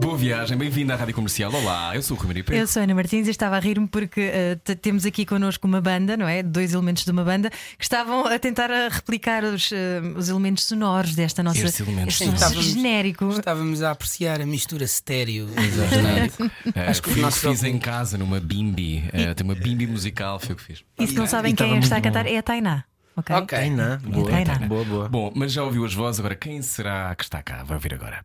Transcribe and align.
Boa 0.00 0.16
viagem, 0.16 0.56
bem-vindo 0.58 0.92
à 0.92 0.96
Rádio 0.96 1.14
Comercial. 1.14 1.52
Olá, 1.54 1.94
eu 1.94 2.02
sou 2.02 2.16
o 2.16 2.20
Rui 2.20 2.28
Maria 2.28 2.40
Eu 2.40 2.44
Pedro. 2.44 2.66
sou 2.66 2.80
a 2.80 2.84
Ana 2.84 2.94
Martins 2.94 3.26
e 3.28 3.30
estava 3.30 3.56
a 3.56 3.60
rir-me 3.60 3.86
porque 3.86 4.20
eh, 4.20 4.56
t- 4.64 4.74
temos 4.74 5.06
aqui 5.06 5.24
connosco 5.24 5.66
uma 5.66 5.80
banda, 5.80 6.16
não 6.16 6.26
é? 6.26 6.42
Dois 6.42 6.72
elementos 6.72 7.04
de 7.04 7.10
uma 7.10 7.22
banda 7.22 7.48
que 7.50 7.84
estavam 7.84 8.26
a 8.26 8.38
tentar 8.38 8.70
a 8.70 8.88
replicar 8.88 9.44
os, 9.44 9.70
eh, 9.72 10.00
os 10.16 10.28
elementos 10.28 10.64
sonoros 10.64 11.14
desta 11.14 11.42
nossa 11.42 11.60
Estes 11.64 11.80
elementos 11.80 12.20
este 12.20 12.34
Estávamos- 12.34 12.64
genérico. 12.64 13.28
Estávamos 13.30 13.82
a 13.82 13.90
apreciar 13.92 14.40
a 14.40 14.46
mistura 14.46 14.84
estéreo 14.84 15.48
genérico. 15.90 16.50
Eh, 16.74 16.88
Acho 16.88 17.02
que 17.02 17.10
fui 17.10 17.22
o 17.22 17.26
eu 17.26 17.30
que 17.32 17.38
fiz 17.38 17.62
em 17.64 17.78
casa 17.78 18.16
numa 18.18 18.40
bimbi. 18.40 19.04
Eh, 19.12 19.32
tem 19.34 19.44
uma 19.44 19.54
bimbi 19.54 19.86
musical, 19.86 20.38
foi 20.40 20.54
o 20.54 20.56
que 20.56 20.62
fiz. 20.64 20.84
E 20.98 21.06
se 21.06 21.14
não 21.14 21.26
sabem 21.26 21.52
E 21.52 21.56
quem 21.56 21.74
é 21.74 21.78
está 21.78 21.96
a 21.96 22.00
cantar, 22.00 22.26
é 22.26 22.36
a 22.36 22.42
Tainá. 22.42 22.84
Ok? 23.16 23.34
Ok. 23.36 23.58
Tainá, 23.58 23.98
boa, 24.04 24.30
Tainá. 24.30 24.58
boa, 24.66 24.84
boa. 24.84 25.08
Bom, 25.08 25.32
mas 25.34 25.52
já 25.52 25.62
ouviu 25.64 25.84
as 25.84 25.92
vozes, 25.92 26.20
agora 26.20 26.34
quem 26.36 26.62
será 26.62 27.14
que 27.14 27.24
está 27.24 27.42
cá? 27.42 27.62
Vai 27.64 27.76
ouvir 27.76 27.92
agora. 27.94 28.24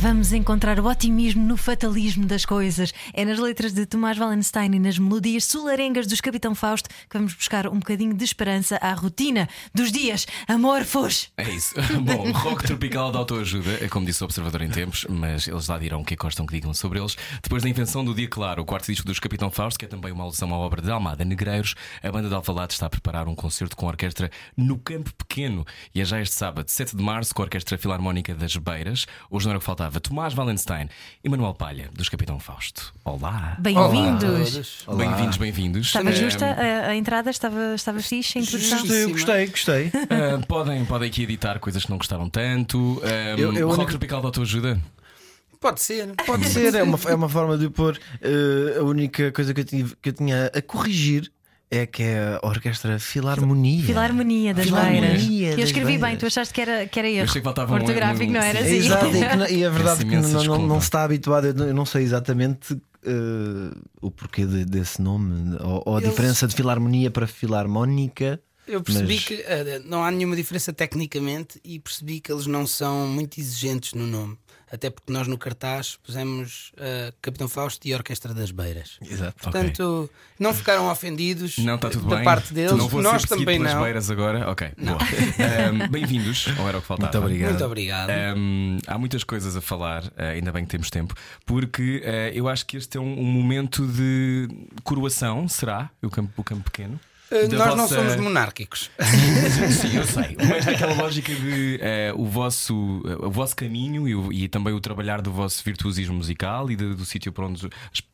Vamos 0.00 0.32
encontrar 0.32 0.78
o 0.78 0.86
otimismo 0.86 1.44
no 1.44 1.56
fatalismo 1.56 2.24
das 2.24 2.44
coisas. 2.44 2.94
É 3.12 3.24
nas 3.24 3.40
letras 3.40 3.72
de 3.72 3.84
Tomás 3.84 4.16
Wallenstein 4.16 4.72
e 4.76 4.78
nas 4.78 4.96
melodias 4.96 5.44
solarengas 5.44 6.06
dos 6.06 6.20
Capitão 6.20 6.54
Fausto 6.54 6.88
que 6.88 7.18
vamos 7.18 7.34
buscar 7.34 7.66
um 7.66 7.80
bocadinho 7.80 8.14
de 8.14 8.22
esperança 8.22 8.76
à 8.76 8.94
rotina 8.94 9.48
dos 9.74 9.90
dias 9.90 10.24
amorfos. 10.46 11.32
É 11.36 11.50
isso. 11.50 11.74
Bom, 12.00 12.30
rock 12.30 12.62
tropical 12.62 13.10
de 13.10 13.16
autoajuda, 13.16 13.84
é 13.84 13.88
como 13.88 14.06
disse 14.06 14.22
o 14.22 14.26
Observador 14.26 14.62
em 14.62 14.70
tempos, 14.70 15.04
mas 15.10 15.48
eles 15.48 15.66
lá 15.66 15.76
dirão 15.76 16.02
o 16.02 16.04
que 16.04 16.14
gostam 16.14 16.46
que 16.46 16.52
digam 16.52 16.72
sobre 16.72 17.00
eles. 17.00 17.16
Depois 17.42 17.64
da 17.64 17.68
invenção 17.68 18.04
do 18.04 18.14
Dia 18.14 18.28
Claro, 18.28 18.62
o 18.62 18.64
quarto 18.64 18.86
disco 18.86 19.04
dos 19.04 19.18
Capitão 19.18 19.50
Fausto, 19.50 19.80
que 19.80 19.84
é 19.84 19.88
também 19.88 20.12
uma 20.12 20.22
alusão 20.22 20.54
à 20.54 20.58
obra 20.58 20.80
de 20.80 20.92
Almada 20.92 21.24
Negreiros, 21.24 21.74
a 22.04 22.12
banda 22.12 22.28
de 22.28 22.34
Alvalade 22.36 22.72
está 22.72 22.86
a 22.86 22.90
preparar 22.90 23.26
um 23.26 23.34
concerto 23.34 23.76
com 23.76 23.86
a 23.86 23.88
orquestra 23.88 24.30
no 24.56 24.78
Campo 24.78 25.12
Pequeno. 25.12 25.66
E 25.92 26.00
é 26.00 26.04
já 26.04 26.20
este 26.20 26.36
sábado, 26.36 26.68
7 26.70 26.96
de 26.96 27.02
março, 27.02 27.34
com 27.34 27.42
a 27.42 27.46
Orquestra 27.46 27.76
Filarmónica 27.76 28.32
das 28.32 28.56
Beiras. 28.56 29.04
Hoje 29.28 29.46
não 29.46 29.50
era 29.50 29.58
o 29.58 29.60
que 29.60 29.66
faltava. 29.66 29.87
Tomás 29.98 30.36
Wallenstein 30.36 30.88
e 31.24 31.28
Manuel 31.28 31.54
Palha, 31.54 31.88
dos 31.92 32.08
Capitão 32.08 32.38
Fausto. 32.38 32.92
Olá. 33.04 33.56
Bem-vindos. 33.58 34.84
Bem-vindos, 34.96 35.36
bem-vindos. 35.38 35.86
Estava 35.86 36.10
Eh, 36.10 36.12
justa 36.12 36.44
a, 36.46 36.88
a 36.90 36.96
entrada? 36.96 37.30
Estava, 37.30 37.74
estava 37.74 38.00
fixe 38.00 38.38
a 38.38 38.42
introdução? 38.42 38.78
Gostei, 38.80 39.06
gostei, 39.12 39.46
gostei. 39.46 39.92
Uh, 40.08 40.46
podem, 40.46 40.84
podem 40.84 41.08
aqui 41.08 41.22
editar 41.22 41.58
coisas 41.58 41.84
que 41.84 41.90
não 41.90 41.96
gostaram 41.98 42.28
tanto. 42.28 42.78
Um, 42.78 43.38
Eu- 43.38 43.52
eu 43.54 43.66
rock 43.68 43.78
único- 43.78 43.90
tropical 43.90 44.20
de 44.20 44.26
autoajuda. 44.26 44.78
Pode 45.60 45.80
ser. 45.80 46.14
Pode 46.26 46.44
ser, 46.48 46.74
é 46.74 46.82
uma, 46.82 46.98
é 47.08 47.14
uma 47.14 47.28
forma 47.28 47.56
de 47.58 47.68
pôr. 47.68 47.98
eh, 48.20 48.78
a 48.78 48.82
única 48.84 49.32
coisa 49.32 49.52
que 49.54 49.60
eu, 49.60 49.64
tive, 49.64 49.96
que 50.00 50.10
eu 50.10 50.12
tinha 50.12 50.50
a 50.54 50.62
corrigir 50.62 51.32
é 51.70 51.86
que 51.86 52.02
é 52.02 52.38
a 52.42 52.46
Orquestra 52.46 52.98
Filarmonia. 52.98 53.84
Filarmonia 53.84 54.54
das 54.54 54.66
Filarmonia 54.66 55.00
Beiras. 55.02 55.24
Eu 55.52 55.56
das 55.56 55.64
escribi 55.66 55.98
bem, 55.98 56.16
tu 56.16 56.26
achaste 56.26 56.54
que 56.54 56.60
era, 56.60 56.86
que 56.86 56.98
era 56.98 57.08
erro. 57.08 57.24
achei 57.24 57.40
que 57.40 57.44
faltava 57.44 57.72
um- 57.72 57.76
Ortográfico, 57.76 58.24
um- 58.30 58.32
não 58.34 58.40
era 58.40 58.58
sim. 58.60 58.64
É 58.64 58.68
assim? 58.78 58.86
exato, 58.86 59.06
e, 59.06 59.46
que 59.46 59.54
e 59.54 59.64
a 59.66 59.70
verdade 59.70 60.02
é 60.02 60.08
que 60.08 60.16
não, 60.16 60.44
não, 60.44 60.66
não 60.66 60.80
se 60.80 60.86
está 60.86 61.04
habituado, 61.04 61.46
eu 61.48 61.54
não, 61.54 61.66
eu 61.66 61.74
não 61.74 61.84
sei 61.84 62.02
exatamente 62.04 62.74
eh, 63.04 63.76
o 64.00 64.10
porquê 64.10 64.44
de- 64.46 64.64
desse 64.64 65.00
nome 65.02 65.56
ou, 65.60 65.82
ou 65.86 65.96
a 65.96 66.00
Eles- 66.00 66.10
diferença 66.10 66.46
de 66.48 66.54
Filarmonia 66.54 67.10
para 67.10 67.26
Filarmónica. 67.26 68.40
Eu 68.66 68.82
percebi 68.82 69.14
Mas- 69.14 69.24
que 69.24 69.34
eh, 69.46 69.80
não 69.84 70.04
há 70.04 70.10
nenhuma 70.10 70.36
diferença 70.36 70.72
tecnicamente 70.72 71.58
e 71.64 71.78
percebi 71.78 72.20
que 72.20 72.30
eles 72.30 72.46
não 72.46 72.66
são 72.66 73.06
muito 73.08 73.38
exigentes 73.40 73.94
no 73.94 74.06
nome. 74.06 74.36
Até 74.70 74.90
porque 74.90 75.10
nós 75.12 75.26
no 75.26 75.38
cartaz 75.38 75.96
pusemos 76.02 76.72
eh, 76.76 77.12
Capitão 77.22 77.48
Fausto 77.48 77.86
e 77.88 77.94
Orquestra 77.94 78.34
das 78.34 78.50
Beiras. 78.50 78.98
Exato. 79.00 79.42
Portanto, 79.42 80.10
não 80.38 80.52
ficaram 80.52 80.90
ofendidos 80.90 81.56
Não 81.58 81.76
está 81.76 81.88
tudo 81.88 82.06
da 82.06 82.16
bem. 82.16 82.24
parte 82.24 82.52
deles. 82.52 82.72
Não 82.76 82.86
vou 82.86 83.00
nós 83.00 83.22
ser 83.22 83.28
também 83.28 83.58
pelas 83.58 83.74
não. 83.74 83.82
beiras 83.82 84.10
agora. 84.10 84.50
Ok, 84.50 84.70
boa. 84.78 84.98
Um, 85.48 85.88
Bem-vindos, 85.88 86.46
ou 86.58 86.68
era 86.68 86.78
o 86.78 86.80
que 86.80 86.86
faltava. 86.86 87.10
Muito 87.12 87.24
obrigado. 87.24 87.50
Muito 87.50 87.64
obrigado. 87.64 88.10
Um, 88.36 88.78
há 88.86 88.98
muitas 88.98 89.24
coisas 89.24 89.56
a 89.56 89.60
falar, 89.60 90.04
uh, 90.04 90.12
ainda 90.34 90.52
bem 90.52 90.64
que 90.64 90.70
temos 90.70 90.90
tempo, 90.90 91.14
porque 91.46 92.02
uh, 92.04 92.36
eu 92.36 92.48
acho 92.48 92.66
que 92.66 92.76
este 92.76 92.96
é 92.98 93.00
um, 93.00 93.20
um 93.20 93.24
momento 93.24 93.86
de 93.86 94.48
coroação, 94.84 95.48
será? 95.48 95.90
O 96.02 96.10
campo, 96.10 96.32
o 96.36 96.44
campo 96.44 96.64
pequeno? 96.70 96.98
Eh, 97.30 97.46
Da 97.48 97.58
nós 97.58 97.68
não 97.76 97.76
vossa- 97.88 97.94
somos 97.96 98.16
monárquicos. 98.16 98.90
Sim, 99.80 99.96
eu 99.96 100.04
sei. 100.04 100.36
Mas 100.48 100.64
naquela 100.64 100.94
lógica 100.94 101.34
de 101.34 101.78
eh, 101.80 102.12
o, 102.16 102.24
vosso, 102.24 103.02
eh, 103.04 103.26
o 103.26 103.30
vosso 103.30 103.54
caminho 103.54 104.08
e, 104.08 104.14
o- 104.14 104.32
e 104.32 104.48
também 104.48 104.72
o 104.72 104.80
trabalhar 104.80 105.20
do 105.20 105.30
vosso 105.30 105.62
virtuosismo 105.64 106.14
musical 106.14 106.70
e 106.70 106.76
de- 106.76 106.94
do 106.94 107.04
sítio 107.04 107.32
para 107.32 107.46
onde 107.46 107.66
os, 107.66 107.72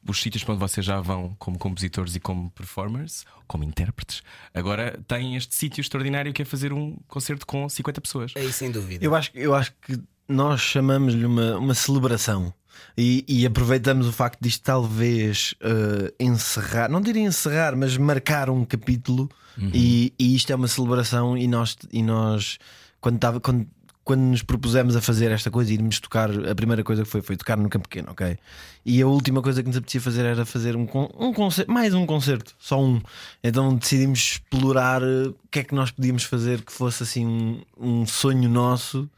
os 0.08 0.20
sítios 0.20 0.42
para 0.42 0.54
onde 0.54 0.60
vocês 0.60 0.84
já 0.84 1.00
vão 1.00 1.34
como 1.38 1.58
compositores 1.58 2.14
e 2.16 2.20
como 2.20 2.50
performers, 2.50 3.24
como 3.46 3.62
intérpretes, 3.64 4.22
agora 4.52 4.98
têm 5.06 5.36
este 5.36 5.54
sítio 5.54 5.80
extraordinário 5.80 6.32
que 6.32 6.42
é 6.42 6.44
fazer 6.44 6.72
um 6.72 6.96
concerto 7.06 7.46
com 7.46 7.68
50 7.68 8.00
pessoas. 8.00 8.32
Aí 8.36 8.52
sem 8.52 8.70
dúvida. 8.70 9.04
Eu 9.04 9.14
acho, 9.14 9.30
eu 9.34 9.54
acho 9.54 9.72
que 9.82 9.98
nós 10.28 10.60
chamamos-lhe 10.60 11.24
uma, 11.26 11.56
uma 11.58 11.74
celebração 11.74 12.52
e, 12.96 13.24
e 13.26 13.46
aproveitamos 13.46 14.06
o 14.06 14.12
facto 14.12 14.40
disto 14.40 14.62
talvez 14.62 15.54
eh, 15.60 16.12
encerrar, 16.20 16.88
não 16.88 17.00
diria 17.00 17.22
encerrar, 17.22 17.76
mas 17.76 17.96
marcar 17.96 18.48
um 18.50 18.64
capítulo 18.64 19.28
e, 19.72 20.12
e 20.18 20.34
isto 20.34 20.52
é 20.52 20.56
uma 20.56 20.68
celebração 20.68 21.36
e 21.36 21.46
nós, 21.46 21.76
e 21.92 22.02
nós 22.02 22.58
quando, 23.00 23.18
tava, 23.18 23.40
quando, 23.40 23.66
quando 24.02 24.20
nos 24.20 24.42
propusemos 24.42 24.96
a 24.96 25.00
fazer 25.00 25.30
esta 25.30 25.50
coisa 25.50 25.70
e 25.70 25.74
irmos 25.74 26.00
tocar, 26.00 26.30
a 26.30 26.54
primeira 26.54 26.82
coisa 26.82 27.02
que 27.02 27.08
foi 27.08 27.22
foi 27.22 27.36
tocar 27.36 27.56
no 27.56 27.68
Campo 27.68 27.88
Pequeno, 27.88 28.10
ok? 28.10 28.36
E 28.84 29.00
a 29.00 29.06
última 29.06 29.40
coisa 29.40 29.62
que 29.62 29.68
nos 29.68 29.76
apetecia 29.76 30.00
fazer 30.00 30.24
era 30.24 30.44
fazer 30.44 30.76
um, 30.76 30.86
um 31.18 31.32
concerto, 31.32 31.70
mais 31.70 31.94
um 31.94 32.04
concerto, 32.04 32.54
só 32.58 32.82
um. 32.82 33.00
Então 33.42 33.74
decidimos 33.74 34.18
explorar 34.18 35.02
eh, 35.02 35.28
o 35.28 35.48
que 35.50 35.60
é 35.60 35.64
que 35.64 35.74
nós 35.74 35.90
podíamos 35.90 36.24
fazer 36.24 36.62
que 36.62 36.72
fosse 36.72 37.02
assim 37.02 37.26
um, 37.26 37.62
um 37.78 38.06
sonho 38.06 38.48
nosso 38.48 39.08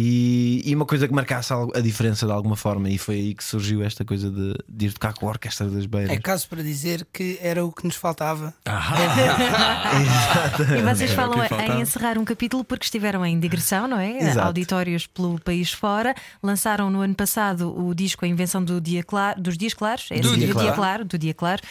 e, 0.00 0.62
e 0.64 0.74
uma 0.76 0.86
coisa 0.86 1.08
que 1.08 1.14
marcasse 1.14 1.52
a 1.52 1.80
diferença 1.80 2.24
de 2.24 2.30
alguma 2.30 2.54
forma. 2.54 2.88
E 2.88 2.96
foi 2.96 3.16
aí 3.16 3.34
que 3.34 3.42
surgiu 3.42 3.82
esta 3.82 4.04
coisa 4.04 4.30
de, 4.30 4.54
de 4.68 4.86
ir 4.86 4.92
tocar 4.92 5.12
com 5.12 5.26
a 5.26 5.30
Orquestra 5.30 5.68
das 5.68 5.86
Beiras. 5.86 6.10
É 6.10 6.20
caso 6.20 6.48
para 6.48 6.62
dizer 6.62 7.04
que 7.12 7.36
era 7.42 7.64
o 7.64 7.72
que 7.72 7.84
nos 7.84 7.96
faltava. 7.96 8.54
E 10.78 10.82
vocês 10.82 11.12
falam 11.12 11.38
em 11.42 11.80
encerrar 11.80 12.18
um 12.18 12.24
capítulo 12.24 12.62
porque 12.62 12.84
estiveram 12.84 13.24
em 13.24 13.38
digressão, 13.38 13.88
não 13.88 13.98
é? 13.98 14.18
Exato. 14.18 14.46
Auditórios 14.46 15.06
pelo 15.06 15.40
país 15.40 15.72
fora. 15.72 16.14
Lançaram 16.42 16.90
no 16.90 17.00
ano 17.00 17.14
passado 17.14 17.74
o 17.76 17.94
disco 17.94 18.24
A 18.24 18.28
Invenção 18.28 18.62
do 18.62 18.80
Dia 18.80 19.02
Claro, 19.02 19.40
dos 19.40 19.56
Dias 19.56 19.74
Claros. 19.74 20.08
É 20.10 20.20
Do 20.20 20.28
assim, 20.28 20.38
Dia 20.38 20.48
do 20.48 20.54
Dia 20.54 20.72
Claro. 20.72 20.76
Claro, 20.76 21.04
do 21.04 21.18
Dia 21.18 21.34
Claro. 21.34 21.62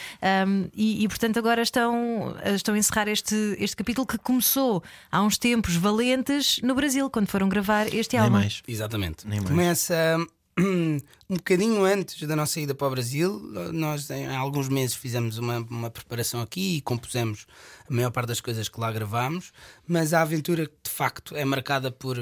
Um, 0.46 0.68
e, 0.74 1.04
e, 1.04 1.08
portanto 1.08 1.38
agora 1.38 1.62
estão, 1.62 2.34
estão 2.54 2.74
a 2.74 2.78
encerrar 2.78 3.08
este, 3.08 3.56
este 3.58 3.76
capítulo 3.76 4.06
que 4.06 4.18
começou 4.18 4.82
há 5.10 5.22
uns 5.22 5.38
tempos 5.38 5.76
valentes 5.76 6.60
no 6.62 6.74
Brasil, 6.74 7.08
quando 7.08 7.28
foram 7.28 7.48
gravar 7.48 7.92
este 7.94 8.17
Nem 8.22 8.30
mais. 8.30 8.62
Exatamente. 8.66 9.26
Nem 9.26 9.40
mais. 9.40 9.50
Começa 9.50 10.16
hum, 10.58 10.98
um 11.28 11.36
bocadinho 11.36 11.84
antes 11.84 12.26
da 12.26 12.36
nossa 12.36 12.60
ida 12.60 12.74
para 12.74 12.86
o 12.86 12.90
Brasil. 12.90 13.40
Nós, 13.72 14.10
em 14.10 14.26
alguns 14.26 14.68
meses, 14.68 14.94
fizemos 14.94 15.38
uma, 15.38 15.58
uma 15.70 15.90
preparação 15.90 16.40
aqui 16.40 16.76
e 16.76 16.80
compusemos 16.80 17.46
a 17.88 17.92
maior 17.92 18.10
parte 18.10 18.28
das 18.28 18.40
coisas 18.40 18.68
que 18.68 18.80
lá 18.80 18.90
gravámos. 18.92 19.52
Mas 19.86 20.12
a 20.12 20.22
aventura, 20.22 20.66
de 20.66 20.90
facto, 20.90 21.36
é 21.36 21.44
marcada 21.44 21.90
por 21.90 22.18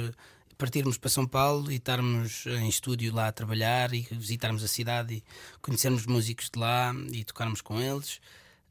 partirmos 0.57 0.97
para 0.97 1.11
São 1.11 1.27
Paulo 1.27 1.71
e 1.71 1.77
estarmos 1.77 2.47
em 2.47 2.69
estúdio 2.69 3.15
lá 3.15 3.29
a 3.29 3.33
trabalhar 3.33 3.93
e 3.93 4.07
visitarmos 4.11 4.65
a 4.65 4.69
cidade 4.69 5.15
e 5.17 5.25
conhecermos 5.61 6.07
músicos 6.07 6.49
de 6.51 6.59
lá 6.59 6.95
e 7.13 7.25
tocarmos 7.25 7.61
com 7.61 7.81
eles. 7.81 8.21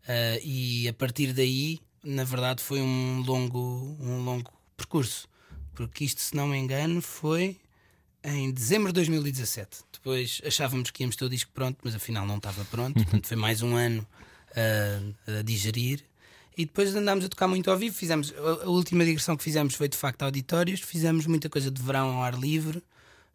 Ah, 0.07 0.39
e 0.43 0.87
a 0.87 0.93
partir 0.93 1.33
daí, 1.33 1.79
na 2.03 2.23
verdade, 2.23 2.61
foi 2.61 2.81
um 2.81 3.23
longo, 3.25 3.97
um 3.99 4.23
longo 4.23 4.51
percurso. 4.77 5.27
Porque 5.75 6.05
isto, 6.05 6.21
se 6.21 6.35
não 6.35 6.47
me 6.47 6.57
engano, 6.57 7.01
foi 7.01 7.57
em 8.23 8.51
dezembro 8.51 8.87
de 8.87 8.93
2017. 8.93 9.83
Depois 9.91 10.41
achávamos 10.45 10.89
que 10.89 11.03
íamos 11.03 11.15
ter 11.15 11.25
o 11.25 11.29
disco 11.29 11.51
pronto, 11.53 11.77
mas 11.83 11.93
afinal 11.93 12.25
não 12.25 12.37
estava 12.37 12.63
pronto. 12.65 12.95
Portanto, 13.03 13.27
foi 13.27 13.37
mais 13.37 13.61
um 13.61 13.75
ano 13.75 14.05
ah, 14.55 15.39
a 15.39 15.41
digerir. 15.41 16.03
E 16.57 16.65
depois 16.65 16.95
andámos 16.95 17.25
a 17.25 17.29
tocar 17.29 17.47
muito 17.47 17.69
ao 17.69 17.77
vivo. 17.77 17.95
Fizemos, 17.95 18.33
a, 18.37 18.65
a 18.65 18.69
última 18.69 19.03
digressão 19.03 19.35
que 19.35 19.43
fizemos 19.43 19.75
foi 19.75 19.89
de 19.89 19.97
facto 19.97 20.23
auditórios. 20.23 20.79
Fizemos 20.79 21.27
muita 21.27 21.49
coisa 21.49 21.69
de 21.69 21.81
verão 21.81 22.17
ao 22.17 22.23
ar 22.23 22.33
livre. 22.33 22.81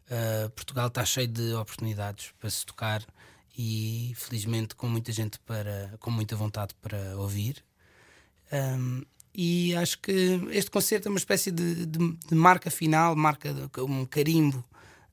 Ah, 0.09 0.49
Portugal 0.53 0.87
está 0.87 1.05
cheio 1.05 1.27
de 1.27 1.53
oportunidades 1.53 2.33
para 2.39 2.49
se 2.49 2.65
tocar 2.65 3.01
e 3.57 4.13
felizmente 4.15 4.75
com 4.75 4.87
muita 4.87 5.11
gente 5.11 5.39
para, 5.39 5.93
com 5.99 6.11
muita 6.11 6.35
vontade 6.35 6.73
para 6.81 7.17
ouvir. 7.17 7.63
Um, 8.51 9.03
e 9.33 9.75
acho 9.75 9.99
que 9.99 10.41
este 10.51 10.69
concerto 10.71 11.07
é 11.07 11.11
uma 11.11 11.17
espécie 11.17 11.51
de, 11.51 11.85
de- 11.85 12.17
de 12.27 12.35
marca 12.35 12.69
final, 12.71 13.15
marca 13.15 13.53
de- 13.53 13.81
um 13.81 14.05
carimbo 14.05 14.63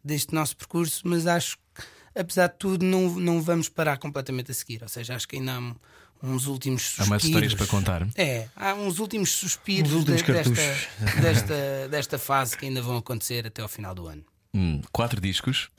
deste 0.05 0.35
nosso 0.35 0.57
percurso, 0.57 1.03
mas 1.05 1.27
acho 1.27 1.57
que, 1.75 1.83
apesar 2.21 2.49
de 2.49 2.55
tudo, 2.59 2.85
não, 2.85 3.11
não 3.17 3.43
vamos 3.43 3.69
parar 3.69 3.97
completamente 3.99 4.51
a 4.51 4.55
seguir. 4.55 4.83
Ou 4.83 4.89
seja, 4.89 5.15
acho 5.15 5.29
que 5.29 5.37
ainda 5.37 5.53
há 5.55 6.27
uns 6.27 6.47
últimos 6.47 6.83
Há 6.83 6.85
suspiros. 6.87 7.09
mais 7.09 7.25
histórias 7.25 7.55
para 7.55 7.67
contar. 7.67 8.09
É, 8.17 8.49
há 8.57 8.75
uns 8.75 8.99
últimos 8.99 9.31
suspiros 9.33 9.93
Uns 9.93 9.99
últimos 9.99 10.23
de- 10.23 10.33
desta, 10.33 10.53
desta, 11.21 11.89
desta 11.91 12.19
fase 12.19 12.57
que 12.57 12.67
ainda 12.67 12.83
vão 12.83 12.97
acontecer 12.97 13.47
até 13.47 13.63
ao 13.63 13.69
final 13.69 13.95
do 13.95 14.07
ano. 14.09 14.25
Hum, 14.55 14.81
quatro 14.91 15.21
discos. 15.21 15.71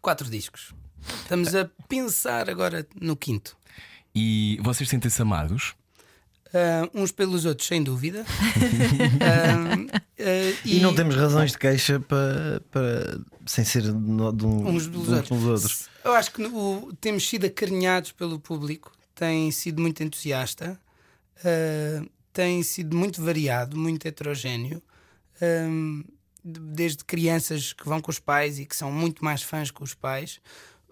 Quatro 0.00 0.28
discos. 0.30 0.72
Estamos 1.22 1.54
a 1.54 1.68
pensar 1.88 2.48
agora 2.50 2.86
no 3.00 3.16
quinto. 3.16 3.56
E 4.14 4.58
vocês 4.62 4.88
sentem-se 4.88 5.20
amados? 5.22 5.74
Ah, 6.54 6.88
uns 6.94 7.12
pelos 7.12 7.44
outros, 7.44 7.66
sem 7.68 7.82
dúvida. 7.82 8.24
Ah, 9.20 10.00
ah, 10.18 10.60
E, 10.64 10.80
não 10.80 10.94
temos 10.94 11.14
razões 11.14 11.52
de 11.52 11.58
queixa 11.58 12.00
para, 12.00 12.60
para 12.70 13.20
sem 13.46 13.64
ser 13.64 13.82
de, 13.82 13.90
um- 13.90 14.68
uns 14.68 14.86
pelos 14.88 15.08
outros. 15.08 15.28
pelos 15.28 15.44
outros. 15.44 15.88
Eu 16.04 16.12
acho 16.12 16.32
que 16.32 16.42
o- 16.42 16.92
temos 17.00 17.28
sido 17.28 17.46
acarinhados 17.46 18.12
pelo 18.12 18.38
público, 18.38 18.92
tem 19.14 19.50
sido 19.50 19.80
muito 19.82 20.02
entusiasta, 20.02 20.78
ah, 21.44 22.04
tem 22.32 22.62
sido 22.62 22.96
muito 22.96 23.22
variado, 23.22 23.76
muito 23.76 24.06
heterogéneo. 24.06 24.82
Ah, 25.40 26.04
de- 26.44 26.60
desde 26.60 27.04
crianças 27.04 27.72
que 27.72 27.84
vão 27.86 28.00
com 28.00 28.10
os 28.10 28.18
pais 28.18 28.58
e 28.58 28.64
que 28.64 28.74
são 28.74 28.90
muito 28.90 29.22
mais 29.24 29.42
fãs 29.42 29.70
que 29.70 29.82
os 29.82 29.92
pais, 29.94 30.40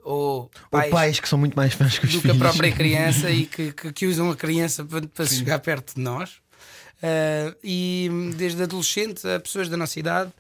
ou 0.07 0.51
Ou 0.71 0.83
pais 0.91 1.19
que 1.21 1.29
são 1.29 1.39
muito 1.39 1.55
mais 1.55 1.75
fãs 1.75 1.99
que 1.99 2.07
os 2.07 2.13
do 2.13 2.21
que 2.23 2.29
a 2.29 2.33
filhos. 2.35 2.39
própria 2.49 2.73
criança 2.73 3.31
e 3.31 3.47
que, 3.47 3.73
que, 3.73 3.93
que 3.93 4.07
usam 4.07 4.31
a 4.31 4.37
criança 4.37 4.85
para, 4.85 5.07
para 5.07 5.27
chegar 5.27 5.59
perto 5.59 5.95
de 5.97 6.01
nós. 6.01 6.35
Ah, 7.03 7.55
e 7.63 8.09
desde 8.37 8.63
adolescentes 8.63 9.25
a 9.25 9.39
pessoas 9.41 9.69
da 9.69 9.77
nossa 9.77 9.99
idade, 10.01 10.33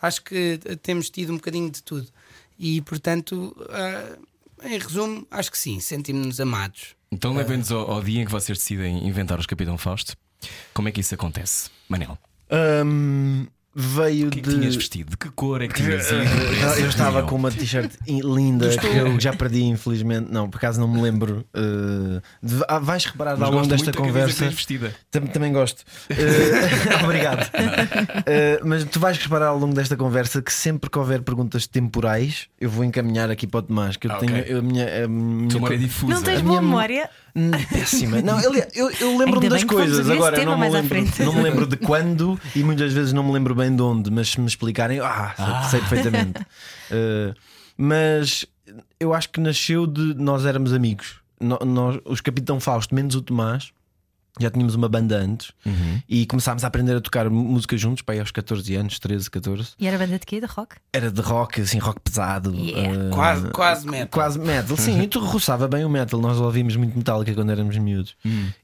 acho 0.00 0.22
que 0.22 0.58
temos 0.82 1.10
tido 1.10 1.32
um 1.32 1.36
bocadinho 1.36 1.70
de 1.70 1.82
tudo. 1.82 2.06
E 2.58 2.80
portanto, 2.82 3.56
ah, 3.70 4.16
em 4.64 4.78
resumo, 4.78 5.26
acho 5.30 5.50
que 5.50 5.58
sim, 5.58 5.80
sentimos-nos 5.80 6.40
amados. 6.40 6.94
Então 7.10 7.34
levem-nos 7.34 7.70
ao, 7.72 7.90
ao 7.90 8.02
dia 8.02 8.22
em 8.22 8.24
que 8.24 8.30
vocês 8.30 8.58
decidem 8.58 9.06
inventar 9.06 9.38
os 9.38 9.46
Capitão 9.46 9.76
Fausto. 9.78 10.16
Como 10.72 10.88
é 10.88 10.92
que 10.92 11.00
isso 11.00 11.14
acontece? 11.14 11.70
Manel, 11.88 12.18
Hum, 12.50 13.46
veio 13.74 14.30
que 14.30 14.38
é 14.38 14.42
que 14.42 14.48
de. 14.50 14.56
tinhas 14.58 14.76
vestido? 14.76 15.10
De 15.10 15.16
que 15.16 15.30
cor 15.30 15.60
é 15.62 15.68
que 15.68 15.74
tinhas 15.74 16.06
ido? 16.08 16.16
Eu- 16.80 16.88
estava 16.88 17.22
com 17.24 17.34
uma 17.36 17.50
t-shirt 17.50 17.90
in- 18.06 18.20
linda 18.20 18.68
que 18.76 18.86
eu 18.86 19.18
já 19.18 19.32
perdi, 19.32 19.62
infelizmente. 19.64 20.30
Não, 20.30 20.48
por 20.48 20.58
acaso 20.58 20.80
não 20.80 20.88
me 20.88 21.00
lembro. 21.00 21.44
Uh, 21.54 22.20
de- 22.42 22.64
ah, 22.68 22.78
vais 22.78 23.04
reparar 23.06 23.32
Mas 23.38 23.48
ao 23.48 23.54
longo 23.54 23.66
desta 23.66 23.92
conversa. 23.92 24.52
Tam- 25.10 25.26
Também 25.26 25.52
gosto. 25.52 25.80
Uh, 26.10 27.04
obrigado. 27.04 27.48
Uh, 27.48 28.66
mas 28.66 28.84
tu 28.84 29.00
vais 29.00 29.18
reparar 29.18 29.46
ao 29.48 29.58
longo 29.58 29.74
desta 29.74 29.96
conversa 29.96 30.40
que 30.42 30.52
sempre 30.52 30.88
que 30.90 30.98
houver 30.98 31.22
perguntas 31.22 31.66
temporais, 31.66 32.48
eu 32.60 32.68
vou 32.70 32.84
encaminhar 32.84 33.30
aqui 33.30 33.46
para 33.46 33.58
o 33.58 33.62
Tomás. 33.62 33.96
Que 33.96 34.06
eu 34.06 34.12
Ah, 34.12 34.16
tenho 34.16 34.38
ok. 34.38 34.44
eu- 34.52 34.58
a 34.58 34.62
minha, 34.62 35.04
a 35.04 35.08
minha 35.08 35.48
Tua 35.48 35.58
memória 35.60 35.74
é 35.76 35.78
difusa. 35.78 36.14
Não 36.14 36.22
tens 36.22 36.38
A 36.38 36.42
boa 36.42 36.60
minha- 36.60 36.62
memória? 36.62 37.10
Hum, 37.36 37.50
Péssima. 37.70 38.22
Não, 38.22 38.40
eu, 38.40 38.52
eu, 38.74 38.90
eu 38.90 39.18
lembro-me 39.18 39.48
das 39.48 39.64
coisas. 39.64 40.08
Agora 40.08 40.44
não 40.44 40.56
me, 40.56 40.68
lembro, 40.68 40.98
não 41.24 41.32
me 41.32 41.42
lembro 41.42 41.66
de 41.66 41.76
quando 41.76 42.38
e 42.54 42.62
muitas 42.62 42.92
vezes 42.92 43.12
não 43.12 43.24
me 43.24 43.32
lembro 43.32 43.54
bem 43.54 43.74
de 43.74 43.82
onde, 43.82 44.10
mas 44.10 44.28
se 44.30 44.40
me 44.40 44.46
explicarem, 44.46 45.00
ah, 45.00 45.66
sei 45.68 45.80
perfeitamente. 45.80 46.40
Uh, 46.90 47.34
mas 47.76 48.46
eu 49.00 49.12
acho 49.12 49.30
que 49.30 49.40
nasceu 49.40 49.86
de 49.86 50.14
nós 50.14 50.46
éramos 50.46 50.72
amigos. 50.72 51.16
No- 51.40 51.58
nós, 51.64 51.98
os 52.04 52.20
Capitão 52.20 52.60
Fausto, 52.60 52.94
menos 52.94 53.14
o 53.16 53.20
Tomás, 53.22 53.72
já 54.40 54.50
tínhamos 54.50 54.74
uma 54.74 54.88
banda 54.88 55.16
antes 55.16 55.52
Uhum. 55.64 56.02
e 56.08 56.26
começámos 56.26 56.64
a 56.64 56.66
aprender 56.66 56.96
a 56.96 57.00
tocar 57.00 57.30
música 57.30 57.76
juntos, 57.76 58.02
para 58.02 58.14
aí 58.16 58.20
aos 58.20 58.30
14 58.32 58.74
anos, 58.74 58.98
13, 58.98 59.30
14. 59.30 59.68
E 59.78 59.86
era 59.86 59.96
banda 59.96 60.18
de 60.18 60.26
quê? 60.26 60.40
De 60.40 60.46
rock? 60.46 60.76
Era 60.92 61.10
de 61.10 61.20
rock, 61.20 61.60
assim, 61.60 61.78
rock 61.78 62.00
pesado. 62.00 62.52
Yeah. 62.54 63.06
uh, 63.06 63.10
Quase, 63.10 63.48
quase 63.50 63.86
metal. 63.86 64.08
Quase 64.08 64.38
metal, 64.38 64.76
sim, 64.76 65.00
e 65.00 65.06
tu 65.06 65.20
roçava 65.20 65.68
bem 65.68 65.84
o 65.84 65.88
metal. 65.90 66.20
Nós 66.20 66.38
ouvimos 66.40 66.74
muito 66.76 66.96
Metallica 66.98 67.32
quando 67.34 67.50
éramos 67.50 67.76
miúdos. 67.78 68.16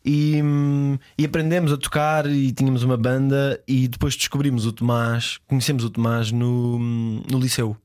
E, 0.05 0.41
hum, 0.43 0.99
e 1.17 1.25
aprendemos 1.25 1.73
a 1.73 1.77
tocar 1.77 2.27
e 2.27 2.51
tínhamos 2.53 2.83
uma 2.83 2.97
banda. 2.97 3.61
E 3.69 3.87
depois 3.89 4.17
descobrimos 4.17 4.67
o 4.67 4.73
Tomás, 4.73 5.39
conhecemos 5.47 5.85
o 5.85 5.91
Tomás 5.91 6.33
no, 6.33 6.79
no 6.79 7.39
liceu. 7.39 7.77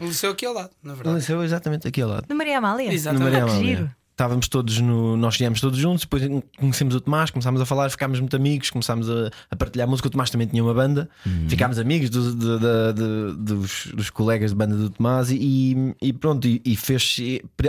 O 0.00 0.04
liceu 0.04 0.30
aqui 0.30 0.46
ao 0.46 0.54
lado, 0.54 0.70
na 0.82 0.90
No 0.92 0.96
verdade. 0.96 1.16
liceu, 1.18 1.42
exatamente 1.42 1.88
aqui 1.88 2.00
ao 2.00 2.08
lado. 2.10 2.26
No 2.28 2.36
Maria 2.36 2.58
Amália? 2.58 2.92
Exato. 2.92 3.18
No 3.18 3.26
Exatamente. 3.26 3.50
Maria 3.50 3.58
Ah, 3.58 3.60
que 3.60 3.72
Amália. 3.74 3.96
Estávamos 4.18 4.48
todos 4.48 4.80
no. 4.80 5.16
Nós 5.16 5.36
viemos 5.36 5.60
todos 5.60 5.78
juntos, 5.78 6.00
depois 6.02 6.24
conhecemos 6.58 6.92
o 6.96 7.00
Tomás, 7.00 7.30
começámos 7.30 7.60
a 7.60 7.64
falar, 7.64 7.88
ficámos 7.88 8.18
muito 8.18 8.34
amigos, 8.34 8.68
começámos 8.68 9.08
a, 9.08 9.30
a 9.48 9.54
partilhar 9.54 9.86
música. 9.86 10.08
O 10.08 10.10
Tomás 10.10 10.28
também 10.28 10.48
tinha 10.48 10.60
uma 10.60 10.74
banda, 10.74 11.08
ficámos 11.48 11.78
amigos 11.78 12.10
do- 12.10 12.34
do- 12.34 12.58
de- 12.58 13.36
dos, 13.36 13.86
dos 13.94 14.10
colegas 14.10 14.50
de 14.50 14.56
banda 14.56 14.74
do 14.74 14.90
Tomás 14.90 15.30
e, 15.30 15.94
e 16.02 16.12
pronto, 16.12 16.48
e, 16.48 16.60
e 16.64 16.74
fez 16.74 17.16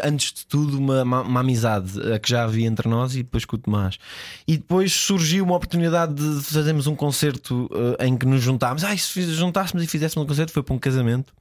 antes 0.03 0.33
de 0.33 0.45
tudo 0.47 0.79
uma, 0.79 1.03
uma, 1.03 1.39
amizade 1.41 2.01
a 2.11 2.17
que 2.17 2.27
já 2.27 2.45
havia 2.45 2.65
entre 2.65 2.89
nós 2.89 3.13
e 3.13 3.17
depois 3.21 3.45
com 3.45 3.55
o 3.55 3.59
Tomás. 3.59 3.99
E 4.47 4.57
depois 4.57 4.91
surgiu 4.91 5.43
uma 5.45 5.55
oportunidade 5.55 6.15
de 6.15 6.43
fazermos 6.45 6.87
um 6.87 6.95
concerto 6.95 7.69
eh, 7.99 8.07
em 8.07 8.17
que 8.17 8.25
nos 8.25 8.41
juntámos. 8.41 8.83
Ah, 8.83 8.91
e 8.91 8.97
se 8.97 9.21
juntássemos 9.35 9.83
e 9.83 9.87
fizéssemos 9.87 10.25
um 10.25 10.27
concerto, 10.27 10.51
foi 10.51 10.63
para 10.63 10.73
um 10.73 10.79
casamento. 10.79 11.31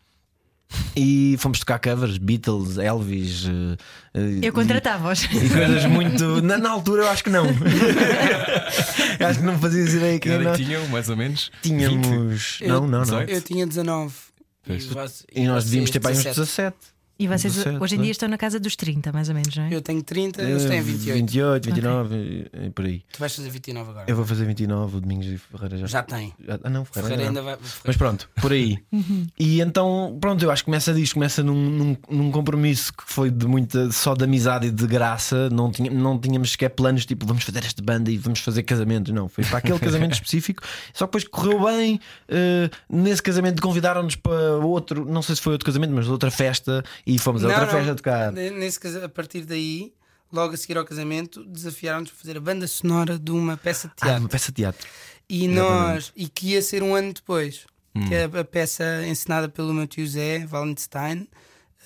E 0.97 1.37
fomos 1.39 1.61
tocar 1.61 1.79
covers, 1.79 2.19
Beatles, 2.19 2.77
Elvis. 2.77 3.47
eh, 3.47 3.77
eh, 4.15 4.39
Eu 4.43 4.53
contratava-os. 4.53 5.23
e 5.25 5.29
coisas 5.49 5.85
muito. 5.87 6.43
Na, 6.43 6.59
na 6.59 6.71
altura 6.71 7.03
eu 7.05 7.09
acho 7.09 7.25
que 7.25 7.31
não. 7.31 7.47
Eu 9.19 9.27
acho 9.27 9.39
que 9.41 9.45
não 9.45 9.59
fazias 9.59 9.93
ideia 9.95 10.19
Que 10.19 10.29
que 10.29 10.65
tinham, 10.65 10.87
mais 10.89 11.09
ou 11.09 11.17
menos? 11.17 11.51
20? 11.63 11.77
tínhamos. 11.79 12.59
Eu- 12.61 12.69
Não, 12.69 12.81
não, 12.83 12.89
não. 12.99 13.03
18? 13.05 13.31
Eu 13.31 13.43
tinha 13.43 13.67
19. 13.67 14.15
Pois. 14.67 14.85
você- 14.87 15.25
E 15.35 15.47
nós 15.47 15.65
devíamos 15.65 15.91
ter 15.91 16.01
para 16.01 16.11
aí 16.11 16.17
uns 16.19 16.25
17. 16.25 16.77
17. 17.19 17.21
E 17.21 17.27
vocês 17.27 17.53
17, 17.55 17.83
hoje 17.83 17.95
em 17.95 17.99
não 17.99 18.03
é? 18.03 18.05
dia 18.05 18.13
estão 18.13 18.29
na 18.29 18.39
casa 18.39 18.61
dos 18.61 18.77
30, 18.77 19.11
mais 19.13 19.29
ou 19.29 19.35
menos, 19.35 19.57
não 19.57 19.65
é? 19.65 19.75
Eu 19.75 19.81
tenho 19.83 20.03
30, 20.03 20.41
eles 20.43 20.65
têm 20.65 20.81
28. 20.81 21.17
28, 21.19 21.65
29 21.67 22.15
e, 22.17 22.67
e 22.67 22.71
por 22.71 22.85
aí. 22.85 23.03
Tu 23.13 23.19
vais 23.19 23.35
fazer 23.35 23.51
29 23.51 23.91
agora. 23.91 24.05
Eu 24.09 24.15
vou 24.17 24.25
fazer 24.25 24.45
29, 24.45 24.97
o 24.97 25.01
Domingos 25.01 25.27
e 25.27 25.37
Ferreira 25.39 25.77
já. 25.79 25.87
Já 25.87 26.03
tem. 26.03 26.33
já- 26.47 26.59
Ah, 26.63 26.71
não, 26.71 26.85
Ferreira, 26.85 27.09
Ferreira 27.17 27.31
ainda 27.31 27.43
vai. 27.43 27.59
Mas 27.85 27.97
pronto, 27.97 28.29
por 28.41 28.53
aí. 28.53 28.79
E 29.39 29.61
então, 29.61 30.17
pronto, 30.21 30.43
eu 30.45 30.51
acho 30.51 30.63
que 30.63 30.67
começa 30.67 30.93
disto, 30.95 31.15
começa 31.15 31.43
num, 31.43 31.55
num, 31.71 31.97
num 32.11 32.31
compromisso 32.31 32.93
que 32.93 33.03
foi 33.07 33.31
de 33.31 33.47
muita 33.47 33.91
só 33.93 34.15
de 34.15 34.25
amizade 34.25 34.67
e 34.67 34.71
de 34.71 34.87
graça. 34.87 35.49
Não, 35.51 35.71
tinha, 35.71 35.91
não 35.91 36.19
tínhamos 36.19 36.53
sequer 36.53 36.71
planos 36.71 37.05
tipo 37.07 37.27
vamos 37.27 37.45
fazer 37.45 37.65
esta 37.65 37.83
banda 37.83 38.11
e 38.11 38.17
vamos 38.19 38.41
fazer 38.41 38.63
casamento. 38.63 39.13
Não, 39.13 39.29
foi 39.29 39.45
para 39.45 39.59
aquele 39.59 39.79
casamento 39.81 40.13
específico. 40.15 40.63
Só 40.93 41.07
que 41.07 41.19
depois 41.19 41.25
correu 41.25 41.65
bem. 41.65 42.01
eh, 42.29 42.71
nesse 42.89 43.23
casamento 43.23 43.61
convidaram-nos 43.63 44.17
para 44.17 44.57
outro, 44.59 45.05
não 45.05 45.23
sei 45.23 45.35
se 45.37 45.43
foi 45.43 45.53
outro 45.53 45.67
casamento, 45.67 45.93
mas 45.93 46.09
outra 46.09 46.31
festa 46.31 46.85
e 47.09 47.19
fomos 47.19 47.43
a 47.45 47.49
outra 47.49 47.67
festa 47.67 47.93
a 47.93 47.95
tocar. 47.95 48.33
Ne- 48.33 48.51
Nesse, 48.51 48.79
casa- 48.79 49.05
a 49.05 49.09
partir 49.09 49.43
daí, 49.45 49.93
logo 50.33 50.55
a 50.55 50.57
seguir 50.57 50.77
ao 50.79 50.85
casamento, 50.85 51.43
desafiaram-nos 51.45 52.11
a 52.11 52.15
fazer 52.15 52.37
a 52.37 52.41
banda 52.41 52.67
sonora 52.67 53.19
de 53.19 53.31
uma 53.33 53.57
peça 53.57 53.89
de 53.89 53.95
Ah, 54.03 54.05
teatro. 54.07 54.23
uma 54.23 54.29
peça 54.29 54.53
de 54.53 54.57
teatro. 54.57 54.87
e 55.31 55.47
nós, 55.49 56.13
e 56.17 56.27
que 56.29 56.49
ia 56.53 56.63
ser 56.63 56.83
um 56.83 56.95
ano 56.95 57.13
depois, 57.13 57.67
Hum. 57.95 58.07
que 58.09 58.15
é 58.15 58.25
a 58.25 58.45
peça 58.45 58.85
encenada 59.07 59.49
pelo 59.49 59.75
meu 59.75 59.87
tio 59.87 60.07
Zé 60.07 60.45
Valenstein. 60.47 61.27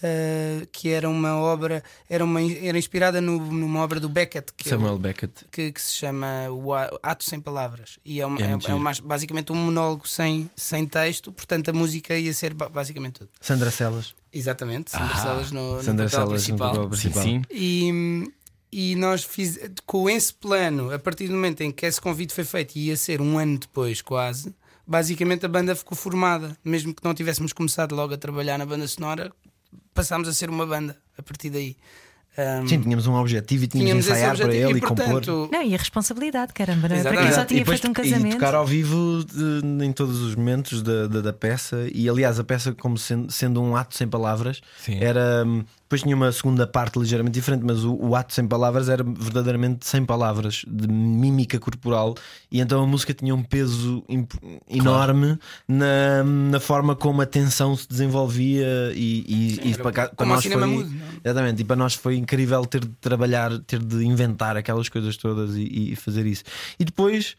eh, 0.04 0.66
que 0.72 0.88
era 0.88 1.08
uma 1.08 1.36
obra, 1.36 1.80
era, 2.10 2.24
uma, 2.24 2.42
era 2.42 2.76
inspirada 2.76 3.20
no- 3.20 3.38
numa 3.38 3.78
obra 3.80 4.00
do 4.00 4.08
Beckett, 4.08 4.52
que, 4.56 4.68
é 4.68 4.70
Samuel 4.70 4.98
Beckett. 4.98 5.32
que, 5.48 5.70
que 5.70 5.80
se 5.80 5.92
chama 5.94 6.48
o 6.50 6.72
Ato 6.74 7.22
Sem 7.22 7.40
Palavras. 7.40 8.00
E 8.04 8.20
é, 8.20 8.26
uma- 8.26 8.40
É 8.40 8.46
é- 8.46 8.58
é 8.70 8.74
uma- 8.74 8.90
basicamente 9.04 9.52
um 9.52 9.54
monólogo 9.54 10.08
sem, 10.08 10.50
sem 10.56 10.86
texto, 10.86 11.30
portanto 11.30 11.68
a 11.68 11.72
música 11.72 12.18
ia 12.18 12.34
ser 12.34 12.52
ba- 12.52 12.68
basicamente 12.68 13.20
tudo. 13.20 13.30
Sandra 13.40 13.70
Celas. 13.70 14.12
Exatamente, 14.32 14.90
Sandra 14.90 15.16
Celas 15.16 15.52
no, 15.52 15.76
no 15.76 15.82
Sandra 15.82 16.06
papel 16.06 16.26
Celas 16.26 16.48
no 16.48 16.56
principal. 16.56 16.74
Sim, 16.74 16.88
principal. 16.88 17.22
sim. 17.22 17.42
E, 17.50 18.32
e 18.72 18.96
nós 18.96 19.24
fiz, 19.24 19.58
com 19.84 20.08
esse 20.08 20.32
plano, 20.32 20.92
a 20.92 20.98
partir 20.98 21.28
do 21.28 21.34
momento 21.34 21.60
em 21.60 21.70
que 21.70 21.84
esse 21.84 22.00
convite 22.00 22.32
foi 22.32 22.44
feito, 22.44 22.76
e 22.76 22.88
ia 22.88 22.96
ser 22.96 23.20
um 23.20 23.38
ano 23.38 23.58
depois 23.58 24.00
quase, 24.00 24.54
basicamente 24.86 25.44
a 25.44 25.48
banda 25.48 25.76
ficou 25.76 25.96
formada. 25.96 26.56
Mesmo 26.64 26.94
que 26.94 27.04
não 27.04 27.14
tivéssemos 27.14 27.52
começado 27.52 27.94
logo 27.94 28.14
a 28.14 28.16
trabalhar 28.16 28.56
na 28.56 28.64
banda 28.64 28.88
sonora, 28.88 29.30
passámos 29.92 30.26
a 30.28 30.32
ser 30.32 30.48
uma 30.48 30.66
banda 30.66 30.96
a 31.18 31.22
partir 31.22 31.50
daí. 31.50 31.76
Um, 32.36 32.66
Sim, 32.66 32.80
tínhamos 32.80 33.06
um 33.06 33.14
objetivo 33.14 33.64
e 33.64 33.66
tínhamos, 33.66 34.06
tínhamos 34.06 34.06
ensaiar 34.06 34.36
para 34.38 34.54
ele 34.54 34.72
e, 34.72 34.76
e 34.78 34.80
compor. 34.80 35.04
portanto, 35.06 35.48
Não, 35.52 35.62
e 35.62 35.74
a 35.74 35.76
responsabilidade, 35.76 36.52
caramba, 36.54 36.88
não 36.88 36.96
é? 36.96 37.02
Para 37.02 37.22
quem 37.22 37.32
só 37.32 37.44
tinha 37.44 37.60
E 37.60 37.60
depois- 37.64 37.78
feito 37.80 37.88
um 37.88 38.02
E 38.04 38.10
casamento. 38.10 38.32
tocar 38.36 38.54
ao 38.54 38.66
vivo 38.66 39.22
de- 39.24 39.84
em 39.84 39.92
todos 39.92 40.18
os 40.20 40.34
momentos 40.34 40.80
da, 40.82 41.06
da, 41.08 41.20
da 41.20 41.32
peça. 41.32 41.86
E 41.92 42.08
aliás, 42.08 42.38
a 42.40 42.44
peça, 42.44 42.72
como 42.72 42.96
sendo, 42.96 43.30
sendo 43.30 43.60
um 43.62 43.76
ato 43.76 43.94
sem 43.96 44.08
palavras, 44.08 44.62
Sim. 44.78 44.96
era. 44.98 45.44
Depois 45.92 46.02
tinha 46.04 46.16
uma 46.16 46.32
segunda 46.32 46.66
parte 46.66 46.98
ligeiramente 46.98 47.34
diferente, 47.34 47.62
mas 47.66 47.84
o, 47.84 47.94
o 47.94 48.16
ato 48.16 48.32
sem 48.32 48.48
palavras 48.48 48.88
era 48.88 49.04
verdadeiramente 49.04 49.86
sem 49.86 50.02
palavras, 50.06 50.64
de 50.66 50.88
mímica 50.88 51.58
corporal. 51.60 52.14
E 52.50 52.60
então 52.62 52.82
a 52.82 52.86
música 52.86 53.12
tinha 53.12 53.34
um 53.34 53.42
peso 53.42 54.02
enorme 54.70 55.38
na, 55.68 56.24
na 56.24 56.58
forma 56.58 56.96
como 56.96 57.20
a 57.20 57.26
tensão 57.26 57.76
se 57.76 57.86
desenvolvia. 57.86 58.66
E, 58.94 59.24
e, 59.28 59.68
e 59.68 59.72
era 59.74 59.82
para, 59.82 59.92
cá- 59.92 60.08
para 60.08 60.24
nós 60.24 60.42
foi. 60.46 60.64
mudo, 60.66 60.90
é? 61.24 61.28
Exatamente, 61.28 61.60
e 61.60 61.64
para 61.66 61.76
nós 61.76 61.92
foi 61.92 62.16
incrível 62.16 62.64
ter 62.64 62.80
de 62.80 62.88
trabalhar, 62.98 63.58
ter 63.58 63.78
de 63.78 64.02
inventar 64.02 64.56
aquelas 64.56 64.88
coisas 64.88 65.14
todas 65.18 65.56
e, 65.56 65.92
e 65.92 65.96
fazer 65.96 66.24
isso. 66.24 66.42
E 66.80 66.86
depois 66.86 67.36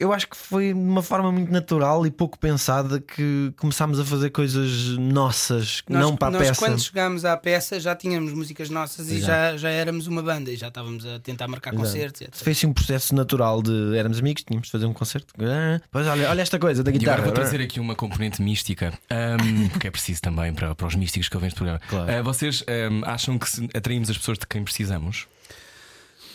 eu 0.00 0.12
acho 0.14 0.26
que 0.28 0.36
foi 0.36 0.68
de 0.68 0.72
uma 0.72 1.02
forma 1.02 1.30
muito 1.30 1.52
natural 1.52 2.06
e 2.06 2.10
pouco 2.10 2.38
pensada 2.38 2.98
que 2.98 3.52
começámos 3.58 4.00
a 4.00 4.04
fazer 4.04 4.30
coisas 4.30 4.96
nossas, 4.98 5.82
Nós, 5.88 6.00
não 6.02 6.16
para 6.16 6.28
a 6.28 6.30
nós 6.32 6.48
peça. 6.48 6.58
quando 6.58 6.80
chegámos 6.80 7.24
à 7.24 7.36
peça 7.36 7.78
já 7.78 7.94
tínhamos 7.94 8.32
músicas 8.32 8.70
nossas 8.70 9.10
e 9.10 9.20
já, 9.20 9.56
já 9.58 9.68
éramos 9.68 10.06
uma 10.06 10.22
banda 10.22 10.50
e 10.50 10.56
já 10.56 10.68
estávamos 10.68 11.04
a 11.04 11.18
tentar 11.20 11.46
marcar 11.48 11.74
Exato. 11.74 11.86
concertos. 11.86 12.20
etc. 12.22 12.34
Foi 12.42 12.52
assim 12.52 12.66
um 12.66 12.72
processo 12.72 13.14
natural 13.14 13.62
de 13.62 13.94
éramos 13.96 14.18
amigos, 14.18 14.42
tínhamos 14.42 14.66
de 14.68 14.72
fazer 14.72 14.86
um 14.86 14.92
concerto. 14.94 15.34
Ah, 15.38 15.80
Pois 15.90 16.06
olha, 16.06 16.30
olha 16.30 16.40
esta 16.42 16.58
coisa 16.58 16.82
da 16.82 16.90
E 16.90 16.94
agora 16.94 17.00
guitarra. 17.16 17.22
vou 17.24 17.32
trazer 17.32 17.60
aqui 17.60 17.78
uma 17.78 17.94
componente 17.94 18.40
mística, 18.40 18.92
ahm, 19.10 19.68
porque 19.70 19.86
é 19.86 19.90
preciso 19.90 20.22
também 20.22 20.52
para, 20.54 20.74
para 20.74 20.86
os 20.86 20.94
místicos 20.94 21.28
que 21.28 21.36
ouvem 21.36 21.48
este 21.48 21.56
programa. 21.56 21.80
Claro. 21.88 22.10
Ah, 22.10 22.22
vocês 22.22 22.64
ahm, 22.66 23.02
acham 23.04 23.38
que 23.38 23.46
atraímos 23.76 24.08
as 24.08 24.16
pessoas 24.16 24.38
de 24.38 24.46
quem 24.46 24.64
precisamos? 24.64 25.26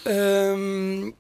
Hum, 0.08 1.14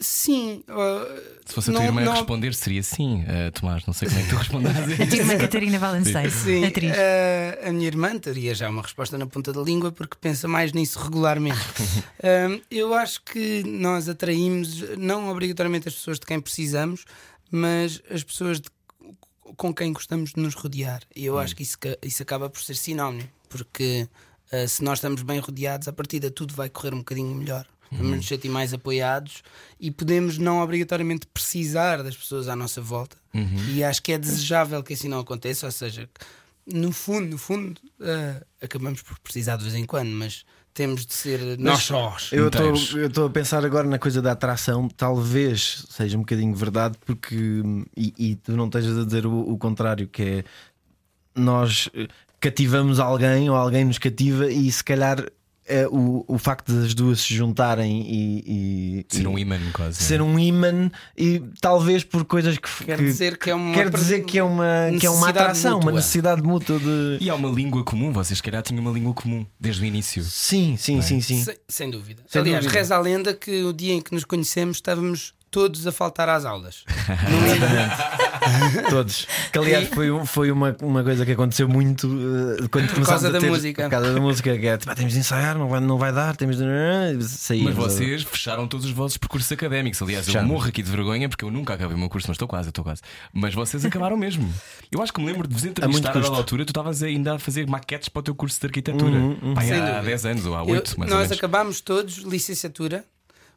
sim. 0.00 0.64
uh, 0.68 1.20
Se 1.46 1.54
fosse 1.54 1.70
a 1.70 1.72
não- 1.72 1.80
tua 1.80 1.86
irmã 1.88 2.00
a 2.00 2.04
não- 2.04 2.12
responder, 2.14 2.54
seria 2.54 2.82
sim, 2.82 3.24
Ah, 3.28 3.50
Tomás. 3.52 3.84
Não 3.86 3.92
sei 3.94 4.08
como 4.08 4.20
é 4.20 4.24
que 4.24 4.28
tu 4.30 4.36
responderás 4.36 4.78
a 4.78 4.82
tua 4.96 5.04
isso. 5.04 5.16
irmã 5.16 5.38
Catarina 5.38 5.78
Valenstein, 5.78 6.30
Sim, 6.30 6.64
atriz. 6.64 6.92
uh, 6.92 7.68
a 7.68 7.72
minha 7.72 7.86
irmã 7.86 8.18
teria 8.18 8.54
já 8.54 8.68
uma 8.70 8.82
resposta 8.82 9.16
na 9.18 9.26
ponta 9.26 9.52
da 9.52 9.60
língua 9.62 9.92
porque 9.92 10.16
pensa 10.20 10.48
mais 10.48 10.72
nisso 10.72 10.98
regularmente. 10.98 11.58
Eu 12.70 12.94
acho 12.94 13.22
que 13.22 13.62
nós 13.64 14.08
atraímos 14.08 14.80
não 14.98 15.28
obrigatoriamente 15.30 15.88
as 15.88 15.94
pessoas 15.94 16.18
de 16.18 16.26
quem 16.26 16.40
precisamos, 16.40 17.04
mas 17.50 18.00
as 18.10 18.22
pessoas 18.22 18.60
de- 18.60 18.68
com 19.56 19.74
quem 19.74 19.92
gostamos 19.92 20.32
de 20.32 20.40
nos 20.40 20.54
rodear. 20.54 21.02
E 21.14 21.24
eu 21.26 21.36
acho 21.38 21.56
que 21.56 21.62
isso, 21.64 21.76
isso 22.02 22.22
acaba 22.22 22.48
por 22.48 22.62
ser 22.62 22.76
sinónimo, 22.76 23.28
porque 23.48 24.06
uh, 24.52 24.68
se 24.68 24.82
nós 24.84 24.98
estamos 24.98 25.22
bem 25.22 25.40
rodeados, 25.40 25.88
a 25.88 25.92
partir 25.92 26.20
de 26.20 26.30
tudo 26.30 26.54
vai 26.54 26.68
correr 26.68 26.94
um 26.94 26.98
bocadinho 26.98 27.34
melhor. 27.34 27.66
Vamos 27.92 28.16
nos 28.16 28.28
sentir 28.28 28.48
mais 28.48 28.72
apoiados. 28.72 29.42
E 29.78 29.90
podemos 29.90 30.38
não 30.38 30.60
obrigatoriamente 30.60 31.26
precisar 31.26 32.02
das 32.02 32.16
pessoas 32.16 32.48
à 32.48 32.54
nossa 32.54 32.80
volta. 32.80 33.16
E 33.74 33.84
acho 33.84 34.02
que 34.02 34.12
é 34.12 34.18
desejável 34.18 34.82
que 34.82 34.94
assim 34.94 35.08
não 35.08 35.20
aconteça, 35.20 35.66
ou 35.66 35.72
seja, 35.72 36.08
no 36.66 36.92
fundo, 36.92 37.28
no 37.28 37.38
fundo, 37.38 37.80
uh, 38.00 38.44
acabamos 38.60 39.02
por 39.02 39.18
precisar 39.20 39.56
de 39.56 39.64
vez 39.64 39.74
em 39.74 39.84
quando, 39.84 40.10
mas 40.10 40.44
temos 40.72 41.04
de 41.04 41.12
ser 41.12 41.58
nós 41.58 41.82
sós. 41.82 42.30
Eu 42.32 42.48
estou 42.48 43.26
a 43.26 43.30
pensar 43.30 43.64
agora 43.64 43.86
na 43.88 43.98
coisa 43.98 44.22
da 44.22 44.32
atração, 44.32 44.88
talvez 44.88 45.84
seja 45.90 46.16
um 46.16 46.20
bocadinho 46.20 46.54
verdade, 46.54 46.96
porque 47.04 47.62
e, 47.96 48.14
e 48.16 48.36
tu 48.36 48.52
não 48.52 48.66
estejas 48.66 48.98
a 48.98 49.04
dizer 49.04 49.26
o, 49.26 49.40
o 49.40 49.58
contrário, 49.58 50.06
que 50.08 50.22
é 50.22 50.44
nós 51.34 51.88
eh, 51.94 52.08
cativamos 52.40 53.00
alguém 53.00 53.50
ou 53.50 53.56
alguém 53.56 53.84
nos 53.84 53.98
cativa 53.98 54.50
e 54.50 54.70
se 54.70 54.82
calhar 54.82 55.24
o, 55.90 56.24
o 56.28 56.38
facto 56.38 56.72
das 56.72 56.94
duas 56.94 57.20
se 57.20 57.34
juntarem 57.34 58.02
e, 58.02 58.44
e- 58.46 59.06
Ser 59.16 59.26
um 59.26 59.38
imã, 59.38 59.58
quase. 59.72 60.02
ser 60.02 60.20
um 60.22 60.38
imã 60.38 60.90
e 61.16 61.42
talvez 61.60 62.04
por 62.04 62.24
coisas 62.24 62.56
que 62.58 62.84
Quer 62.84 62.98
que- 62.98 63.04
dizer 63.04 63.38
que 63.38 63.50
é 63.50 63.54
uma 63.54 63.74
quer 63.74 63.90
dizer 63.90 64.24
que 64.24 64.38
é 64.38 64.42
uma 64.44 64.90
que 64.98 65.06
é 65.06 65.10
uma 65.10 65.28
atração, 65.28 65.72
uma 65.72 65.78
mútua. 65.78 65.92
necessidade 65.92 66.42
mútua 66.42 66.78
de 66.78 67.18
E 67.20 67.28
há 67.30 67.34
uma 67.34 67.48
língua 67.50 67.84
comum, 67.84 68.12
vocês 68.12 68.38
se 68.38 68.42
calhar 68.42 68.62
tinham 68.62 68.80
uma 68.82 68.90
língua 68.92 69.12
comum 69.14 69.46
desde 69.58 69.82
o 69.82 69.84
início. 69.84 70.22
sim, 70.24 70.76
sim, 70.76 71.00
sim, 71.02 71.20
sim. 71.20 71.42
Sem, 71.44 71.56
sem 71.68 71.90
dúvida. 71.90 72.22
Sem 72.26 72.40
Aliás, 72.42 72.64
dúvida. 72.64 72.78
reza 72.80 72.96
a 72.96 72.98
lenda 73.00 73.34
que 73.34 73.62
o 73.64 73.72
dia 73.72 73.94
em 73.94 74.00
que 74.00 74.12
nos 74.14 74.24
conhecemos 74.24 74.76
estávamos 74.78 75.32
todos 75.50 75.86
a 75.86 75.92
faltar 75.92 76.28
às 76.28 76.44
aulas. 76.44 76.84
Todos. 78.90 79.26
Que 79.52 79.58
aliás 79.58 79.88
foi, 79.88 80.10
um- 80.10 80.24
foi 80.26 80.50
uma, 80.50 80.76
uma 80.82 81.02
coisa 81.02 81.24
que 81.26 81.32
aconteceu 81.32 81.68
muito 81.68 82.06
uh, 82.06 82.68
quando 82.70 82.88
começámos 82.92 83.06
causa 83.08 83.28
a 83.28 83.30
da 83.32 83.38
ter, 83.40 83.48
música. 83.50 83.82
Por 83.84 83.90
causa 83.90 84.12
da 84.12 84.20
música, 84.20 84.58
que 84.58 84.66
é 84.66 84.76
tipo, 84.76 84.90
"Ah, 84.90 84.94
temos 84.94 85.12
de 85.12 85.18
ensaiar, 85.18 85.56
não 85.58 85.68
vai, 85.68 85.80
não 85.80 85.98
vai 85.98 86.12
dar, 86.12 86.36
temos 86.36 86.56
de. 86.58 86.64
Sair. 87.28 87.62
Mas 87.62 87.74
vocês 87.74 88.22
fecharam 88.22 88.66
todos 88.66 88.86
os 88.86 88.92
vossos 88.92 89.16
percursos 89.16 89.50
académicos. 89.52 90.00
Aliás, 90.02 90.26
eu 90.26 90.32
Fechamos. 90.32 90.50
morro 90.50 90.68
aqui 90.68 90.82
de 90.82 90.90
vergonha 90.90 91.28
porque 91.28 91.44
eu 91.44 91.50
nunca 91.50 91.74
acabei 91.74 91.94
o 91.96 91.98
meu 91.98 92.08
curso, 92.08 92.26
mas 92.28 92.34
estou 92.36 92.48
quase, 92.48 92.68
estou 92.68 92.84
quase. 92.84 93.00
Mas 93.32 93.54
vocês 93.54 93.84
acabaram 93.84 94.16
mesmo. 94.16 94.52
Eu 94.90 95.02
acho 95.02 95.12
que 95.12 95.20
me 95.20 95.26
lembro 95.26 95.46
de 95.46 95.54
vos 95.54 95.64
entrevistar 95.64 96.10
a 96.10 96.12
custo. 96.12 96.28
dada 96.28 96.36
altura, 96.40 96.64
tu 96.64 96.70
estavas 96.70 97.02
ainda 97.02 97.34
a 97.34 97.38
fazer 97.38 97.66
maquetes 97.68 98.08
para 98.08 98.20
o 98.20 98.22
teu 98.22 98.34
curso 98.34 98.58
de 98.60 98.66
arquitetura. 98.66 99.18
Pá, 99.54 99.62
Sem 99.62 99.72
há 99.74 99.80
dúvida. 99.80 100.02
10 100.02 100.26
anos 100.26 100.46
ou 100.46 100.54
há 100.56 100.60
Eu- 100.62 100.66
8, 100.70 100.98
mais 100.98 101.10
ou 101.10 101.16
nós 101.18 101.28
menos. 101.28 101.38
acabámos 101.38 101.80
todos 101.80 102.18
licenciatura. 102.18 103.04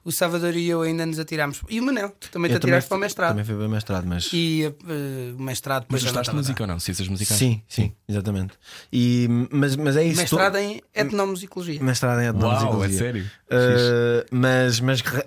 O 0.05 0.11
Salvador 0.11 0.55
e 0.55 0.67
eu 0.67 0.81
ainda 0.81 1.05
nos 1.05 1.17
atirámos. 1.19 1.61
E 1.69 1.79
o 1.79 1.83
Manel, 1.83 2.09
tu 2.19 2.29
também 2.29 2.49
te 2.49 2.53
Eu 2.53 2.57
atiraste 2.57 2.89
para 2.89 2.97
o 2.97 2.99
mestrado. 2.99 3.29
Também 3.31 3.45
fui 3.45 3.55
para 3.55 3.65
o 3.65 3.69
mestrado, 3.69 4.05
mas. 4.05 4.29
E 4.33 4.65
uh, 4.67 5.35
o 5.37 5.41
mestrado 5.41 5.85
Mas 5.89 6.01
depois 6.01 6.01
já 6.03 6.07
não 6.07 6.13
gostaste 6.13 6.31
de 6.31 6.31
a 6.31 6.33
música 6.39 6.63
ou 6.63 6.67
não? 6.67 6.79
Ciências 6.79 7.07
musicais? 7.07 7.39
Sim, 7.39 7.61
sim, 7.67 7.93
exatamente. 8.07 8.53
E, 8.91 9.27
mas, 9.51 9.75
mas 9.75 9.95
é 9.95 10.03
isso. 10.03 10.21
Mestrado 10.21 10.53
to- 10.53 10.57
em 10.59 10.81
etnomusicologia. 10.93 11.81
Mestrado 11.81 12.19
em 12.21 12.25
Uau, 12.25 12.35
etnomusicologia. 12.35 12.95
é 12.95 12.99
sério? 12.99 13.25
Uh, 13.53 14.25
mas 14.31 14.79
mas 14.79 15.01
ra- 15.01 15.23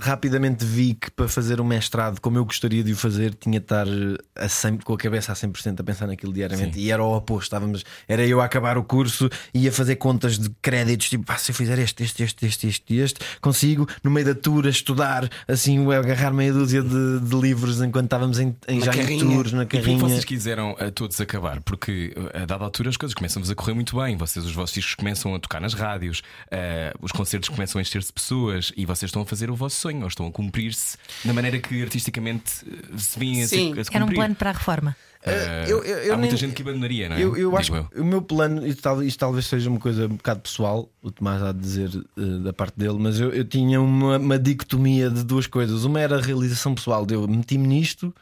rapidamente 0.00 0.64
vi 0.64 0.94
que 0.94 1.10
para 1.10 1.28
fazer 1.28 1.60
um 1.60 1.64
mestrado 1.64 2.20
como 2.20 2.36
eu 2.36 2.44
gostaria 2.44 2.82
de 2.82 2.92
o 2.92 2.96
fazer 2.96 3.34
tinha 3.34 3.58
de 3.60 3.64
estar 3.64 3.86
a 4.36 4.48
100 4.48 4.78
com 4.78 4.92
a 4.94 4.98
cabeça 4.98 5.32
a 5.32 5.34
100% 5.34 5.80
a 5.80 5.84
pensar 5.84 6.06
naquilo 6.06 6.32
diariamente 6.32 6.74
Sim. 6.74 6.80
e 6.84 6.90
era 6.90 7.02
o 7.02 7.16
oposto. 7.16 7.44
Estávamos, 7.44 7.84
era 8.08 8.26
eu 8.26 8.40
a 8.40 8.44
acabar 8.44 8.76
o 8.76 8.84
curso 8.84 9.28
e 9.54 9.60
ia 9.64 9.72
fazer 9.72 9.96
contas 9.96 10.38
de 10.38 10.50
créditos, 10.60 11.08
tipo, 11.08 11.24
"Pá, 11.24 11.36
se 11.38 11.50
eu 11.52 11.54
fizer 11.54 11.78
este, 11.78 12.02
este, 12.02 12.22
este, 12.24 12.46
este, 12.46 12.66
este, 12.68 12.94
este, 12.96 13.20
consigo 13.40 13.88
no 14.02 14.09
meio 14.10 14.26
da 14.26 14.34
tour 14.34 14.66
estudar 14.66 15.28
assim, 15.48 15.90
agarrar 15.92 16.32
meia 16.32 16.52
dúzia 16.52 16.82
de, 16.82 17.20
de 17.20 17.36
livros 17.36 17.80
enquanto 17.80 18.04
estávamos 18.06 18.38
em, 18.38 18.54
em 18.68 18.78
Na 18.80 18.86
já 18.86 18.94
em 18.94 18.98
carrinha. 18.98 19.24
tours, 19.24 19.52
na 19.52 19.62
E 19.62 19.66
carrinha. 19.66 19.98
vocês 19.98 20.24
quiseram 20.24 20.76
a 20.78 20.90
todos 20.90 21.20
acabar? 21.20 21.60
Porque 21.62 22.14
a 22.34 22.44
dada 22.44 22.64
altura 22.64 22.88
as 22.90 22.96
coisas 22.96 23.14
começam-vos 23.14 23.50
a 23.50 23.54
correr 23.54 23.74
muito 23.74 23.96
bem. 23.96 24.16
Vocês, 24.16 24.44
os 24.44 24.52
vossos 24.52 24.74
discos 24.74 24.94
começam 24.94 25.34
a 25.34 25.38
tocar 25.38 25.60
nas 25.60 25.74
rádios, 25.74 26.22
eh, 26.50 26.92
os 27.00 27.12
concertos 27.12 27.48
começam 27.48 27.78
a 27.78 27.82
encher-se 27.82 28.08
de 28.08 28.12
pessoas 28.14 28.72
e 28.76 28.84
vocês 28.84 29.08
estão 29.08 29.22
a 29.22 29.26
fazer 29.26 29.50
o 29.50 29.54
vosso 29.54 29.76
sonho, 29.80 30.00
ou 30.02 30.08
estão 30.08 30.26
a 30.26 30.30
cumprir-se 30.32 30.96
da 31.24 31.32
maneira 31.32 31.58
que 31.58 31.82
artisticamente 31.82 32.52
eh, 32.66 32.98
se 32.98 33.18
vêm 33.18 33.42
a, 33.42 33.48
se, 33.48 33.54
a 33.78 33.84
se 33.84 33.90
Era 33.94 34.04
um 34.04 34.08
cumprir. 34.08 34.16
plano 34.16 34.34
para 34.34 34.50
a 34.50 34.52
reforma. 34.52 34.96
Eh, 35.22 35.66
eu- 35.68 35.84
eu- 35.84 35.98
eu 35.98 36.14
há 36.14 36.16
muita 36.16 36.32
nem- 36.32 36.40
gente 36.40 36.54
que 36.54 36.62
abandonaria, 36.62 37.06
não 37.10 37.16
é? 37.16 37.22
Eu, 37.22 37.36
eu 37.36 37.54
acho 37.54 37.70
que 37.70 38.00
o 38.00 38.04
meu 38.04 38.22
plano, 38.22 38.66
isto, 38.66 38.80
tal- 38.80 39.02
isto 39.02 39.18
talvez 39.18 39.44
seja 39.46 39.68
uma 39.68 39.78
coisa 39.78 40.06
um 40.06 40.16
bocado 40.16 40.40
pessoal, 40.40 40.88
o 41.02 41.10
Tomás 41.10 41.42
há 41.42 41.52
de 41.52 41.58
dizer 41.58 41.90
eh, 42.16 42.38
da 42.42 42.54
parte 42.54 42.78
dele, 42.78 42.96
mas 42.98 43.20
eu, 43.20 43.30
eu 43.30 43.44
tinha 43.44 43.78
uma, 44.02 44.18
uma 44.18 44.38
dicotomia 44.38 45.10
de 45.10 45.24
duas 45.24 45.46
coisas. 45.46 45.84
Uma 45.84 46.00
era 46.00 46.16
a 46.16 46.20
realização 46.20 46.74
pessoal, 46.74 47.06
de 47.06 47.14
eu 47.14 47.26
meti-me 47.28 47.66
nisto, 47.66 48.14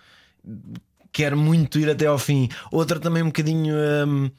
quero 1.13 1.37
muito 1.37 1.79
ir 1.79 1.89
até 1.91 2.07
ao 2.07 2.19
fim. 2.19 2.49
Outra 2.71 2.99
também 2.99 3.23
um 3.23 3.27
bocadinho. 3.27 3.75
hum, 4.07 4.31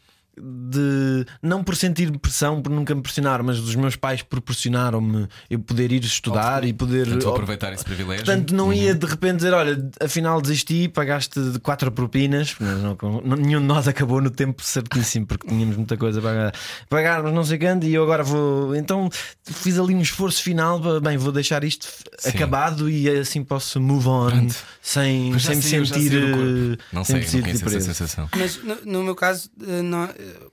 de 0.41 1.25
não 1.41 1.63
por 1.63 1.75
sentir 1.75 2.11
pressão, 2.19 2.61
por 2.61 2.71
nunca 2.71 2.93
me 2.95 3.01
pressionar, 3.01 3.43
mas 3.43 3.59
dos 3.59 3.75
meus 3.75 3.95
pais 3.95 4.21
proporcionaram-me 4.21 5.27
eu 5.49 5.59
poder 5.59 5.91
ir 5.91 6.03
estudar 6.03 6.63
e 6.63 6.73
poder 6.73 7.05
Portanto, 7.07 7.29
aproveitar 7.29 7.73
esse 7.73 7.83
privilégio. 7.83 8.25
Portanto, 8.25 8.53
não 8.53 8.71
ia 8.73 8.93
de 8.95 9.05
repente 9.05 9.37
dizer: 9.37 9.53
olha, 9.53 9.89
afinal 10.01 10.41
desisti, 10.41 10.87
pagaste 10.87 11.39
de 11.39 11.59
quatro 11.59 11.91
propinas. 11.91 12.55
Mas 12.59 12.81
não- 12.81 12.97
nenhum 13.37 13.61
de 13.61 13.67
nós 13.67 13.87
acabou 13.87 14.21
no 14.21 14.29
tempo 14.29 14.63
certíssimo, 14.63 15.25
porque 15.25 15.47
tínhamos 15.47 15.75
muita 15.75 15.97
coisa 15.97 16.21
para 16.21 16.29
pagar. 16.29 16.53
Pagarmos 16.89 17.33
não 17.33 17.43
sei 17.43 17.57
quanto, 17.57 17.85
e 17.85 17.93
eu 17.93 18.03
agora 18.03 18.23
vou. 18.23 18.75
Então 18.75 19.09
fiz 19.43 19.77
ali 19.79 19.93
um 19.95 20.01
esforço 20.01 20.41
final. 20.43 20.79
para, 20.79 20.99
Bem, 20.99 21.17
vou 21.17 21.31
deixar 21.31 21.63
isto 21.63 21.87
Sim. 22.19 22.29
acabado 22.29 22.89
e 22.89 23.09
assim 23.09 23.43
posso 23.43 23.79
move 23.79 24.07
on 24.07 24.29
Pronto. 24.29 24.55
sem, 24.81 25.31
Mas 25.31 25.43
sem 25.43 25.55
me 25.55 25.61
sentir. 25.63 26.13
eh, 26.15 26.77
Não 26.93 27.03
sem 27.03 27.15
sei, 27.21 27.41
me 27.41 27.43
não 27.43 27.53
sentir 27.53 27.63
conheço 27.63 27.77
essa 27.77 27.93
sensação. 27.93 28.29
Mas 28.37 28.61
no, 28.63 28.75
no 28.85 29.03
meu 29.03 29.15
caso, 29.15 29.49
eh, 29.67 29.81
não- 29.81 30.09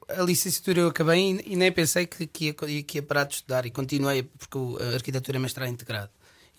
a 0.08 0.22
licenciatura 0.22 0.80
eu 0.80 0.88
acabei 0.88 1.40
e, 1.44 1.56
nem 1.56 1.70
pensei 1.72 2.06
que, 2.06 2.26
que, 2.26 2.46
ia, 2.46 2.54
que 2.82 2.98
ia 2.98 3.02
parar 3.02 3.24
de 3.24 3.34
estudar 3.34 3.66
e 3.66 3.70
continuei, 3.70 4.22
porque 4.22 4.58
a 4.82 4.94
arquitetura 4.94 5.38
é 5.38 5.40
mestrado 5.40 5.68
integrado. 5.70 6.10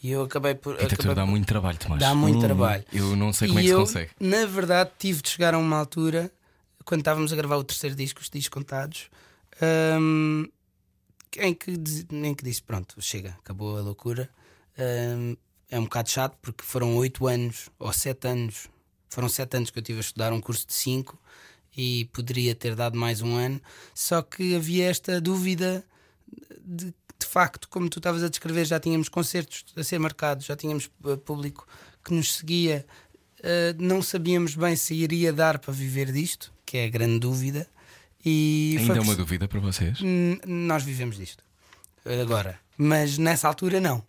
E 0.03 0.12
eu 0.12 0.24
acabei 0.24 0.53
por. 0.53 0.74
Arquitetura 0.75 1.12
acabei 1.12 1.15
dá 1.15 1.21
por- 1.24 1.31
muito 1.31 1.47
trabalho, 1.47 1.77
Tomás. 1.79 2.00
dá 2.00 2.13
muito 2.13 2.39
trabalho. 2.39 2.83
Eu 2.93 3.15
não 3.15 3.33
sei 3.33 3.47
como 3.47 3.59
é 3.59 3.63
e 3.63 3.65
que 3.65 3.69
se 3.69 3.74
eu, 3.75 3.79
consegue. 3.79 4.12
na 4.19 4.45
verdade, 4.45 4.91
tive 5.00 5.21
de 5.21 5.29
chegar 5.29 5.53
a 5.53 5.57
uma 5.57 5.77
altura, 5.77 6.31
quando 6.86 7.01
estávamos 7.01 7.33
a 7.33 7.36
gravar 7.36 7.57
o 7.57 7.63
terceiro 7.63 7.95
disco, 7.95 8.21
os 8.21 8.29
discos 8.29 8.50
contados, 8.50 9.09
hum, 10.00 10.47
em, 11.38 11.53
que, 11.53 11.71
em 12.12 12.36
que 12.36 12.43
disse: 12.43 12.62
Pronto, 12.62 12.95
chega, 13.01 13.31
acabou 13.39 13.77
a 13.77 13.81
loucura. 13.81 14.29
Hum, 14.77 15.36
é 15.69 15.79
um 15.79 15.83
bocado 15.83 16.09
chato 16.09 16.38
porque 16.41 16.63
foram 16.63 16.95
oito 16.97 17.27
anos 17.27 17.69
ou 17.79 17.91
sete 17.91 18.27
anos, 18.27 18.69
foram 19.09 19.27
sete 19.27 19.57
anos 19.57 19.69
que 19.71 19.79
eu 19.79 19.83
tive 19.83 19.97
a 19.97 20.01
estudar 20.01 20.31
um 20.31 20.39
curso 20.39 20.65
de 20.67 20.74
cinco 20.74 21.19
e 21.77 22.05
poderia 22.12 22.55
ter 22.55 22.75
dado 22.75 22.98
mais 22.98 23.22
um 23.22 23.36
ano, 23.36 23.62
só 23.93 24.22
que 24.22 24.55
havia 24.55 24.89
esta 24.89 25.22
dúvida 25.22 25.86
de, 26.65 26.86
de 26.88 27.25
facto, 27.25 27.69
como 27.69 27.89
tu 27.89 28.00
estavas 28.00 28.24
a 28.24 28.29
descrever, 28.29 28.65
já 28.65 28.79
tínhamos 28.79 29.07
concertos 29.07 29.63
a 29.75 29.84
ser 29.84 30.00
marcados, 30.00 30.46
já 30.46 30.55
tínhamos 30.55 30.89
uh, 31.03 31.17
público 31.17 31.67
que 32.03 32.13
nos 32.13 32.36
seguia, 32.36 32.86
uh, 33.39 33.81
não 33.81 34.01
sabíamos 34.01 34.55
bem 34.55 34.75
se 34.75 34.96
iria 34.96 35.31
dar 35.31 35.60
para 35.60 35.72
viver 35.72 36.12
disto, 36.12 36.51
que 36.65 36.77
é 36.77 36.86
a 36.86 36.89
grande 36.89 37.19
dúvida. 37.19 37.67
E 38.25 38.75
Ainda 38.79 38.98
é 38.98 39.01
uma 39.01 39.15
dúvida 39.15 39.48
para 39.48 39.60
vocês? 39.60 40.00
Nós 40.46 40.84
vivemos 40.84 41.15
disto 41.15 41.43
agora, 42.22 42.60
mas 42.77 43.17
nessa 43.17 43.48
altura 43.48 43.79
não. 43.79 44.03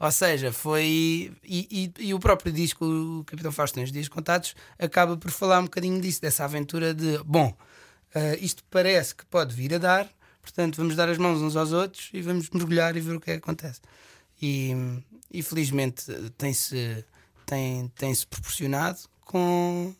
Ou 0.00 0.10
seja, 0.12 0.52
foi. 0.52 1.32
E, 1.44 1.92
e- 1.98 2.06
e 2.08 2.14
o 2.14 2.20
próprio 2.20 2.52
disco, 2.52 2.84
o 2.84 3.24
Capitão 3.24 3.50
Fausto 3.50 3.74
tem 3.74 3.84
os 3.84 3.90
Dias 3.92 4.08
Contados, 4.08 4.54
acaba 4.78 5.16
por 5.16 5.30
falar 5.30 5.58
um 5.60 5.64
bocadinho 5.64 6.00
disso, 6.00 6.20
dessa 6.20 6.44
aventura 6.44 6.94
de: 6.94 7.18
bom, 7.24 7.56
ah, 8.14 8.34
isto 8.40 8.62
parece 8.70 9.14
que 9.14 9.26
pode 9.26 9.54
vir 9.54 9.74
a 9.74 9.78
dar, 9.78 10.08
portanto 10.40 10.76
vamos 10.76 10.94
dar 10.94 11.08
as 11.08 11.18
mãos 11.18 11.40
uns 11.42 11.56
aos 11.56 11.72
outros 11.72 12.10
e 12.12 12.22
vamos 12.22 12.48
mergulhar 12.50 12.96
e 12.96 13.00
ver 13.00 13.16
o 13.16 13.20
que 13.20 13.30
é 13.32 13.34
que 13.34 13.38
acontece. 13.42 13.80
E, 14.40 14.70
e 15.32 15.42
felizmente 15.42 16.04
tem-se 16.36 17.04
tem, 17.44 17.88
tem 17.96 18.14
-se 18.14 18.24
proporcionado 18.26 18.98
com, 19.22 19.92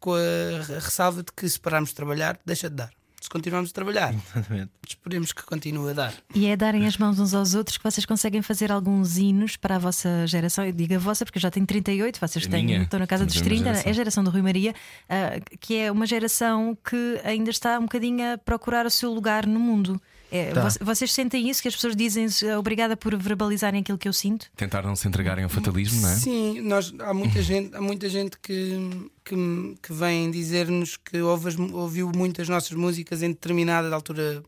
com 0.00 0.14
a 0.14 0.62
ressalva 0.80 1.22
de 1.22 1.32
que 1.32 1.46
se 1.48 1.60
pararmos 1.60 1.90
de 1.90 1.96
trabalhar, 1.96 2.40
deixa 2.46 2.70
de 2.70 2.76
dar. 2.76 2.90
Se 3.24 3.30
continuarmos 3.30 3.70
a 3.70 3.72
trabalhar, 3.72 4.12
Exatamente. 4.14 4.70
esperemos 4.86 5.32
que 5.32 5.42
continue 5.44 5.88
a 5.92 5.94
dar. 5.94 6.14
E 6.34 6.44
é 6.46 6.54
darem 6.54 6.86
as 6.86 6.98
mãos 6.98 7.18
uns 7.18 7.32
aos 7.32 7.54
outros 7.54 7.78
que 7.78 7.82
vocês 7.82 8.04
conseguem 8.04 8.42
fazer 8.42 8.70
alguns 8.70 9.16
hinos 9.16 9.56
para 9.56 9.76
a 9.76 9.78
vossa 9.78 10.26
geração. 10.26 10.62
Eu 10.62 10.72
digo 10.72 10.94
a 10.94 10.98
vossa 10.98 11.24
porque 11.24 11.38
eu 11.38 11.40
já 11.40 11.50
tenho 11.50 11.64
38, 11.64 12.20
vocês 12.20 12.46
A 12.46 12.50
têm, 12.50 12.66
minha. 12.66 12.82
estão 12.82 13.00
na 13.00 13.06
casa 13.06 13.24
dos 13.24 13.32
Somos 13.32 13.46
a 13.46 13.50
mesma 13.50 13.64
30, 13.64 13.72
geração. 13.76 13.88
é 13.88 13.90
a 13.90 13.94
geração 13.96 14.24
do 14.24 14.28
Rui 14.30 14.42
Maria, 14.42 14.74
ah, 15.08 15.40
que 15.58 15.74
é 15.74 15.90
uma 15.90 16.04
geração 16.04 16.76
que 16.84 17.18
ainda 17.24 17.48
está 17.48 17.78
um 17.78 17.84
bocadinho 17.84 18.34
a 18.34 18.36
procurar 18.36 18.84
o 18.84 18.90
seu 18.90 19.10
lugar 19.10 19.46
no 19.46 19.58
mundo. 19.58 19.98
É, 20.36 20.50
Tá. 20.52 20.68
vo- 20.68 20.84
Vocês 20.84 21.12
sentem 21.12 21.48
isso 21.48 21.62
que 21.62 21.68
as 21.68 21.74
pessoas 21.76 21.94
dizem 21.94 22.26
obrigada 22.58 22.96
por 22.96 23.16
verbalizarem 23.16 23.80
aquilo 23.82 23.96
que 23.96 24.08
eu 24.08 24.12
sinto? 24.12 24.46
Tentar 24.56 24.82
não 24.82 24.96
se 24.96 25.06
entregarem 25.06 25.44
ao 25.44 25.48
fatalismo, 25.50 26.00
não 26.00 26.08
é? 26.08 26.14
Sim, 26.16 26.60
nós, 26.62 26.92
há 26.98 27.14
muita 27.14 27.40
gente, 27.42 27.72
há 27.76 27.80
muita 27.80 28.08
gente 28.08 28.36
que, 28.40 28.76
que, 29.24 29.36
que 29.80 29.92
vem 29.92 30.32
dizer-nos 30.32 30.96
que 30.96 31.20
ouve 31.20 31.56
ouviu 31.72 32.10
muitas 32.12 32.48
nossas 32.48 32.72
músicas 32.72 33.22
em 33.22 33.28
determinada 33.28 33.94
altura 33.94 34.42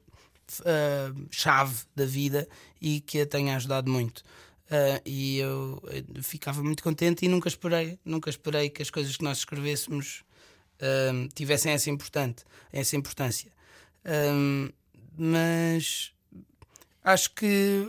ah, 0.65 1.13
chave 1.31 1.77
da 1.95 2.05
vida 2.05 2.49
e 2.81 3.01
que 3.01 3.21
a 3.21 3.27
tenha 3.27 3.55
ajudado 3.55 3.89
muito. 3.89 4.25
Ah, 4.69 5.01
e 5.07 5.39
eu, 5.39 5.81
eh, 5.93 6.03
ficava 6.21 6.65
muito 6.65 6.83
contente 6.83 7.25
e 7.25 7.29
nunca 7.29 7.47
esperei, 7.49 7.97
nunca 8.05 8.29
esperei 8.29 8.71
que 8.71 8.83
as 8.83 8.91
coisas 8.91 9.17
que 9.17 9.23
nós 9.23 9.39
escrevêssemos 9.39 10.25
ah, 10.83 11.29
tivessem 11.33 11.71
essa, 11.73 11.89
importante, 11.91 12.43
essa 12.73 12.97
importância. 12.97 13.53
Ah, 14.05 14.73
mas 15.19 16.13
acho 17.05 17.31
que 17.35 17.87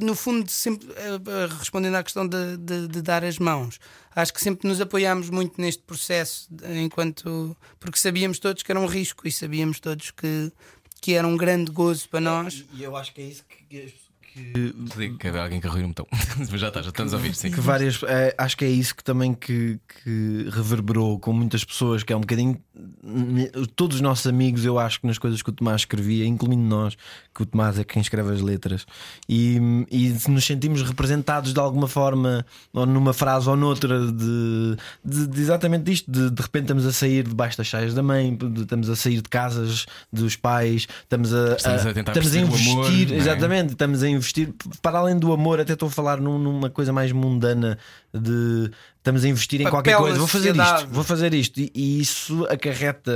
no 0.00 0.14
fundo, 0.14 0.48
sempre 0.48 0.86
eh, 0.92 1.14
eh, 1.16 1.46
respondendo 1.58 1.96
à 1.96 2.04
questão 2.04 2.26
de, 2.26 2.56
de- 2.58 2.86
de 2.86 3.02
dar 3.02 3.24
as 3.24 3.36
mãos, 3.38 3.80
acho 4.14 4.32
que 4.32 4.40
sempre 4.40 4.68
nos 4.68 4.80
apoiámos 4.80 5.28
muito 5.28 5.60
neste 5.60 5.82
processo, 5.82 6.48
enquanto 6.84 7.56
porque 7.80 7.98
sabíamos 7.98 8.38
todos 8.38 8.62
que 8.62 8.70
era 8.70 8.78
um 8.80 8.86
risco 8.86 9.26
e 9.26 9.32
sabíamos 9.32 9.80
todos 9.80 10.12
que, 10.12 10.52
que 11.00 11.14
era 11.14 11.26
um 11.26 11.36
grande 11.36 11.72
gozo 11.72 12.08
para 12.08 12.20
nós. 12.20 12.64
E 12.74 12.82
eu 12.84 12.94
acho 12.96 13.12
que 13.12 13.20
é 13.22 13.24
isso 13.24 13.44
que, 13.48 13.64
que, 13.64 13.94
Digo 14.96 15.18
que 15.18 15.28
havia 15.28 15.42
alguém 15.42 15.60
que 15.60 15.66
arruiu 15.66 15.84
um 15.84 15.88
botão. 15.88 16.06
Mas 16.38 16.48
já 16.60 16.68
está, 16.68 16.82
já 16.82 16.88
estamos 16.90 17.12
a 17.12 17.16
ouvir, 17.16 17.34
sim. 17.34 17.50
que 17.50 17.60
várias. 17.60 18.00
é, 18.04 18.34
acho 18.38 18.56
que 18.56 18.64
é 18.64 18.68
isso 18.68 18.94
que 18.94 19.02
também 19.04 19.34
que, 19.34 19.78
que 20.02 20.48
reverberou 20.50 21.18
com 21.18 21.32
muitas 21.32 21.64
pessoas, 21.64 22.02
que 22.02 22.12
é 22.12 22.16
um 22.16 22.20
bocadinho. 22.20 22.58
Todos 23.74 23.96
os 23.96 24.00
nossos 24.00 24.26
amigos, 24.26 24.64
eu 24.64 24.78
acho 24.78 25.00
que 25.00 25.06
nas 25.06 25.18
coisas 25.18 25.42
que 25.42 25.50
o 25.50 25.52
Tomás 25.52 25.82
escrevia, 25.82 26.24
incluindo 26.26 26.62
nós, 26.62 26.96
que 27.34 27.42
o 27.42 27.46
Tomás 27.46 27.78
é 27.78 27.84
quem 27.84 28.00
escreve 28.00 28.32
as 28.32 28.40
letras, 28.40 28.86
e, 29.28 29.58
e 29.90 30.10
se 30.18 30.30
nos 30.30 30.44
sentimos 30.44 30.82
representados 30.82 31.52
de 31.52 31.60
alguma 31.60 31.88
forma, 31.88 32.46
ou 32.72 32.86
numa 32.86 33.12
frase 33.12 33.48
ou 33.48 33.56
noutra, 33.56 34.06
de, 34.06 34.76
de, 35.04 35.26
de 35.26 35.40
exatamente 35.40 35.84
disto: 35.84 36.10
de, 36.10 36.30
de 36.30 36.42
repente 36.42 36.62
estamos 36.64 36.86
a 36.86 36.92
sair 36.92 37.26
debaixo 37.26 37.58
das 37.58 37.66
chaias 37.66 37.94
da 37.94 38.02
mãe, 38.02 38.36
de- 38.36 38.62
estamos 38.62 38.88
a 38.88 38.96
sair 38.96 39.16
de 39.16 39.28
casas 39.28 39.86
dos 40.12 40.36
pais, 40.36 40.86
estamos 41.02 41.34
a, 41.34 41.54
Estamos 41.56 41.86
a 41.86 41.94
tentar 41.94 42.12
estamos 42.12 42.34
a 42.34 42.40
investir, 42.40 42.72
amor, 42.72 42.90
é? 42.92 43.16
exatamente, 43.16 43.72
estamos 43.72 44.02
a 44.02 44.08
investir 44.08 44.27
para 44.82 44.98
além 44.98 45.18
do 45.18 45.32
amor, 45.32 45.60
até 45.60 45.72
estou 45.74 45.88
a 45.88 45.90
falar 45.90 46.20
num- 46.20 46.38
numa 46.38 46.70
coisa 46.70 46.92
mais 46.92 47.12
mundana 47.12 47.78
de 48.12 48.70
estamos 48.98 49.24
a 49.24 49.28
investir 49.28 49.60
em 49.60 49.64
Papel 49.64 49.76
qualquer 49.76 49.96
coisa, 49.96 50.18
vou 50.18 50.26
fazer 50.28 50.48
sociedade. 50.48 50.82
isto, 50.82 50.92
vou 50.94 51.04
fazer 51.04 51.34
isto, 51.34 51.60
e, 51.60 51.72
e 51.74 52.00
isso 52.00 52.44
acarreta 52.50 53.10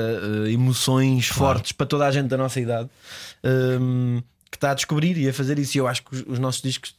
eh, 0.46 0.50
emoções 0.52 1.28
fortes 1.28 1.72
para 1.72 1.86
toda 1.86 2.06
a 2.06 2.10
gente 2.10 2.28
da 2.28 2.36
nossa 2.38 2.58
idade 2.60 2.88
hum, 3.80 4.22
que 4.50 4.56
está 4.56 4.70
a 4.70 4.74
descobrir 4.74 5.16
e 5.18 5.28
a 5.28 5.32
fazer 5.34 5.58
isso. 5.58 5.76
E 5.76 5.80
eu 5.80 5.86
acho 5.86 6.02
que 6.04 6.14
os, 6.14 6.24
os 6.26 6.38
nossos 6.38 6.62
discos, 6.62 6.94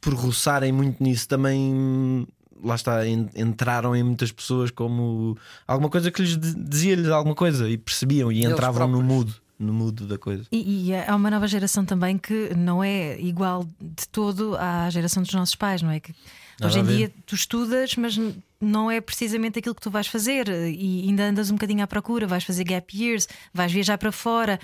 por 0.00 0.14
roçarem 0.14 0.72
muito 0.72 1.02
nisso, 1.02 1.26
também 1.28 2.26
lá 2.62 2.74
está, 2.74 3.06
en- 3.06 3.28
entraram 3.36 3.94
em 3.94 4.02
muitas 4.02 4.32
pessoas 4.32 4.70
como 4.70 5.36
alguma 5.66 5.90
coisa 5.90 6.10
que 6.10 6.22
lhes 6.22 6.36
di- 6.38 6.54
dizia-lhes 6.54 7.08
alguma 7.08 7.34
coisa 7.34 7.68
e 7.68 7.76
percebiam 7.76 8.30
e 8.32 8.44
entravam 8.44 8.88
no 8.88 9.02
mood, 9.02 9.34
no 9.58 9.72
mood 9.72 10.04
da 10.04 10.18
coisa. 10.18 10.44
E, 10.50 10.90
e 10.90 10.94
há 10.94 11.14
uma 11.14 11.30
nova 11.30 11.46
geração 11.46 11.84
também 11.84 12.18
que 12.18 12.54
não 12.56 12.82
é 12.82 13.18
igual 13.20 13.64
de 13.80 14.08
todo 14.10 14.56
à 14.56 14.88
geração 14.90 15.22
dos 15.22 15.32
nossos 15.32 15.54
pais, 15.54 15.82
não 15.82 15.90
é? 15.90 16.00
Que 16.00 16.14
Nada 16.60 16.66
hoje 16.66 16.78
em 16.78 16.84
dia 16.96 17.12
tu 17.26 17.34
estudas, 17.34 17.96
mas 17.96 18.18
não 18.60 18.90
é 18.90 19.00
precisamente 19.00 19.58
aquilo 19.58 19.74
que 19.74 19.80
tu 19.80 19.90
vais 19.90 20.06
fazer 20.06 20.48
e 20.48 21.04
ainda 21.06 21.24
andas 21.24 21.50
um 21.50 21.54
bocadinho 21.54 21.82
à 21.82 21.86
procura, 21.86 22.26
vais 22.26 22.44
fazer 22.44 22.64
gap 22.64 22.96
years, 22.96 23.28
vais 23.52 23.72
viajar 23.72 23.98
para 23.98 24.10
fora. 24.12 24.58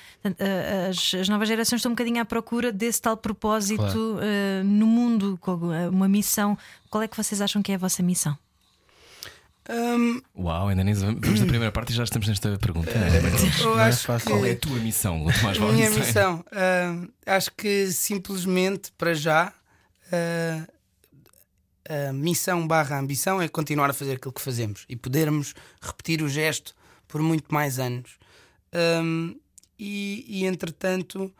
As, 0.88 1.14
as 1.14 1.28
novas 1.28 1.48
gerações 1.48 1.78
estão 1.78 1.90
um 1.90 1.94
bocadinho 1.94 2.20
à 2.20 2.24
procura 2.24 2.72
desse 2.72 3.02
tal 3.02 3.16
propósito 3.16 3.80
Claro. 3.82 4.18
ah, 4.22 4.64
no 4.64 4.86
mundo, 4.86 5.38
com 5.40 5.54
uma 5.92 6.08
missão. 6.08 6.56
Qual 6.88 7.02
é 7.02 7.08
que 7.08 7.16
vocês 7.16 7.40
acham 7.40 7.62
que 7.62 7.72
é 7.72 7.74
a 7.74 7.78
vossa 7.78 8.02
missão? 8.02 8.36
Hum, 9.72 10.20
Uau, 10.36 10.68
ainda 10.68 10.82
nem 10.82 10.94
vamos 10.94 11.40
na 11.40 11.46
primeira 11.46 11.70
parte 11.70 11.92
e 11.92 11.94
já 11.94 12.02
estamos 12.02 12.26
nesta 12.26 12.58
pergunta. 12.58 12.90
é? 12.90 13.62
eu 13.62 13.66
Não 13.66 13.78
é 13.80 13.84
acho 13.84 14.04
fácil. 14.04 14.30
Qual 14.30 14.44
é 14.44 14.50
a 14.50 14.54
que 14.54 14.60
tua 14.60 14.76
missão, 14.80 15.26
a 15.28 15.72
minha 15.72 15.90
missão, 15.90 16.44
hum, 16.52 17.08
acho 17.24 17.52
que 17.52 17.90
simplesmente 17.92 18.90
para 18.98 19.14
já 19.14 19.52
ah, 20.12 20.66
a 22.08 22.12
missão 22.12 22.66
barra 22.66 22.98
ambição 22.98 23.40
é 23.42 23.48
continuar 23.48 23.90
a 23.90 23.92
fazer 23.92 24.12
aquilo 24.14 24.32
que 24.32 24.40
fazemos 24.40 24.84
e 24.88 24.96
podermos 24.96 25.54
repetir 25.80 26.22
o 26.22 26.28
gesto 26.28 26.74
por 27.08 27.20
muito 27.20 27.52
mais 27.52 27.78
anos. 27.78 28.18
Hum, 29.02 29.36
e, 29.78 30.24
e, 30.28 30.44
entretanto, 30.46 31.32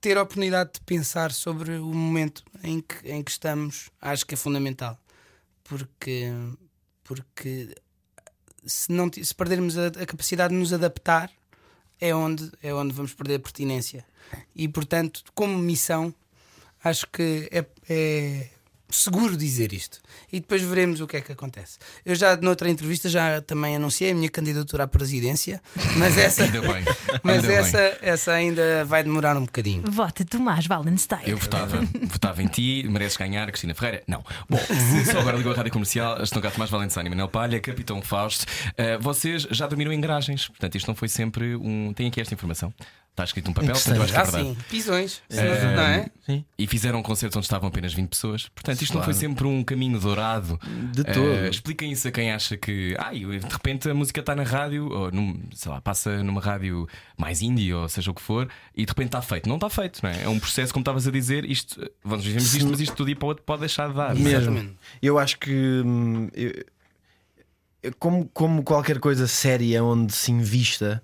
ter 0.00 0.16
a 0.16 0.22
oportunidade 0.22 0.70
de 0.74 0.80
pensar 0.80 1.30
sobre 1.32 1.76
o 1.76 1.92
momento 1.92 2.42
em 2.64 2.80
que, 2.80 3.08
em 3.08 3.22
que 3.22 3.30
estamos, 3.30 3.90
acho 4.00 4.26
que 4.26 4.34
é 4.34 4.36
fundamental. 4.36 4.98
Porque, 5.62 6.32
porque 7.06 7.74
se, 8.64 8.90
não, 8.92 9.10
se 9.12 9.34
perdermos 9.34 9.78
a, 9.78 9.86
a 9.86 10.06
capacidade 10.06 10.52
de 10.52 10.60
nos 10.60 10.72
adaptar, 10.72 11.30
é 12.00 12.14
onde, 12.14 12.50
é 12.62 12.74
onde 12.74 12.92
vamos 12.92 13.14
perder 13.14 13.36
a 13.36 13.40
pertinência. 13.40 14.04
E, 14.54 14.68
portanto, 14.68 15.22
como 15.34 15.56
missão, 15.56 16.14
acho 16.82 17.06
que 17.06 17.48
é, 17.50 17.64
é 17.88 18.50
seguro 18.88 19.36
dizer 19.36 19.72
isto. 19.72 20.00
E 20.32 20.40
depois 20.40 20.62
veremos 20.62 21.00
o 21.00 21.06
que 21.06 21.16
é 21.16 21.20
que 21.20 21.32
acontece. 21.32 21.78
Eu 22.04 22.14
já, 22.14 22.36
noutra 22.36 22.68
entrevista, 22.68 23.08
já 23.08 23.40
também 23.40 23.76
anunciei 23.76 24.10
a 24.10 24.14
minha 24.14 24.28
candidatura 24.28 24.84
à 24.84 24.86
presidência, 24.86 25.60
mas 25.96 26.16
essa, 26.18 26.44
Ainda 26.44 26.60
bem. 26.60 26.84
mas 27.22 27.44
ainda 27.44 27.52
essa, 27.52 27.78
bem. 27.78 27.98
essa 28.02 28.32
ainda 28.32 28.84
vai 28.84 29.02
demorar 29.02 29.36
um 29.36 29.44
bocadinho. 29.44 29.82
Vota 29.90 30.24
Tomás 30.24 30.66
Wallenstein. 30.68 31.22
Eu 31.26 31.36
votava, 31.36 31.80
votava 32.04 32.42
em 32.42 32.46
ti, 32.46 32.86
mereces 32.88 33.16
ganhar, 33.16 33.46
Cristina 33.48 33.74
Ferreira? 33.74 34.02
Não. 34.06 34.24
Bom, 34.48 34.58
se 34.58 35.12
só 35.12 35.20
agora 35.20 35.36
ligou 35.36 35.52
a 35.52 35.56
rádio 35.56 35.72
comercial, 35.72 36.22
estão 36.22 36.40
cá 36.40 36.50
Tomás 36.50 36.70
Valentine 36.70 37.06
e 37.06 37.10
Manel 37.10 37.28
Palha, 37.28 37.60
Capitão 37.60 38.00
Fausto. 38.02 38.46
Uh, 38.72 39.00
vocês 39.00 39.46
já 39.50 39.66
dormiram 39.66 39.92
em 39.92 40.00
garagens, 40.00 40.48
portanto, 40.48 40.74
isto 40.76 40.86
não 40.86 40.94
foi 40.94 41.08
sempre 41.08 41.56
um. 41.56 41.92
Tem 41.92 42.08
aqui 42.08 42.20
esta 42.20 42.34
informação. 42.34 42.72
Está 43.16 43.24
escrito 43.24 43.46
num 43.46 43.54
papel, 43.54 43.72
portanto, 43.72 43.96
eu 43.96 44.02
acho 44.02 44.12
que 44.12 44.18
é 44.18 44.20
Ah, 44.20 44.24
verdade. 44.24 44.48
sim, 44.50 44.56
pisões, 44.68 45.22
É, 45.30 45.74
não 45.74 45.82
é? 45.82 46.10
Sim. 46.26 46.44
E 46.58 46.66
fizeram 46.66 46.98
um 46.98 47.02
concerto 47.02 47.38
onde 47.38 47.46
estavam 47.46 47.70
apenas 47.70 47.94
20 47.94 48.10
pessoas. 48.10 48.46
Portanto, 48.50 48.82
isto 48.82 48.92
não 48.92 49.02
foi 49.02 49.14
Claro. 49.14 49.26
sempre 49.28 49.46
um 49.46 49.64
caminho 49.64 49.98
dourado. 49.98 50.60
De 50.92 51.00
Eh, 51.00 51.12
todo. 51.14 51.46
expliquem 51.46 51.92
isso 51.92 52.06
a 52.06 52.10
quem 52.10 52.30
acha 52.30 52.58
que 52.58 52.94
ai, 52.98 53.20
de 53.20 53.38
repente 53.48 53.88
a 53.88 53.94
música 53.94 54.20
está 54.20 54.34
na 54.36 54.42
rádio, 54.42 54.92
ou 54.92 55.10
num, 55.10 55.40
sei 55.54 55.72
lá, 55.72 55.80
passa 55.80 56.22
numa 56.22 56.42
rádio 56.42 56.86
mais 57.16 57.40
indie, 57.40 57.72
ou 57.72 57.88
seja 57.88 58.10
o 58.10 58.14
que 58.14 58.20
for, 58.20 58.50
e 58.76 58.84
de 58.84 58.90
repente 58.90 59.06
está 59.08 59.22
feito. 59.22 59.48
Não 59.48 59.54
está 59.56 59.70
feito, 59.70 60.00
não 60.02 60.10
é? 60.10 60.24
É 60.24 60.28
um 60.28 60.38
processo, 60.38 60.70
como 60.74 60.82
estavas 60.82 61.08
a 61.08 61.10
dizer, 61.10 61.46
isto, 61.46 61.82
eh, 61.82 61.90
vamos 62.04 62.22
vivemos 62.22 62.54
isto, 62.54 62.68
mas 62.68 62.80
isto 62.80 62.94
tudo 62.94 63.06
dia 63.06 63.16
para 63.16 63.24
o 63.24 63.28
outro 63.28 63.44
pode 63.44 63.60
deixar 63.60 63.88
de 63.88 63.94
dar. 63.94 64.14
Mesmo. 64.14 64.28
Exatamente. 64.28 64.74
Eu 65.00 65.18
acho 65.18 65.38
que 65.38 65.50
hum, 65.82 66.28
eu- 66.34 66.52
eu- 67.82 67.94
como, 67.98 68.28
como 68.34 68.62
qualquer 68.62 68.98
coisa 68.98 69.26
séria 69.26 69.82
onde 69.82 70.12
se 70.12 70.30
invista, 70.32 71.02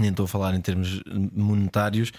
nem 0.00 0.10
estou 0.10 0.24
a 0.24 0.28
falar 0.28 0.54
em 0.54 0.60
termos 0.60 1.00
monetários, 1.34 2.12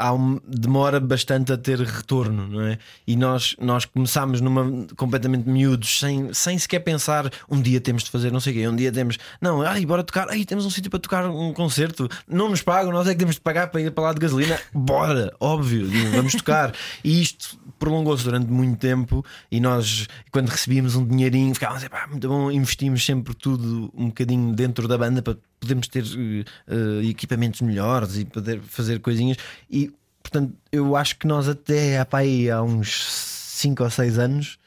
há 0.00 0.12
um- 0.14 0.38
demora 0.46 1.00
bastante 1.00 1.52
a 1.52 1.58
ter 1.58 1.80
retorno, 1.80 2.46
não 2.46 2.60
é? 2.60 2.78
E 3.04 3.16
nós, 3.16 3.56
nós 3.60 3.84
começámos 3.84 4.40
numa 4.40 4.86
completamente 4.96 5.48
miúdos, 5.48 5.98
sem, 5.98 6.32
sem 6.32 6.56
sequer 6.56 6.78
pensar 6.80 7.28
um 7.50 7.60
dia 7.60 7.80
temos 7.80 8.04
de 8.04 8.10
fazer 8.10 8.30
não 8.30 8.38
sei 8.38 8.52
o 8.52 8.56
quê, 8.56 8.68
um 8.68 8.76
dia 8.76 8.92
temos, 8.92 9.18
não, 9.40 9.60
ai, 9.60 9.84
bora 9.84 10.04
tocar, 10.04 10.28
ai, 10.30 10.44
temos 10.44 10.64
um 10.64 10.70
sítio 10.70 10.88
para 10.88 11.00
tocar 11.00 11.28
um 11.28 11.52
concerto, 11.52 12.08
não 12.28 12.48
nos 12.48 12.62
pagam, 12.62 12.92
nós 12.92 13.08
é 13.08 13.12
que 13.12 13.18
temos 13.18 13.34
de 13.34 13.40
pagar 13.40 13.68
para 13.68 13.80
ir 13.80 13.90
para 13.90 14.04
lá 14.04 14.12
de 14.12 14.20
gasolina, 14.20 14.56
bora, 14.72 15.34
óbvio, 15.40 15.88
vamos 16.14 16.32
tocar. 16.34 16.72
E 17.02 17.20
isto 17.20 17.58
prolongou-se 17.78 18.22
durante 18.24 18.46
muito 18.50 18.78
tempo 18.78 19.24
e 19.50 19.58
nós, 19.60 20.06
quando 20.30 20.48
recebíamos 20.48 20.94
um 20.94 21.04
dinheirinho, 21.06 21.54
ficávamos, 21.54 21.82
"Epá, 21.82 22.06
muito 22.08 22.28
bom, 22.28 22.50
investimos 22.52 23.04
sempre 23.04 23.34
tudo 23.34 23.90
um 23.96 24.06
bocadinho 24.08 24.52
dentro 24.54 24.86
da 24.86 24.96
banda 24.98 25.22
para 25.22 25.36
podermos 25.60 25.88
ter 25.88 26.04
eh, 26.04 27.06
equipamentos 27.08 27.60
melhores 27.60 28.16
e 28.16 28.24
poder 28.24 28.60
fazer 28.60 29.00
coisinhas. 29.00 29.36
E 29.70 29.90
portanto, 30.22 30.54
eu 30.70 30.94
acho 30.96 31.16
que 31.18 31.26
nós 31.26 31.48
até 31.48 32.04
pá, 32.04 32.18
aí, 32.18 32.50
há 32.50 32.62
uns 32.62 33.04
5 33.04 33.82
ou 33.84 33.90
6 33.90 34.18
anos. 34.18 34.58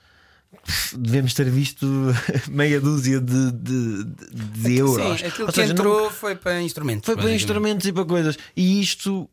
Devemos 0.95 1.33
ter 1.33 1.49
visto 1.49 1.85
meia 2.49 2.79
dúzia 2.79 3.19
de, 3.19 3.51
de, 3.51 4.03
de- 4.03 4.61
de 4.61 4.77
euros. 4.77 5.19
Sim, 5.19 5.25
aquilo 5.25 5.47
Ou 5.47 5.53
que 5.53 5.53
seja, 5.55 5.73
não- 5.73 5.79
entrou 5.81 6.11
foi 6.11 6.35
para 6.35 6.61
instrumentos. 6.61 7.05
foi 7.05 7.15
para 7.15 7.33
instrumentos 7.33 7.87
e 7.87 7.93
para 7.93 8.05
coisas. 8.05 8.37
E 8.55 8.81
isto 8.81 9.29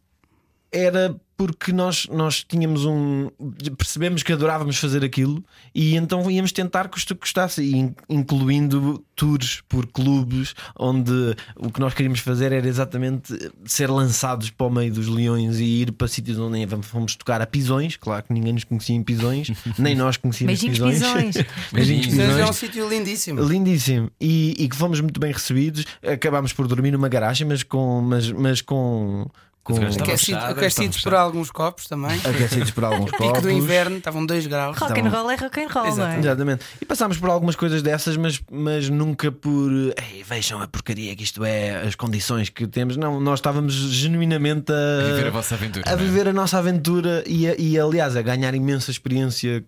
era 0.73 1.15
porque 1.39 1.73
nós, 1.73 2.09
nós 2.11 2.43
tínhamos 2.43 2.85
um. 2.85 3.31
percebemos 3.79 4.25
que 4.25 4.33
adorávamos 4.33 4.77
fazer 4.77 5.05
aquilo 5.05 5.43
e 5.73 5.95
então 5.95 6.29
íamos 6.29 6.51
tentar 6.51 6.89
que 6.89 6.99
isto 6.99 7.15
custasse, 7.15 7.63
in- 7.65 7.95
incluindo 8.11 9.03
tours 9.15 9.63
por 9.69 9.87
clubes, 9.87 10.53
onde 10.77 11.13
o 11.57 11.71
que 11.71 11.79
nós 11.79 11.95
queríamos 11.95 12.19
fazer 12.21 12.51
era 12.51 12.67
exatamente 12.67 13.33
ser 13.65 13.89
lançados 13.89 14.51
para 14.51 14.67
o 14.67 14.71
meio 14.71 14.93
dos 14.93 15.07
leões 15.07 15.61
e 15.61 15.65
ir 15.65 15.93
para 15.93 16.09
sítios 16.09 16.39
onde 16.41 16.59
nem 16.59 16.83
fomos 16.83 17.15
tocar 17.15 17.41
a 17.41 17.47
pisões. 17.47 17.97
Claro 17.97 18.25
que 18.25 18.33
ninguém 18.33 18.53
nos 18.53 18.65
conhecia 18.65 18.97
em 18.97 19.03
pisões, 19.05 19.49
nem 19.79 19.95
nós 19.95 20.17
conhecíamos 20.17 20.61
pisões. 20.61 20.99
pisões. 20.99 21.37
Beijinhos, 21.73 22.07
Mas 22.15 22.19
é 22.19 22.25
um 22.33 22.37
pisões. 22.39 22.57
sítio 22.57 22.89
lindíssimo. 22.89 23.45
Lindíssimo 23.45 24.11
e, 24.21 24.57
e 24.59 24.69
que 24.69 24.75
fomos 24.75 25.01
muito 25.01 25.21
bem 25.21 25.31
recebidos. 25.33 25.85
Acabámos 26.05 26.53
por 26.53 26.67
dormir 26.67 26.91
numa 26.91 27.09
garagem, 27.09 27.47
mas 27.47 27.63
com, 27.63 28.01
mas, 28.01 28.29
mas 28.33 28.61
com, 28.61 29.31
com 29.75 30.03
Aquecido- 30.03 30.39
Aquecidos 30.39 31.01
por 31.03 31.15
alguns 31.15 31.51
copos 31.51 31.87
também. 31.87 32.19
aquecidos 32.25 32.71
por 32.71 32.85
alguns 32.85 33.11
Pico 33.13 33.25
copos. 33.25 33.43
do 33.43 33.51
inverno, 33.51 33.97
estavam 33.99 34.25
2 34.25 34.47
graus. 34.47 34.77
Rock 34.79 35.01
and 35.01 35.09
roll 35.11 35.31
é 35.31 35.35
rock 35.37 35.61
and 35.61 35.69
roll, 35.69 35.85
não 35.85 35.91
é? 35.91 35.93
Exatamente. 35.93 36.27
Exatamente. 36.27 36.65
E 36.81 36.85
passámos 36.85 37.19
por 37.19 37.29
algumas 37.31 37.57
coisas 37.57 37.83
dessas, 37.83 38.17
mas, 38.17 38.41
mas 38.51 38.89
nunca 38.89 39.31
por 39.31 39.71
Ei, 39.71 40.23
vejam 40.29 40.61
a 40.63 40.67
porcaria 40.69 41.15
que 41.15 41.23
isto 41.23 41.45
é, 41.45 41.83
as 41.87 41.95
condições 41.95 42.49
que 42.49 42.67
temos. 42.67 42.97
Não, 42.97 43.21
nós 43.21 43.39
estávamos 43.39 43.75
genuinamente 43.75 44.73
a, 44.73 45.01
A 45.01 45.15
viver 45.15 45.27
a 45.27 45.31
vossa 45.31 45.55
aventura. 45.55 45.85
a 45.89 45.93
é? 45.93 45.97
viver 45.97 46.29
a 46.29 46.33
nossa 46.33 46.59
aventura 46.59 47.23
e, 47.27 47.47
a- 47.49 47.55
e, 47.59 47.79
aliás, 47.79 48.17
a 48.17 48.23
ganhar 48.23 48.55
imensa 48.55 48.91
experiência 48.91 49.65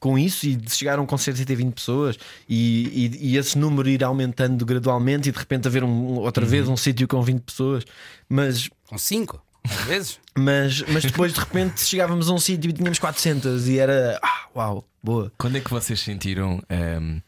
com 0.00 0.18
isso 0.18 0.46
e 0.46 0.56
de 0.56 0.74
chegar 0.74 0.98
a 0.98 1.02
um 1.02 1.06
concerto 1.06 1.40
e 1.40 1.44
ter 1.44 1.54
20 1.54 1.72
pessoas 1.74 2.18
e, 2.48 3.10
e, 3.20 3.34
e 3.34 3.36
esse 3.36 3.56
número 3.56 3.88
ir 3.88 4.02
aumentando 4.02 4.66
gradualmente 4.66 5.28
e 5.28 5.32
de 5.32 5.38
repente 5.38 5.68
haver 5.68 5.84
um, 5.84 6.14
outra 6.18 6.44
vez 6.44 6.66
um 6.68 6.76
sítio 6.76 7.06
com 7.06 7.22
20 7.22 7.40
pessoas. 7.42 7.84
Mas 8.28 8.68
Com 8.88 8.96
5, 8.98 9.42
às 9.64 9.84
vezes. 9.84 10.20
mas, 10.36 10.82
mas 10.82 11.04
depois 11.04 11.32
de 11.32 11.40
repente 11.40 11.80
chegávamos 11.80 12.28
a 12.28 12.32
um 12.32 12.38
sítio 12.38 12.70
e 12.70 12.72
tínhamos 12.72 12.98
400 12.98 13.68
e 13.68 13.78
era 13.78 14.18
ah, 14.22 14.46
uau, 14.54 14.84
boa. 15.02 15.32
Quando 15.38 15.56
é 15.56 15.60
que 15.60 15.70
vocês 15.70 16.00
sentiram 16.00 16.62
ehm, 16.68 17.18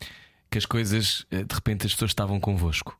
que 0.50 0.58
as 0.58 0.64
coisas, 0.66 1.26
eh, 1.30 1.42
de 1.44 1.54
repente, 1.54 1.86
as 1.86 1.92
pessoas 1.92 2.10
estavam 2.10 2.38
convosco? 2.40 2.96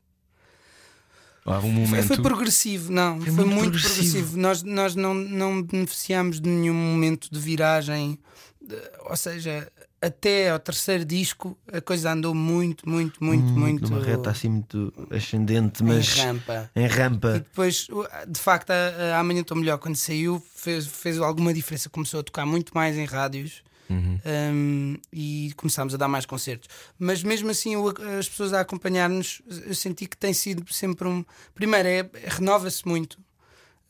Houve 1.45 1.67
um 1.67 1.73
Foi, 1.73 1.81
momento. 1.85 2.07
foi 2.07 2.17
progressivo, 2.21 2.91
não, 2.91 3.19
foi, 3.21 3.31
muito 3.31 3.47
muito, 3.47 3.61
progressivo. 3.71 3.95
progressivo. 4.11 4.37
Nós, 4.37 4.61
nós 4.61 4.95
não, 4.95 5.13
não 5.13 5.63
beneficiamos 5.63 6.39
de 6.39 6.47
nenhum 6.49 6.73
momento 6.75 7.27
de 7.31 7.39
viragem, 7.39 8.19
de- 8.61 8.75
ou 9.05 9.15
seja, 9.15 9.71
até 10.01 10.49
ao 10.49 10.59
terceiro 10.59 11.03
disco 11.05 11.57
a 11.71 11.81
coisa 11.81 12.11
andou 12.11 12.33
muito, 12.33 12.87
muito, 12.87 13.23
muito, 13.23 13.51
muito, 13.51 13.89
numa 13.91 14.03
reta 14.03 14.29
assim 14.29 14.49
muito 14.49 14.93
ascendente, 15.11 15.83
em 15.83 15.85
mas 15.87 16.13
rampa. 16.15 16.71
em 16.75 16.83
E 16.85 16.87
rampa. 16.87 17.31
depois, 17.33 17.87
o- 17.89 18.07
de 18.27 18.39
facto, 18.39 18.71
a, 18.71 19.15
a 19.15 19.19
Amanhã 19.19 19.41
Estou 19.41 19.57
Melhor, 19.57 19.77
quando 19.77 19.95
saiu, 19.95 20.41
fez, 20.55 20.87
fez 20.87 21.17
alguma 21.19 21.53
diferença. 21.53 21.89
Começou 21.89 22.19
a 22.19 22.23
tocar 22.23 22.45
muito 22.45 22.71
mais 22.73 22.97
em 22.97 23.05
rádios 23.05 23.61
Uhum. 23.89 24.19
um, 24.53 24.97
e 25.11 25.51
começámos 25.57 25.95
a 25.95 25.97
dar 25.97 26.07
mais 26.07 26.23
concertos. 26.25 26.69
Mas 26.97 27.23
mesmo 27.23 27.49
assim, 27.49 27.75
o- 27.75 27.89
as 28.19 28.29
pessoas 28.29 28.53
a 28.53 28.59
acompanhar-nos, 28.61 29.41
eu 29.65 29.73
senti 29.73 30.05
que 30.05 30.15
tem 30.15 30.31
sido 30.33 30.63
sempre 30.71 31.07
um. 31.07 31.25
Primeiro, 31.55 31.87
é- 31.87 32.09
renova-se 32.27 32.87
muito. 32.87 33.17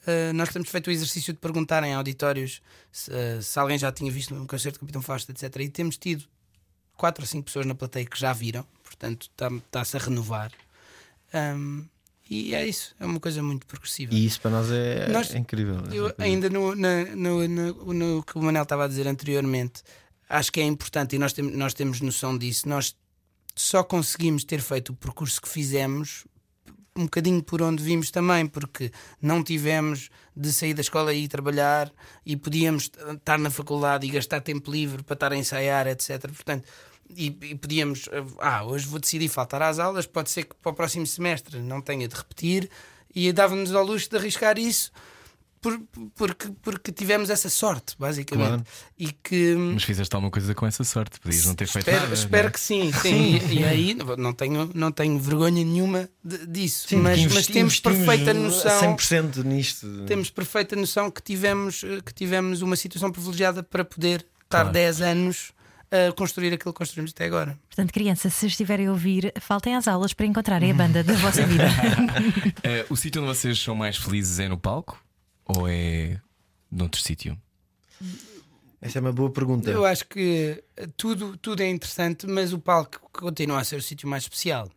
Uh, 0.08 0.34
nós 0.34 0.50
temos 0.50 0.70
feito 0.70 0.88
o 0.88 0.92
exercício 0.92 1.34
de 1.34 1.40
perguntar 1.40 1.84
em 1.84 1.94
auditórios 1.94 2.62
se, 2.92 3.12
uh, 3.12 3.42
se 3.42 3.60
alguém 3.60 3.78
já 3.78 3.92
tinha 3.92 4.12
visto 4.12 4.34
um 4.34 4.48
concerto 4.48 4.78
do 4.78 4.82
Capitão 4.82 5.02
Fausto, 5.02 5.32
etc. 5.32 5.54
E 5.58 5.70
temos 5.70 5.98
tido 5.98 6.24
quatro 6.96 7.24
ou 7.24 7.28
cinco 7.28 7.46
pessoas 7.46 7.66
na 7.66 7.76
plateia 7.76 8.06
que 8.06 8.18
já 8.20 8.32
viram, 8.34 8.66
portanto 8.84 9.30
está-se 9.38 9.98
a 9.98 10.00
renovar. 10.00 10.52
Um, 11.34 11.86
e 12.30 12.54
é 12.54 12.66
isso, 12.68 12.96
é 13.00 13.06
uma 13.06 13.20
coisa 13.20 13.42
muito 13.42 13.66
progressiva. 13.66 14.14
E 14.14 14.26
isso 14.26 14.40
para 14.40 14.52
nós 14.52 14.72
é, 14.72 15.10
Nós- 15.12 15.34
é 15.34 15.38
incrível. 15.38 15.82
Eu, 15.92 16.14
ainda 16.18 16.50
no, 16.50 16.76
na- 16.76 17.06
no, 17.16 17.48
no, 17.48 17.94
no 17.94 18.24
que 18.24 18.38
o 18.38 18.42
Manel 18.42 18.64
estava 18.64 18.86
a 18.86 18.88
dizer 18.88 19.08
anteriormente, 19.08 19.82
acho 20.30 20.52
que 20.52 20.60
é 20.60 20.64
importante 20.64 21.16
e 21.16 21.20
nós, 21.20 21.34
tem, 21.34 21.44
nós 21.46 21.74
temos 21.74 22.02
noção 22.02 22.38
disso. 22.38 22.70
Nós 22.70 22.96
só 23.56 23.84
conseguimos 23.84 24.44
ter 24.44 24.62
feito 24.62 24.90
o 24.94 24.96
percurso 24.96 25.42
que 25.42 25.50
fizemos 25.50 26.26
um 27.00 27.06
bocadinho 27.06 27.42
por 27.42 27.62
onde 27.62 27.84
vimos 27.84 28.12
também, 28.12 28.46
porque 28.46 28.92
não 29.22 29.44
tivemos 29.44 30.10
de 30.36 30.52
sair 30.52 30.74
da 30.74 30.82
escola 30.82 31.14
e 31.14 31.24
ir 31.24 31.28
trabalhar 31.28 31.92
e 32.26 32.36
podíamos 32.36 32.92
estar 33.12 33.38
na 33.40 33.50
faculdade 33.50 34.06
e 34.06 34.10
gastar 34.10 34.42
tempo 34.42 34.72
livre 34.72 35.04
para 35.04 35.14
estar 35.14 35.32
a 35.32 35.38
ensaiar, 35.38 35.88
etc. 35.88 36.22
Portanto, 36.22 36.68
e, 37.10 37.28
e 37.42 37.56
podíamos, 37.56 38.08
ah, 38.40 38.64
hoje 38.64 38.86
vou 38.86 39.00
decidir 39.00 39.30
faltar 39.30 39.62
às 39.62 39.80
aulas, 39.80 40.06
pode 40.06 40.30
ser 40.30 40.44
que 40.44 40.56
para 40.56 40.72
o 40.72 40.76
próximo 40.76 41.08
semestre 41.08 41.60
não 41.60 41.82
tenha 41.82 42.08
de 42.08 42.16
repetir, 42.16 42.70
e 43.14 43.32
dava-nos 43.34 43.74
ao 43.74 43.84
luxo 43.84 44.10
de 44.10 44.18
arriscar 44.18 44.60
isso 44.60 44.92
por- 45.62 45.80
porque, 46.16 46.48
porque 46.62 46.92
tivemos 46.92 47.30
essa 47.30 47.50
sorte, 47.50 47.96
basicamente. 48.00 48.48
Claro. 48.48 48.64
E 48.98 49.12
que. 49.12 49.56
Mas 49.56 49.84
fizeste 49.84 50.16
alguma 50.16 50.32
coisa 50.32 50.54
com 50.56 50.66
essa 50.66 50.84
sorte, 50.84 51.20
podias 51.20 51.46
não 51.46 51.56
ter 51.56 51.68
feito 51.68 51.88
Espero, 51.88 52.02
nada. 52.04 52.14
espero 52.14 52.48
é? 52.48 52.52
que 52.52 52.60
sim, 52.60 52.92
sim. 52.94 53.36
E, 53.50 53.54
e 53.60 53.64
aí 53.66 53.98
não 54.18 54.34
tenho, 54.34 54.72
não 54.74 54.92
tenho 54.92 55.20
vergonha 55.20 55.64
nenhuma 55.64 56.10
de- 56.24 56.46
disso. 56.48 56.88
Sim, 56.88 56.98
mas, 56.98 57.26
mas 57.34 57.48
temos 57.48 57.80
perfeita 57.80 58.34
noção. 58.34 58.96
100% 58.98 59.44
nisto. 59.44 60.06
Temos 60.06 60.30
perfeita 60.30 60.76
noção 60.76 61.10
que 61.12 61.22
tivemos, 61.22 61.84
eh, 61.84 62.00
que 62.06 62.14
tivemos 62.14 62.62
uma 62.62 62.76
situação 62.76 63.12
privilegiada 63.12 63.62
para 63.64 63.84
poder 63.86 64.26
estar 64.44 64.62
Claro. 64.62 64.72
10 64.72 65.02
anos 65.02 65.52
a 65.92 66.12
construir 66.14 66.54
aquilo 66.54 66.72
que 66.72 66.78
construímos 66.78 67.12
até 67.12 67.26
agora. 67.26 67.58
Portanto, 67.68 67.92
crianças, 67.92 68.34
se 68.36 68.46
estiverem 68.46 68.86
a 68.88 68.92
ouvir, 68.92 69.34
faltem 69.42 69.76
às 69.76 69.88
aulas 69.88 70.14
para 70.14 70.26
encontrarem 70.28 70.70
a 70.72 70.74
banda 70.74 71.04
da 71.04 71.14
vossa 71.16 71.46
vida. 71.46 71.64
Eh, 72.64 72.86
o 72.90 72.96
sítio 72.96 73.22
onde 73.24 73.36
vocês 73.36 73.58
são 73.60 73.74
mais 73.76 73.98
felizes 73.98 74.38
é 74.40 74.48
no 74.48 74.58
palco? 74.58 75.02
Ou 75.58 75.68
é 75.68 76.20
noutro 76.72 77.02
sítio? 77.02 77.38
Essa 78.82 79.00
é 79.00 79.02
uma 79.02 79.12
boa 79.12 79.32
pergunta. 79.32 79.70
Eu 79.70 79.86
acho 79.86 80.08
que 80.08 80.64
tudo, 80.96 81.36
tudo 81.38 81.62
é 81.62 81.68
interessante, 81.68 82.28
mas 82.28 82.54
o 82.54 82.60
palco 82.60 83.10
continua 83.12 83.60
a 83.60 83.64
ser 83.64 83.76
o 83.78 83.82
sítio 83.82 84.08
mais 84.08 84.24
especial. 84.24 84.70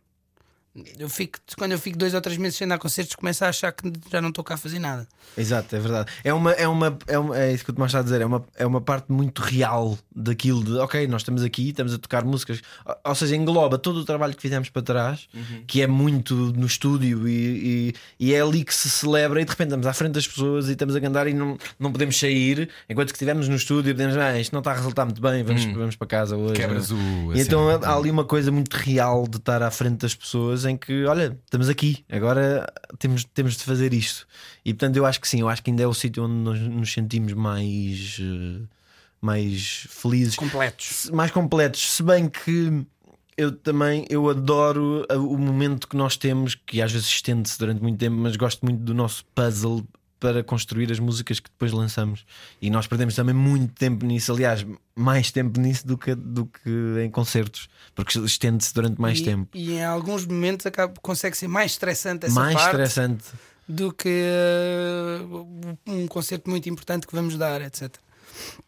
Eu 0.97 1.07
fico, 1.07 1.37
quando 1.55 1.73
eu 1.73 1.77
fico 1.77 1.95
dois 1.99 2.15
ou 2.15 2.21
três 2.21 2.35
meses 2.39 2.57
sem 2.57 2.67
dar 2.67 2.79
concertos, 2.79 3.13
começo 3.15 3.45
a 3.45 3.49
achar 3.49 3.71
que 3.71 3.91
já 4.11 4.19
não 4.19 4.29
estou 4.29 4.43
cá 4.43 4.55
a 4.55 4.57
fazer 4.57 4.79
nada. 4.79 5.07
Exato, 5.37 5.75
é 5.75 5.79
verdade. 5.79 6.11
É, 6.23 6.33
uma, 6.33 6.51
é, 6.51 6.67
uma, 6.67 6.97
é, 7.05 7.19
uma, 7.19 7.37
é 7.37 7.53
isso 7.53 7.63
que 7.63 7.69
o 7.69 7.73
Tomás 7.73 7.89
está 7.91 7.99
a 7.99 8.01
dizer. 8.01 8.21
É 8.21 8.25
uma, 8.25 8.43
é 8.55 8.65
uma 8.65 8.81
parte 8.81 9.11
muito 9.11 9.43
real 9.43 9.97
daquilo 10.15 10.63
de 10.63 10.73
ok, 10.77 11.05
nós 11.07 11.21
estamos 11.21 11.43
aqui, 11.43 11.69
estamos 11.69 11.93
a 11.93 11.99
tocar 11.99 12.25
músicas. 12.25 12.59
Ou- 13.05 13.13
seja, 13.13 13.35
engloba 13.35 13.77
todo 13.77 13.97
o 13.97 14.03
trabalho 14.05 14.35
que 14.35 14.41
fizemos 14.41 14.67
para 14.69 14.81
trás, 14.81 15.27
que 15.67 15.83
é 15.83 15.85
muito 15.85 16.33
no 16.33 16.65
estúdio 16.65 17.27
e, 17.27 17.93
e, 18.19 18.29
e 18.29 18.33
é 18.33 18.41
ali 18.41 18.63
que 18.63 18.73
se 18.73 18.89
celebra. 18.89 19.41
E 19.41 19.45
de 19.45 19.51
repente 19.51 19.67
estamos 19.67 19.85
à 19.85 19.93
frente 19.93 20.13
das 20.13 20.27
pessoas 20.27 20.69
e 20.69 20.71
estamos 20.71 20.95
a 20.95 21.01
cantar 21.01 21.27
e 21.27 21.35
não, 21.35 21.55
não 21.79 21.91
podemos 21.91 22.17
sair. 22.17 22.67
Enquanto 22.89 23.09
que 23.09 23.15
estivemos 23.15 23.47
no 23.47 23.55
estúdio 23.55 23.93
podemos, 23.93 24.17
ah, 24.17 24.39
isto 24.39 24.51
não 24.51 24.59
está 24.59 24.71
a 24.71 24.75
resultar 24.75 25.05
muito 25.05 25.21
bem, 25.21 25.43
vamos, 25.43 25.63
vamos 25.65 25.95
para 25.95 26.07
casa 26.07 26.35
hoje. 26.35 26.55
Quebras 26.55 26.89
o. 26.89 26.97
E 27.35 27.39
a 27.39 27.43
então 27.43 27.69
há 27.69 27.95
ali 27.95 28.09
uma 28.09 28.25
coisa 28.25 28.51
muito 28.51 28.73
real 28.73 29.27
de 29.27 29.37
estar 29.37 29.61
à 29.61 29.69
frente 29.69 29.99
das 29.99 30.15
pessoas 30.15 30.62
em 30.65 30.75
que, 30.77 31.05
olha, 31.05 31.37
estamos 31.45 31.69
aqui, 31.69 32.03
agora 32.11 32.65
temos, 32.99 33.23
temos 33.25 33.55
de 33.57 33.63
fazer 33.63 33.93
isto. 33.93 34.27
E 34.65 34.73
portanto, 34.73 34.97
eu 34.97 35.05
acho 35.05 35.19
que 35.21 35.27
sim, 35.27 35.39
eu 35.41 35.49
acho 35.49 35.61
que 35.63 35.69
ainda 35.71 35.83
é 35.83 35.87
o 35.87 35.93
sítio 35.93 36.23
onde 36.23 36.33
nós 36.35 36.59
nos 36.59 36.91
sentimos 36.91 37.33
mais, 37.33 38.17
eh, 38.21 38.61
mais 39.21 39.87
felizes, 39.89 40.35
Completos. 40.35 41.09
mais 41.11 41.31
completos. 41.31 41.91
Se 41.91 42.03
bem 42.03 42.27
que 42.29 42.85
eu 43.37 43.51
também 43.51 44.05
eu 44.09 44.29
adoro 44.29 45.05
a- 45.09 45.15
o 45.17 45.37
momento 45.37 45.87
que 45.87 45.95
nós 45.97 46.15
temos, 46.17 46.53
que 46.55 46.81
às 46.81 46.91
vezes 46.91 47.07
estende-se 47.07 47.57
durante 47.57 47.81
muito 47.81 47.97
tempo, 47.97 48.15
mas 48.15 48.35
gosto 48.35 48.61
muito 48.63 48.79
do 48.83 48.93
nosso 48.93 49.23
puzzle 49.33 49.83
para 50.23 50.41
construir 50.41 50.89
as 50.89 50.99
músicas 50.99 51.41
que 51.41 51.49
depois 51.49 51.73
lançamos. 51.73 52.25
E 52.61 52.69
nós 52.69 52.87
perdemos 52.87 53.13
também 53.13 53.35
muito 53.35 53.73
tempo 53.73 54.05
nisso, 54.05 54.31
aliás, 54.31 54.65
mais 54.95 55.31
tempo 55.31 55.59
nisso 55.59 55.85
do 55.85 55.97
que, 55.97 56.15
do 56.15 56.45
que 56.45 56.69
em 57.03 57.11
concertos, 57.11 57.67
porque 57.93 58.17
estende-se 58.19 58.73
durante 58.73 59.01
mais 59.01 59.19
e, 59.19 59.23
tempo. 59.25 59.49
E 59.53 59.73
em 59.73 59.83
alguns 59.83 60.25
momentos 60.25 60.65
acaba, 60.65 60.93
consegue 61.01 61.35
ser 61.35 61.49
mais 61.49 61.71
estressante 61.71 62.27
essa 62.27 62.39
mais 62.39 62.53
parte 62.55 62.67
estressante. 62.67 63.25
do 63.67 63.91
que 63.91 64.23
uh, 65.27 65.77
um 65.85 66.07
concerto 66.07 66.49
muito 66.49 66.69
importante 66.69 67.05
que 67.05 67.13
vamos 67.13 67.37
dar, 67.37 67.59
etc. 67.59 67.93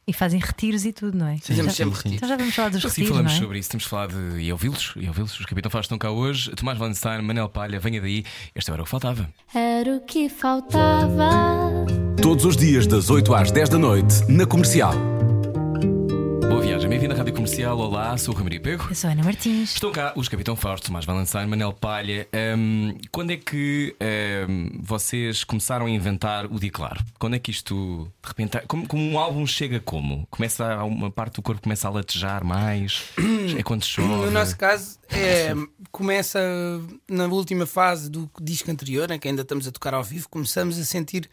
E 0.07 0.13
fazem 0.13 0.39
retiros 0.39 0.85
e 0.85 0.93
tudo, 0.93 1.17
não 1.17 1.27
é? 1.27 1.37
Fizemos 1.37 1.71
Já- 1.75 1.83
sempre 1.85 1.95
sim. 1.95 2.09
retiros. 2.09 2.17
Então 2.17 2.29
já 2.29 2.37
vamos 2.37 2.53
falar 2.55 2.69
dos 2.69 2.77
Assim 2.85 2.87
retiros, 3.01 3.09
falamos 3.09 3.31
não 3.31 3.37
é? 3.37 3.41
sobre 3.41 3.59
isso, 3.59 3.69
temos 3.69 3.85
falado 3.85 4.13
de, 4.13 4.39
e 4.41 4.51
ouvi-los, 4.51 4.93
e 4.97 5.07
ouvi-los. 5.07 5.39
Os 5.39 5.45
Capitão 5.45 5.71
Fausto 5.71 5.85
estão 5.87 5.97
cá 5.97 6.11
hoje. 6.11 6.51
Tomás 6.51 6.77
Valenstein, 6.77 7.21
Manel 7.21 7.49
Palha, 7.49 7.79
venha 7.79 7.99
daí. 7.99 8.23
Esta 8.53 8.71
era 8.73 8.81
o 8.81 8.85
que 8.85 8.91
faltava. 8.91 9.27
Era 9.53 9.95
o 9.97 10.01
que 10.01 10.29
faltava. 10.29 11.29
Todos 12.21 12.45
os 12.45 12.55
dias, 12.57 12.85
das 12.87 13.09
8 13.09 13.33
às 13.33 13.51
10 13.51 13.69
da 13.69 13.77
noite, 13.79 14.23
na 14.29 14.45
comercial. 14.45 14.93
Boa 16.85 16.89
viagem, 16.89 16.89
bem-vindo 16.89 17.13
à 17.15 17.17
Rádio 17.17 17.33
Comercial. 17.33 17.77
Olá, 17.79 18.15
sou 18.15 18.35
o 18.35 18.43
Maria 18.43 18.59
Pego. 18.59 18.85
Eu 18.87 18.95
sou 18.95 19.09
a 19.09 19.13
Ana 19.13 19.23
Martins. 19.23 19.73
Estão 19.73 19.91
cá 19.91 20.13
os 20.15 20.29
Capitão 20.29 20.55
Fausto, 20.55 20.85
Tomás 20.85 21.03
Valenstein, 21.03 21.47
Manel 21.47 21.73
Palha. 21.73 22.27
Hum, 22.55 22.95
quando 23.11 23.31
é 23.31 23.37
que 23.37 23.95
hum, 24.47 24.69
vocês 24.81 25.43
começaram 25.43 25.87
a 25.87 25.89
inventar 25.89 26.45
o 26.45 26.59
dia 26.59 26.69
claro? 26.69 27.03
Quando 27.17 27.35
é 27.35 27.39
que 27.39 27.49
isto 27.49 28.07
de 28.21 28.27
repente. 28.27 28.59
Como, 28.67 28.87
como 28.87 29.01
um 29.03 29.17
álbum 29.17 29.47
chega 29.47 29.79
como? 29.79 30.27
Começa 30.29 30.73
a 30.75 30.83
uma 30.83 31.09
parte 31.09 31.35
do 31.35 31.41
corpo 31.41 31.63
começa 31.63 31.87
a 31.87 31.91
latejar 31.91 32.43
mais? 32.43 33.05
é 33.57 33.63
quando 33.63 33.83
chove? 33.83 34.07
No 34.07 34.29
nosso 34.29 34.55
caso, 34.55 34.99
é, 35.09 35.55
começa 35.91 36.39
na 37.09 37.25
última 37.25 37.65
fase 37.65 38.11
do 38.11 38.29
disco 38.39 38.69
anterior, 38.69 39.09
em 39.09 39.17
que 39.17 39.27
ainda 39.27 39.41
estamos 39.41 39.67
a 39.67 39.71
tocar 39.71 39.95
ao 39.95 40.03
vivo, 40.03 40.29
começamos 40.29 40.77
a 40.77 40.85
sentir 40.85 41.27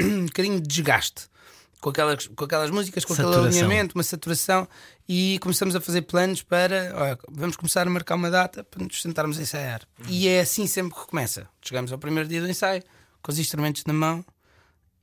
um 0.00 0.26
bocadinho 0.26 0.60
de 0.60 0.68
desgaste 0.68 1.28
com 1.80 1.90
aquelas, 1.90 2.26
com 2.26 2.44
aquelas 2.44 2.70
músicas, 2.70 3.04
com 3.04 3.12
aquele 3.12 3.28
Saturação. 3.28 3.60
alinhamento, 3.60 3.94
uma 3.94 4.02
saturação, 4.02 4.68
e 5.08 5.38
começamos 5.40 5.76
a 5.76 5.80
fazer 5.80 6.02
planos 6.02 6.42
para 6.42 6.92
olha, 6.94 7.18
vamos 7.30 7.56
começar 7.56 7.86
a 7.86 7.90
marcar 7.90 8.16
uma 8.16 8.30
data 8.30 8.64
para 8.64 8.82
nos 8.82 9.00
sentarmos 9.00 9.38
a 9.38 9.42
ensaiar. 9.42 9.82
E 10.08 10.28
é 10.28 10.40
assim 10.40 10.66
sempre 10.66 10.94
que 10.94 11.06
começa. 11.06 11.48
Chegamos 11.62 11.92
ao 11.92 11.98
primeiro 11.98 12.28
dia 12.28 12.40
do 12.40 12.48
ensaio, 12.48 12.82
com 13.22 13.30
os 13.30 13.38
instrumentos 13.38 13.84
na 13.84 13.92
mão, 13.92 14.24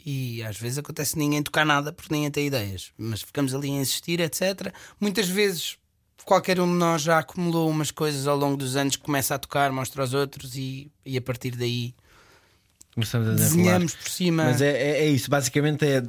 e 0.06 0.44
às 0.44 0.58
vezes 0.58 0.78
acontece 0.78 1.18
ninguém 1.18 1.42
tocar 1.42 1.66
nada 1.66 1.92
porque 1.92 2.14
ninguém 2.14 2.30
tem 2.30 2.48
ideias, 2.48 2.92
mas 2.98 3.22
ficamos 3.22 3.56
ali 3.56 3.70
a 3.70 3.82
insistir, 3.82 4.20
etc. 4.20 4.74
Muitas 5.00 5.28
vezes 5.28 5.78
qualquer 6.24 6.60
um 6.60 6.68
de 6.68 6.74
nós 6.74 7.02
já 7.04 7.20
acumulou 7.20 7.70
umas 7.70 7.92
coisas 7.92 8.28
ao 8.28 8.36
longo 8.36 8.58
dos 8.58 8.76
anos, 8.76 8.96
começa 8.96 9.36
a 9.36 9.40
tocar, 9.40 9.72
mostra 9.72 10.02
aos 10.02 10.14
outros, 10.14 10.56
e, 10.56 10.92
e 11.06 11.18
a 11.18 11.22
partir 11.22 11.52
daí 11.52 11.94
Começamos 12.96 13.28
a 13.28 13.34
desenhamos 13.34 13.94
por 13.94 14.10
cima. 14.10 14.46
Mas 14.46 14.62
é, 14.62 14.72
é, 14.72 14.90
é 15.02 15.10
isso, 15.10 15.30
basicamente 15.30 15.86
é. 15.86 16.02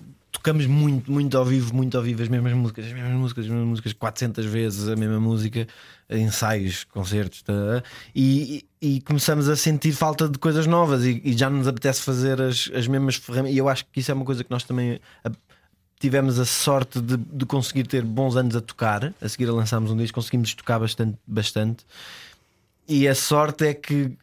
Tocamos 0.47 0.67
muito, 0.67 1.11
muito 1.11 1.37
ao 1.37 1.45
vivo, 1.45 1.75
muito 1.75 1.99
ao 1.99 2.05
vivo 2.05 2.23
as 2.23 2.29
mesmas 2.29 2.53
músicas, 2.53 2.87
as 2.87 2.93
mesmas 2.93 3.15
músicas, 3.15 3.45
as 3.47 3.51
mesmas 3.51 3.69
músicas, 3.69 3.93
400 3.93 4.47
vezes 4.47 4.89
a 4.89 4.95
mesma 4.95 5.19
música, 5.19 5.67
ensaios, 6.09 6.85
concertos, 6.85 7.43
tá? 7.43 7.53
e, 8.15 8.65
e- 8.81 9.01
começamos 9.01 9.49
a 9.49 9.57
sentir 9.57 9.91
falta 9.91 10.29
de 10.29 10.39
coisas 10.39 10.65
novas 10.65 11.05
e, 11.05 11.21
e 11.25 11.37
já 11.37 11.51
nos 11.51 11.67
apetece 11.67 12.01
fazer 12.01 12.41
as, 12.41 12.71
as 12.73 12.87
mesmas 12.87 13.17
ferramentas. 13.17 13.57
E 13.57 13.59
eu 13.59 13.69
acho 13.69 13.87
que 13.87 13.99
isso 13.99 14.13
é 14.13 14.15
uma 14.15 14.25
coisa 14.25 14.45
que 14.45 14.51
nós 14.53 14.63
também 14.63 15.01
tivemos 15.99 16.39
a 16.39 16.45
sorte 16.45 17.01
de, 17.01 17.17
de 17.17 17.45
conseguir 17.45 17.89
ter 17.89 18.05
bons 18.05 18.37
anos 18.37 18.55
a 18.55 18.61
tocar. 18.61 19.13
A 19.21 19.29
seguir 19.29 19.49
a 19.49 19.53
lançámos 19.53 19.91
um 19.91 19.97
disco, 19.97 20.15
conseguimos 20.15 20.55
tocar 20.55 20.79
bastante, 20.79 21.19
bastante. 21.27 21.85
E 22.89 23.09
a 23.09 23.15
sorte 23.17 23.67
é 23.67 23.75
que 23.75 24.17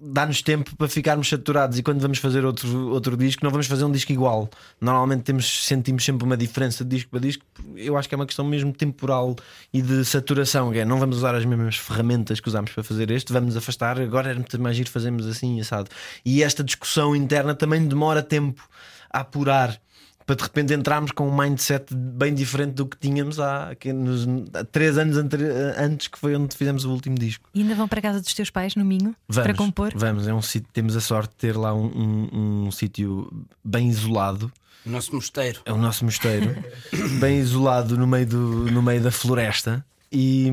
dá-nos 0.00 0.42
tempo 0.42 0.74
para 0.76 0.88
ficarmos 0.88 1.28
saturados. 1.28 1.78
E 1.78 1.82
quando 1.84 2.00
vamos 2.00 2.18
fazer 2.18 2.44
outro, 2.44 2.90
outro 2.90 3.16
disco, 3.16 3.44
não 3.44 3.50
vamos 3.50 3.68
fazer 3.68 3.84
um 3.84 3.92
disco 3.92 4.10
igual. 4.10 4.50
Normalmente 4.80 5.22
temos, 5.22 5.64
sentimos 5.64 6.04
sempre 6.04 6.24
uma 6.24 6.36
diferença 6.36 6.84
de 6.84 6.96
disco 6.96 7.10
para 7.10 7.20
disco. 7.20 7.44
Eu 7.76 7.96
acho 7.96 8.08
que 8.08 8.14
é 8.14 8.16
uma 8.16 8.26
questão 8.26 8.44
mesmo 8.44 8.72
temporal 8.72 9.36
e 9.72 9.80
de 9.80 10.04
saturação. 10.04 10.72
é, 10.72 10.84
não 10.84 10.98
vamos 10.98 11.18
usar 11.18 11.34
as 11.34 11.44
mesmas 11.44 11.76
ferramentas 11.76 12.40
que 12.40 12.48
usámos 12.48 12.72
para 12.72 12.82
fazer 12.82 13.08
este, 13.12 13.32
vamos 13.32 13.56
afastar. 13.56 14.00
Agora 14.00 14.30
era 14.30 14.38
muito 14.38 14.60
mais 14.60 14.76
giro 14.76 14.90
fazermos 14.90 15.24
assim, 15.26 15.60
assado. 15.60 15.88
E 16.24 16.42
esta 16.42 16.64
discussão 16.64 17.14
interna 17.14 17.54
também 17.54 17.86
demora 17.86 18.22
tempo 18.22 18.68
a 19.12 19.20
apurar. 19.20 19.80
Para 20.28 20.36
de 20.36 20.42
repente 20.42 20.74
entrarmos 20.74 21.10
com 21.10 21.26
um 21.26 21.34
mindset 21.34 21.86
bem 21.94 22.34
diferente 22.34 22.74
do 22.74 22.84
que 22.86 22.98
tínhamos 22.98 23.40
há, 23.40 23.74
que 23.74 23.94
nos, 23.94 24.26
há 24.52 24.62
três 24.62 24.98
anos 24.98 25.16
ante- 25.16 25.36
antes, 25.78 26.06
que 26.08 26.18
foi 26.18 26.36
onde 26.36 26.54
fizemos 26.54 26.84
o 26.84 26.90
último 26.90 27.16
disco. 27.18 27.48
E 27.54 27.62
ainda 27.62 27.74
vão 27.74 27.88
para 27.88 27.98
a 28.00 28.02
casa 28.02 28.20
dos 28.20 28.34
teus 28.34 28.50
pais 28.50 28.76
no 28.76 28.84
Minho 28.84 29.16
Vamos, 29.26 29.42
para 29.42 29.54
compor? 29.54 29.90
Vamos, 29.96 30.28
é 30.28 30.34
um 30.34 30.42
sítio, 30.42 30.68
temos 30.70 30.94
a 30.96 31.00
sorte 31.00 31.30
de 31.30 31.36
ter 31.36 31.56
lá 31.56 31.72
um, 31.74 31.86
um, 31.86 32.66
um 32.66 32.70
sítio 32.70 33.32
bem 33.64 33.88
isolado. 33.88 34.52
O 34.84 34.90
nosso 34.90 35.14
mosteiro. 35.14 35.60
É 35.64 35.72
o 35.72 35.78
nosso 35.78 36.04
mosteiro, 36.04 36.54
bem 37.20 37.38
isolado 37.38 37.96
no 37.96 38.06
meio, 38.06 38.26
do, 38.26 38.38
no 38.70 38.82
meio 38.82 39.00
da 39.00 39.10
floresta. 39.10 39.82
E, 40.10 40.50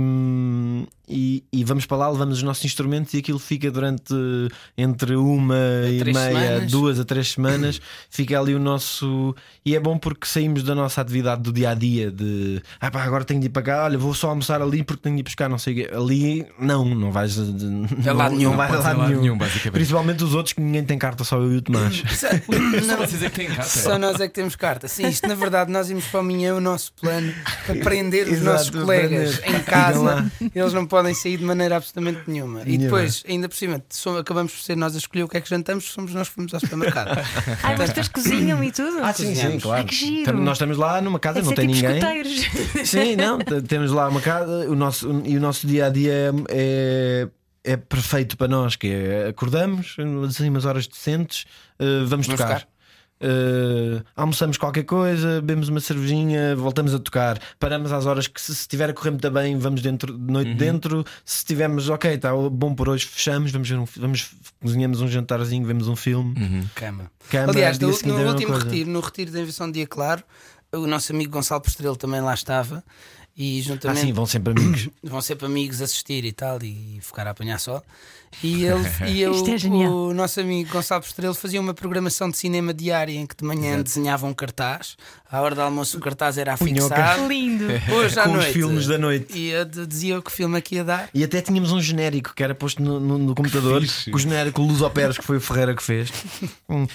e, 1.08 1.44
e 1.52 1.64
vamos 1.64 1.86
para 1.86 1.98
lá, 1.98 2.10
levamos 2.10 2.38
os 2.38 2.44
nossos 2.44 2.66
instrumentos 2.66 3.14
e 3.14 3.20
aquilo 3.20 3.40
fica 3.40 3.72
durante 3.72 4.14
entre 4.78 5.16
uma 5.16 5.56
e 5.88 6.04
meia, 6.04 6.14
semanas. 6.14 6.72
duas 6.72 7.00
a 7.00 7.06
três 7.06 7.32
semanas. 7.32 7.80
Fica 8.10 8.40
ali 8.40 8.54
o 8.56 8.60
nosso. 8.60 9.36
E 9.66 9.76
é 9.76 9.80
bom 9.80 9.98
porque 9.98 10.26
saímos 10.28 10.64
da 10.64 10.74
nossa 10.74 11.02
atividade 11.02 11.42
do 11.42 11.54
dia 11.54 11.72
a 11.72 11.74
dia 11.74 12.12
de 12.12 12.62
ah, 12.80 12.90
pá, 12.90 13.04
agora 13.04 13.24
tenho 13.24 13.40
de 13.40 13.48
ir 13.48 13.50
para 13.50 13.62
cá, 13.62 13.84
olha, 13.86 13.98
vou 13.98 14.14
só 14.14 14.30
almoçar 14.30 14.62
ali 14.62 14.84
porque 14.84 15.04
tenho 15.04 15.16
de 15.16 15.22
ir 15.22 15.24
buscar, 15.24 15.50
não 15.50 15.58
sei 15.58 15.74
o 15.74 15.76
quê. 15.78 15.96
Ali, 15.96 16.46
não, 16.60 16.84
não 16.86 17.12
vais. 17.12 17.38
É 17.38 18.12
lado 18.12 18.32
não, 18.32 18.38
nenhum, 18.38 18.50
não 18.52 18.58
vais 18.58 18.72
a 18.72 18.78
ser 18.78 18.84
lado 18.84 18.98
lado 19.00 19.10
nenhum. 19.10 19.22
nenhum, 19.22 19.38
basicamente. 19.38 19.74
Principalmente 19.74 20.24
os 20.24 20.34
outros 20.34 20.54
que 20.54 20.62
ninguém 20.62 20.84
tem 20.84 20.98
carta, 20.98 21.24
só 21.24 21.38
eu 21.38 21.54
e 21.54 21.58
o 21.58 21.62
Tomás. 21.62 22.02
Vocês 22.02 23.24
é 23.24 23.30
que 23.30 23.36
têm 23.36 23.48
carta. 23.48 23.64
Só 23.64 23.98
nós 23.98 24.20
é 24.20 24.28
que 24.28 24.34
temos 24.34 24.56
carta. 24.56 24.88
Sim, 24.88 25.08
isto 25.08 25.28
na 25.28 25.36
verdade 25.36 25.72
nós 25.72 25.90
íamos 25.90 26.06
para 26.06 26.20
o 26.20 26.24
Minhão, 26.24 26.58
o 26.58 26.62
nosso 26.62 26.92
plano, 26.94 27.34
para 27.66 27.76
prender 27.76 28.28
os 28.28 28.34
Exato, 28.34 28.46
nossos 28.46 28.70
colegas 28.70 29.36
aprender. 29.45 29.45
Em 29.46 29.64
casa. 29.64 30.32
Eles 30.54 30.74
não 30.74 30.86
podem 30.86 31.14
sair 31.14 31.38
de 31.38 31.44
maneira 31.44 31.78
absolutamente 31.78 32.22
nenhuma. 32.28 32.62
E 32.66 32.78
depois, 32.78 33.24
ainda 33.28 33.48
por 33.50 33.56
cima, 33.56 33.82
so- 33.90 34.18
acabamos 34.18 34.54
por 34.54 34.62
ser 34.62 34.76
nós 34.76 34.96
a 34.96 34.98
escolher 34.98 35.24
o 35.24 35.28
que 35.28 35.38
é 35.38 35.42
que 35.42 35.50
jantamos, 35.50 35.86
somos 35.86 36.14
nós 36.14 36.30
que 36.30 36.36
fomos 36.36 36.54
ao 36.54 36.60
supermercado. 36.60 37.18
Ai, 37.64 37.76
mas 37.78 37.90
depois 37.90 38.08
cozinham 38.08 38.64
e 38.64 38.72
tudo? 38.72 39.00
Ah, 39.04 39.14
sim, 39.14 39.34
sim, 39.36 39.60
claro. 39.60 39.82
Ai, 39.82 39.88
que 39.88 39.96
giro. 39.96 40.38
Nós 40.42 40.58
estamos 40.58 40.78
lá 40.78 41.02
numa 41.02 41.20
casa, 41.20 41.42
não 41.42 41.54
tem 41.54 41.68
tipo 41.68 41.88
ninguém. 41.88 41.98
escuteiros. 41.98 42.46
Sim, 42.90 43.16
não, 43.16 43.40
temos 43.40 43.92
lá 43.92 44.08
uma 44.08 44.22
casa, 44.22 44.70
o 44.70 44.76
nosso, 44.76 45.22
e 45.26 45.38
o 45.38 45.40
nosso 45.40 45.66
dia 45.68 45.88
a 45.88 45.90
dia 45.90 46.32
é, 46.50 47.28
é 47.64 47.78
perfeito 47.78 48.38
para 48.38 48.48
nós, 48.48 48.76
que 48.76 48.88
é 48.88 49.28
acordamos, 49.30 49.96
assim, 50.28 50.50
umas 50.50 50.66
horas 50.66 50.88
decentes, 50.88 51.46
eh, 51.80 51.84
vamos 52.06 52.26
Vamos 52.28 52.28
tocar. 52.28 52.60
tocar. 52.62 52.68
Eh, 53.20 54.04
almoçamos 54.16 54.58
qualquer 54.58 54.84
coisa, 54.84 55.42
bebemos 55.42 55.70
uma 55.70 55.80
cervejinha, 55.80 56.56
voltamos 56.56 56.94
a 56.94 57.00
tocar. 57.00 57.40
Paramos 57.60 57.92
às 57.92 58.06
horas 58.06 58.28
que, 58.28 58.42
se 58.42 58.52
estiver 58.52 58.90
a 58.90 58.94
correr 58.94 59.12
muito 59.12 59.32
bem, 59.32 59.58
vamos 59.58 59.82
dentro, 59.82 60.18
de 60.18 60.32
noite 60.32 60.54
dentro. 60.54 61.06
Se 61.24 61.38
estivermos, 61.38 61.90
ok, 61.90 62.14
está 62.14 62.34
bom 62.36 62.76
por 62.76 62.90
hoje, 62.90 63.06
fechamos, 63.06 63.52
vamos, 63.52 63.70
ver 63.70 63.78
um, 63.80 63.86
vamos 63.98 64.32
cozinhamos 64.62 65.02
um 65.02 65.08
jantarzinho, 65.08 65.66
vemos 65.66 65.88
um 65.88 65.96
filme. 65.96 66.36
Cama. 66.76 67.10
Cama, 67.30 67.52
Aliás, 67.52 67.80
dia 67.80 67.88
no, 67.88 67.94
no 67.94 68.30
último 68.30 68.52
coisa. 68.52 68.66
retiro, 68.66 68.90
no 68.90 69.00
retiro 69.00 69.32
da 69.32 69.40
Invenção 69.40 69.68
do 69.68 69.74
Dia 69.74 69.88
Claro, 69.88 70.24
o 70.74 70.86
nosso 70.86 71.12
amigo 71.14 71.32
Gonçalo 71.32 71.62
Postrelo 71.62 71.96
também 71.96 72.22
lá 72.22 72.34
estava. 72.34 72.84
E 73.38 73.60
Ah, 73.60 73.64
juntamente 73.64 74.00
sim, 74.02 74.14
vão 74.14 74.26
sempre 74.26 74.54
amigos. 74.54 74.90
vão 75.04 75.20
sempre 75.20 75.46
amigos 75.46 75.82
assistir 75.82 76.24
e 76.24 76.32
tal, 76.32 76.58
e 76.64 77.00
ficar 77.02 77.28
a 77.28 77.32
apanhar 77.32 77.60
só. 77.60 77.82
E, 78.44 78.66
ele, 78.66 78.84
e 79.08 79.22
eu, 79.22 79.34
é 79.34 79.90
o 79.90 80.14
nosso 80.14 80.40
amigo 80.40 80.72
Gonçalo 80.72 81.02
Postrelo 81.02 81.34
fazia 81.34 81.60
uma 81.60 81.74
programação 81.74 82.30
de 82.30 82.38
cinema 82.38 82.74
diária 82.74 83.14
em 83.14 83.26
que 83.26 83.36
de 83.36 83.44
manhã 83.44 83.82
desenhava 83.82 84.26
um 84.28 84.34
cartaz, 84.34 84.96
à 85.32 85.42
hora 85.42 85.56
do 85.56 85.62
almoço 85.62 85.98
o 85.98 86.00
cartaz 86.02 86.38
era 86.38 86.54
afixado. 86.54 87.28
Lindo. 87.28 87.66
Hoje 87.94 88.20
à 88.20 88.24
Com 88.24 88.30
os 88.32 88.36
noite. 88.38 88.54
filmes 88.54 88.88
da 88.88 88.98
noite. 88.98 89.38
E 89.38 89.50
eu 89.50 89.66
dizia 89.66 90.20
o 90.20 90.22
que 90.22 90.32
filme 90.32 90.58
aqui 90.58 90.76
ia 90.76 90.84
dar. 90.84 91.10
E 91.14 91.24
até 91.24 91.42
tínhamos 91.42 91.72
um 91.72 91.82
genérico 91.82 92.34
que 92.36 92.44
era 92.44 92.54
posto 92.56 92.82
no, 92.82 93.00
no- 93.00 93.18
no 93.18 93.36
computador, 93.36 93.82
o 94.14 94.20
genérico 94.20 94.62
Luz 94.62 94.82
Operas, 94.82 95.18
que 95.18 95.24
foi 95.24 95.38
o 95.38 95.42
Ferreira 95.42 95.76
que 95.76 95.84
fez. 95.84 96.12
Um 96.70 96.86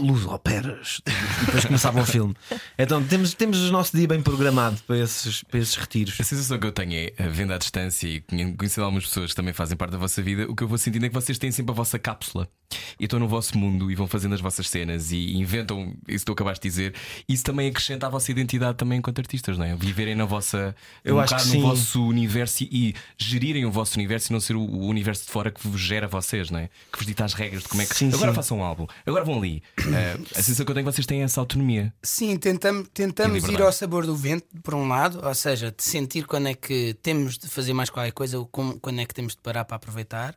Luz 0.00 0.26
Operas. 0.26 1.00
E 1.06 1.46
depois 1.46 1.64
começava 1.64 2.00
o 2.00 2.06
filme. 2.06 2.34
Então 2.78 3.02
temos, 3.02 3.34
temos 3.34 3.58
o 3.68 3.72
nosso 3.72 3.96
dia 3.96 4.06
bem 4.08 4.20
programado 4.20 4.76
para 4.86 4.98
esses, 4.98 5.42
para 5.44 5.58
esses 5.60 5.74
retiros. 5.76 6.14
A 6.20 6.24
sensação 6.24 6.58
que 6.58 6.66
eu 6.66 6.72
tenho 6.72 6.92
é, 6.94 7.12
eh, 7.16 7.28
vendo 7.28 7.52
à 7.52 7.58
distância 7.58 8.06
e 8.06 8.20
conhe- 8.20 8.54
conhecendo 8.56 8.84
algumas 8.84 9.06
pessoas 9.06 9.30
que 9.30 9.36
também 9.36 9.52
fazem 9.54 9.76
parte 9.76 9.83
da 9.90 9.98
vossa 9.98 10.22
vida, 10.22 10.50
o 10.50 10.54
que 10.54 10.62
eu 10.62 10.68
vou 10.68 10.78
sentindo 10.78 11.06
é 11.06 11.08
que 11.08 11.14
vocês 11.14 11.38
têm 11.38 11.50
sempre 11.50 11.72
a 11.72 11.74
vossa 11.74 11.98
cápsula 11.98 12.48
e 12.98 13.04
estão 13.04 13.18
no 13.18 13.28
vosso 13.28 13.56
mundo 13.58 13.90
e 13.90 13.94
vão 13.94 14.06
fazendo 14.06 14.34
as 14.34 14.40
vossas 14.40 14.68
cenas 14.68 15.10
e 15.12 15.34
inventam 15.36 15.94
isso 16.08 16.20
que 16.20 16.26
tu 16.26 16.32
acabaste 16.32 16.62
de 16.62 16.68
dizer. 16.68 16.94
Isso 17.28 17.44
também 17.44 17.68
acrescenta 17.68 18.06
à 18.06 18.10
vossa 18.10 18.30
identidade 18.30 18.76
também 18.78 18.98
enquanto 18.98 19.18
artistas, 19.18 19.56
não 19.58 19.64
é? 19.64 19.74
Viverem 19.76 20.14
na 20.14 20.24
vossa 20.24 20.74
Eu 21.04 21.16
um 21.16 21.20
acho 21.20 21.34
que 21.36 21.44
no 21.44 21.50
sim. 21.50 21.60
vosso 21.62 22.06
universo 22.06 22.64
e 22.64 22.94
gerirem 23.18 23.64
o 23.64 23.70
vosso 23.70 23.96
universo 23.98 24.30
e 24.30 24.32
não 24.32 24.40
ser 24.40 24.56
o, 24.56 24.60
o 24.60 24.86
universo 24.86 25.24
de 25.26 25.30
fora 25.30 25.50
que 25.50 25.66
vos 25.66 25.80
gera 25.80 26.06
vocês, 26.08 26.50
não 26.50 26.58
é? 26.58 26.68
Que 26.92 26.98
vos 26.98 27.06
dita 27.06 27.24
as 27.24 27.34
regras 27.34 27.62
de 27.62 27.68
como 27.68 27.82
é 27.82 27.86
que 27.86 27.94
Sim, 27.94 28.08
agora 28.12 28.30
sim. 28.32 28.36
façam 28.36 28.58
um 28.58 28.62
álbum, 28.62 28.86
agora 29.06 29.24
vão 29.24 29.38
ali. 29.38 29.62
Eh, 29.78 30.16
a 30.32 30.42
sensação 30.42 30.64
que 30.64 30.70
eu 30.70 30.74
tenho 30.74 30.86
é 30.86 30.90
que 30.90 30.94
vocês 30.96 31.06
têm 31.06 31.22
essa 31.22 31.40
autonomia. 31.40 31.92
Sim, 32.02 32.36
tentamos, 32.36 32.88
tentamos 32.92 33.44
ir 33.48 33.60
ao 33.62 33.72
sabor 33.72 34.06
do 34.06 34.16
vento, 34.16 34.46
por 34.62 34.74
um 34.74 34.86
lado, 34.88 35.20
ou 35.22 35.34
seja, 35.34 35.70
de 35.76 35.82
sentir 35.82 36.26
quando 36.26 36.48
é 36.48 36.54
que 36.54 36.94
temos 37.02 37.38
de 37.38 37.48
fazer 37.48 37.72
mais 37.72 37.90
qualquer 37.90 38.12
coisa 38.12 38.38
ou 38.38 38.46
como- 38.46 38.78
quando 38.80 39.00
é 39.00 39.06
que 39.06 39.14
temos 39.14 39.34
de 39.34 39.40
parar 39.40 39.64
para 39.64 39.76
aproveitar. 39.76 40.34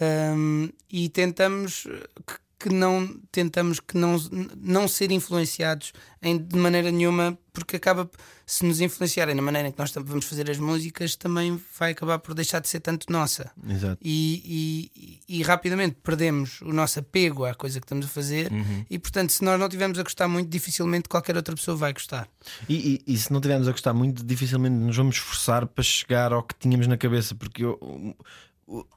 Hum, 0.00 0.70
e 0.90 1.08
tentamos 1.08 1.82
que, 2.26 2.68
que 2.68 2.74
não 2.74 3.08
tentamos 3.30 3.78
que 3.80 3.96
não, 3.96 4.16
não 4.56 4.86
ser 4.88 5.10
influenciados 5.10 5.92
em, 6.22 6.38
de 6.38 6.56
maneira 6.56 6.90
nenhuma, 6.90 7.36
porque 7.52 7.76
acaba 7.76 8.08
se 8.46 8.64
nos 8.64 8.80
influenciarem 8.80 9.34
na 9.34 9.42
maneira 9.42 9.68
em 9.68 9.72
que 9.72 9.78
nós 9.78 9.90
vamos 9.92 10.24
fazer 10.26 10.50
as 10.50 10.58
músicas, 10.58 11.16
também 11.16 11.60
vai 11.78 11.92
acabar 11.92 12.18
por 12.18 12.34
deixar 12.34 12.60
de 12.60 12.68
ser 12.68 12.80
tanto 12.80 13.10
nossa. 13.12 13.50
Exato. 13.68 13.98
E, 14.02 15.20
e- 15.28 15.38
e 15.38 15.42
rapidamente 15.42 15.96
perdemos 16.02 16.60
o 16.62 16.72
nosso 16.72 16.98
apego 16.98 17.44
à 17.44 17.54
coisa 17.54 17.80
que 17.80 17.84
estamos 17.84 18.06
a 18.06 18.08
fazer, 18.08 18.50
e 18.90 18.98
portanto, 18.98 19.30
se 19.30 19.42
nós 19.44 19.58
não 19.58 19.66
estivermos 19.66 19.98
a 19.98 20.02
gostar 20.02 20.28
muito, 20.28 20.48
dificilmente 20.50 21.08
qualquer 21.08 21.36
outra 21.36 21.54
pessoa 21.54 21.76
vai 21.76 21.92
gostar. 21.92 22.28
E, 22.68 23.02
e- 23.06 23.14
e 23.14 23.18
se 23.18 23.32
não 23.32 23.40
tivermos 23.40 23.68
a 23.68 23.72
gostar 23.72 23.92
muito, 23.92 24.22
dificilmente 24.24 24.74
nos 24.76 24.96
vamos 24.96 25.16
esforçar 25.16 25.66
para 25.66 25.82
chegar 25.84 26.32
ao 26.32 26.42
que 26.42 26.54
tínhamos 26.58 26.86
na 26.86 26.96
cabeça, 26.96 27.34
porque 27.34 27.64
eu- 27.64 28.16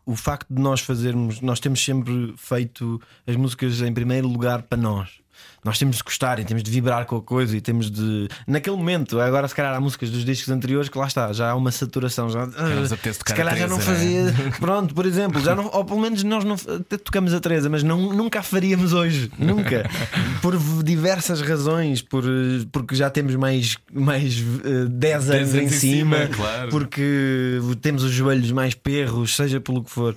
o, 0.06 0.16
facto 0.16 0.54
de 0.54 0.62
nós 0.62 0.80
fazermos, 0.80 1.42
nós 1.42 1.60
temos 1.60 1.84
sempre 1.84 2.34
feito 2.38 3.02
as 3.28 3.36
músicas 3.36 3.82
em 3.82 3.94
primeiro 3.94 4.28
lugar 4.28 4.64
para 4.64 4.78
nós. 4.78 5.25
Nós 5.64 5.80
temos 5.80 5.98
de 5.98 6.04
gostar 6.04 6.38
e 6.40 6.46
temos 6.46 6.62
de 6.62 6.70
vibrar 6.70 7.06
com 7.06 7.18
a 7.18 7.22
coisa 7.22 7.58
e 7.58 7.60
temos 7.60 7.90
de. 7.90 8.28
Naquele 8.46 8.76
momento, 8.76 9.20
agora 9.20 9.48
se 9.48 9.56
calhar 9.56 9.74
há 9.74 9.80
músicas 9.80 10.12
dos 10.12 10.24
discos 10.24 10.50
anteriores 10.50 10.90
que 10.90 10.98
lá 10.98 11.08
está, 11.08 11.34
já 11.34 11.50
há 11.50 11.56
uma 11.56 11.72
saturação. 11.72 12.30
Já, 12.30 12.44
apetece 12.44 13.20
se 13.26 13.34
calhar 13.34 13.58
já 13.58 13.68
não 13.68 13.78
é? 13.78 13.82
fazia. 13.82 14.34
Pronto, 14.60 14.94
por 14.94 15.08
exemplo, 15.08 15.42
já 15.42 15.56
não, 15.56 15.70
ou 15.74 15.84
pelo 15.84 16.00
menos 16.00 16.24
nós 16.24 16.44
não 16.44 16.54
até 16.54 16.98
tocamos 16.98 17.34
a 17.34 17.40
Teresa, 17.40 17.68
mas 17.68 17.82
não, 17.82 18.14
nunca 18.14 18.42
a 18.42 18.44
faríamos 18.44 18.94
hoje. 18.94 19.32
Nunca. 19.40 19.90
Por 20.42 20.56
diversas 20.84 21.42
razões, 21.42 22.02
por, 22.02 22.24
porque 22.72 22.94
já 22.94 23.10
temos 23.10 23.36
mais, 23.36 23.78
mais 23.92 24.38
eh, 24.64 24.86
10 24.88 25.30
anos 25.32 25.56
em 25.56 25.70
cima, 25.70 26.28
claro. 26.28 26.70
porque 26.70 27.60
temos 27.82 28.04
os 28.04 28.12
joelhos 28.12 28.52
mais 28.52 28.76
perros, 28.76 29.36
seja 29.36 29.60
pelo 29.60 29.84
que 29.84 29.90
for. 29.90 30.16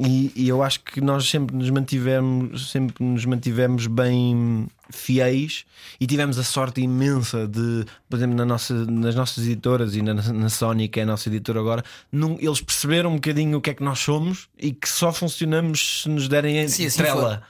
E, 0.00 0.32
e 0.34 0.48
eu 0.48 0.62
acho 0.62 0.80
que 0.80 1.00
nós 1.00 1.28
sempre 1.28 1.54
nos 1.54 1.68
mantivemos, 1.70 2.70
sempre 2.70 3.04
nos 3.04 3.24
mantivemos 3.26 3.86
bem 3.86 4.66
fiéis 4.90 5.64
e 6.00 6.06
tivemos 6.06 6.38
a 6.38 6.42
sorte 6.42 6.80
imensa 6.80 7.46
de, 7.46 7.84
por 8.08 8.16
exemplo, 8.16 8.34
na 8.36 8.44
nossa, 8.44 8.72
nas 8.86 9.14
nossas 9.14 9.44
editoras 9.44 9.94
e 9.94 10.02
na, 10.02 10.14
na 10.14 10.48
Sony, 10.48 10.88
que 10.88 11.00
é 11.00 11.02
a 11.02 11.06
nossa 11.06 11.28
editora 11.28 11.60
agora, 11.60 11.84
num- 12.10 12.38
eles 12.40 12.60
perceberam 12.60 13.10
um 13.10 13.14
bocadinho 13.16 13.58
o 13.58 13.60
que 13.60 13.70
é 13.70 13.74
que 13.74 13.82
nós 13.84 13.98
somos 13.98 14.48
e 14.58 14.72
que 14.72 14.88
só 14.88 15.12
funcionamos 15.12 16.02
se 16.02 16.08
nos 16.08 16.26
derem 16.28 16.58
a 16.58 16.62
Sim, 16.62 16.66
assim 16.68 16.84
estrela. 16.86 17.42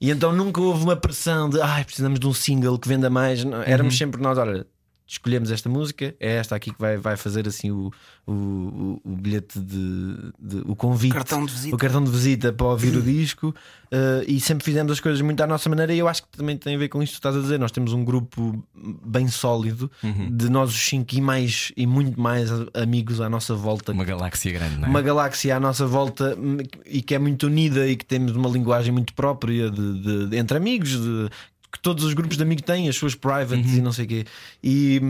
E 0.00 0.10
então 0.10 0.32
nunca 0.32 0.60
houve 0.60 0.84
uma 0.84 0.94
pressão 0.96 1.50
de 1.50 1.60
ai, 1.60 1.84
precisamos 1.84 2.20
de 2.20 2.26
um 2.26 2.32
single 2.32 2.78
que 2.78 2.88
venda 2.88 3.10
mais. 3.10 3.42
Não, 3.42 3.60
Éramos 3.62 3.94
Uhum. 3.94 3.98
sempre 3.98 4.22
nós, 4.22 4.38
olha, 4.38 4.64
escolhemos 5.10 5.50
esta 5.50 5.70
música, 5.70 6.14
é 6.20 6.34
esta 6.36 6.54
aqui 6.54 6.70
que 6.70 6.78
vai, 6.78 6.98
vai 6.98 7.16
fazer 7.16 7.48
assim 7.48 7.70
o, 7.70 7.90
o, 8.26 9.00
o, 9.02 9.16
bilhete 9.16 9.58
de, 9.58 10.14
de- 10.38 10.62
o 10.66 10.76
convite, 10.76 11.14
Cartão 11.14 11.46
de 11.46 11.52
visita. 11.52 11.74
o 11.74 11.78
cartão 11.78 12.04
de 12.04 12.10
visita 12.10 12.52
para 12.52 12.66
ouvir 12.66 12.94
o 12.94 13.00
disco. 13.02 13.54
eh, 13.90 14.24
e 14.28 14.38
sempre 14.38 14.64
fizemos 14.66 14.92
as 14.92 15.00
coisas 15.00 15.20
muito 15.22 15.40
à 15.42 15.46
nossa 15.46 15.66
maneira. 15.70 15.94
E 15.94 15.98
eu 15.98 16.06
acho 16.06 16.22
que 16.24 16.28
também 16.36 16.58
tem 16.58 16.74
a 16.76 16.78
ver 16.78 16.88
com 16.90 17.02
isto 17.02 17.12
que 17.14 17.18
estás 17.20 17.34
a 17.34 17.40
dizer. 17.40 17.58
Nós 17.58 17.72
temos 17.72 17.94
um 17.94 18.04
grupo 18.04 18.62
bem 19.02 19.26
sólido 19.28 19.90
de 20.30 20.50
nós 20.50 20.68
os 20.70 20.78
cinco 20.86 21.14
e 21.14 21.20
mais 21.22 21.72
e 21.74 21.86
muito 21.86 22.20
mais 22.20 22.50
amigos 22.74 23.20
à 23.22 23.30
nossa 23.30 23.54
volta 23.54 23.92
Uma 23.92 24.04
galáxia 24.04 24.52
grande, 24.52 24.76
não 24.76 24.88
é? 24.88 24.90
uma 24.90 25.00
galáxia 25.00 25.56
à 25.56 25.60
nossa 25.60 25.86
volta 25.86 26.36
e 26.84 27.00
que 27.00 27.14
é 27.14 27.18
muito 27.18 27.46
unida 27.46 27.88
e 27.88 27.96
que 27.96 28.04
temos 28.04 28.36
uma 28.36 28.48
linguagem 28.50 28.92
muito 28.92 29.14
própria 29.14 29.70
de, 29.70 30.00
de- 30.02 30.26
de- 30.28 30.36
entre 30.36 30.56
amigos, 30.58 30.90
de- 30.90 31.30
que 31.72 31.78
todos 31.80 32.04
os 32.04 32.14
grupos 32.14 32.36
de 32.36 32.42
amigos 32.42 32.62
têm, 32.64 32.88
as 32.88 32.96
suas 32.96 33.14
privates 33.14 33.74
e 33.74 33.80
não 33.82 33.92
sei 33.92 34.04
o 34.04 34.08
quê. 34.08 34.24
E, 34.62 35.00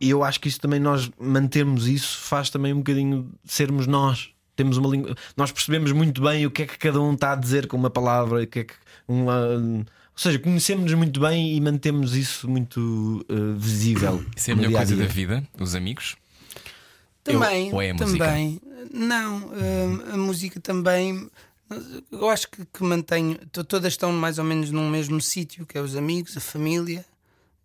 e 0.00 0.10
eu 0.10 0.22
acho 0.22 0.40
que 0.40 0.48
isso 0.48 0.60
também, 0.60 0.78
nós 0.80 1.10
mantermos 1.18 1.86
isso, 1.88 2.18
faz 2.18 2.50
também 2.50 2.72
um 2.72 2.78
bocadinho 2.78 3.30
sermos 3.44 3.86
nós. 3.86 4.30
Temos 4.54 4.76
uma 4.76 4.88
língua, 4.88 5.14
nós 5.36 5.50
percebemos 5.50 5.92
muito 5.92 6.20
bem 6.20 6.44
o 6.44 6.50
que 6.50 6.62
é 6.62 6.66
que 6.66 6.76
cada 6.76 7.00
um 7.00 7.14
está 7.14 7.32
a 7.32 7.36
dizer 7.36 7.66
com 7.66 7.76
uma 7.76 7.88
palavra, 7.88 8.42
o 8.42 8.46
que 8.46 8.58
é 8.60 8.64
que 8.64 8.74
uma. 9.08 9.34
Ou 9.46 10.18
seja, 10.18 10.38
conhecemos-nos 10.38 10.92
muito 10.92 11.18
bem 11.20 11.56
e 11.56 11.60
mantemos 11.60 12.14
isso 12.14 12.46
muito 12.48 13.24
eh, 13.30 13.34
visível. 13.56 14.22
Isso 14.36 14.50
é 14.50 14.52
a 14.52 14.56
melhor 14.56 14.72
coisa 14.72 14.94
da 14.94 15.06
vida, 15.06 15.42
os 15.58 15.74
amigos. 15.74 16.16
Também, 17.24 17.68
Eu- 17.68 17.74
ou 17.76 17.82
é 17.82 17.90
a 17.90 17.94
música? 17.94 18.24
também. 18.26 18.60
Não, 18.92 19.36
hum, 19.38 20.00
a 20.12 20.16
música 20.18 20.60
também. 20.60 21.30
Eu 22.10 22.28
acho 22.28 22.48
que, 22.50 22.64
que 22.64 22.82
mantenho. 22.82 23.38
to- 23.50 23.64
Todas 23.64 23.92
estão 23.92 24.12
mais 24.12 24.38
ou 24.38 24.44
menos 24.44 24.70
num 24.70 24.88
mesmo 24.88 25.20
sítio, 25.20 25.64
que 25.66 25.76
é 25.76 25.80
os 25.80 25.96
amigos, 25.96 26.36
a 26.36 26.40
família 26.40 27.04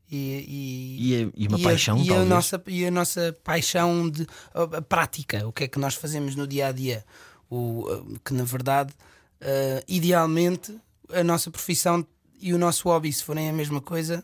e, 0.09 0.17
e, 0.17 0.97
E, 0.99 1.15
é- 1.23 1.29
e 1.35 1.47
uma 1.47 1.59
e 1.59 1.63
paixão, 1.63 1.97
a, 1.97 2.03
e 2.03 2.11
a 2.13 2.23
nossa 2.25 2.63
e 2.67 2.85
a 2.85 2.91
nossa 2.91 3.37
paixão 3.43 4.09
de 4.09 4.25
a, 4.53 4.77
a 4.77 4.81
prática, 4.81 5.47
o 5.47 5.51
que 5.51 5.65
é 5.65 5.67
que 5.67 5.79
nós 5.79 5.95
fazemos 5.95 6.35
no 6.35 6.47
dia 6.47 6.67
a 6.67 6.71
dia, 6.71 7.03
o 7.49 7.85
que 8.23 8.33
na 8.33 8.43
verdade, 8.43 8.93
uh, 9.41 9.83
idealmente, 9.87 10.75
a 11.11 11.23
nossa 11.23 11.49
profissão 11.51 12.05
e 12.39 12.53
o 12.53 12.57
nosso 12.57 12.87
hobby, 12.87 13.11
se 13.11 13.23
forem 13.23 13.49
a 13.49 13.53
mesma 13.53 13.81
coisa, 13.81 14.23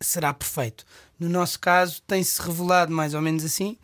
será 0.00 0.32
perfeito. 0.34 0.84
No 1.18 1.28
nosso 1.28 1.58
caso, 1.58 2.02
tem-se 2.06 2.40
revelado 2.42 2.92
mais 2.92 3.14
ou 3.14 3.22
menos 3.22 3.44
assim 3.44 3.76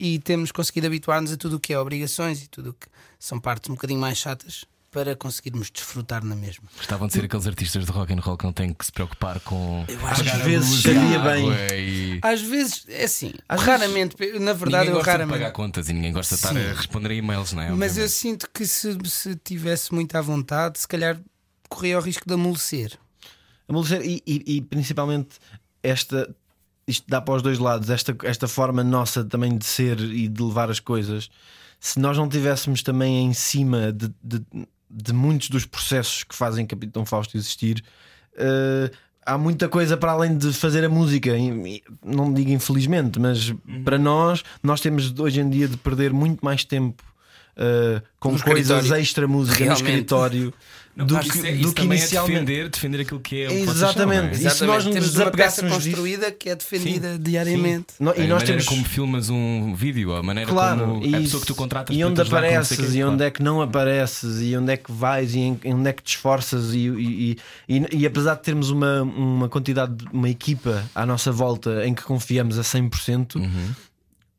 e 0.00 0.18
temos 0.18 0.50
conseguido 0.50 0.86
habituar-nos 0.86 1.32
a 1.32 1.36
tudo 1.36 1.56
o 1.56 1.60
que 1.60 1.72
é 1.72 1.78
obrigações 1.78 2.42
e 2.42 2.48
tudo 2.48 2.70
o 2.70 2.72
que 2.72 2.86
são 3.18 3.38
partes 3.40 3.68
um 3.70 3.74
bocadinho 3.74 4.00
mais 4.00 4.18
chatas 4.18 4.64
para 4.90 5.14
conseguirmos 5.14 5.70
desfrutar 5.70 6.24
na 6.24 6.34
mesma. 6.34 6.64
Gostavam 6.76 7.06
de 7.08 7.12
ser 7.12 7.24
aqueles 7.24 7.46
artistas 7.46 7.84
de 7.84 7.92
rock 7.92 8.10
and 8.14 8.20
roll 8.20 8.38
que 8.38 8.44
não 8.44 8.52
têm 8.54 8.72
que 8.72 8.84
se 8.86 8.90
preocupar 8.90 9.38
com. 9.40 9.84
a 10.02 10.10
às 10.12 10.18
vezes 10.42 10.68
luz, 10.70 10.78
estaria 10.78 11.20
a 11.20 11.24
bem. 11.24 11.50
E... 11.78 12.20
Às 12.22 12.40
vezes, 12.40 12.84
é 12.88 13.04
assim, 13.04 13.34
Às 13.46 13.60
raramente, 13.60 14.16
na 14.40 14.54
verdade, 14.54 14.84
ninguém 14.84 14.88
eu 14.88 14.94
gosta 14.94 15.10
raramente. 15.12 15.34
de 15.36 15.40
pagar 15.44 15.52
contas 15.52 15.88
e 15.90 15.92
ninguém 15.92 16.10
gosta 16.12 16.34
de 16.36 16.40
estar 16.40 16.54
Sim. 16.54 16.70
a 16.70 16.72
responder 16.74 17.10
a 17.10 17.14
e-mails, 17.14 17.52
não 17.52 17.62
é? 17.62 17.70
Mas 17.72 17.98
eu 17.98 18.08
sinto 18.08 18.48
que 18.52 18.66
se, 18.66 18.96
se 19.04 19.36
tivesse 19.36 19.92
muito 19.92 20.16
à 20.16 20.22
vontade, 20.22 20.78
se 20.78 20.88
calhar 20.88 21.20
corria 21.68 21.98
o 21.98 22.00
risco 22.00 22.26
de 22.26 22.32
amolecer. 22.32 22.98
Amolecer 23.68 24.00
e, 24.02 24.22
e- 24.26 24.56
e 24.56 24.60
principalmente 24.62 25.36
esta. 25.82 26.34
Isto 26.86 27.04
dá 27.06 27.20
para 27.20 27.34
os 27.34 27.42
dois 27.42 27.58
lados, 27.58 27.90
esta, 27.90 28.16
esta 28.24 28.48
forma 28.48 28.82
nossa 28.82 29.22
também 29.22 29.58
de 29.58 29.66
ser 29.66 30.00
e 30.00 30.26
de 30.26 30.42
levar 30.42 30.70
as 30.70 30.80
coisas. 30.80 31.28
Se 31.80 31.98
nós 32.00 32.16
não 32.16 32.28
tivéssemos 32.28 32.82
também 32.82 33.24
em 33.24 33.32
cima 33.32 33.92
de, 33.92 34.10
de, 34.22 34.42
de 34.90 35.12
muitos 35.12 35.48
dos 35.48 35.64
processos 35.64 36.24
que 36.24 36.34
fazem 36.34 36.66
Capitão 36.66 37.04
Fausto 37.06 37.36
existir, 37.36 37.82
eh, 38.36 38.90
há 39.24 39.36
muita 39.38 39.68
coisa 39.68 39.96
para 39.96 40.12
além 40.12 40.36
de 40.36 40.52
fazer 40.52 40.84
a 40.84 40.88
música. 40.88 41.30
Não 42.04 42.32
digo 42.32 42.50
infelizmente, 42.50 43.18
mas 43.20 43.54
para 43.84 43.98
nós, 43.98 44.42
nós 44.62 44.80
temos 44.80 45.12
hoje 45.18 45.40
em 45.40 45.48
dia 45.48 45.68
de 45.68 45.76
perder 45.76 46.12
muito 46.12 46.44
mais 46.44 46.64
tempo. 46.64 47.02
eh, 47.56 48.00
com 48.20 48.32
No 48.32 48.40
coisas 48.42 48.70
escritório. 48.76 49.02
extra 49.02 49.26
música 49.28 49.58
Realmente. 49.58 49.82
no 49.82 49.88
escritório 49.88 50.54
Não, 50.98 51.06
do 51.06 51.18
que, 51.20 51.28
isso 51.28 51.46
é- 51.46 51.52
do 51.52 51.56
isso 51.60 51.74
que 51.74 51.82
também 51.82 51.96
inicialmente 51.98 52.36
é 52.36 52.40
defender, 52.44 52.68
defender 52.68 53.00
aquilo 53.02 53.20
que 53.20 53.42
é 53.42 53.48
o 53.48 53.52
Exatamente. 53.52 54.44
é? 54.44 54.48
E 54.48 54.50
se 54.50 54.64
nós 54.64 54.84
nos 54.84 54.92
Temos 54.94 55.14
uma 55.14 55.30
peça 55.30 55.62
desapegássemos 55.62 55.72
disso- 55.76 55.86
construída 55.90 56.32
que 56.32 56.48
é 56.50 56.56
defendida 56.56 57.18
diariamente. 57.18 57.86
No- 58.00 58.10
A 58.10 58.16
e 58.16 58.20
nós 58.22 58.28
maneira 58.42 58.46
temos 58.46 58.64
como 58.66 58.84
filmas 58.84 59.30
um 59.30 59.74
vídeo, 59.76 60.12
a 60.12 60.22
maneira 60.24 60.50
claro 60.50 60.80
como 60.80 61.06
e, 61.06 61.14
a 61.14 61.18
pessoa 61.20 61.40
que 61.40 61.46
tu 61.46 61.54
contratas 61.54 61.94
e 61.96 62.00
para 62.00 62.08
onde 62.08 62.20
apareces 62.20 62.94
e 62.96 63.04
onde 63.04 63.22
é 63.24 63.30
que 63.30 63.40
não 63.42 63.62
apareces 63.62 64.40
e 64.42 64.56
onde 64.56 64.72
é 64.72 64.76
que 64.76 64.90
vais 64.90 65.34
e 65.36 65.56
onde 65.66 65.88
é 65.88 65.92
que 65.92 66.02
te 66.02 66.08
esforças 66.16 66.74
e, 66.74 66.78
e, 66.88 67.36
e, 67.68 67.76
e- 67.78 67.86
e 67.98 68.04
apesar 68.06 68.34
de 68.34 68.42
termos 68.42 68.70
uma, 68.70 69.02
uma 69.02 69.48
quantidade 69.48 70.04
uma 70.12 70.28
equipa 70.28 70.84
à 70.94 71.06
nossa 71.06 71.30
volta 71.30 71.86
em 71.86 71.94
que 71.94 72.02
confiamos 72.02 72.58
a 72.58 72.62
100% 72.64 73.36
Uhum. 73.36 73.70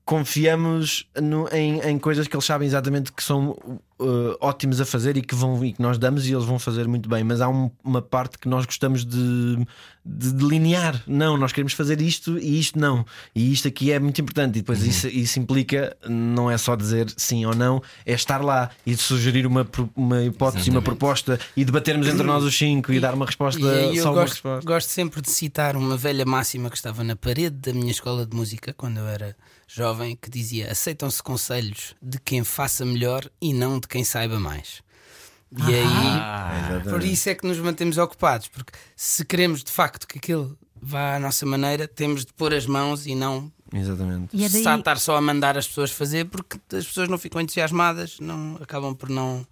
confiamos 0.05 1.05
no- 1.21 1.47
em, 1.53 1.79
em 1.81 1.99
coisas 1.99 2.27
que 2.27 2.35
eles 2.35 2.45
sabem 2.45 2.67
exatamente 2.67 3.11
que 3.13 3.23
são 3.23 3.57
uh, 3.99 4.35
ótimos 4.39 4.79
a 4.81 4.85
fazer 4.85 5.17
e 5.17 5.21
que, 5.21 5.35
vão, 5.35 5.63
e 5.63 5.73
que 5.73 5.81
nós 5.81 5.97
damos 5.97 6.27
e 6.27 6.33
eles 6.33 6.45
vão 6.45 6.57
fazer 6.59 6.87
muito 6.87 7.07
bem. 7.09 7.23
Mas 7.23 7.41
há 7.41 7.49
um- 7.49 7.69
uma 7.83 8.01
parte 8.01 8.37
que 8.37 8.47
nós 8.47 8.65
gostamos 8.65 9.05
de, 9.05 9.57
de 10.05 10.31
delinear. 10.33 11.01
Não, 11.07 11.37
nós 11.37 11.51
queremos 11.51 11.73
fazer 11.73 12.01
isto 12.01 12.37
e 12.39 12.59
isto 12.59 12.79
não. 12.79 13.05
E 13.35 13.51
isto 13.51 13.67
aqui 13.67 13.91
é 13.91 13.99
muito 13.99 14.19
importante. 14.21 14.57
E 14.57 14.61
depois 14.61 14.81
isso, 14.83 15.07
isso 15.07 15.39
implica, 15.39 15.95
não 16.07 16.49
é 16.49 16.57
só 16.57 16.75
dizer 16.75 17.11
sim 17.17 17.45
ou 17.45 17.55
não, 17.55 17.81
é 18.05 18.13
estar 18.13 18.43
lá 18.43 18.69
e 18.85 18.95
sugerir 18.97 19.45
uma, 19.45 19.67
uma 19.95 20.23
hipótese, 20.23 20.69
uma 20.69 20.81
proposta 20.81 21.39
e 21.55 21.63
debatermos 21.65 22.07
entre 22.07 22.23
nós 22.23 22.43
os 22.43 22.57
cinco 22.57 22.91
e, 22.93 22.99
dar 22.99 23.13
uma 23.13 23.25
resposta 23.25 23.59
E 23.61 23.97
eu 23.97 24.03
só 24.03 24.09
uma 24.11 24.21
gosto, 24.21 24.33
resposta. 24.33 24.65
gosto 24.65 24.89
sempre 24.89 25.21
de 25.21 25.29
citar 25.29 25.75
uma 25.75 25.95
velha 25.97 26.25
máxima 26.25 26.69
que 26.69 26.75
estava 26.77 27.03
na 27.03 27.15
parede 27.15 27.55
da 27.57 27.73
minha 27.73 27.91
escola 27.91 28.25
de 28.25 28.35
música 28.35 28.73
quando 28.73 28.97
eu 28.97 29.07
era 29.07 29.35
jovem, 29.69 30.17
que 30.19 30.29
dizia: 30.29 30.71
aceitam-se 30.71 31.21
conselhos 31.21 31.95
de 32.01 32.19
quem 32.19 32.43
faça 32.43 32.83
melhor 32.83 33.29
e 33.41 33.53
não 33.53 33.79
de 33.79 33.87
quem 33.87 34.03
saiba 34.03 34.39
mais. 34.39 34.81
E 35.51 35.73
aí, 35.73 35.83
Ah, 35.85 36.81
por 36.83 37.03
isso 37.03 37.29
é 37.29 37.35
que 37.35 37.47
nos 37.47 37.57
mantemos 37.57 37.97
ocupados, 37.97 38.47
porque 38.47 38.71
se 38.95 39.25
queremos 39.25 39.63
de 39.63 39.71
facto 39.71 40.07
que 40.07 40.17
aquilo 40.19 40.57
vá 40.79 41.15
à 41.15 41.19
nossa 41.19 41.45
maneira, 41.45 41.87
temos 41.87 42.23
de 42.23 42.33
pôr 42.33 42.53
as 42.53 42.65
mãos 42.65 43.07
e 43.07 43.15
não 43.15 43.51
Exatamente. 43.73 44.35
E 44.35 44.43
é 44.43 44.49
daí... 44.49 44.63
só 44.63 44.75
estar 44.75 44.97
só 44.97 45.15
a 45.15 45.21
mandar 45.21 45.57
as 45.57 45.67
pessoas 45.67 45.91
fazer, 45.91 46.25
porque 46.25 46.57
as 46.75 46.85
pessoas 46.85 47.07
não 47.07 47.17
ficam 47.17 47.41
entusiasmadas, 47.41 48.19
não 48.19 48.57
acabam 48.61 48.95
por 48.95 49.09
não. 49.09 49.45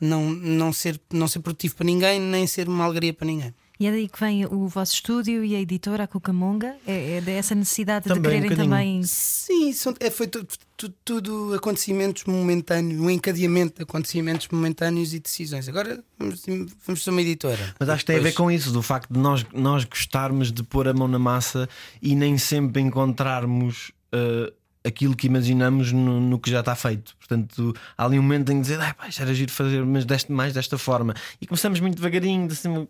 Não, 0.00 0.30
não, 0.30 0.72
ser, 0.72 0.98
não 1.12 1.28
ser 1.28 1.40
produtivo 1.40 1.76
para 1.76 1.84
ninguém, 1.84 2.18
nem 2.18 2.46
ser 2.46 2.66
uma 2.66 2.84
alegria 2.84 3.12
para 3.12 3.26
ninguém. 3.26 3.54
E 3.80 3.86
é 3.86 3.90
daí 3.90 4.08
que 4.08 4.20
vem 4.20 4.44
o 4.44 4.68
vosso 4.68 4.92
estúdio 4.92 5.42
e 5.42 5.56
a 5.56 5.60
editora, 5.60 6.04
a 6.04 6.06
Cucamonga? 6.06 6.76
É, 6.86 7.16
é 7.16 7.20
dessa 7.22 7.54
necessidade 7.54 8.04
Também, 8.06 8.20
de 8.20 8.28
um 8.28 8.30
quererem 8.30 8.50
bocadinho. 8.50 8.70
também. 8.74 9.02
Sim, 9.04 9.72
são- 9.72 9.94
é, 9.98 10.10
foi 10.10 10.26
tu- 10.26 10.46
tu- 10.76 10.92
tudo 11.02 11.54
acontecimentos 11.54 12.24
momentâneos, 12.24 13.00
um 13.00 13.08
encadeamento 13.08 13.76
de 13.78 13.82
acontecimentos 13.84 14.48
momentâneos 14.52 15.14
e 15.14 15.18
decisões. 15.18 15.66
Agora 15.66 16.04
vamos, 16.18 16.42
vamos 16.86 17.02
ser 17.02 17.08
uma 17.08 17.22
editora. 17.22 17.74
Mas 17.80 17.88
acho 17.88 18.00
que 18.04 18.12
tem 18.12 18.16
a 18.20 18.22
ver 18.22 18.32
com 18.34 18.50
isso, 18.50 18.70
do 18.70 18.82
facto 18.82 19.10
de 19.14 19.18
nós, 19.18 19.46
nós 19.54 19.84
gostarmos 19.84 20.52
de 20.52 20.62
pôr 20.62 20.86
a 20.86 20.92
mão 20.92 21.08
na 21.08 21.18
massa 21.18 21.66
e 22.02 22.14
nem 22.14 22.36
sempre 22.36 22.82
encontrarmos 22.82 23.92
uh, 24.14 24.52
aquilo 24.84 25.14
que 25.14 25.26
imaginamos 25.26 25.92
no, 25.92 26.20
no 26.20 26.38
que 26.38 26.50
já 26.50 26.60
está 26.60 26.74
feito. 26.74 27.14
Portanto, 27.18 27.74
há 27.96 28.04
ali 28.04 28.18
um 28.18 28.22
momento 28.22 28.50
em 28.50 28.56
que 28.56 28.62
dizer, 28.62 28.80
ah, 28.80 28.94
pá, 28.94 29.08
era 29.18 29.34
giro 29.34 29.52
fazer 29.52 29.84
mas 29.84 30.04
deste, 30.04 30.32
mais 30.32 30.54
desta 30.54 30.78
forma. 30.78 31.14
E 31.40 31.46
começamos 31.46 31.80
muito 31.80 31.96
devagarinho, 31.96 32.46
de, 32.48 32.54
assim, 32.54 32.88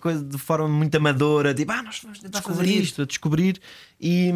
coisa 0.00 0.24
de 0.24 0.38
forma 0.38 0.68
muito 0.68 0.94
amadora, 0.96 1.54
tipo, 1.54 1.70
ah, 1.72 1.82
nós 1.82 2.00
vamos 2.02 2.18
tentar 2.18 2.42
fazer 2.42 2.62
Descobrir. 2.62 2.82
isto, 2.82 3.02
a 3.02 3.04
descobrir. 3.04 3.60
E, 4.00 4.32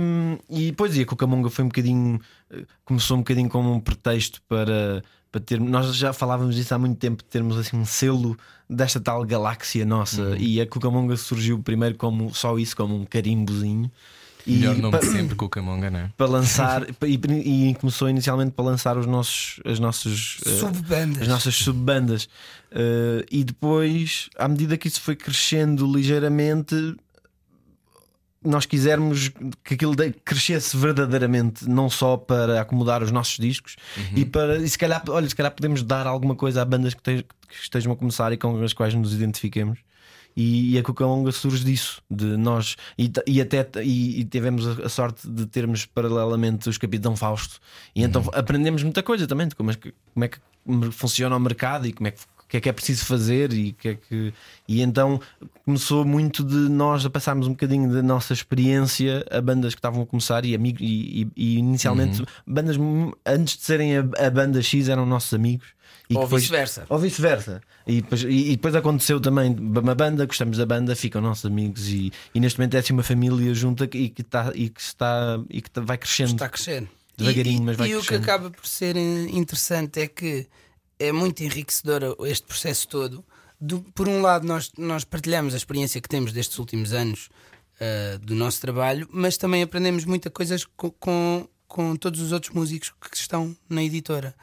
e 0.49 0.67
depois, 0.71 0.97
e 0.97 1.03
a 1.03 1.07
Cucamonga 1.07 1.51
foi 1.51 1.65
um 1.65 1.69
bocadinho, 1.69 2.21
eh, 2.51 2.65
começou 2.85 3.17
um 3.17 3.21
bocadinho 3.21 3.49
como 3.49 3.73
um 3.73 3.81
pretexto 3.81 4.41
para. 4.49 5.03
Para 5.33 5.41
ter, 5.41 5.61
nós 5.61 5.95
já 5.95 6.13
falávamos 6.13 6.55
disso 6.55 6.73
há 6.73 6.79
muito 6.79 6.99
tempo, 6.99 7.23
de 7.23 7.29
termos 7.29 7.59
assim 7.59 7.77
um 7.77 7.85
selo 7.85 8.39
desta 8.71 9.01
tal 9.01 9.23
galáxia 9.25 9.85
nossa. 9.85 10.23
Uhum. 10.23 10.37
E 10.37 10.61
a 10.61 10.67
Cucamonga 10.67 11.17
surgiu 11.17 11.59
primeiro 11.59 11.97
como 11.97 12.33
só 12.33 12.57
isso, 12.57 12.77
como 12.77 12.95
um 12.95 13.05
carimbozinho. 13.05 13.91
E 14.47 14.53
melhor 14.59 14.77
nome 14.77 14.93
pa- 14.93 14.99
de 14.99 15.07
sempre 15.13 15.35
com 15.35 15.45
o 15.47 15.49
Camonga, 15.49 15.91
não 15.91 15.99
é? 16.01 16.11
para 16.17 16.27
lançar 16.27 16.83
e, 17.05 17.71
e 17.71 17.75
começou 17.75 18.09
inicialmente 18.09 18.53
para 18.53 18.65
lançar 18.65 18.97
os 18.97 19.07
nossos 19.07 19.61
as 19.65 19.79
nossas 19.81 20.39
eh, 20.47 20.51
Subbandas. 20.59 21.23
as 21.23 21.29
nossas 21.29 21.55
subbandas 21.57 22.29
Eh, 22.71 23.25
e 23.31 23.45
depois 23.45 24.29
à 24.37 24.47
medida 24.49 24.77
que 24.77 24.89
isso 24.89 25.01
foi 25.01 25.17
crescendo 25.17 25.87
ligeiramente 25.91 26.95
nós 28.45 28.65
quisermos 28.67 29.31
que 29.65 29.75
aquilo 29.75 29.95
crescesse 30.25 30.77
verdadeiramente, 30.77 31.69
não 31.69 31.91
só 31.91 32.17
para 32.17 32.61
acomodar 32.61 33.03
os 33.03 33.11
nossos 33.11 33.37
discos 33.39 33.75
e 34.15 34.25
para 34.25 34.59
e 34.59 34.69
se 34.69 34.79
calhar, 34.79 35.03
olha, 35.09 35.29
se 35.29 35.35
calhar 35.35 35.51
podemos 35.53 35.83
dar 35.83 36.07
alguma 36.07 36.37
coisa 36.37 36.63
a 36.63 36.65
bandas 36.65 36.95
que, 36.95 37.03
te- 37.03 37.25
que 37.49 37.55
estejam 37.61 37.93
a 37.93 37.97
começar 37.97 38.33
e 38.33 38.37
com 38.37 38.63
as 38.63 38.73
quais 38.73 38.95
nos 38.95 39.13
identifiquemos. 39.15 39.79
E, 40.37 40.75
e 40.75 40.79
a 40.79 40.83
Cuca 40.83 41.07
Longa 41.07 41.33
surge 41.33 41.65
disso, 41.65 42.03
de 42.11 42.37
nós 42.37 42.77
e, 42.99 43.11
e 43.27 43.41
até 43.41 43.67
e, 43.83 44.21
e 44.21 44.25
tivemos 44.25 44.67
a, 44.69 44.87
a 44.87 44.89
sorte 44.89 45.27
de 45.29 45.47
termos 45.47 45.87
paralelamente 45.87 46.69
os 46.69 46.77
Capitão 46.79 47.17
Fausto, 47.17 47.59
e 47.95 48.03
então 48.03 48.23
aprendemos 48.35 48.83
muita 48.83 49.03
coisa 49.03 49.27
também 49.27 49.49
de 49.49 49.55
como 49.55 49.71
é 49.71 49.75
que, 49.75 49.95
como 50.13 50.25
é 50.25 50.29
que 50.29 50.39
funciona 50.93 51.35
o 51.37 51.41
mercado 51.41 51.87
e 51.87 51.93
como 51.93 52.09
é 52.09 52.11
que 52.11 52.21
o 52.21 52.49
que 52.49 52.57
é 52.59 52.61
que 52.61 52.69
é 52.69 52.73
preciso 52.73 53.05
fazer 53.07 53.53
e 53.53 53.73
que 53.73 53.89
é 53.89 53.95
que 53.97 54.33
e 54.69 54.81
então 54.81 55.21
começou 55.65 56.05
muito 56.05 56.45
de 56.45 56.55
nós 56.55 57.05
a 57.05 57.11
passarmos 57.11 57.49
um 57.49 57.51
bocadinho 57.51 57.93
da 57.93 58.01
nossa 58.05 58.33
experiência 58.33 59.27
a 59.33 59.41
bandas 59.41 59.75
que 59.75 59.79
estavam 59.81 60.03
a 60.03 60.07
começar 60.07 60.45
e 60.45 60.55
amigos 60.55 60.81
e, 60.81 61.23
e- 61.23 61.29
e 61.37 61.59
inicialmente 61.59 62.23
bandas 62.47 62.77
mu- 62.77 63.17
antes 63.27 63.57
de 63.57 63.65
serem 63.65 63.97
a, 63.97 64.01
a 64.25 64.31
banda 64.31 64.63
X 64.63 64.89
eram 64.89 65.05
nossos 65.05 65.35
amigos 65.35 65.67
e 66.09 66.17
Ou 66.17 66.27
vice-versa. 66.27 66.87
ou 66.89 66.99
vice-versa. 66.99 67.61
E 67.87 68.01
depois, 68.01 68.23
e- 68.23 68.27
e 68.29 68.51
depois 68.57 68.75
aconteceu 68.75 69.21
também 69.21 69.51
uma 69.55 69.95
banda, 69.95 70.25
gostamos 70.27 70.57
da 70.59 70.65
banda, 70.67 70.95
ficam 70.95 71.21
nossos 71.21 71.45
amigos 71.47 71.89
e, 71.89 72.13
e 72.35 72.41
neste 72.41 72.59
momento 72.59 72.75
é 72.75 72.79
assim 72.79 72.93
uma 72.93 73.03
família 73.03 73.53
junta 73.55 73.85
e 73.93 74.09
que 74.09 74.23
está 74.23 74.53
e 74.55 74.69
que 74.69 74.81
está 74.81 75.41
e 75.51 75.61
que 75.61 75.71
tá- 75.71 75.81
vai 75.81 75.99
crescendo. 75.99 76.33
Está 76.33 76.47
a 76.47 76.49
crescer. 76.49 76.89
Devagarinho, 77.17 77.63
e, 77.63 77.65
mas 77.65 77.77
vai 77.77 77.89
E 77.89 77.97
o 77.97 78.01
que 78.01 78.07
crescendo. 78.09 78.23
acaba 78.25 78.51
por 78.51 78.67
ser 78.67 78.97
interessante 78.97 80.01
é 80.01 80.07
que 80.07 80.47
é 80.99 81.13
muito 81.13 81.43
enriquecedor 81.43 82.17
este 82.27 82.47
processo 82.47 82.87
todo. 82.89 83.25
Do- 83.61 83.81
por 83.95 84.07
um 84.09 84.21
lado, 84.21 84.47
nós, 84.47 84.71
nós 84.77 85.03
partilhamos 85.05 85.55
a 85.55 85.57
experiência 85.57 86.01
que 86.01 86.09
temos 86.09 86.33
destes 86.33 86.59
últimos 86.59 86.93
anos 86.93 87.29
eh, 87.81 88.19
do 88.23 88.35
nosso 88.35 88.61
trabalho, 88.61 89.09
mas 89.11 89.37
também 89.37 89.63
aprendemos 89.63 90.05
muita 90.05 90.31
coisas 90.31 90.65
co- 90.77 90.91
com, 90.93 91.47
com, 91.67 91.97
todos 91.97 92.21
os 92.21 92.33
outros 92.33 92.53
músicos 92.55 92.93
que 93.11 93.17
estão 93.17 93.55
na 93.69 93.83
editora 93.83 94.35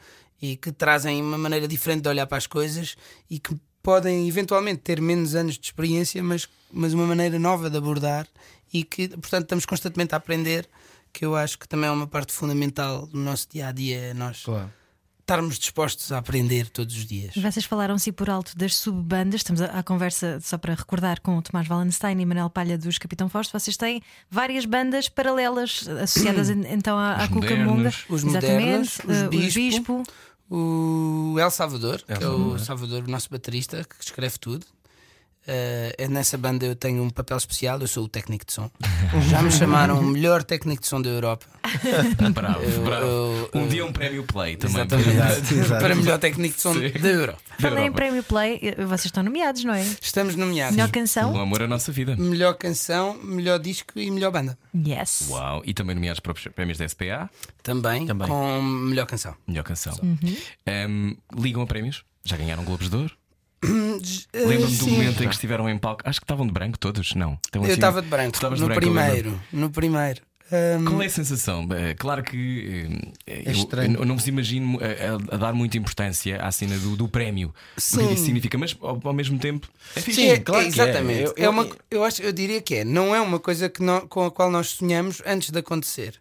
e 0.52 0.56
que 0.56 0.70
trazem 0.72 1.20
uma 1.22 1.38
maneira 1.38 1.66
diferente 1.68 2.02
de 2.02 2.08
olhar 2.08 2.26
para 2.26 2.38
as 2.38 2.46
coisas 2.46 2.96
e 3.30 3.38
que 3.38 3.56
podem 3.82 4.28
eventualmente 4.28 4.80
ter 4.80 5.00
menos 5.00 5.34
anos 5.34 5.58
de 5.58 5.66
experiência, 5.66 6.22
mas, 6.22 6.48
mas 6.72 6.92
uma 6.94 7.06
maneira 7.06 7.38
nova 7.38 7.68
de 7.70 7.76
abordar 7.76 8.26
e 8.72 8.82
que, 8.84 9.08
portanto, 9.08 9.42
estamos 9.44 9.66
constantemente 9.66 10.14
a 10.14 10.18
aprender. 10.18 10.68
Que 11.12 11.24
eu 11.24 11.36
acho 11.36 11.58
que 11.60 11.68
também 11.68 11.88
é 11.88 11.92
uma 11.92 12.08
parte 12.08 12.32
fundamental 12.32 13.06
do 13.06 13.16
nosso 13.18 13.46
dia 13.48 13.68
a 13.68 13.72
dia, 13.72 13.96
é 13.98 14.14
nós 14.14 14.42
Claro. 14.42 14.68
estarmos 15.20 15.60
dispostos 15.60 16.10
a 16.10 16.18
aprender 16.18 16.68
todos 16.68 16.96
os 16.96 17.06
dias. 17.06 17.36
Vocês 17.36 17.64
falaram-se 17.64 18.10
por 18.10 18.28
alto 18.28 18.58
das 18.58 18.74
subbandas. 18.74 19.36
Estamos 19.42 19.60
à 19.62 19.80
conversa, 19.84 20.40
só 20.42 20.58
para 20.58 20.74
recordar, 20.74 21.20
com 21.20 21.36
o 21.38 21.42
Tomás 21.42 21.68
Wallenstein 21.68 22.20
e 22.20 22.26
Manel 22.26 22.50
Palha 22.50 22.76
dos 22.76 22.98
Capitão 22.98 23.28
Fausto. 23.28 23.56
Vocês 23.56 23.76
têm 23.76 24.02
várias 24.28 24.64
bandas 24.64 25.08
paralelas 25.08 25.86
associadas 26.02 26.50
en- 26.50 26.66
então 26.68 26.98
à, 26.98 27.14
à 27.14 27.22
Os 27.22 27.28
Cucamonga. 27.28 27.92
Os 28.08 28.24
Exatamente. 28.24 28.60
modernos, 28.60 28.98
os 29.04 29.16
eh, 29.16 29.28
Bispo. 29.28 29.60
Bispo. 29.60 30.02
O 30.50 31.36
El 31.38 31.50
Salvador, 31.50 32.02
que 32.02 32.12
é 32.24 32.28
o 32.28 32.58
Salvador, 32.58 33.04
o 33.04 33.10
nosso 33.10 33.30
baterista, 33.30 33.82
que 33.84 33.96
escreve 34.04 34.38
tudo. 34.38 34.66
É 35.46 36.08
nessa 36.08 36.38
banda 36.38 36.64
eu 36.64 36.74
tenho 36.74 37.02
um 37.02 37.10
papel 37.10 37.36
especial, 37.36 37.78
eu 37.80 37.86
sou 37.86 38.04
o 38.04 38.08
técnico 38.08 38.46
de 38.46 38.52
som. 38.52 38.70
Já 39.30 39.42
me 39.42 39.50
chamaram 39.50 39.98
o 40.00 40.02
melhor 40.02 40.42
técnico 40.42 40.80
de 40.82 40.88
som 40.88 41.00
da 41.02 41.08
Europa. 41.10 41.46
Bravo, 42.32 42.62
Eu- 42.64 42.84
bravo. 42.84 43.06
eu- 43.06 43.50
um 43.54 43.68
dia 43.68 43.84
um 43.84 43.92
prémio 43.92 44.24
Play 44.24 44.56
também. 44.56 44.76
Exatamente. 44.82 45.54
Exato. 45.54 45.80
Para 45.82 45.94
melhor 45.94 46.18
técnico 46.18 46.54
de 46.56 46.60
som 46.62 46.72
Sim. 46.74 46.88
da 46.90 47.08
Europa. 47.08 47.38
Falei 47.58 47.84
em. 47.86 47.92
Prémio 47.92 48.22
Play, 48.24 48.58
vocês 48.78 49.06
estão 49.06 49.22
nomeados, 49.22 49.62
não 49.64 49.74
é? 49.74 49.82
Estamos 50.00 50.34
nomeados. 50.34 50.74
Melhor 50.76 50.88
O 50.88 50.92
canção? 50.92 51.38
amor 51.40 51.62
à 51.62 51.66
nossa 51.66 51.92
vida. 51.92 52.16
Melhor 52.16 52.54
canção, 52.54 53.14
melhor 53.22 53.58
disco 53.58 53.98
e 53.98 54.10
melhor 54.10 54.30
banda. 54.32 54.58
Yes. 54.74 55.26
Uau, 55.30 55.62
e 55.64 55.72
também 55.74 55.94
nomeados 55.94 56.20
para 56.20 56.32
os 56.32 56.42
prémios 56.48 56.78
da 56.78 56.88
SPA. 56.88 57.30
Também, 57.62 58.06
Também. 58.06 58.28
com 58.28 58.60
melhor 58.62 59.06
canção. 59.06 59.34
Melhor 59.46 59.62
canção. 59.62 59.94
Uhum. 60.02 60.36
Um, 60.88 61.16
ligam 61.40 61.62
a 61.62 61.66
prémios? 61.66 62.04
Já 62.24 62.36
ganharam 62.36 62.64
Globos 62.64 62.88
de 62.88 62.96
Ouro? 62.96 63.14
Eh, 64.32 64.38
Lembro-me 64.46 64.76
do 64.76 64.84
sim. 64.84 64.90
momento 64.90 65.22
em 65.24 65.28
que 65.28 65.34
estiveram 65.34 65.68
em 65.68 65.78
palco. 65.78 66.02
Acho 66.04 66.20
que 66.20 66.24
estavam 66.24 66.46
de 66.46 66.52
branco 66.52 66.78
todos, 66.78 67.14
não? 67.14 67.38
Estavam 67.44 67.66
Eu 67.66 67.72
assim- 67.72 67.74
estava 67.80 68.02
de 68.02 68.08
branco. 68.08 68.38
No 68.42 68.50
de 68.56 68.56
branco, 68.64 68.72
eu 68.72 68.76
primeiro. 68.92 69.40
No 69.52 69.70
primeiro. 69.70 70.20
Ahm, 70.52 70.84
Qual 70.84 71.02
é 71.02 71.06
a 71.06 71.10
sensação? 71.10 71.66
Eh, 71.72 71.94
Claro 71.94 72.22
que 72.22 73.00
eh, 73.26 73.42
eu, 73.46 73.52
estranho. 73.52 73.98
eu 73.98 74.04
não 74.04 74.14
vos 74.16 74.26
imagino 74.26 74.78
a, 74.78 74.84
a- 75.32 75.34
a 75.36 75.38
dar 75.38 75.54
muita 75.54 75.78
importância 75.78 76.36
à 76.36 76.52
cena 76.52 76.76
do, 76.78 76.94
do 76.96 77.08
prémio. 77.08 77.48
O 77.48 77.74
que 77.76 77.80
Sim. 77.82 78.12
isso 78.12 78.24
significa, 78.26 78.58
mas 78.58 78.76
ao, 78.80 79.00
ao 79.02 79.12
mesmo 79.14 79.38
tempo 79.38 79.66
é 79.96 80.00
fixe. 80.02 80.20
Sim, 80.20 80.28
é, 80.28 80.38
claro 80.38 80.60
é, 80.66 80.70
que 80.70 80.78
é. 80.80 80.84
exatamente. 80.84 81.22
Eu- 81.22 81.34
É 81.38 81.46
eu- 81.46 81.50
uma, 81.50 81.66
eu, 81.90 82.04
acho, 82.04 82.20
eu 82.22 82.30
diria 82.32 82.60
que 82.60 82.74
é. 82.76 82.84
Não 82.84 83.14
é 83.14 83.20
uma 83.22 83.40
coisa 83.40 83.70
que 83.70 83.82
nó- 83.82 84.02
com 84.02 84.26
a 84.26 84.30
qual 84.30 84.50
nós 84.50 84.68
sonhamos 84.68 85.22
antes 85.24 85.48
de 85.50 85.58
acontecer. 85.58 86.20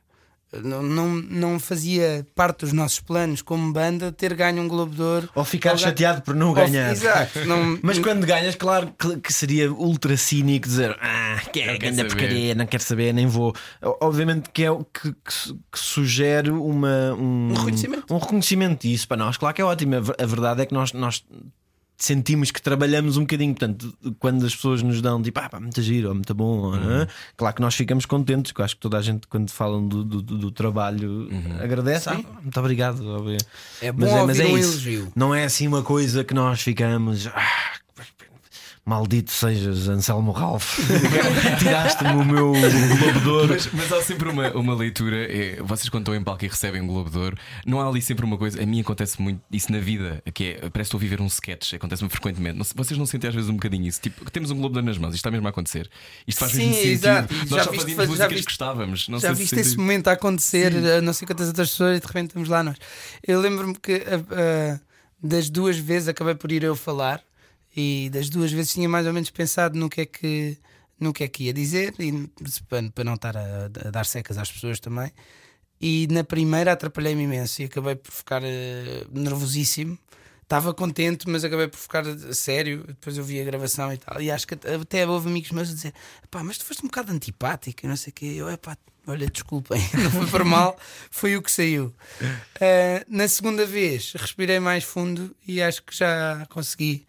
Não, 0.62 0.84
não, 0.84 1.10
não 1.16 1.60
fazia 1.60 2.28
parte 2.36 2.60
dos 2.60 2.74
nossos 2.74 2.99
planos 2.99 3.41
como 3.41 3.74
banda 3.74 4.12
ter 4.12 4.34
ganho 4.36 4.62
um 4.62 4.68
Globo 4.68 4.93
de 4.93 5.01
Ouro. 5.01 5.30
Ou 5.34 5.43
ficar 5.43 5.72
Ou 5.72 5.78
chateado 5.78 6.22
por 6.22 6.36
não 6.36 6.49
ou- 6.49 6.54
ganhar. 6.54 6.91
Exato. 6.91 7.45
Não, 7.45 7.80
Mas 7.82 7.97
quando 7.99 8.26
ganhas, 8.26 8.56
claro 8.56 8.93
que- 9.22 9.34
seria 9.34 9.72
ultra 9.72 10.16
cínico 10.16 10.68
dizer 10.68 10.95
ah, 11.01 11.41
que 11.51 11.60
é 11.62 11.78
grande 11.78 11.97
saber." 11.97 12.10
porcaria, 12.10 12.54
não 12.56 12.66
quero 12.68 12.84
saber, 12.84 13.14
nem 13.14 13.26
vou. 13.26 13.54
O- 13.82 13.97
Obviamente 14.06 14.49
que 14.54 14.64
é 14.64 14.70
o 14.72 14.84
que, 14.86 15.12
que 15.12 15.54
que 15.72 15.80
sugere 15.80 16.51
uma, 16.51 17.14
um, 17.16 17.49
Um 17.49 17.54
reconhecimento. 17.54 18.14
um 18.14 18.18
reconhecimento 18.18 18.88
disso 18.88 19.08
para 19.08 19.18
nós. 19.18 19.38
Claro 19.38 19.56
que 19.56 19.62
é 19.62 19.66
ótimo. 19.66 19.95
A 19.95 20.26
verdade 20.26 20.62
é 20.62 20.66
que 20.66 20.74
nós, 20.74 20.93
nós 20.93 21.24
sentimos 22.06 22.51
que 22.51 22.62
trabalhamos 22.62 23.18
um 23.18 23.22
bocadinho. 23.22 23.54
Portanto, 23.54 23.93
quando 24.20 24.45
as 24.45 24.56
pessoas 24.56 24.82
nos 24.82 25.01
dão 25.01 25.22
tipo, 25.22 25.39
ah, 25.39 25.49
pá, 25.49 25.60
muito 25.60 25.82
giro, 25.82 26.10
ou 26.10 26.16
muito 26.16 26.34
bom, 26.34 26.58
ou, 26.60 26.74
Uhum. 26.74 27.08
claro 27.38 27.56
que 27.56 27.62
nós 27.62 27.76
ficamos 27.76 28.06
contentes. 28.06 28.51
que 28.51 28.60
eu 28.62 28.66
acho 28.66 28.76
que 28.76 28.82
toda 28.82 28.97
a 28.97 29.01
gente, 29.01 29.28
quando 29.28 29.49
falam 29.51 29.88
do, 29.88 30.04
do, 30.04 30.22
do- 30.22 30.51
trabalho, 30.51 31.30
agradece. 31.62 32.10
Ah, 32.10 32.20
muito 32.41 32.60
obrigado. 32.60 33.06
óbvio. 33.08 33.38
É 33.82 33.91
bom 33.91 34.01
Mas 34.01 34.10
é, 34.12 34.24
mas 34.26 34.39
ouvir 34.39 34.41
é 34.49 34.54
um 34.54 34.58
isso. 34.58 34.72
elogio. 34.74 35.12
Não 35.16 35.34
é 35.36 35.43
assim 35.45 35.68
uma 35.68 35.82
coisa 35.82 36.24
que 36.24 36.34
nós 36.34 36.62
ficamos. 36.62 37.28
"Ah, 37.28 37.72
maldito 38.86 39.32
sejas, 39.32 39.88
Anselmo 39.88 40.32
Ralph. 40.32 40.78
Tiraste-me 41.60 42.12
o 42.12 42.26
meu 42.26 42.52
Globo 42.52 43.20
de 43.22 43.30
Ouro. 43.30 43.54
Mas, 43.54 43.70
mas 43.72 43.92
há 43.94 44.02
sempre 44.02 44.30
uma, 44.30 44.52
uma 44.52 44.76
leitura. 44.76 45.16
é, 45.32 45.62
vocês, 45.64 45.88
quando 45.90 46.04
estão 46.04 46.16
em 46.16 46.24
palco 46.24 46.44
e 46.44 46.48
recebem 46.48 46.82
um 46.82 46.88
Globo 46.88 47.10
de 47.10 47.18
Ouro, 47.18 47.38
não 47.66 47.80
há 47.80 47.88
ali 47.88 48.02
sempre 48.02 48.26
uma 48.26 48.38
coisa. 48.38 48.62
A 48.62 48.66
mim 48.66 48.82
acontece 48.82 49.22
muito 49.22 49.42
isso 49.52 49.72
na 49.72 49.80
vida, 49.80 50.22
que 50.34 50.44
é 50.46 50.54
parece 50.70 50.72
que 50.74 50.82
estou 50.82 50.98
a 50.98 51.02
viver 51.02 51.22
um 51.22 51.28
sketch, 51.28 51.74
acontece-me 51.74 52.10
frequentemente. 52.10 52.58
Não 52.58 52.66
vocês 52.76 52.98
não 52.98 53.06
sentem 53.06 53.30
às 53.30 53.36
vezes 53.36 53.50
um 53.50 53.54
bocadinho 53.56 53.88
isso? 53.88 54.02
Tipo, 54.02 54.30
temos 54.30 54.52
um 54.52 54.56
Globo 54.58 54.74
de 54.74 54.80
Ouro 54.80 54.88
nas 54.88 54.98
mãos, 54.98 55.10
isto 55.10 55.16
está 55.18 55.32
mesmo 55.32 55.48
a 55.48 55.50
acontecer. 55.50 55.90
Isto 56.28 56.40
faz 56.40 56.52
Sim, 56.52 56.58
mesmo 56.60 56.74
sentido. 56.76 56.92
exato. 56.94 57.34
Nós 57.34 57.50
já 57.50 57.64
fazíamos 57.64 57.94
fazer- 57.94 57.96
já 57.96 58.06
músicas 58.08 58.40
que 58.40 58.46
gostávamos. 58.46 59.08
Não 59.08 59.20
Já 59.20 59.28
sei 59.30 59.36
se 59.36 59.42
viste 59.42 59.56
sentem- 59.56 59.68
esse 59.72 59.78
momento 59.78 60.08
a 60.10 60.12
acontecer 60.14 60.74
a 60.98 61.02
não 61.02 61.14
sei 61.14 61.26
quantas 61.26 61.48
outras 61.48 61.70
pessoas 61.70 61.98
e 61.98 62.02
de 62.02 62.08
repente 62.08 62.28
estamos 62.28 62.50
lá 62.50 62.62
nós. 62.64 62.78
Eu 63.26 63.40
lembro-me 63.40 63.76
que 63.76 64.04
ah, 64.32 64.80
das 65.22 65.50
duas 65.50 65.78
vezes 65.78 66.10
acabei 66.10 66.36
por 66.36 66.52
ir 66.52 66.64
eu 66.64 66.76
falar 66.76 67.22
e 67.76 68.09
das 68.11 68.30
duas 68.30 68.51
vezes 68.51 68.74
tinha 68.74 68.88
mais 68.88 69.07
ou 69.07 69.13
menos 69.13 69.30
pensado 69.30 69.78
no 69.78 69.89
que 69.89 70.01
é 70.01 70.05
que, 70.05 70.57
no 70.99 71.11
que, 71.11 71.24
é 71.24 71.28
que 71.28 71.45
ia 71.45 71.53
dizer 71.53 71.93
e 71.99 72.30
para, 72.93 73.03
não 73.03 73.15
estar 73.15 73.36
a, 73.36 73.65
a 73.65 73.91
dar 73.91 74.05
secas 74.05 74.38
às 74.38 74.51
pessoas 74.51 74.80
também. 74.80 75.11
E 75.82 76.07
na 76.11 76.24
primeira 76.24 76.71
atrapalhei-me 76.71 77.24
imenso 77.24 77.61
e 77.61 77.65
acabei 77.65 77.95
por 77.95 78.11
ficar 78.11 78.41
ah, 78.43 79.07
nervosíssimo. 79.11 79.97
Estava 80.43 80.74
contente, 80.74 81.28
mas 81.28 81.43
acabei 81.43 81.67
por 81.67 81.78
ficar 81.78 82.05
sério. 82.34 82.86
Depois 82.88 83.17
eu 83.17 83.24
vi 83.24 83.41
a 83.41 83.43
gravação 83.43 83.91
e 83.91 83.97
tal. 83.97 84.21
E 84.21 84.30
acho 84.30 84.45
que 84.45 84.53
até 84.53 85.07
houve 85.07 85.28
amigos 85.28 85.51
meus 85.51 85.69
a 85.69 85.74
dizer: 85.74 85.93
pá, 86.30 86.43
mas 86.43 86.57
tu 86.57 86.65
foste 86.65 86.84
um 86.84 86.88
bocado 86.88 87.11
antipático 87.11 87.86
e 87.86 87.89
não 87.89 87.95
sei 87.95 88.11
o 88.11 88.13
quê. 88.13 88.34
Eu, 88.38 88.47
é 88.47 88.55
pá, 88.55 88.78
olha, 89.07 89.28
desculpem, 89.28 89.82
não 89.97 90.11
foi 90.11 90.28
por 90.28 90.43
mal, 90.45 90.78
foi 91.09 91.36
o 91.36 91.41
que 91.41 91.51
saiu. 91.51 91.93
Ah, 92.61 93.03
na 93.07 93.28
segunda 93.28 93.65
vez, 93.65 94.13
respirei 94.13 94.59
mais 94.59 94.84
fundo 94.84 95.36
e 95.47 95.61
acho 95.61 95.82
que 95.84 95.95
já 95.95 96.45
consegui 96.49 97.05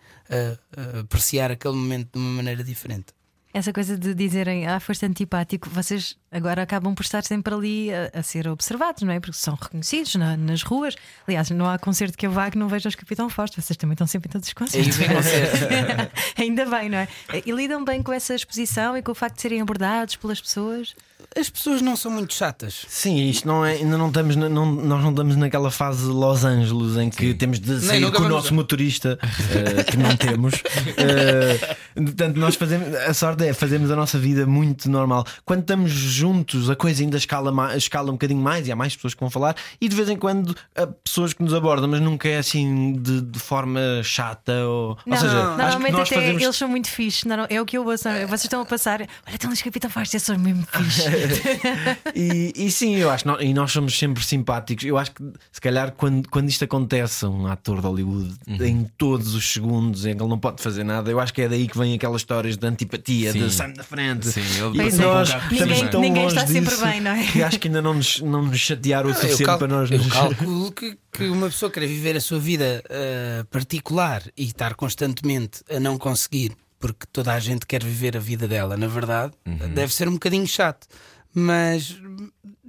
ah, 0.76 1.00
apreciar 1.00 1.50
aquele 1.50 1.74
momento 1.74 2.10
de 2.12 2.18
uma 2.18 2.30
maneira 2.36 2.62
diferente. 2.64 3.06
Essa 3.52 3.72
coisa 3.72 3.96
de 3.96 4.14
dizerem, 4.14 4.66
ah, 4.66 4.80
foste 4.80 5.06
antipático, 5.06 5.70
vocês 5.70 6.16
agora 6.32 6.62
acabam 6.62 6.92
por 6.92 7.04
estar 7.04 7.22
sempre 7.22 7.54
ali 7.54 7.88
a, 7.94 8.10
a 8.18 8.20
ser 8.20 8.48
observados, 8.48 9.02
não 9.04 9.12
é? 9.12 9.20
Porque 9.20 9.34
são 9.36 9.54
reconhecidos 9.54 10.16
na- 10.16 10.36
nas 10.36 10.62
ruas. 10.64 10.96
Aliás, 11.24 11.48
não 11.50 11.70
há 11.70 11.78
concerto 11.78 12.18
que 12.18 12.26
eu 12.26 12.32
vá 12.32 12.50
que 12.50 12.58
não 12.58 12.66
veja 12.66 12.88
os 12.88 12.96
Capitão 12.96 13.30
Fausto, 13.30 13.62
vocês 13.62 13.76
também 13.76 13.92
estão 13.94 14.08
sempre 14.08 14.28
em 14.28 14.32
todos 14.32 14.48
os 14.48 14.54
concertos. 14.54 14.96
Ainda 16.36 16.66
bem, 16.66 16.88
não 16.88 16.98
é? 16.98 17.08
E 17.46 17.52
lidam 17.52 17.84
bem 17.84 18.02
com 18.02 18.12
essa 18.12 18.34
exposição 18.34 18.96
e 18.96 19.02
com 19.02 19.12
o 19.12 19.14
facto 19.14 19.36
de 19.36 19.42
serem 19.42 19.60
abordados 19.60 20.16
pelas 20.16 20.40
pessoas. 20.40 20.94
As 21.38 21.48
pessoas 21.50 21.80
não 21.82 21.96
são 21.96 22.10
muito 22.10 22.34
chatas. 22.34 22.84
Sim, 22.88 23.28
isto 23.28 23.46
não 23.46 23.64
é, 23.64 23.72
ainda 23.74 23.96
não 23.98 24.08
estamos, 24.08 24.36
na- 24.36 24.48
não, 24.48 24.66
nós 24.66 25.02
não 25.02 25.10
estamos 25.10 25.36
naquela 25.36 25.70
fase 25.70 26.04
Los 26.06 26.44
Angeles 26.44 26.96
em 26.96 27.10
que 27.10 27.34
temos 27.34 27.58
de 27.60 27.80
sair 27.80 28.00
nunca 28.00 28.18
com 28.18 28.24
o 28.24 28.28
nosso 28.28 28.48
lá. 28.48 28.54
motorista, 28.54 29.18
eh, 29.22 29.84
que 29.84 29.96
não 29.96 30.16
temos. 30.16 30.54
Eh, 30.96 31.76
portanto, 31.96 32.36
nós 32.36 32.54
fazemos, 32.54 32.94
a 32.94 33.12
sorte 33.14 33.44
é 33.46 33.52
fazemos 33.52 33.90
a 33.90 33.96
nossa 33.96 34.18
vida 34.18 34.46
muito 34.46 34.88
normal. 34.88 35.24
Quando 35.44 35.60
estamos 35.60 35.90
juntos, 35.90 36.70
a 36.70 36.76
coisa 36.76 37.02
ainda 37.02 37.16
escala, 37.16 37.76
escala 37.76 38.08
um 38.10 38.14
bocadinho 38.14 38.40
mais 38.40 38.66
e 38.68 38.72
há 38.72 38.76
mais 38.76 38.94
pessoas 38.94 39.14
que 39.14 39.20
vão 39.20 39.30
falar, 39.30 39.56
e 39.80 39.88
de 39.88 39.94
vez 39.96 40.08
em 40.08 40.16
quando 40.16 40.54
há 40.76 40.86
pessoas 40.86 41.32
que 41.32 41.42
nos 41.42 41.52
abordam, 41.52 41.88
mas 41.88 42.00
nunca 42.00 42.28
é 42.28 42.38
assim 42.38 42.94
de, 43.00 43.20
de 43.20 43.38
forma 43.38 43.80
chata. 44.02 44.52
Ou, 44.66 44.96
Não, 45.06 45.16
ou 45.16 45.20
seja, 45.22 45.38
acho 45.38 45.50
que 45.50 45.62
normalmente 45.62 45.92
nós 45.92 46.08
até 46.08 46.20
fazemos. 46.20 46.42
eles 46.42 46.56
são 46.56 46.68
muito 46.68 46.88
fixes. 46.88 47.24
Não, 47.24 47.36
não, 47.36 47.46
é 47.50 47.60
o 47.60 47.66
que 47.66 47.76
eu 47.76 47.84
ouço. 47.86 48.04
Vocês 48.28 48.44
estão 48.44 48.60
a 48.60 48.64
passar. 48.66 49.00
Olha, 49.26 49.38
tem 49.38 49.50
uns 49.50 49.62
Capitão 49.62 49.90
esses 50.02 50.22
são 50.22 50.38
mesmo 50.38 50.66
fixes. 50.70 51.04
E, 52.14 52.52
e 52.56 52.70
sim, 52.70 52.94
eu 52.96 53.10
acho, 53.10 53.24
e 53.40 53.52
nós 53.52 53.72
somos 53.72 53.98
sempre 53.98 54.24
simpáticos. 54.24 54.84
Eu 54.84 54.96
acho 54.96 55.10
que 55.12 55.22
se 55.50 55.60
calhar 55.60 55.92
quando, 55.92 56.28
quando 56.28 56.48
isto 56.48 56.64
acontece 56.64 57.24
a 57.24 57.28
um 57.28 57.46
ator 57.46 57.80
de 57.80 57.86
Hollywood 57.86 58.34
Uhum. 58.46 58.64
em 58.64 58.84
todos 58.96 59.34
os 59.34 59.52
segundos 59.52 60.06
em 60.06 60.14
que 60.16 60.22
ele 60.22 60.28
não 60.28 60.38
pode 60.38 60.62
fazer 60.62 60.84
nada, 60.84 61.10
eu 61.10 61.18
acho 61.18 61.32
que 61.34 61.42
é 61.42 61.48
daí 61.48 61.66
que 61.66 61.76
vêm 61.76 61.94
aquelas 61.94 62.20
histórias 62.22 62.56
de 62.56 62.66
antipatia, 62.66 63.32
Sim. 63.32 63.40
de 63.46 63.52
sai 63.52 63.72
da 63.72 63.82
frente. 63.82 64.26
Sim, 64.28 64.40
ele 64.40 64.88
e 64.88 64.92
nós 64.96 65.30
um 65.34 65.38
Ninguém- 65.50 65.88
tão 65.88 66.00
ninguém 66.00 66.22
longe 66.24 66.36
está 66.36 66.46
sempre 66.46 66.70
disso 66.70 66.84
bem, 66.84 67.00
não 67.00 67.10
é? 67.12 67.26
Que 67.26 67.42
acho 67.42 67.58
que 67.58 67.68
ainda 67.68 67.82
não 67.82 67.94
nos, 67.94 68.20
não 68.20 68.42
nos 68.42 68.60
chatearam 68.60 69.08
o 69.08 69.12
Eu, 69.12 69.14
suficiente 69.16 69.58
para 69.58 69.66
nós 69.68 69.90
eu 69.90 69.98
nos. 69.98 70.06
calculo 70.12 70.72
que, 70.72 70.96
que 71.12 71.24
uma 71.28 71.46
pessoa 71.48 71.70
querer 71.70 71.86
viver 71.88 72.16
a 72.16 72.20
sua 72.20 72.38
vida 72.38 72.82
ah, 72.90 73.44
particular 73.50 74.22
e 74.36 74.44
estar 74.44 74.74
constantemente 74.74 75.60
a 75.70 75.80
não 75.80 75.96
conseguir, 75.98 76.52
porque 76.78 77.06
toda 77.12 77.32
a 77.32 77.40
gente 77.40 77.66
quer 77.66 77.82
viver 77.82 78.16
a 78.16 78.20
vida 78.20 78.46
dela, 78.46 78.76
na 78.76 78.86
verdade, 78.86 79.32
deve 79.74 79.92
ser 79.92 80.08
um 80.08 80.12
bocadinho 80.12 80.46
chato. 80.46 80.86
Mas 81.34 82.00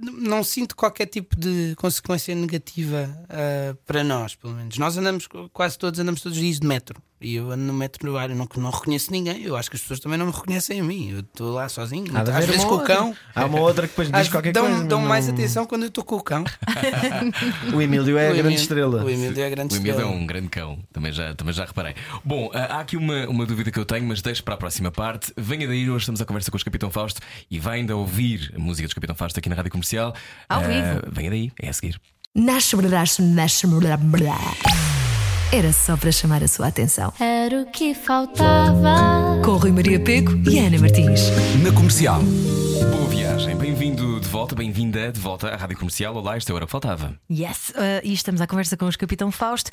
não 0.00 0.42
sinto 0.44 0.76
qualquer 0.76 1.06
tipo 1.06 1.36
de 1.36 1.74
consequência 1.76 2.34
negativa 2.34 3.08
ah, 3.28 3.74
para 3.86 4.02
nós, 4.04 4.34
pelo 4.34 4.54
menos. 4.54 4.76
Nós 4.78 4.96
andamos, 4.96 5.28
quase 5.52 5.78
todos 5.78 5.98
andamos 6.00 6.20
todos 6.20 6.36
os 6.38 6.42
dias 6.44 6.60
de 6.60 6.66
metro. 6.66 7.00
E 7.18 7.34
eu 7.36 7.50
ando 7.50 7.64
no 7.64 7.72
metro 7.72 8.06
no 8.12 8.18
ar, 8.18 8.28
eu 8.28 8.36
não, 8.36 8.46
não 8.58 8.68
reconheço 8.70 9.10
ninguém. 9.10 9.42
Eu 9.42 9.56
acho 9.56 9.70
que 9.70 9.76
as 9.76 9.80
pessoas 9.80 10.00
também 10.00 10.18
não 10.18 10.26
me 10.26 10.32
reconhecem 10.32 10.80
a 10.80 10.84
mim. 10.84 11.12
Eu 11.12 11.20
estou 11.20 11.50
lá 11.50 11.66
sozinho, 11.66 12.14
Há 12.14 12.20
às 12.20 12.44
vezes 12.44 12.56
uma 12.62 12.68
com 12.68 12.74
o 12.74 12.78
outra. 12.78 12.94
cão. 12.94 13.16
Há 13.34 13.46
uma 13.46 13.58
outra 13.60 13.82
que 13.86 13.92
depois 13.92 14.08
diz 14.08 14.20
Às- 14.20 14.28
qualquer 14.28 14.52
dão, 14.52 14.66
coisa. 14.66 14.84
dão 14.84 15.00
mas 15.00 15.08
mais 15.08 15.26
não- 15.26 15.32
atenção 15.32 15.64
quando 15.64 15.84
eu 15.84 15.88
estou 15.88 16.04
com 16.04 16.16
o 16.16 16.22
cão. 16.22 16.44
O 17.74 17.80
Emílio 17.80 18.18
é 18.18 18.26
a 18.28 18.30
O 18.30 18.34
grande 18.34 18.40
Emílio- 18.48 18.60
estrela. 18.60 19.02
O 19.04 19.08
Emílio 19.08 19.40
é 19.42 19.46
a 19.46 19.50
grande 19.50 19.74
O 19.74 19.76
Emílio 19.78 19.92
é 19.92 19.96
estrela. 19.96 20.10
um 20.14 20.26
grande 20.26 20.48
cão, 20.48 20.78
também 20.92 21.10
já, 21.10 21.34
também 21.34 21.54
já 21.54 21.64
reparei. 21.64 21.94
Bom, 22.22 22.50
ah, 22.52 22.76
há 22.76 22.80
aqui 22.80 22.98
uma, 22.98 23.26
uma 23.28 23.46
dúvida 23.46 23.70
que 23.70 23.78
eu 23.78 23.86
tenho, 23.86 24.06
mas 24.06 24.20
deixo 24.20 24.44
para 24.44 24.52
a 24.54 24.58
próxima 24.58 24.90
parte. 24.90 25.32
Venha 25.38 25.66
daí, 25.66 25.88
hoje 25.88 26.02
estamos 26.02 26.20
à 26.20 26.26
conversa 26.26 26.50
com 26.50 26.56
os 26.58 26.62
Capitão 26.62 26.90
Fausto 26.90 27.20
e 27.50 27.58
vai 27.58 27.78
ainda 27.78 27.96
ouvir 27.96 28.52
a 28.54 28.58
música 28.58 28.86
dos 28.86 28.92
Capitão 28.94 29.16
Fausto 29.16 29.38
aqui 29.38 29.48
na 29.48 29.54
Rádio 29.56 29.70
Comercial. 29.72 29.85
Ao 29.94 30.14
Ah, 30.48 30.58
vivo. 30.58 31.02
Venha 31.12 31.30
daí, 31.30 31.52
é 31.60 31.68
a 31.68 31.72
seguir. 31.72 32.00
Nasce, 32.34 32.76
nasce, 32.76 33.22
nasce. 33.22 33.66
Era 35.52 35.72
só 35.72 35.96
para 35.96 36.10
chamar 36.10 36.42
a 36.42 36.48
sua 36.48 36.66
atenção. 36.66 37.12
Era 37.20 37.62
o 37.62 37.66
que 37.66 37.94
faltava. 37.94 39.40
Com 39.44 39.52
Rui 39.56 39.70
Maria 39.70 40.00
Peco 40.00 40.32
e 40.50 40.58
Ana 40.58 40.78
Martins. 40.78 41.20
Na 41.62 41.72
comercial. 41.72 42.20
Boa 42.20 43.08
viagem, 43.08 43.56
bem-vindo 43.56 44.20
de 44.20 44.28
volta, 44.28 44.54
bem-vinda 44.54 45.12
de 45.12 45.20
volta 45.20 45.48
à 45.48 45.56
Rádio 45.56 45.78
Comercial. 45.78 46.14
Olá, 46.16 46.36
esta 46.36 46.50
é 46.50 46.52
a 46.52 46.56
hora 46.56 46.66
que 46.66 46.72
faltava. 46.72 47.14
Yes, 47.30 47.70
uh, 47.70 48.02
e 48.02 48.12
estamos 48.12 48.40
à 48.40 48.46
conversa 48.46 48.76
com 48.76 48.86
os 48.86 48.96
Capitão 48.96 49.30
Fausto. 49.30 49.70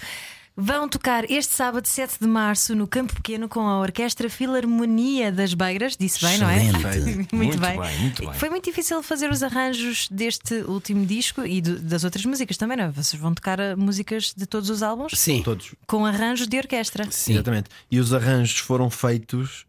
Vão 0.55 0.87
tocar 0.87 1.29
este 1.31 1.51
sábado, 1.53 1.87
7 1.87 2.19
de 2.21 2.27
março, 2.27 2.75
no 2.75 2.85
Campo 2.87 3.13
Pequeno, 3.15 3.49
com 3.49 3.61
a 3.61 3.79
Orquestra 3.79 4.29
Filarmonia 4.29 5.31
das 5.31 5.53
Beiras. 5.55 5.97
Disse 5.97 6.23
bem, 6.23 6.37
não 6.37 6.47
é? 6.47 6.63
Excelente. 6.67 7.35
Muito 7.35 7.57
bem, 7.57 7.77
muito 8.01 8.21
bem. 8.25 8.33
Foi 8.35 8.49
muito 8.51 8.65
difícil 8.65 9.01
fazer 9.01 9.31
os 9.31 9.41
arranjos 9.41 10.07
deste 10.11 10.53
último 10.67 11.05
disco 11.07 11.43
e 11.43 11.59
do- 11.59 11.79
das 11.79 12.03
outras 12.03 12.23
músicas 12.25 12.55
também, 12.55 12.77
não 12.77 12.83
é? 12.85 12.89
Vocês 12.91 13.19
vão 13.19 13.33
tocar 13.33 13.59
uh, 13.59 13.75
músicas 13.75 14.31
de 14.37 14.45
todos 14.45 14.69
os 14.69 14.83
álbuns 14.83 15.13
Sim. 15.15 15.41
Todos. 15.41 15.73
com 15.87 16.05
arranjos 16.05 16.47
de 16.47 16.57
orquestra. 16.57 17.07
Sim. 17.09 17.33
Exatamente. 17.33 17.69
E 17.89 17.99
os 17.99 18.13
arranjos 18.13 18.59
foram 18.59 18.89
feitos 18.91 19.65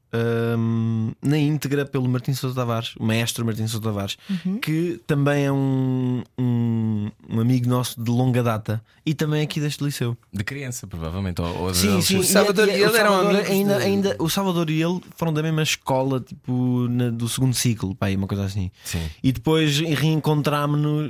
hum, 0.59 1.13
na 1.23 1.39
íntegra 1.39 1.85
pelo 1.87 2.09
Martim 2.09 2.35
Sousa 2.35 2.55
Tavares, 2.55 2.95
o 2.97 3.05
maestro 3.05 3.45
Martim 3.45 3.67
Sousa 3.67 3.83
Tavares, 3.85 4.17
que 4.61 5.01
também 5.07 5.45
é 5.47 5.53
um, 5.53 6.23
um, 6.39 7.11
um 7.29 7.41
amigo 7.41 7.69
nosso 7.69 8.01
de 8.03 8.11
longa 8.11 8.43
data 8.43 8.83
e 9.07 9.15
também 9.15 9.43
aqui 9.43 9.61
deste 9.61 9.83
liceu. 9.83 10.17
De 10.33 10.45
criança, 10.45 10.74
provavelmente. 10.87 11.41
Ou, 11.41 11.57
ou 11.65 11.75
Sim, 11.75 12.01
sim. 12.01 12.19
O 12.19 12.25
Salvador 12.25 12.69
e 12.69 12.73
o 12.73 12.75
ele 12.75 12.83
eram 12.99 13.11
Salvador 13.13 13.31
amigos 13.31 13.51
ainda, 13.51 13.79
de- 13.79 13.85
ainda 13.85 14.17
O 14.19 14.29
Salvador 14.29 14.71
e 14.71 14.83
ele 14.83 15.01
foram 15.17 15.33
da 15.33 15.43
mesma 15.43 15.63
escola, 15.63 16.21
tipo, 16.21 16.87
na- 16.91 17.11
do 17.11 17.29
segundo 17.29 17.55
ciclo, 17.55 17.95
pá, 17.95 18.09
uma 18.11 18.27
coisa 18.27 18.45
assim. 18.45 18.71
Sim. 18.85 19.03
E 19.23 19.33
depois 19.33 19.79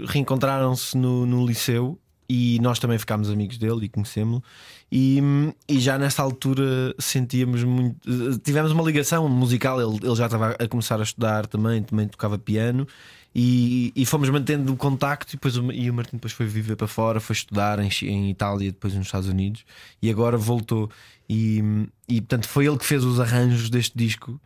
reencontraram-se 0.09 0.97
no, 0.97 1.27
no 1.27 1.47
liceu 1.47 1.99
e 2.29 2.59
nós 2.63 2.79
também 2.79 2.99
ficámos 2.99 3.29
amigos 3.31 3.59
dele 3.59 3.85
e 3.85 3.89
conhecemos-lo. 3.89 4.43
E, 4.91 5.21
e 5.69 5.79
já 5.81 5.99
nessa 5.99 6.23
altura 6.23 6.95
sentíamos 6.99 7.65
muito. 7.65 7.97
eh, 8.09 8.39
Tivemos 8.43 8.71
uma 8.73 8.83
ligação 8.83 9.29
musical. 9.29 9.81
Ele, 9.81 9.99
ele 10.03 10.15
já 10.15 10.27
estava 10.27 10.51
a 10.59 10.69
começar 10.69 11.01
a 11.01 11.03
estudar 11.03 11.47
também, 11.47 11.83
também 11.83 12.07
tocava 12.09 12.39
piano. 12.39 12.87
E, 13.35 13.93
e 13.97 14.07
fomos 14.07 14.29
mantendo 14.31 14.73
o 14.73 14.77
contacto. 14.77 15.33
E, 15.33 15.37
depois, 15.37 15.57
o- 15.57 15.73
e 15.73 15.91
o 15.91 15.95
Martin 15.95 16.17
depois 16.17 16.33
foi 16.33 16.47
viver 16.47 16.77
para 16.77 16.87
fora, 16.87 17.21
foi 17.21 17.35
estudar 17.35 17.79
em, 17.81 17.89
em 18.03 18.31
Itália, 18.31 18.71
depois 18.71 18.95
nos 18.95 19.07
Estados 19.07 19.29
Unidos. 19.29 19.65
E 20.01 20.11
agora 20.11 20.37
voltou. 20.37 20.91
E, 21.29 21.63
e 22.09 22.21
portanto 22.21 22.47
foi 22.49 22.67
ele 22.67 22.79
que 22.79 22.85
fez 22.87 23.03
os 23.05 23.19
arranjos 23.19 23.69
deste 23.71 23.97
disco. 23.97 24.41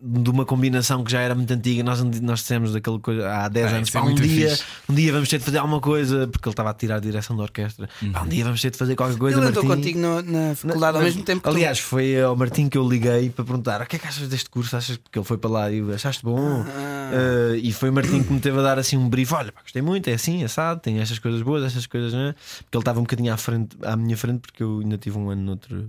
De- 0.00 0.30
uma 0.30 0.44
combinação 0.44 1.02
que 1.02 1.10
já 1.10 1.20
era 1.20 1.34
muito 1.34 1.50
antiga, 1.52 1.82
nós, 1.82 2.02
nós 2.20 2.40
dissemos 2.40 2.72
daquela 2.72 2.98
coisa 3.00 3.28
há 3.30 3.48
10 3.48 3.72
Ah, 3.72 3.76
anos. 3.76 3.88
é 3.88 3.92
pá, 3.92 4.02
um, 4.02 4.14
dia, 4.14 4.50
fixe. 4.50 4.64
um 4.88 4.94
dia 4.94 5.12
vamos 5.12 5.28
ter 5.28 5.38
de 5.38 5.44
fazer 5.44 5.58
alguma 5.58 5.80
coisa, 5.80 6.28
porque 6.28 6.46
ele 6.48 6.52
estava 6.52 6.70
a 6.70 6.74
tirar 6.74 6.96
a 6.96 7.00
direção 7.00 7.34
da 7.36 7.42
orquestra. 7.44 7.88
Pá, 8.12 8.22
um 8.22 8.28
dia 8.28 8.44
vamos 8.44 8.60
ter 8.60 8.70
de 8.70 8.76
fazer 8.76 8.94
qualquer 8.94 9.16
coisa. 9.18 9.38
Ele 9.38 9.46
andou 9.48 9.64
contigo 9.64 9.98
no- 9.98 10.22
na 10.22 10.54
faculdade 10.54 10.96
ao 10.98 11.02
Mas, 11.02 11.12
mesmo 11.14 11.24
tempo 11.24 11.42
que 11.42 11.48
tu. 11.48 11.54
Aliás, 11.54 11.78
foi 11.78 12.20
ao 12.20 12.36
Martim 12.36 12.68
que 12.68 12.76
eu 12.76 12.86
liguei 12.88 13.30
para 13.30 13.44
perguntar 13.44 13.80
o 13.82 13.86
que 13.86 13.96
é 13.96 13.98
que 13.98 14.06
achas 14.06 14.28
deste 14.28 14.50
curso? 14.50 14.76
Achas 14.76 14.96
que 15.10 15.18
ele 15.18 15.24
foi 15.24 15.38
para 15.38 15.50
lá 15.50 15.70
e 15.72 15.80
achaste 15.94 16.22
bom? 16.22 16.62
Ah. 16.66 17.10
Eh, 17.54 17.60
e 17.62 17.72
foi 17.72 17.88
o 17.88 17.92
Martim 17.92 18.22
que 18.22 18.32
me 18.32 18.40
teve 18.40 18.58
a 18.58 18.62
dar 18.62 18.78
assim 18.78 18.96
um 18.96 19.08
brief: 19.08 19.32
olha, 19.32 19.50
pá, 19.50 19.62
gostei 19.62 19.80
muito, 19.80 20.08
é 20.08 20.12
assim, 20.14 20.44
assado, 20.44 20.80
tem 20.80 20.98
estas 21.00 21.18
coisas 21.18 21.40
boas, 21.40 21.64
estas 21.64 21.86
coisas, 21.86 22.12
não 22.12 22.20
é? 22.20 22.32
Porque 22.32 22.76
ele 22.76 22.82
estava 22.82 22.98
um 23.00 23.02
bocadinho 23.04 23.32
à, 23.32 23.36
frente, 23.36 23.76
à 23.82 23.96
minha 23.96 24.16
frente, 24.16 24.40
porque 24.40 24.62
eu 24.62 24.80
ainda 24.80 24.98
tive 24.98 25.16
um 25.16 25.30
ano 25.30 25.42
noutro, 25.42 25.88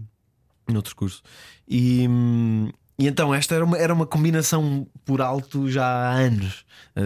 noutro 0.69 0.95
curso. 0.95 1.21
E. 1.67 2.05
hum, 2.09 2.69
e 2.99 3.07
então 3.07 3.33
esta 3.33 3.53
era 3.55 3.63
uma, 3.63 3.77
era 3.77 3.93
uma 3.93 4.05
combinação 4.07 4.87
por 5.05 5.21
alto 5.21 5.69
já 5.69 5.85
há 5.85 6.13
anos 6.13 6.65
eh, 6.95 7.01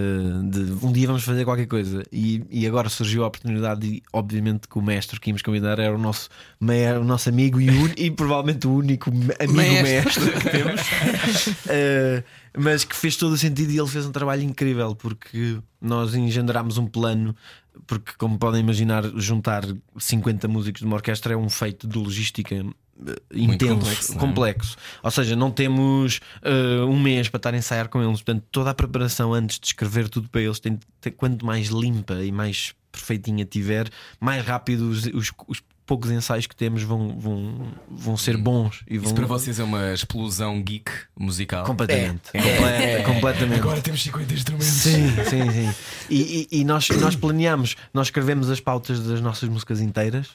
de 0.49 0.85
um 0.85 0.91
dia 0.91 1.05
vamos 1.07 1.23
fazer 1.23 1.43
qualquer 1.43 1.67
coisa 1.67 2.01
e, 2.11 2.43
e 2.49 2.65
agora 2.65 2.87
surgiu 2.87 3.23
a 3.23 3.27
oportunidade 3.27 3.85
e 3.85 4.03
obviamente 4.13 4.67
que 4.69 4.77
o 4.79 4.81
mestre 4.81 5.19
que 5.19 5.29
íamos 5.29 5.41
convidar 5.41 5.79
era 5.79 5.93
o 5.93 5.97
nosso, 5.97 6.29
me- 6.59 6.93
o 6.93 7.03
nosso 7.03 7.27
amigo 7.29 7.59
e, 7.59 7.69
un- 7.69 7.93
e 7.97 8.09
provavelmente 8.09 8.67
o 8.67 8.73
único 8.73 9.09
amigo 9.09 9.53
Maestro. 9.53 10.23
mestre 10.25 10.31
que 10.39 10.49
temos 10.49 10.81
Eh, 11.67 12.23
mas 12.58 12.84
que 12.84 12.95
fez 12.95 13.16
todo 13.16 13.34
o 13.34 13.38
sentido 13.38 13.72
e 13.72 13.78
ele 13.80 13.88
fez 13.88 14.06
um 14.06 14.12
trabalho 14.12 14.41
incrível 14.43 14.95
porque 14.95 15.58
nós 15.80 16.14
engendrámos 16.16 16.78
um 16.78 16.86
plano 16.88 17.36
porque 17.88 18.12
como 18.18 18.38
podem 18.38 18.60
imaginar 18.62 19.04
juntar 19.16 19.64
50 19.97 20.47
músicos 20.47 20.82
de 20.82 20.86
uma 20.86 20.95
orquestra 20.97 21.34
é 21.34 21.38
um 21.38 21.49
feito 21.49 21.88
de 21.88 21.97
logística 21.97 22.54
eh, 22.56 23.16
intenso, 23.34 23.76
complexo, 23.80 24.18
complexo, 24.18 24.78
é? 24.78 24.99
Ou 25.04 25.12
seja, 25.12 25.36
não 25.36 25.49
temos 25.49 26.20
eh, 26.41 26.84
um 26.84 26.99
mês 26.99 27.30
para 27.30 27.38
estar 27.38 27.54
a 27.54 27.58
ensaiar 27.58 27.88
com 27.88 28.02
eles. 28.04 28.22
Portanto, 28.22 28.43
toda 28.52 28.70
a 28.70 28.74
preparação 28.74 29.34
antes 29.34 29.58
de 29.60 29.68
escrever 29.68 30.10
tudo 30.10 30.28
para 30.30 30.41
eles 30.41 30.60
tem, 30.60 30.78
tem- 30.99 31.14
quanto 31.14 31.45
mais 31.45 31.70
limpa 31.70 32.16
e 32.24 32.32
mais 32.32 32.74
perfeitinha 32.91 33.45
tiver, 33.45 33.88
mais 34.20 34.45
rápido 34.45 34.89
os, 34.89 35.06
os- 35.06 35.32
os 35.47 35.62
poucos 35.91 36.09
ensaios 36.09 36.47
que 36.47 36.55
temos 36.55 36.83
vão, 36.83 37.19
vão, 37.19 37.67
vão 37.89 38.15
ser 38.15 38.37
bons 38.37 38.81
e 38.87 38.97
vão 38.97 39.07
Isso 39.07 39.13
para 39.13 39.25
vocês 39.25 39.59
é 39.59 39.63
uma 39.65 39.91
explosão 39.93 40.61
geek 40.61 40.89
musical. 41.19 41.65
completamente. 41.65 42.21
É, 42.33 42.39
Comple- 42.41 42.65
é, 42.65 42.93
é. 42.93 43.03
completamente. 43.03 43.59
Agora 43.59 43.81
temos 43.81 44.01
50 44.01 44.33
instrumentos. 44.33 44.67
Sim, 44.67 45.09
sim, 45.29 45.51
sim. 45.51 45.73
E, 46.09 46.47
e- 46.51 46.59
e 46.61 46.63
nós, 46.63 46.87
nós 47.01 47.13
planeamos, 47.17 47.75
nós 47.93 48.07
escrevemos 48.07 48.49
as 48.49 48.61
pautas 48.61 49.01
das 49.01 49.19
nossas 49.19 49.49
músicas 49.49 49.81
inteiras, 49.81 50.29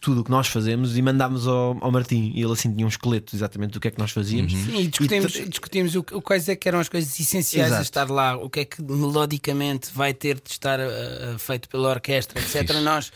tudo 0.00 0.20
o 0.22 0.24
que 0.24 0.30
nós 0.30 0.46
fazemos, 0.48 0.96
e 0.96 1.02
mandámos 1.02 1.46
ao, 1.46 1.76
ao 1.82 1.90
Martim. 1.92 2.32
E 2.34 2.42
ele 2.42 2.52
assim 2.52 2.72
tinha 2.72 2.84
um 2.86 2.88
esqueleto 2.88 3.34
exatamente 3.36 3.72
do 3.72 3.80
que 3.80 3.88
é 3.88 3.90
que 3.90 3.98
nós 3.98 4.10
fazíamos. 4.10 4.52
Sim, 4.52 4.78
e 4.80 4.86
discutimos, 4.88 5.34
E 5.36 5.48
discutimos 5.48 5.94
o, 5.94 6.00
o 6.12 6.22
quais 6.22 6.48
é 6.48 6.56
que 6.56 6.68
eram 6.68 6.78
as 6.80 6.88
coisas 6.88 7.18
essenciais 7.20 7.66
Exato. 7.68 7.80
a 7.80 7.82
estar 7.82 8.10
lá, 8.10 8.36
o 8.36 8.48
que 8.48 8.60
é 8.60 8.64
que 8.64 8.82
melodicamente 8.82 9.90
vai 9.92 10.14
ter 10.14 10.36
de 10.36 10.50
estar 10.50 10.78
uh, 10.80 11.38
feito 11.38 11.68
pela 11.68 11.88
orquestra, 11.90 12.40
etc. 12.40 12.74
Nós 12.82 13.12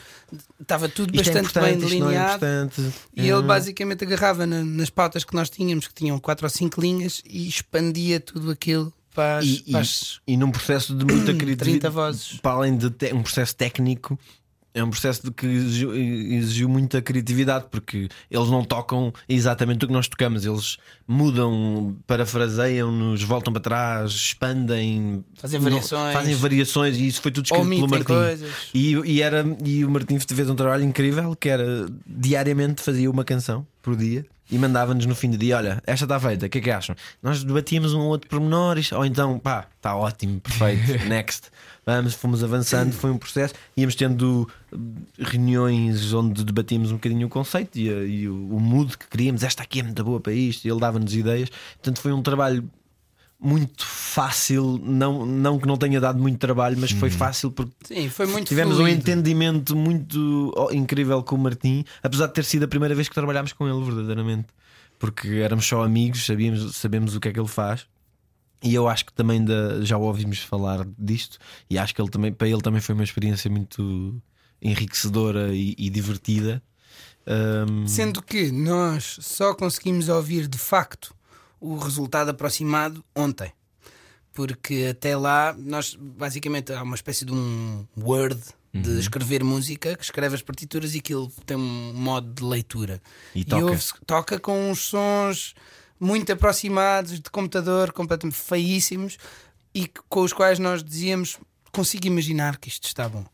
estava 0.61 0.89
tudo 0.89 1.15
Isto 1.15 1.31
é 1.31 1.43
bastante 1.43 1.59
bem 1.61 1.75
é 1.75 1.77
delineado. 1.77 2.37
importante. 2.37 2.93
E 3.17 3.23
ele 3.23 3.33
Hum. 3.35 3.47
basicamente 3.47 4.05
agarrava 4.05 4.47
na- 4.47 4.63
nas 4.65 4.91
pautas 4.91 5.25
que 5.25 5.35
nós 5.35 5.49
tínhamos, 5.51 5.87
que 5.89 5.95
tinham 5.95 6.19
quatro 6.19 6.47
ou 6.47 6.51
cinco 6.51 6.81
linhas, 6.81 7.23
e 7.25 7.49
expandia 7.49 8.21
tudo 8.21 8.51
aquilo 8.51 8.93
para 9.15 9.39
as, 9.39 9.45
e, 9.47 9.63
para 9.71 9.81
as 9.81 10.21
e, 10.27 10.33
e 10.33 10.37
num 10.37 10.51
processo 10.51 10.95
de 10.95 11.05
muita 11.05 11.33
30 11.35 11.37
criatividade, 11.37 11.95
vozes. 11.95 12.39
para 12.43 12.53
além 12.53 12.77
de 12.77 12.91
te- 12.91 13.13
um 13.15 13.23
processo 13.23 13.55
técnico, 13.55 14.19
é 14.75 14.83
um 14.83 14.91
processo 14.91 15.23
de 15.23 15.31
que 15.31 15.47
exigiu, 15.47 15.95
exigiu 15.95 16.69
muita 16.69 17.01
criatividade, 17.01 17.67
porque 17.71 18.09
eles 18.29 18.49
não 18.49 18.65
tocam 18.65 19.13
exatamente 19.29 19.85
o 19.85 19.89
que 19.89 19.95
nós 19.95 20.09
tocamos, 20.09 20.45
eles 20.45 20.77
mudam, 21.07 21.97
parafraseiam-nos, 22.09 23.23
voltam 23.23 23.53
para 23.53 23.63
trás, 23.63 24.11
expandem, 24.11 25.25
Fazem 25.37 25.61
variações. 25.61 26.13
fazem 26.13 26.35
variações 26.35 26.97
e 26.99 27.07
isso 27.07 27.23
foi 27.23 27.31
tudo 27.31 27.45
escrito 27.45 27.69
pelo 27.69 27.89
Martim. 27.89 28.45
E, 28.75 28.93
e, 28.95 29.23
era, 29.23 29.45
e 29.65 29.85
o 29.85 29.91
Martim 29.91 30.19
fez 30.19 30.51
um 30.51 30.57
trabalho 30.57 30.83
incrível 30.83 31.37
que 31.37 31.49
era 31.49 31.87
diariamente 32.05 32.83
fazia 32.83 33.09
uma 33.09 33.25
canção 33.25 33.65
por 33.81 33.95
dia 33.95 34.27
e 34.51 34.59
mandava-nos 34.59 35.07
no 35.07 35.15
fim 35.15 35.31
do 35.31 35.39
dia: 35.39 35.57
Olha, 35.57 35.83
esta 35.87 36.05
está 36.05 36.19
feita, 36.21 36.47
o 36.47 36.49
que 36.49 36.59
é 36.59 36.61
que 36.61 36.71
acham? 36.71 36.95
Nós 37.23 37.43
debatíamos 37.45 37.95
um 37.95 38.01
ou 38.01 38.09
outro 38.09 38.29
pormenor, 38.29 38.77
ou 38.93 39.05
então, 39.05 39.39
pá, 39.39 39.67
está 39.77 39.97
ótimo, 39.97 40.41
perfeito, 40.41 41.05
next. 41.09 41.51
Vamos, 41.87 42.15
fomos 42.15 42.43
avançando, 42.43 42.93
foi 42.93 43.11
um 43.11 43.19
processo, 43.19 43.55
íamos 43.77 43.95
tendo 43.95 44.49
eh, 44.73 44.77
reuniões 45.19 46.13
onde 46.15 46.43
debatíamos 46.43 46.91
um 46.91 46.95
bocadinho 46.95 47.27
o 47.27 47.31
conceito 47.31 47.79
e, 47.79 47.89
e 47.89 48.29
o, 48.29 48.57
o 48.57 48.61
mood 48.61 48.97
que 48.97 49.07
queríamos. 49.07 49.43
Esta 49.43 49.63
aqui 49.63 49.81
é 49.81 49.83
muito 49.83 50.03
boa 50.03 50.19
para 50.19 50.33
isto, 50.33 50.65
e 50.65 50.71
ele 50.71 50.81
dava-nos 50.81 51.15
ideias. 51.15 51.51
Portanto, 51.77 52.01
foi 52.01 52.13
um 52.13 52.23
trabalho 52.23 52.69
muito 53.45 53.85
fácil, 53.85 54.81
não, 54.83 55.27
não 55.27 55.59
que 55.59 55.67
não 55.67 55.77
tenha 55.77 56.01
dado 56.01 56.19
muito 56.19 56.39
trabalho, 56.39 56.79
mas 56.79 56.93
foi 56.93 57.11
fácil 57.11 57.51
porque 57.51 57.75
Sim, 57.85 58.09
foi 58.09 58.27
muito 58.27 58.49
tivemos 58.49 58.77
um 58.77 58.79
fluido. 58.79 58.99
entendimento 58.99 59.77
muito 59.77 60.53
oh, 60.57 60.73
incrível 60.73 61.23
com 61.23 61.37
o 61.37 61.39
Martim, 61.39 61.85
apesar 62.03 62.29
de 62.29 62.33
ter 62.33 62.45
sido 62.45 62.65
a 62.65 62.69
primeira 62.69 62.95
vez 62.95 63.07
que 63.07 63.15
trabalhámos 63.15 63.53
com 63.53 63.69
ele, 63.69 63.85
verdadeiramente, 63.85 64.47
porque 64.99 65.29
éramos 65.43 65.67
só 65.67 65.85
amigos, 65.85 66.25
sabíamos, 66.25 66.75
sabemos 66.77 67.15
o 67.15 67.21
que 67.21 67.29
é 67.29 67.33
que 67.33 67.39
ele 67.39 67.49
faz. 67.49 67.87
E 68.65 68.75
eu 68.75 68.89
acho 68.89 69.05
que 69.07 69.13
também 69.13 69.45
da- 69.45 69.83
já 69.83 69.97
o 69.99 70.03
ouvimos 70.03 70.39
falar 70.39 70.87
disto, 70.99 71.39
e 71.69 71.77
acho 71.79 71.95
que 71.95 72.01
ele 72.01 72.11
também, 72.11 72.33
para 72.33 72.49
ele 72.49 72.63
também 72.63 72.81
foi 72.81 72.95
uma 72.95 73.05
experiência 73.05 73.51
muito 73.51 74.21
enriquecedora 74.63 75.55
e, 75.55 75.75
e 75.79 75.91
divertida. 75.91 76.63
Ahm, 77.27 77.87
Sendo 77.87 78.23
que 78.23 78.51
nós 78.51 79.19
só 79.21 79.55
conseguimos 79.55 80.09
ouvir 80.09 80.49
de 80.49 80.59
facto 80.59 81.15
o 81.61 81.77
resultado 81.77 82.31
aproximado 82.31 83.05
ontem. 83.15 83.53
Porque 84.33 84.89
até 84.91 85.17
lá, 85.17 85.55
nós 85.59 85.95
basicamente 86.01 86.73
há 86.73 86.83
uma 86.83 86.97
espécie 86.97 87.25
de 87.25 87.33
um 87.33 87.87
Word 87.97 88.41
de 88.73 88.99
escrever 88.99 89.45
música, 89.45 89.97
que 89.97 90.03
escreve 90.03 90.35
as 90.35 90.43
partituras 90.43 90.97
e 90.97 90.99
aquilo 90.99 91.31
tem 91.47 91.57
um 91.57 91.93
modo 91.95 92.33
de 92.35 92.43
leitura. 92.43 93.01
E 93.33 93.45
toca. 93.45 93.65
ouve-se- 93.67 93.95
toca 94.05 94.41
com 94.41 94.69
uns 94.71 94.81
sons 94.81 95.55
muito 95.99 96.33
aproximados 96.33 97.21
de 97.21 97.31
computador, 97.31 97.93
completamente 97.93 98.37
feíssimos, 98.37 99.17
e 99.75 99.89
com 100.09 100.21
os 100.21 100.33
quais 100.33 100.59
nós 100.59 100.83
dizíamos. 100.83 101.39
Consigo 101.73 102.07
imaginar 102.07 102.59
que 102.59 102.69
isto 102.69 102.87
está 102.87 103.09
bom. 103.09 103.25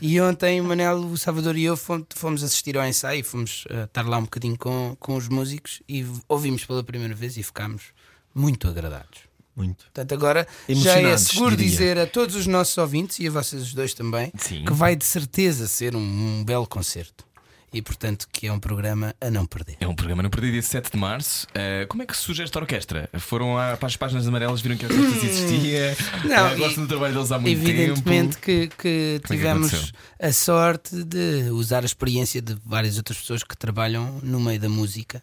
E 0.00 0.18
ontem 0.22 0.58
o 0.58 0.64
Manel, 0.64 1.00
o 1.00 1.18
Salvador 1.18 1.54
e 1.54 1.64
eu 1.64 1.76
fomos, 1.76 2.42
assistir 2.42 2.78
ao 2.78 2.86
ensaio, 2.86 3.22
fomos 3.22 3.66
eh, 3.68 3.84
estar 3.84 4.08
lá 4.08 4.16
um 4.16 4.22
bocadinho 4.22 4.56
com, 4.56 4.96
com 4.98 5.16
os 5.16 5.28
músicos 5.28 5.82
e 5.86 6.06
ouvimos 6.26 6.64
pela 6.64 6.82
primeira 6.82 7.14
vez 7.14 7.36
e 7.36 7.42
ficámos 7.42 7.92
muito 8.34 8.66
agradados. 8.66 9.18
muito. 9.54 9.84
Portanto, 9.84 10.14
agora 10.14 10.48
já 10.66 10.98
é 10.98 11.18
seguro 11.18 11.54
diria. 11.54 11.70
dizer 11.70 11.98
a 11.98 12.06
todos 12.06 12.36
os 12.36 12.46
nossos 12.46 12.78
ouvintes 12.78 13.18
e 13.18 13.28
a 13.28 13.30
vocês 13.30 13.60
os 13.60 13.74
dois 13.74 13.92
também 13.92 14.32
Sim. 14.38 14.64
que 14.64 14.72
vai 14.72 14.96
de 14.96 15.04
certeza 15.04 15.68
ser 15.68 15.94
um, 15.94 16.00
um 16.00 16.42
belo 16.42 16.66
concerto 16.66 17.26
e, 17.72 17.80
portanto, 17.82 18.26
que 18.32 18.46
é 18.46 18.52
um 18.52 18.58
programa 18.58 19.14
a 19.20 19.30
não 19.30 19.46
perder. 19.46 19.76
É 19.80 19.86
um 19.86 19.94
programa 19.94 20.22
no 20.22 20.30
perdido 20.30 20.52
dia 20.52 20.62
7 20.62 20.90
de 20.92 20.96
março. 20.98 21.46
Uh, 21.48 21.86
como 21.88 22.02
é 22.02 22.06
que 22.06 22.16
surge 22.16 22.42
esta 22.42 22.58
orquestra? 22.58 23.08
Foram 23.18 23.56
à- 23.58 23.76
para 23.76 23.86
as 23.86 23.96
páginas 23.96 24.26
amarelas, 24.26 24.60
viram 24.60 24.76
que 24.76 24.84
a 24.84 24.88
orquestra 24.88 25.28
existia. 25.28 25.96
Não, 26.24 26.54
Uh, 26.54 26.58
gostam 26.58 26.84
do 26.84 26.88
trabalho 26.88 27.14
deles 27.14 27.30
há 27.32 27.38
muito 27.38 27.56
Evidentemente 27.60 28.36
tempo. 28.38 28.44
que, 28.44 28.68
que 28.68 29.20
que 29.22 29.28
tivemos 29.28 29.68
aconteceu? 29.72 29.94
a 30.20 30.32
sorte 30.32 31.04
de 31.04 31.48
usar 31.50 31.82
a 31.82 31.86
experiência 31.86 32.42
de 32.42 32.56
várias 32.64 32.96
outras 32.96 33.18
pessoas 33.18 33.42
que 33.44 33.56
trabalham 33.56 34.18
no 34.22 34.40
meio 34.40 34.58
da 34.58 34.68
música 34.68 35.22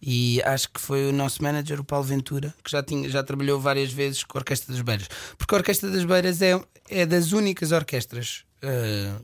e 0.00 0.40
acho 0.44 0.70
que 0.70 0.80
foi 0.80 1.08
o 1.08 1.12
nosso 1.12 1.42
manager, 1.42 1.80
o 1.80 1.84
Paulo 1.84 2.04
Ventura, 2.04 2.54
que 2.62 2.70
já, 2.70 2.82
tinha, 2.82 3.08
já 3.08 3.22
trabalhou 3.22 3.58
várias 3.60 3.92
vezes 3.92 4.22
com 4.22 4.38
a 4.38 4.40
Orquestra 4.40 4.72
das 4.72 4.80
Beiras. 4.82 5.08
Porque 5.36 5.54
a 5.54 5.58
Orquestra 5.58 5.90
das 5.90 6.04
Beiras 6.04 6.40
é, 6.40 6.60
é 6.88 7.04
das 7.04 7.32
únicas 7.32 7.72
orquestras 7.72 8.44
eh, 8.62 9.14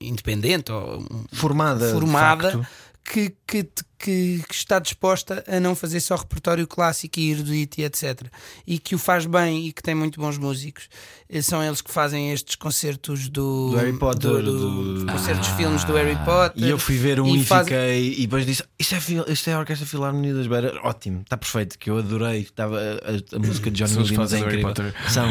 independente 0.00 0.72
ou 0.72 1.04
Formada, 1.32 1.90
formada 1.92 2.68
que, 3.04 3.34
que, 3.46 3.68
que- 4.02 4.42
que 4.48 4.54
está 4.54 4.78
disposta 4.78 5.44
a 5.46 5.60
não 5.60 5.74
fazer 5.74 6.00
só 6.00 6.16
repertório 6.16 6.66
clássico 6.66 7.20
e 7.20 7.30
erudito 7.32 7.80
e 7.80 7.84
etc. 7.84 8.22
E 8.66 8.78
que 8.78 8.94
o 8.94 8.98
faz 8.98 9.26
bem 9.26 9.66
e 9.68 9.72
que 9.72 9.82
tem 9.82 9.94
muito 9.94 10.18
bons 10.18 10.38
músicos. 10.38 10.88
Eh, 11.28 11.42
São 11.42 11.62
eles 11.62 11.80
que 11.80 11.92
fazem 11.92 12.32
estes 12.32 12.56
concertos 12.56 13.28
do, 13.28 13.70
Do 13.70 13.76
Harry 13.76 13.92
Potter, 13.96 14.30
do, 14.30 14.42
do- 14.42 15.04
do- 15.04 15.12
concertos 15.12 15.46
de 15.48 15.54
filmes 15.54 15.84
do 15.84 15.92
Harry 15.94 16.16
Potter. 16.24 16.64
E 16.64 16.68
eu 16.68 16.78
fui 16.78 16.96
ver 16.96 17.20
um 17.20 17.36
e, 17.36 17.44
faz- 17.44 17.66
fiquei. 17.68 18.14
E 18.14 18.22
depois 18.22 18.44
disse: 18.46 18.64
Isto 18.78 18.94
é, 18.94 19.32
isto 19.32 19.50
é 19.50 19.52
a 19.52 19.58
Orquestra 19.60 19.86
Filarmonia 19.86 20.34
das 20.34 20.46
Beiras. 20.46 20.72
Ótimo, 20.82 21.20
está 21.20 21.36
perfeito. 21.36 21.78
Que 21.78 21.90
eu 21.90 21.98
adorei. 21.98 22.40
Estava 22.40 22.78
a, 22.78 22.80
a- 22.80 23.36
a 23.36 23.38
música 23.38 23.70
de 23.70 23.84
John 23.84 24.00
Williams 24.00 24.32
é 24.32 24.38
incrível. 24.40 24.68
Potter. 24.68 24.94
São. 25.08 25.28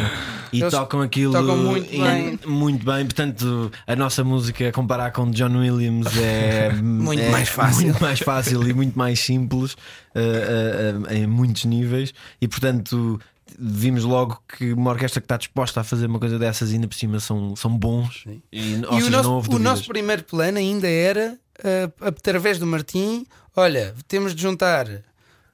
E 0.53 0.61
Eles 0.61 0.71
tocam 0.73 1.01
aquilo 1.01 1.33
tocam 1.33 1.57
muito 1.57 1.93
em- 1.93 2.01
bem. 2.01 2.39
muito 2.45 2.85
bem. 2.85 3.05
Portanto, 3.05 3.71
a 3.85 3.95
nossa 3.95 4.23
música 4.23 4.69
a 4.69 4.71
comparar 4.71 5.11
com 5.11 5.29
John 5.31 5.57
Williams 5.57 6.07
é 6.17 6.69
Muito 6.81 7.21
é 7.21 7.29
mais 7.29 7.49
fácil. 7.49 7.85
Muito 7.87 8.01
mais 8.01 8.19
fácil 8.19 8.58
e 8.67 8.73
muito 8.73 8.97
mais 8.97 9.19
simples 9.19 9.73
uh, 9.73 9.77
uh, 10.17 11.01
uh, 11.03 11.13
em 11.13 11.27
muitos 11.27 11.65
níveis. 11.65 12.13
E 12.41 12.47
portanto. 12.47 13.19
Vimos 13.57 14.03
logo 14.03 14.39
que 14.47 14.71
uma 14.71 14.91
orquestra 14.91 15.19
que 15.19 15.25
está 15.25 15.35
disposta 15.35 15.81
a 15.81 15.83
fazer 15.83 16.05
uma 16.05 16.19
coisa 16.19 16.37
dessas 16.37 16.69
e 16.69 16.75
ainda 16.75 16.87
por 16.87 16.95
cima 16.95 17.19
são, 17.19 17.55
são 17.55 17.75
bons 17.75 18.23
e, 18.27 18.43
E 18.51 18.85
ou 18.85 18.93
o 18.93 19.09
nosso, 19.09 19.55
o 19.55 19.59
nosso 19.59 19.87
primeiro 19.87 20.23
plano 20.23 20.59
ainda 20.59 20.87
era, 20.87 21.35
eh, 21.63 21.89
através 21.99 22.59
do 22.59 22.67
Martim, 22.67 23.25
olha, 23.55 23.95
temos 24.07 24.35
de 24.35 24.41
juntar 24.43 24.85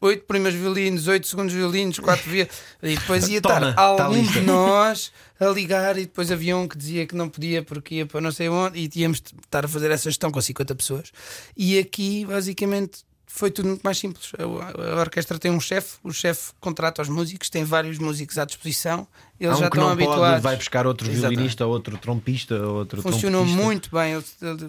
oito 0.05 0.25
primeiros 0.25 0.59
violinos, 0.59 1.07
oito 1.07 1.27
segundos 1.27 1.53
violinos, 1.53 1.99
quatro 1.99 2.29
via 2.29 2.47
e 2.81 2.95
depois 2.95 3.27
ia 3.27 3.41
Toma, 3.41 3.69
estar 3.71 3.73
tá 3.95 4.03
algum 4.05 4.15
lista. 4.21 4.39
de 4.39 4.45
nós 4.45 5.11
a 5.39 5.45
ligar 5.47 5.97
e 5.97 6.01
depois 6.01 6.31
havia 6.31 6.55
um 6.55 6.67
que 6.67 6.77
dizia 6.77 7.05
que 7.05 7.15
não 7.15 7.27
podia 7.29 7.61
porque 7.63 7.95
ia 7.95 8.05
para 8.05 8.21
não 8.21 8.31
sei 8.31 8.47
onde 8.49 8.79
e 8.79 8.87
tínhamos 8.87 9.19
de 9.21 9.33
estar 9.43 9.65
a 9.65 9.67
fazer 9.67 9.91
essa 9.91 10.09
gestão 10.09 10.31
com 10.31 10.39
50 10.41 10.73
pessoas. 10.75 11.11
E 11.57 11.77
aqui, 11.77 12.25
basicamente. 12.25 13.03
Foi 13.27 13.51
tudo 13.51 13.67
muito 13.67 13.81
mais 13.81 13.97
simples. 13.97 14.31
A, 14.39 15.01
orquestra 15.01 15.37
tem 15.37 15.51
um 15.51 15.59
chefe, 15.59 15.97
o 16.01 16.13
chefe 16.13 16.53
contrata 16.61 17.01
os 17.01 17.09
músicos, 17.09 17.49
tem 17.49 17.65
vários 17.65 17.97
músicos 17.97 18.37
à 18.37 18.45
disposição, 18.45 19.05
eles 19.37 19.55
Há 19.55 19.57
um 19.57 19.59
já 19.59 19.69
que 19.69 19.75
estão 19.75 19.83
não 19.87 19.91
habituados. 19.91 20.29
pode, 20.29 20.41
vai 20.41 20.55
buscar 20.55 20.87
outro 20.87 21.05
Exatamente. 21.07 21.31
violinista, 21.31 21.65
outro 21.65 21.97
trompista, 21.97 22.55
outro 22.65 23.01
Funcionou 23.01 23.45
muito 23.45 23.89
bem, 23.91 24.23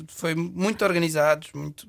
foi 0.09 0.34
muito 0.34 0.84
organizados, 0.84 1.51
muito- 1.55 1.87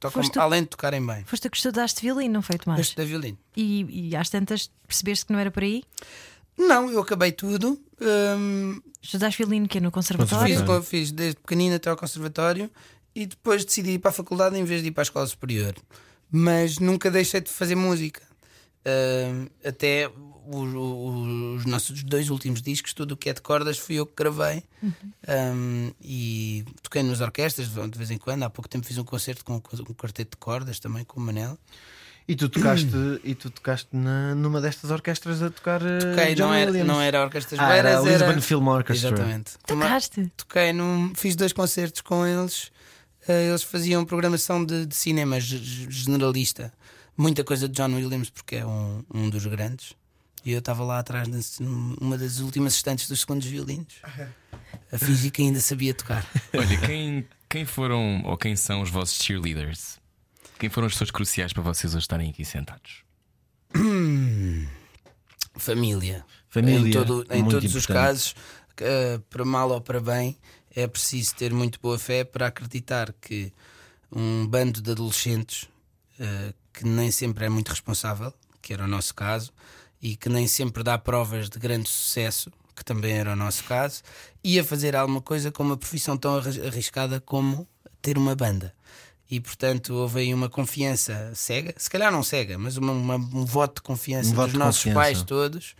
tocam, 0.00 0.22
tu- 0.28 0.40
além 0.40 0.62
de 0.62 0.68
tocarem 0.68 1.04
bem. 1.04 1.24
Foste 1.24 1.42
tu 1.44 1.50
que 1.50 1.56
estudaste 1.56 2.00
violino, 2.02 2.34
não 2.34 2.42
foi 2.42 2.58
Tomás? 2.58 2.80
Este 2.80 2.96
da 2.96 3.04
violino. 3.04 3.38
E, 3.56 4.08
e 4.10 4.16
às 4.16 4.28
tantas 4.28 4.70
percebeste 4.86 5.26
que 5.26 5.32
não 5.32 5.38
era 5.40 5.50
por 5.50 5.62
aí? 5.62 5.82
Não, 6.58 6.90
eu 6.90 7.00
acabei 7.00 7.32
tudo. 7.32 7.80
hum, 8.00 8.80
Estudaste 9.00 9.38
violino 9.38 9.66
que 9.68 9.78
é 9.78 9.80
no 9.80 9.90
conservatório? 9.90 10.56
fiz, 10.66 10.86
fiz 10.88 11.12
desde 11.12 11.40
pequenino 11.40 11.74
até 11.76 11.90
ao 11.90 11.96
conservatório 11.96 12.70
e 13.14 13.26
depois 13.26 13.64
decidi 13.64 13.92
ir 13.92 13.98
para 13.98 14.10
a 14.10 14.14
faculdade 14.14 14.56
em 14.58 14.64
vez 14.64 14.82
de 14.82 14.88
ir 14.88 14.92
para 14.92 15.02
a 15.02 15.04
escola 15.04 15.26
superior. 15.26 15.74
Mas 16.30 16.78
nunca 16.78 17.10
deixei 17.10 17.40
de 17.40 17.50
fazer 17.50 17.74
música. 17.74 18.22
Hum, 18.86 19.46
até 19.64 20.10
os, 20.46 20.74
os- 20.74 21.56
os 21.60 21.66
nossos 21.66 22.02
dois 22.02 22.30
últimos 22.30 22.60
discos, 22.62 22.92
tudo 22.92 23.12
o 23.12 23.16
que 23.16 23.30
é 23.30 23.32
de 23.32 23.40
cordas, 23.42 23.78
fui 23.78 23.96
eu 23.96 24.06
que 24.06 24.14
gravei. 24.16 24.62
Hum, 25.28 25.92
e 26.00 26.64
toquei 26.82 27.02
nas 27.02 27.20
orquestras 27.20 27.68
de 27.68 27.98
vez 27.98 28.10
em 28.10 28.18
quando. 28.18 28.42
Há 28.42 28.50
pouco 28.50 28.68
tempo 28.68 28.86
fiz 28.86 28.98
um 28.98 29.04
concerto 29.04 29.44
com 29.44 29.54
um 29.56 29.60
quarteto 29.94 30.32
de 30.32 30.36
cordas 30.36 30.78
também 30.80 31.04
com 31.04 31.20
o 31.20 31.22
Manel. 31.22 31.58
E 32.28 32.36
tu 32.36 32.48
tocaste, 32.48 32.88
e 33.24 33.34
tu 33.34 33.50
tocaste 33.50 33.88
na- 33.92 34.34
numa 34.34 34.60
destas 34.60 34.90
orquestras 34.90 35.42
a 35.42 35.50
tocar 35.50 35.82
eh, 35.82 35.98
Toquei, 35.98 36.34
John 36.34 36.46
não 36.48 36.54
era, 36.54 36.70
Williams. 36.70 36.88
não 36.88 37.00
era 37.00 37.18
a 37.20 37.24
Orquestra 37.24 37.56
das 37.56 37.66
Ah, 37.66 37.74
era 37.74 38.00
Beiras, 38.02 38.22
a 38.22 38.26
Lisbon 38.26 38.40
Film 38.42 38.68
Orchestra. 38.68 39.08
Exatamente. 39.10 39.52
Uma- 39.70 39.84
Tocaste? 39.86 40.32
toquei 40.36 40.72
num, 40.72 41.12
fiz 41.16 41.34
dois 41.34 41.52
concertos 41.52 42.00
com 42.00 42.24
eles. 42.26 42.70
Eh, 43.26 43.48
eles 43.48 43.62
faziam 43.64 44.04
programação 44.04 44.64
de, 44.64 44.86
de 44.86 44.94
cinema 44.94 45.38
ge- 45.40 45.58
ge- 45.58 45.86
generalista, 45.90 46.72
muita 47.16 47.42
coisa 47.44 47.68
de 47.68 47.74
John 47.74 47.92
Williams, 47.94 48.30
porque 48.30 48.56
é 48.56 48.66
um, 48.66 49.04
um 49.12 49.28
dos 49.28 49.44
grandes. 49.46 49.94
E 50.44 50.50
eu 50.52 50.58
estava 50.58 50.82
lá 50.84 50.98
atrás, 50.98 51.28
numa 51.60 52.18
das 52.18 52.40
últimas 52.40 52.74
estantes 52.74 53.08
dos 53.08 53.20
segundos 53.20 53.46
violinos, 53.46 53.94
a 54.90 54.98
fingir 54.98 55.30
que 55.30 55.42
ainda 55.42 55.60
sabia 55.60 55.94
tocar. 55.94 56.26
Olha, 56.52 56.78
quem, 56.86 57.26
quem 57.48 57.64
foram 57.64 58.22
ou 58.24 58.36
quem 58.36 58.56
são 58.56 58.82
os 58.82 58.90
vossos 58.90 59.22
cheerleaders? 59.22 60.00
Quem 60.58 60.68
foram 60.68 60.86
as 60.88 60.94
pessoas 60.94 61.10
cruciais 61.10 61.52
para 61.52 61.62
vocês 61.62 61.94
hoje 61.94 62.02
estarem 62.04 62.30
aqui 62.30 62.44
sentados? 62.44 63.04
Família. 65.56 66.24
Família, 66.48 66.88
Em, 66.88 66.90
todo- 66.92 67.26
em 67.30 67.44
todos 67.48 67.74
os 67.74 67.84
importante. 67.84 67.92
casos, 67.92 68.34
eh, 68.80 69.20
para 69.30 69.44
mal 69.44 69.70
ou 69.70 69.80
para 69.80 70.00
bem, 70.00 70.36
é 70.74 70.86
preciso 70.86 71.34
ter 71.34 71.52
muito 71.52 71.78
boa 71.80 71.98
fé 71.98 72.24
para 72.24 72.46
acreditar 72.48 73.12
que 73.20 73.52
um 74.10 74.46
bando 74.46 74.80
de 74.82 74.90
adolescentes 74.90 75.68
eh, 76.18 76.52
que 76.72 76.84
nem 76.86 77.10
sempre 77.10 77.44
é 77.44 77.48
muito 77.48 77.68
responsável, 77.68 78.32
que 78.60 78.72
era 78.72 78.84
o 78.84 78.88
nosso 78.88 79.14
caso, 79.14 79.52
e 80.02 80.16
que 80.16 80.28
nem 80.28 80.46
sempre 80.48 80.82
dá 80.82 80.98
provas 80.98 81.48
de 81.48 81.58
grande 81.58 81.88
sucesso, 81.88 82.50
que 82.74 82.84
também 82.84 83.12
era 83.12 83.32
o 83.32 83.36
nosso 83.36 83.62
caso, 83.64 84.02
e 84.42 84.58
a 84.58 84.64
fazer 84.64 84.96
alguma 84.96 85.20
coisa 85.20 85.52
com 85.52 85.62
uma 85.62 85.76
profissão 85.76 86.16
tão 86.16 86.36
arris- 86.38 86.58
arriscada 86.58 87.20
como 87.20 87.66
ter 88.00 88.18
uma 88.18 88.34
banda. 88.34 88.74
E 89.30 89.38
portanto 89.40 89.94
houve 89.94 90.20
aí 90.20 90.34
uma 90.34 90.48
confiança 90.50 91.30
cega, 91.34 91.72
se 91.78 91.88
calhar 91.88 92.10
não 92.10 92.22
cega, 92.22 92.58
mas 92.58 92.76
uma- 92.76 92.92
uma- 92.92 93.14
um 93.16 93.44
voto 93.46 93.76
de 93.76 93.82
confiança 93.82 94.30
Um 94.30 94.34
voto 94.34 94.46
dos 94.46 94.52
de 94.54 94.58
nossos 94.58 94.82
confiança. 94.82 94.98
pais 95.00 95.22
todos, 95.22 95.74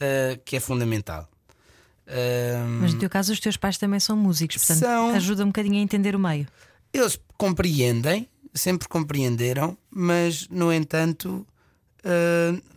ah, 0.00 0.38
que 0.44 0.56
é 0.56 0.60
fundamental. 0.60 1.28
Ah, 2.06 2.66
Mas 2.80 2.92
no 2.94 3.00
teu 3.00 3.08
caso, 3.08 3.32
os 3.32 3.40
teus 3.40 3.56
pais 3.56 3.78
também 3.78 3.98
são 4.00 4.16
músicos, 4.16 4.58
portanto, 4.58 4.80
São. 4.80 5.10
ajuda 5.14 5.44
um 5.44 5.46
bocadinho 5.48 5.76
a 5.76 5.80
entender 5.80 6.14
o 6.14 6.18
meio. 6.18 6.46
Eles 6.92 7.18
compreendem, 7.38 8.28
sempre 8.54 8.86
compreenderam, 8.88 9.76
mas 9.90 10.46
no 10.48 10.72
entanto 10.72 11.46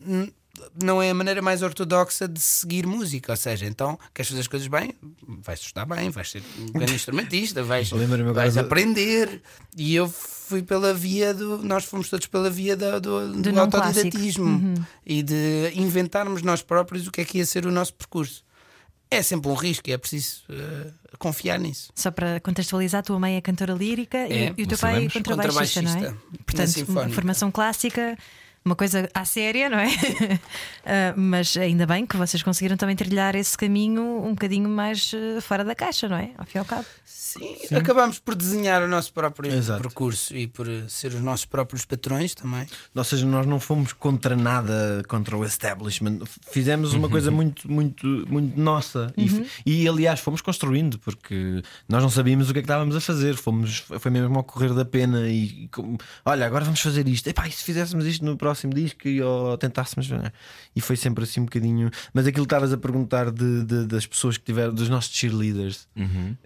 n- 0.05 0.33
não 0.81 1.01
é 1.01 1.09
a 1.09 1.13
maneira 1.13 1.41
mais 1.41 1.61
ortodoxa 1.61 2.27
de 2.27 2.39
seguir 2.39 2.85
música. 2.85 3.31
Ou 3.33 3.37
seja, 3.37 3.65
então 3.65 3.97
queres 4.13 4.29
fazer 4.29 4.41
as 4.41 4.47
coisas 4.47 4.67
bem, 4.67 4.93
vais 5.41 5.59
estudar 5.59 5.85
bem, 5.85 6.09
vais 6.09 6.29
ser 6.31 6.43
um 6.59 6.65
grande 6.67 6.93
instrumentista, 6.95 7.63
vais, 7.63 7.89
vais 7.89 8.53
de- 8.53 8.59
aprender. 8.59 9.41
E 9.77 9.95
eu 9.95 10.07
fui 10.09 10.61
pela 10.63 10.93
via 10.93 11.33
do. 11.33 11.57
Nós 11.59 11.85
fomos 11.85 12.09
todos 12.09 12.27
pela 12.27 12.49
via 12.49 12.75
do, 12.75 12.99
do, 12.99 13.51
não 13.51 13.63
autodidatismo 13.63 14.73
e 15.05 15.21
de 15.23 15.71
inventarmos 15.75 16.41
nós 16.41 16.61
próprios 16.61 17.07
o 17.07 17.11
que 17.11 17.21
é 17.21 17.25
que 17.25 17.37
ia 17.39 17.45
ser 17.45 17.65
o 17.65 17.71
nosso 17.71 17.93
percurso. 17.93 18.43
É 19.09 19.21
sempre 19.21 19.49
um 19.49 19.53
risco 19.53 19.87
e 19.89 19.93
é 19.93 19.97
preciso 19.97 20.41
ah, 20.49 20.91
confiar 21.19 21.59
nisso. 21.59 21.91
Só 21.95 22.09
para 22.09 22.39
contextualizar, 22.39 22.99
a 22.99 23.03
tua 23.03 23.19
mãe 23.19 23.35
é 23.35 23.41
cantora 23.41 23.73
lírica 23.73 24.17
É, 24.17 24.47
e, 24.49 24.53
e 24.57 24.63
o 24.63 24.67
teu 24.67 24.77
pai 24.79 25.05
é 25.05 25.09
sabemos. 25.09 25.13
contrabaixista, 25.13 25.81
não 25.83 25.91
é? 25.91 25.93
Contrabaixista, 26.47 26.85
Portanto, 26.85 27.13
formação 27.13 27.51
clássica, 27.51 28.17
uma 28.66 28.76
coisa 28.76 29.07
à 29.13 29.24
séria, 29.24 29.70
não 29.70 29.78
é? 29.80 29.88
Ah, 30.88 31.16
mas 31.18 31.57
ainda 31.57 31.88
bem 31.88 32.05
que 32.05 32.16
vocês 32.16 32.43
conseguiram 32.43 32.78
também 32.78 32.95
trilhar 32.95 33.34
esse 33.34 33.57
caminho 33.57 34.03
um 34.24 34.30
bocadinho 34.36 34.70
mais 34.70 35.11
eh, 35.16 35.41
fora 35.41 35.63
da 35.63 35.74
caixa, 35.74 36.07
não 36.07 36.16
é? 36.16 36.30
Ao 36.38 36.45
fim 36.45 36.57
e 36.57 36.59
ao 36.59 36.66
cabo. 36.66 36.86
Sim, 37.03 37.57
acabamos 37.76 38.20
por 38.20 38.36
desenhar 38.36 38.84
o 38.84 38.88
nosso 38.88 39.11
próprio 39.11 39.51
Exato. 39.51 39.82
percurso 39.82 40.36
e 40.38 40.45
por 40.45 40.70
eh, 40.70 40.84
ser 40.88 41.07
os 41.07 41.22
nossos 41.22 41.43
próprios 41.47 41.86
patrões 41.86 42.36
também. 42.36 42.68
Ou 42.93 43.03
seja, 43.03 43.26
nós 43.26 43.47
não 43.47 43.59
fomos 43.59 43.93
contra 43.93 44.36
nada, 44.36 45.01
contra 45.07 45.36
o 45.36 45.43
establishment. 45.43 46.20
Fizemos 46.51 46.93
uma 46.93 47.09
coisa 47.09 47.32
muito, 47.32 47.70
muito, 47.70 48.05
muito 48.30 48.59
nossa. 48.59 49.11
E 49.18 49.26
f- 49.26 49.43
E, 49.66 49.88
aliás, 49.88 50.20
fomos 50.20 50.39
construindo, 50.41 50.99
porque 50.99 51.63
nós 51.89 52.03
não 52.03 52.11
sabíamos 52.11 52.47
o 52.51 52.53
que 52.53 52.59
é 52.59 52.61
que 52.61 52.66
estávamos 52.68 52.95
a 52.95 53.01
fazer. 53.01 53.36
Fomos, 53.38 53.80
foi 53.99 54.11
mesmo 54.11 54.38
ao 54.38 54.43
correr 54.43 54.72
da 54.72 54.86
pena. 54.86 55.28
E 55.28 55.68
como, 55.72 55.97
olha, 56.24 56.45
agora 56.45 56.63
vamos 56.63 56.80
fazer 56.80 57.07
isto. 57.07 57.28
Epá, 57.28 57.47
e 57.47 57.51
se 57.51 57.63
fizéssemos 57.63 58.05
isto 58.05 58.24
no 58.24 58.38
próximo 58.38 58.54
disco 58.69 59.07
e 59.07 59.21
ou 59.21 59.57
tentássemos. 59.57 60.09
E 60.75 60.81
foi 60.81 60.95
sempre 60.95 61.23
assim 61.23 61.41
um 61.41 61.45
bocadinho. 61.45 61.89
Mas 62.13 62.25
aquilo 62.27 62.45
que 62.45 62.53
estavas 62.53 62.71
a 62.73 62.77
perguntar 62.77 63.31
de, 63.31 63.63
de- 63.63 63.85
das 63.85 64.05
pessoas 64.05 64.37
que 64.37 64.43
tiveram, 64.45 64.73
dos 64.73 64.89
nossos 64.89 65.13
cheerleaders, 65.15 65.87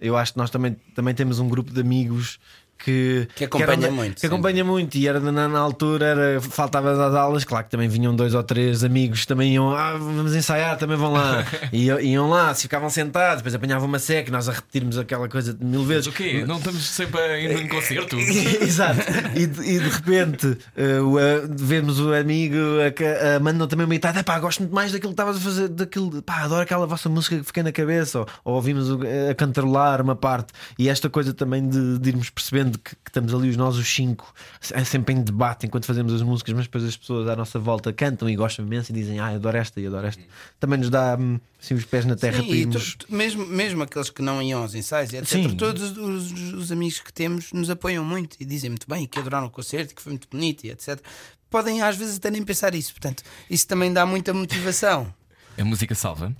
eu 0.00 0.16
acho 0.16 0.32
que 0.32 0.38
nós 0.38 0.50
também, 0.50 0.76
também 0.94 1.14
temos 1.14 1.38
um 1.38 1.48
grupo 1.48 1.72
de 1.72 1.80
amigos. 1.80 2.38
Que, 2.82 3.28
Que 3.34 3.44
acompanha 3.44 3.86
eram- 3.86 3.94
muito, 3.94 4.14
Que 4.14 4.20
sim. 4.22 4.26
acompanha 4.26 4.64
muito 4.64 4.94
e 4.96 5.06
era 5.06 5.20
na, 5.20 5.46
na 5.48 5.58
altura 5.58 6.06
era, 6.06 6.40
faltava 6.40 6.96
das 6.96 7.14
aulas, 7.14 7.44
claro 7.44 7.64
que 7.66 7.70
também 7.70 7.88
vinham 7.88 8.16
dois 8.16 8.32
ou 8.34 8.42
três 8.42 8.82
amigos, 8.82 9.26
também 9.26 9.52
iam, 9.54 9.70
ah, 9.74 9.92
vamos 9.98 10.34
ensaiar, 10.34 10.78
também 10.78 10.96
vão 10.96 11.12
lá. 11.12 11.44
e 11.72 11.86
iam, 11.86 12.28
lá, 12.30 12.54
se 12.54 12.62
ficavam 12.62 12.88
sentados, 12.88 13.36
depois 13.38 13.54
apanhavam 13.54 13.86
uma 13.86 13.98
seca, 13.98 14.30
nós 14.32 14.48
a 14.48 14.52
repetirmos 14.52 14.96
aquela 14.96 15.28
coisa 15.28 15.56
mil 15.60 15.84
vezes. 15.84 16.06
Mas 16.06 16.14
o 16.14 16.16
quê? 16.16 16.44
Não 16.46 16.56
estamos 16.56 16.86
sempre 16.88 17.20
a 17.20 17.38
ir 17.38 17.54
num 17.60 17.68
concerto? 17.68 18.16
Exato, 18.18 19.00
e 19.36 19.46
de, 19.46 19.60
e 19.60 19.78
de 19.78 19.88
repente 19.88 20.56
eh, 20.76 21.00
o, 21.00 21.18
eh, 21.18 21.42
vemos 21.50 22.00
o 22.00 22.14
amigo 22.14 22.56
a, 22.56 23.36
a 23.36 23.40
mandam 23.40 23.66
também 23.68 23.84
uma 23.84 23.94
itada, 23.94 24.22
pá, 24.24 24.38
gosto 24.38 24.60
muito 24.60 24.74
mais 24.74 24.90
daquilo 24.92 25.10
que 25.12 25.14
estavas 25.20 25.36
a 25.36 25.40
fazer, 25.40 25.68
daquilo, 25.68 26.22
pá, 26.22 26.40
adoro 26.44 26.62
aquela 26.62 26.86
vossa 26.86 27.08
música 27.08 27.36
que 27.38 27.44
fiquei 27.44 27.62
na 27.62 27.72
cabeça, 27.72 28.20
ou, 28.20 28.26
ou 28.44 28.54
ouvimos 28.54 28.90
o- 28.90 29.00
a 29.30 29.34
cantarolar 29.34 30.00
uma 30.00 30.16
parte, 30.16 30.52
e 30.78 30.88
esta 30.88 31.08
coisa 31.10 31.32
também 31.34 31.68
de, 31.68 31.98
de 31.98 32.08
irmos 32.08 32.30
percebendo 32.30 32.69
que, 32.78 32.90
que 32.94 33.08
estamos 33.10 33.34
ali 33.34 33.48
os 33.48 33.56
nós, 33.56 33.76
os 33.76 33.88
cinco, 33.92 34.32
é 34.72 34.84
sempre 34.84 35.14
em 35.14 35.22
debate 35.22 35.66
enquanto 35.66 35.84
fazemos 35.86 36.12
as 36.12 36.22
músicas, 36.22 36.54
mas 36.54 36.64
depois 36.66 36.84
as 36.84 36.96
pessoas 36.96 37.28
à 37.28 37.34
nossa 37.36 37.58
volta 37.58 37.92
cantam 37.92 38.28
e 38.28 38.36
gostam 38.36 38.64
imenso 38.64 38.92
e 38.92 38.94
dizem, 38.94 39.18
ah, 39.18 39.28
adoro 39.28 39.56
esta 39.56 39.80
e 39.80 39.86
adoro 39.86 40.06
esta. 40.06 40.22
Também 40.58 40.78
nos 40.78 40.90
dá 40.90 41.16
hum, 41.18 41.38
assim, 41.62 41.74
os 41.74 41.84
pés 41.84 42.04
na 42.04 42.16
terra 42.16 42.42
Sim, 42.42 42.50
irmos. 42.52 42.94
tu- 42.96 43.06
tu- 43.06 43.14
mesmo, 43.14 43.46
mesmo 43.46 43.82
aqueles 43.82 44.10
que 44.10 44.22
não 44.22 44.40
iam 44.42 44.62
aos 44.62 44.74
ensaios, 44.74 45.12
etc. 45.12 45.26
Sim. 45.28 45.56
Todos 45.56 45.82
os, 45.92 45.96
os- 46.32 46.52
os 46.54 46.72
amigos 46.72 47.00
que 47.00 47.12
temos 47.12 47.52
nos 47.52 47.68
apoiam 47.70 48.04
muito 48.04 48.36
e 48.38 48.44
dizem 48.44 48.70
muito 48.70 48.88
bem, 48.88 49.06
que 49.06 49.18
adoraram 49.18 49.46
o 49.46 49.50
concerto, 49.50 49.94
que 49.94 50.00
foi 50.02 50.12
muito 50.12 50.28
bonito 50.30 50.64
e 50.64 50.70
etc. 50.70 51.00
Podem 51.48 51.82
às 51.82 51.96
vezes 51.96 52.16
até 52.16 52.30
nem 52.30 52.42
pensar 52.44 52.74
isso, 52.74 52.92
portanto, 52.92 53.22
isso 53.50 53.66
também 53.66 53.92
dá 53.92 54.06
muita 54.06 54.32
motivação. 54.32 55.12
A 55.58 55.64
música 55.64 55.94
salva. 55.94 56.34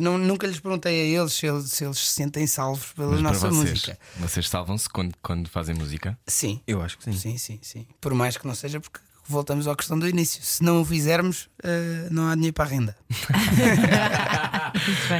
Não- 0.00 0.18
nunca 0.18 0.46
lhes 0.46 0.58
perguntei 0.60 1.00
a 1.16 1.20
eles 1.20 1.32
se 1.34 1.46
eles 1.46 1.70
se, 1.70 1.84
eles 1.84 1.98
se 1.98 2.12
sentem 2.12 2.46
salvos 2.46 2.92
pela 2.92 3.12
Mas 3.12 3.20
nossa 3.22 3.50
vocês, 3.50 3.70
música. 3.70 3.98
vocês 4.18 4.48
salvam-se 4.48 4.88
quando, 4.88 5.14
quando 5.22 5.48
fazem 5.48 5.74
música? 5.74 6.18
Sim, 6.26 6.60
Eu 6.66 6.80
acho 6.82 6.98
que 6.98 7.04
sim. 7.04 7.12
sim, 7.12 7.38
sim, 7.38 7.58
sim. 7.62 7.86
Por 8.00 8.14
mais 8.14 8.36
que 8.36 8.46
não 8.46 8.54
seja, 8.54 8.80
porque 8.80 8.98
voltamos 9.28 9.66
à 9.68 9.74
questão 9.76 9.98
do 9.98 10.08
início. 10.08 10.42
Se 10.42 10.62
não 10.62 10.80
o 10.82 10.84
fizermos, 10.84 11.48
ah, 11.62 12.08
não 12.10 12.28
há 12.28 12.34
dinheiro 12.34 12.54
para 12.54 12.64
a 12.64 12.68
renda. 12.68 12.96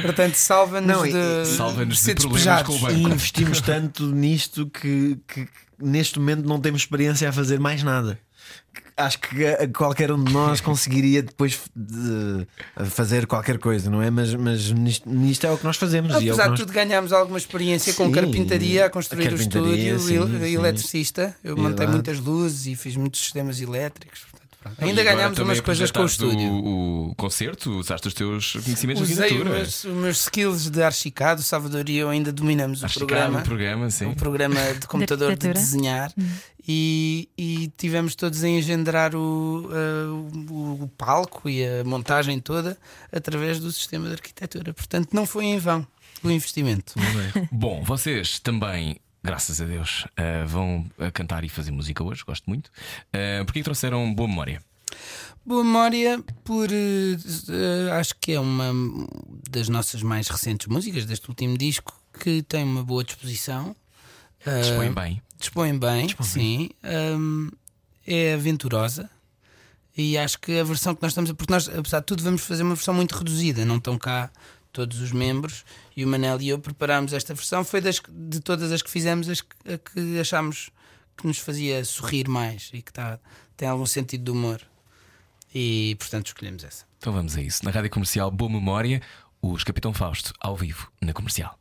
Portanto, 0.01 0.35
salva-nos 0.35 1.05
e- 1.05 1.11
de, 1.11 1.55
salva-nos 1.55 1.97
de 1.97 2.01
ser 2.03 2.15
problemas 2.15 2.43
despejados. 2.43 2.67
com 2.67 2.75
o 2.75 2.79
banco. 2.87 2.99
E 2.99 3.03
investimos 3.13 3.61
tanto 3.61 4.05
nisto 4.07 4.67
que, 4.69 5.17
que 5.27 5.47
neste 5.79 6.19
momento 6.19 6.47
não 6.47 6.59
temos 6.59 6.81
experiência 6.81 7.29
a 7.29 7.33
fazer 7.33 7.59
mais 7.59 7.83
nada. 7.83 8.19
Acho 8.95 9.19
que 9.19 9.67
qualquer 9.75 10.11
um 10.11 10.23
de 10.23 10.31
nós 10.31 10.59
conseguiria 10.61 11.23
depois 11.23 11.59
de- 11.75 12.45
fazer 12.91 13.25
qualquer 13.25 13.57
coisa, 13.57 13.89
não 13.89 14.01
é? 14.01 14.09
Mas, 14.11 14.33
mas 14.35 14.69
nisto, 14.71 15.09
nisto 15.09 15.45
é 15.47 15.51
o 15.51 15.57
que 15.57 15.63
nós 15.63 15.77
fazemos. 15.77 16.11
e 16.11 16.15
é 16.15 16.17
Apesar 16.31 16.43
de 16.43 16.49
nós- 16.51 16.59
tudo, 16.59 16.71
ganhámos 16.71 17.11
alguma 17.11 17.37
experiência 17.37 17.93
com 17.93 18.05
Sim, 18.05 18.11
carpintaria 18.11 18.85
a 18.85 18.89
construir 18.89 19.25
a 19.25 19.27
o 19.29 19.37
carpintaria, 19.37 19.93
estúdio, 19.95 19.99
sim, 19.99 20.15
el- 20.15 20.39
sim. 20.39 20.53
eletricista. 20.55 21.35
Eu 21.43 21.57
montei 21.57 21.87
muitas 21.87 22.19
luzes 22.19 22.67
e 22.67 22.75
fiz 22.75 22.95
muitos 22.95 23.19
sistemas 23.21 23.59
elétricos. 23.59 24.21
Pronto. 24.63 24.83
Ainda 24.83 25.03
ganhámos 25.03 25.37
umas 25.39 25.59
coisas 25.59 25.91
com 25.91 26.01
o 26.01 26.05
estúdio. 26.05 26.51
O, 26.51 27.09
o 27.09 27.15
concerto, 27.15 27.71
usaste 27.79 28.07
os 28.07 28.13
teus 28.13 28.53
conhecimentos 28.63 29.07
de 29.07 29.13
Usei 29.13 29.25
os 29.25 29.31
arquitetura. 29.31 29.59
meus, 29.59 29.83
os 29.83 29.93
meus 29.93 30.21
skills 30.21 30.69
de 30.69 30.81
archicado, 30.81 31.41
o 31.41 31.43
Salvador 31.43 31.89
e 31.89 31.97
eu 31.97 32.09
ainda 32.09 32.31
dominamos 32.31 32.81
o 32.81 32.85
Archicado, 32.85 33.07
programa. 33.07 33.39
o 33.39 33.43
programa, 33.43 33.89
sim. 33.89 34.05
um 34.05 34.15
programa 34.15 34.59
de 34.79 34.87
computador 34.87 35.27
de, 35.27 35.33
arquitetura. 35.33 35.59
desenhar 35.59 36.13
e, 36.67 37.29
e 37.37 37.71
tivemos 37.77 38.15
todos 38.15 38.43
a 38.43 38.47
engendrar 38.47 39.15
o, 39.15 39.69
uh, 39.69 40.51
o, 40.51 40.83
o 40.83 40.87
palco 40.97 41.49
e 41.49 41.65
a 41.65 41.83
montagem 41.83 42.39
toda 42.39 42.77
através 43.11 43.59
do 43.59 43.71
sistema 43.71 44.07
de 44.07 44.13
arquitetura. 44.13 44.73
Portanto, 44.73 45.09
não 45.13 45.25
foi 45.25 45.45
em 45.45 45.57
vão 45.57 45.85
o 46.23 46.31
investimento. 46.31 46.93
Bom, 47.51 47.83
vocês 47.83 48.39
também, 48.39 48.97
graças 49.23 49.61
a 49.61 49.65
Deus, 49.65 50.05
eh, 50.17 50.43
vão 50.45 50.85
a 50.99 51.09
cantar 51.11 51.43
e 51.43 51.49
fazer 51.49 51.71
música 51.71 52.03
hoje, 52.03 52.23
gosto 52.25 52.43
muito. 52.47 52.67
Uh, 53.13 53.45
Porquê 53.45 53.59
que 53.59 53.63
trouxeram 53.63 54.13
boa 54.13 54.27
memória? 54.27 54.61
Boa 55.45 55.63
memória, 55.63 56.23
por 56.43 56.69
eh, 56.71 57.91
acho 57.99 58.15
que 58.19 58.33
é 58.33 58.39
uma 58.39 58.71
das 59.49 59.69
nossas 59.69 60.01
mais 60.03 60.27
recentes 60.27 60.67
músicas 60.67 61.05
deste 61.05 61.27
último 61.29 61.57
disco 61.57 61.93
que 62.19 62.41
tem 62.43 62.63
uma 62.63 62.83
boa 62.83 63.03
disposição. 63.03 63.75
Ah, 64.45 64.59
Dispõem 64.61 64.91
bem. 64.93 65.21
dispõe 65.39 65.77
bem, 65.79 66.07
sim. 66.21 66.69
É 68.05 68.33
aventurosa 68.33 69.09
e 69.97 70.17
acho 70.17 70.39
que 70.39 70.59
a 70.59 70.63
versão 70.63 70.93
que 70.95 71.01
nós 71.01 71.11
estamos 71.11 71.29
a. 71.29 71.33
Porque 71.33 71.51
nós, 71.53 71.69
apesar 71.69 71.99
de 71.99 72.05
tudo, 72.05 72.23
vamos 72.23 72.41
fazer 72.43 72.63
uma 72.63 72.75
versão 72.75 72.93
muito 72.93 73.15
reduzida, 73.15 73.63
não 73.65 73.77
estão 73.77 73.97
cá 73.97 74.29
todos 74.73 74.99
os 74.99 75.11
membros 75.11 75.63
e 75.95 76.03
o 76.03 76.07
Manel 76.07 76.41
e 76.41 76.49
eu 76.49 76.59
preparámos 76.59 77.13
esta 77.13 77.33
versão. 77.33 77.63
Foi 77.63 77.79
das, 77.79 78.01
de 78.09 78.39
todas 78.41 78.71
as 78.71 78.81
que 78.81 78.89
fizemos 78.89 79.29
as 79.29 79.39
que, 79.39 79.55
a 79.71 79.77
que 79.77 80.19
achámos 80.19 80.71
que 81.15 81.27
nos 81.27 81.37
fazia 81.37 81.85
sorrir 81.85 82.27
mais 82.27 82.71
e 82.73 82.81
que 82.81 82.91
tá, 82.91 83.19
tem 83.55 83.69
algum 83.69 83.85
sentido 83.85 84.25
de 84.25 84.31
humor. 84.31 84.59
E 85.53 85.95
portanto 85.99 86.27
escolhemos 86.27 86.63
essa. 86.63 86.85
Então 86.97 87.13
vamos 87.13 87.37
a 87.37 87.41
isso. 87.41 87.63
Na 87.63 87.71
rádio 87.71 87.91
comercial 87.91 88.31
Boa 88.31 88.51
Memória, 88.51 89.01
os 89.41 89.63
Capitão 89.63 89.93
Fausto 89.93 90.33
ao 90.39 90.57
vivo 90.57 90.91
na 90.99 91.13
comercial. 91.13 91.57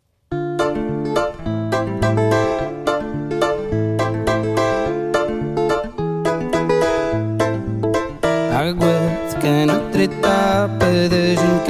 Água 8.54 9.28
de 9.28 9.40
cana, 9.42 9.74
outra 9.74 10.04
etapa 10.04 10.86
da 11.10 11.30
gincana 11.30 11.42
Na 11.42 11.42
demora 11.42 11.61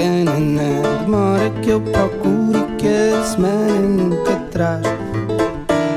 que 1.62 1.70
eu 1.70 1.80
procuro 1.80 2.58
e 2.58 2.76
que 2.76 2.88
a 2.88 3.24
semana 3.24 3.78
nunca 3.78 4.36
traz. 4.50 4.84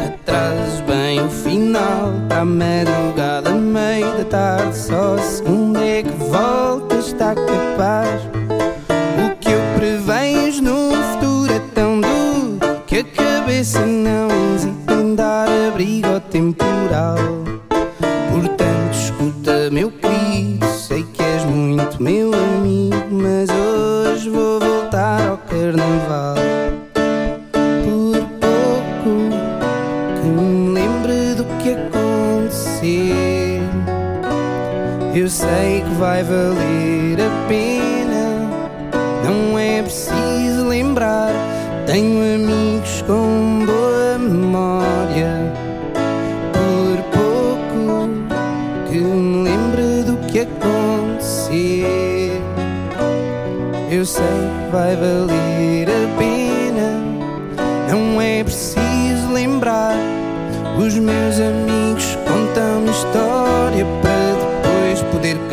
Atrás 0.06 0.82
bem 0.82 1.20
o 1.26 1.30
final, 1.30 2.14
para 2.30 2.42
a 2.42 2.46
madrugada, 2.46 3.50
meio 3.52 4.18
da 4.18 4.26
tarde 4.26 4.78
Só 4.78 5.16
a 5.16 5.18
segunda 5.18 5.84
é 5.84 6.04
que 6.04 6.12
volta, 6.12 6.96
está 6.96 7.34
capaz. 7.34 8.22
O 9.18 9.36
que 9.40 9.52
eu 9.52 9.60
prevejo 9.76 10.62
no 10.62 10.92
futuro 10.94 11.52
é 11.52 11.60
tão 11.74 12.00
duro 12.00 12.82
Que 12.86 13.00
a 13.00 13.04
cabeça 13.04 13.84
não 13.86 14.28
hesita 14.56 14.94
em 14.94 15.16
dar 15.16 15.48
abrigo 15.68 16.08
ao 16.08 16.20
temporal 16.20 17.45
Eu 35.26 35.30
sei 35.32 35.82
que 35.82 35.96
vai 35.96 36.22
valer 36.22 37.18
a 37.20 37.48
pena. 37.48 38.48
Não 39.24 39.58
é 39.58 39.82
preciso 39.82 40.68
lembrar. 40.68 41.32
Tenho 41.88 42.36
amigos 42.36 43.02
com 43.08 43.66
boa 43.66 44.20
memória. 44.20 45.52
Por 46.54 47.02
pouco 47.18 48.08
que 48.88 49.00
me 49.00 49.50
lembre 49.50 50.04
do 50.04 50.16
que 50.28 50.42
acontecer. 50.42 52.40
Eu 53.90 54.06
sei 54.06 54.24
que 54.26 54.72
vai 54.72 54.96
valer 54.96 55.90
a 55.90 56.20
pena. 56.20 57.02
Não 57.90 58.22
é 58.22 58.44
preciso 58.44 59.34
lembrar. 59.34 59.96
Os 60.78 60.94
meus 60.94 61.40
amigos 61.40 62.16
contam 62.28 62.86
história 62.92 63.16
para 63.16 63.16
depois 63.16 63.26
poder 63.26 63.35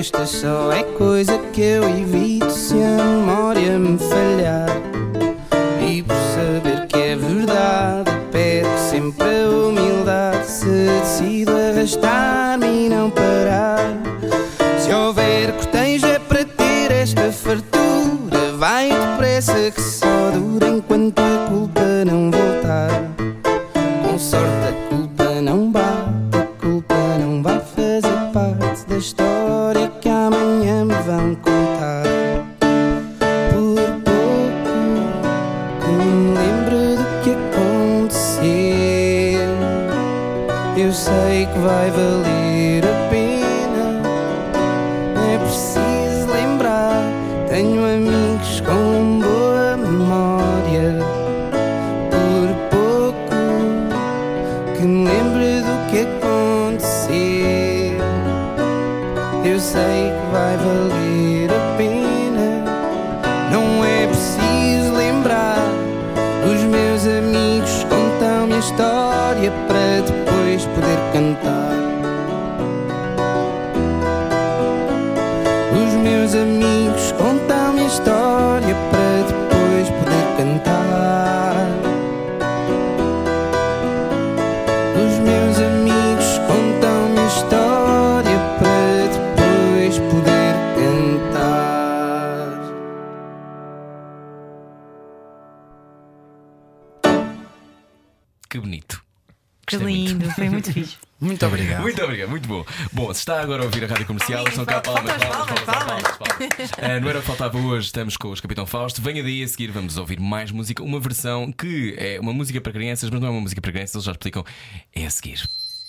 testa 0.00 0.24
Só 0.24 0.72
é 0.72 0.82
coisa 0.82 1.36
que 1.52 1.60
eu 1.60 1.84
evito 1.84 2.29
Gostei 99.80 99.96
muito. 99.96 100.10
lindo, 100.12 100.30
foi 100.34 100.48
muito 100.48 100.72
fixe. 100.74 100.96
Muito 101.20 101.44
obrigado. 101.46 101.82
Muito 101.82 102.02
obrigado, 102.02 102.30
muito 102.30 102.48
bom. 102.48 102.64
Bom, 102.92 103.12
se 103.12 103.20
está 103.20 103.42
agora 103.42 103.62
a 103.62 103.66
ouvir 103.66 103.84
a 103.84 103.86
rádio 103.88 104.06
comercial, 104.06 104.42
são 104.52 104.64
cá 104.64 104.80
palmas, 104.80 105.12
palmas, 105.12 105.28
palmas, 105.28 105.60
palmas, 105.64 106.16
palmas, 106.16 106.16
palmas. 106.16 106.70
Ah, 106.80 106.98
Não 106.98 107.08
era 107.10 107.18
o 107.18 107.20
que 107.20 107.26
faltava 107.26 107.58
hoje, 107.58 107.86
estamos 107.86 108.16
com 108.16 108.30
os 108.30 108.40
Capitão 108.40 108.64
Fausto. 108.64 109.02
Venha 109.02 109.22
daí 109.22 109.42
a 109.42 109.48
seguir, 109.48 109.70
vamos 109.70 109.98
ouvir 109.98 110.18
mais 110.18 110.50
música. 110.50 110.82
Uma 110.82 110.98
versão 110.98 111.52
que 111.52 111.94
é 111.98 112.18
uma 112.18 112.32
música 112.32 112.58
para 112.60 112.72
crianças, 112.72 113.10
mas 113.10 113.20
não 113.20 113.28
é 113.28 113.30
uma 113.30 113.40
música 113.42 113.60
para 113.60 113.70
crianças, 113.70 113.96
eles 113.96 114.04
já 114.06 114.12
explicam. 114.12 114.42
É 114.94 115.04
a 115.04 115.10
seguir. 115.10 115.42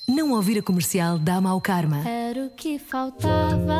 Não 0.06 0.32
ouvir 0.34 0.58
a 0.60 0.62
comercial 0.62 1.18
dá 1.18 1.40
mau 1.40 1.62
karma. 1.62 2.06
Era 2.06 2.48
o 2.48 2.50
que 2.50 2.78
faltava. 2.78 3.80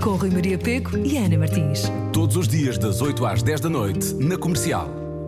Com 0.00 0.10
Rui 0.16 0.30
Maria 0.30 0.58
Peco 0.58 0.96
e 0.98 1.16
Ana 1.16 1.38
Martins. 1.38 1.82
Todos 2.12 2.36
os 2.36 2.46
dias, 2.46 2.78
das 2.78 3.00
8 3.00 3.26
às 3.26 3.42
10 3.42 3.60
da 3.62 3.68
noite, 3.68 4.14
na 4.14 4.36
comercial. 4.38 4.86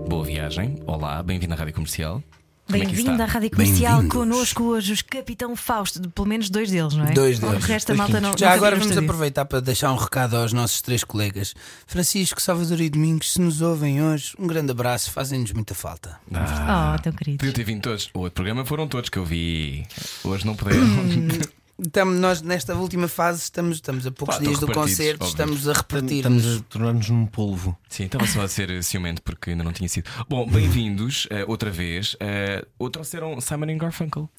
Boa 0.08 0.24
viagem. 0.24 0.76
Olá, 0.86 1.20
bem-vindo 1.24 1.54
à 1.54 1.56
rádio 1.56 1.74
comercial. 1.74 2.22
É 2.68 2.72
Bem-vindo 2.72 3.22
à 3.22 3.26
Rádio 3.26 3.50
Comercial 3.52 4.02
connosco 4.08 4.64
hoje, 4.64 4.92
os 4.92 5.00
Capitão 5.00 5.54
Fausto, 5.54 6.00
de- 6.00 6.08
pelo 6.08 6.26
menos 6.26 6.50
dois 6.50 6.68
deles, 6.68 6.94
não 6.94 7.06
é? 7.06 7.12
Dois 7.12 7.38
deles. 7.38 7.54
O 7.64 7.66
resto 7.66 7.88
da 7.92 7.94
malta 7.94 8.20
não. 8.20 8.36
Já 8.36 8.52
agora 8.52 8.74
vamos 8.74 8.96
aproveitar 8.96 9.44
para 9.44 9.60
deixar 9.60 9.92
um 9.92 9.96
recado 9.96 10.36
aos 10.36 10.52
nossos 10.52 10.82
três 10.82 11.04
colegas. 11.04 11.54
Francisco, 11.86 12.42
Salvador 12.42 12.80
e 12.80 12.90
Domingos, 12.90 13.32
se 13.34 13.40
nos 13.40 13.60
ouvem 13.62 14.02
hoje, 14.02 14.34
um 14.36 14.48
grande 14.48 14.72
abraço, 14.72 15.12
fazem-nos 15.12 15.52
muita 15.52 15.74
falta. 15.74 16.18
Ah, 16.34 16.96
Oh, 16.98 17.02
tão 17.02 17.12
queridos. 17.12 17.38
Podia 17.38 17.52
ter 17.52 17.62
vindo 17.64 17.82
todos. 17.82 18.10
O 18.12 18.18
outro 18.20 18.34
programa 18.34 18.64
foram 18.64 18.88
todos 18.88 19.10
que 19.10 19.18
eu 19.18 19.24
vi. 19.24 19.86
Hoje 20.24 20.44
não 20.44 20.56
puderam. 20.56 20.80
Então, 21.78 22.06
nós, 22.06 22.40
nesta 22.40 22.74
última 22.74 23.06
fase, 23.06 23.42
estamos, 23.42 23.76
estamos 23.76 24.06
a 24.06 24.10
poucos 24.10 24.36
Claro, 24.36 24.48
dias 24.50 24.60
do 24.60 24.72
concerto, 24.72 25.24
óbvio. 25.24 25.28
estamos 25.28 25.68
a 25.68 25.72
repartir. 25.74 26.16
Estamos 26.18 26.56
a 26.56 26.60
tornar-nos 26.62 27.10
num 27.10 27.26
polvo. 27.26 27.76
Sim, 27.88 28.04
estava 28.04 28.26
só 28.26 28.40
a 28.40 28.48
ser 28.48 28.70
eh, 28.70 28.80
ciumento 28.80 29.20
porque 29.22 29.50
ainda 29.50 29.62
não 29.62 29.72
tinha 29.74 29.88
sido. 29.88 30.08
Bom, 30.26 30.46
bem-vindos 30.48 31.26
eh, 31.30 31.44
outra 31.46 31.70
vez. 31.70 32.14
Uh, 32.14 32.66
ou 32.78 32.88
trouxeram 32.88 33.38
Simon 33.42 33.66
and 33.72 33.78
Garfunkel. 33.78 34.30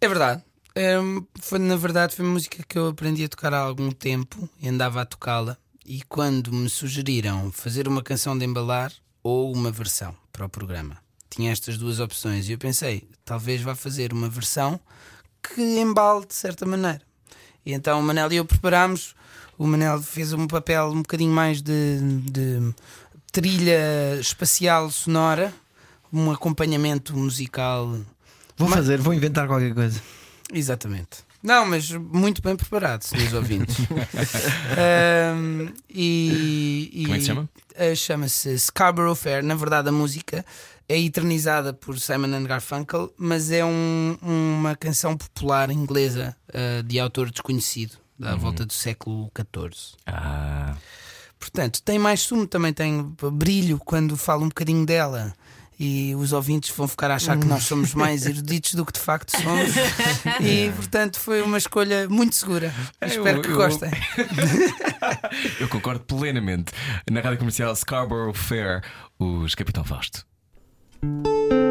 É 0.00 0.08
verdade. 0.08 0.42
Hum, 0.76 1.26
foi, 1.40 1.58
na 1.58 1.74
verdade, 1.74 2.14
foi 2.14 2.24
uma 2.24 2.34
música 2.34 2.62
que 2.66 2.78
eu 2.78 2.88
aprendi 2.88 3.24
a 3.24 3.28
tocar 3.28 3.52
há 3.52 3.58
algum 3.58 3.90
tempo 3.90 4.48
e 4.60 4.68
andava 4.68 5.02
a 5.02 5.04
tocá-la. 5.04 5.58
E 5.84 6.02
quando 6.02 6.52
me 6.52 6.68
sugeriram 6.70 7.50
fazer 7.50 7.88
uma 7.88 8.02
canção 8.02 8.38
de 8.38 8.44
embalar 8.44 8.92
ou 9.20 9.52
uma 9.52 9.72
versão 9.72 10.14
para 10.32 10.46
o 10.46 10.48
programa, 10.48 10.96
tinha 11.28 11.50
estas 11.50 11.76
duas 11.76 11.98
opções. 11.98 12.48
E 12.48 12.52
eu 12.52 12.58
pensei, 12.58 13.08
talvez 13.24 13.60
vá 13.62 13.74
fazer 13.74 14.12
uma 14.12 14.28
versão 14.28 14.78
que 15.42 15.60
embale 15.80 16.24
de 16.26 16.34
certa 16.34 16.64
maneira. 16.66 17.00
E 17.64 17.72
então 17.72 17.98
o 18.00 18.02
Manel 18.02 18.32
e 18.32 18.36
eu 18.36 18.44
preparámos. 18.44 19.14
O 19.58 19.66
Manel 19.66 20.00
fez 20.02 20.32
um 20.32 20.46
papel 20.46 20.88
um 20.90 21.02
bocadinho 21.02 21.32
mais 21.32 21.60
de, 21.62 21.98
de 22.30 22.74
trilha 23.30 24.18
espacial 24.20 24.90
sonora, 24.90 25.52
um 26.12 26.30
acompanhamento 26.30 27.16
musical 27.16 27.98
Vou 28.56 28.68
Mas- 28.68 28.78
fazer, 28.80 28.98
vou 29.00 29.14
inventar 29.14 29.46
qualquer 29.46 29.74
coisa. 29.74 30.00
Exatamente. 30.52 31.24
Não, 31.42 31.66
mas 31.66 31.90
muito 31.90 32.40
bem 32.42 32.54
preparado, 32.54 33.02
senhores 33.02 33.32
ouvintes. 33.32 33.76
Ahm, 34.78 35.68
e, 35.90 36.90
e- 36.92 37.02
Como 37.02 37.14
é 37.14 37.18
que 37.18 37.22
se 37.22 37.26
chama? 37.28 37.48
eh, 37.74 37.94
Chama-se 37.94 38.58
Scarborough 38.58 39.14
Fair. 39.16 39.42
Na 39.42 39.54
verdade, 39.54 39.88
a 39.88 39.92
música 39.92 40.44
é 40.92 40.98
eternizada 41.00 41.72
por 41.72 41.98
Simon 41.98 42.34
and 42.34 42.44
Garfunkel, 42.44 43.12
mas 43.16 43.50
é 43.50 43.64
um- 43.64 44.16
uma 44.22 44.76
canção 44.76 45.16
popular 45.16 45.70
inglesa 45.70 46.36
eh, 46.52 46.82
de 46.82 46.98
autor 47.00 47.30
desconhecido, 47.30 47.96
da 48.18 48.34
volta 48.36 48.64
do 48.66 48.72
século 48.72 49.30
XIV. 49.36 49.94
Ah, 50.06 50.74
Portanto, 51.38 51.82
tem 51.82 51.98
mais 51.98 52.20
sumo, 52.20 52.46
também 52.46 52.72
tem 52.72 53.02
brilho 53.32 53.76
quando 53.78 54.16
falo 54.16 54.44
um 54.44 54.48
bocadinho 54.48 54.86
dela. 54.86 55.34
E 55.80 56.14
os 56.14 56.32
ouvintes 56.32 56.70
vão 56.70 56.86
ficar 56.86 57.10
a 57.10 57.16
achar 57.16 57.36
que 57.36 57.44
nós 57.46 57.64
somos 57.64 57.92
mais 57.96 58.24
eruditos 58.24 58.74
do 58.74 58.86
que 58.86 58.92
de 58.92 59.00
facto 59.00 59.32
somos. 59.42 59.72
E 60.40 60.70
portanto 60.76 61.18
foi 61.18 61.42
uma 61.42 61.58
escolha 61.58 62.08
muito 62.08 62.36
segura. 62.36 62.72
Espero 63.00 63.42
que 63.42 63.48
eu- 63.48 63.56
gostem. 63.56 63.90
eu 65.58 65.68
concordo 65.68 66.04
plenamente. 66.04 66.72
Na 67.10 67.20
rádio 67.20 67.38
comercial 67.38 67.74
Scarborough 67.74 68.34
Fair, 68.34 68.82
os 69.18 69.54
Capitão 69.56 69.82
Fausto. 69.84 70.24
Once 71.04 71.61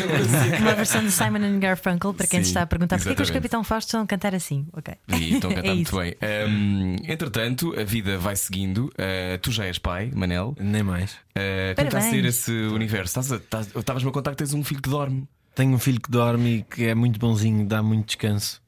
Uma 0.60 0.74
versão 0.74 1.04
de 1.04 1.10
Simon 1.10 1.38
and 1.38 1.58
Garfunkel, 1.58 2.14
para 2.14 2.26
quem 2.26 2.42
Sim, 2.42 2.48
está 2.48 2.62
a 2.62 2.66
perguntar 2.66 2.96
porque 2.96 3.10
é 3.10 3.14
que 3.14 3.22
os. 3.22 3.30
Capitão 3.30 3.62
Fausto 3.62 3.88
estão 3.88 4.02
a 4.02 4.06
cantar 4.06 4.34
assim. 4.34 4.66
Ok. 4.72 4.94
E 5.08 5.34
estão 5.34 5.50
a 5.50 5.54
cantar 5.54 5.68
É 5.68 5.74
muito 5.74 5.96
bem. 5.96 6.14
Hum, 6.48 6.96
entretanto, 7.04 7.78
a 7.78 7.84
vida 7.84 8.18
vai 8.18 8.36
seguindo. 8.36 8.86
Uh, 8.86 9.38
tu 9.42 9.50
já 9.50 9.64
és 9.66 9.78
pai, 9.78 10.10
Manel. 10.14 10.54
Nem 10.58 10.82
mais. 10.82 11.12
Uh, 11.12 11.74
como 11.76 11.88
está 11.88 11.98
a 11.98 12.02
ser 12.02 12.24
esse 12.24 12.52
universo? 12.52 13.20
Estavas-me 13.20 14.08
a 14.08 14.12
contar 14.12 14.30
que 14.32 14.38
tens 14.38 14.54
um 14.54 14.64
filho 14.64 14.82
que 14.82 14.88
dorme. 14.88 15.28
Tenho 15.54 15.72
um 15.72 15.78
filho 15.78 16.00
que 16.00 16.10
dorme 16.10 16.58
e 16.58 16.62
que 16.62 16.84
é 16.84 16.94
muito 16.94 17.18
bonzinho, 17.18 17.66
dá 17.66 17.82
muito 17.82 18.06
descanso. 18.06 18.60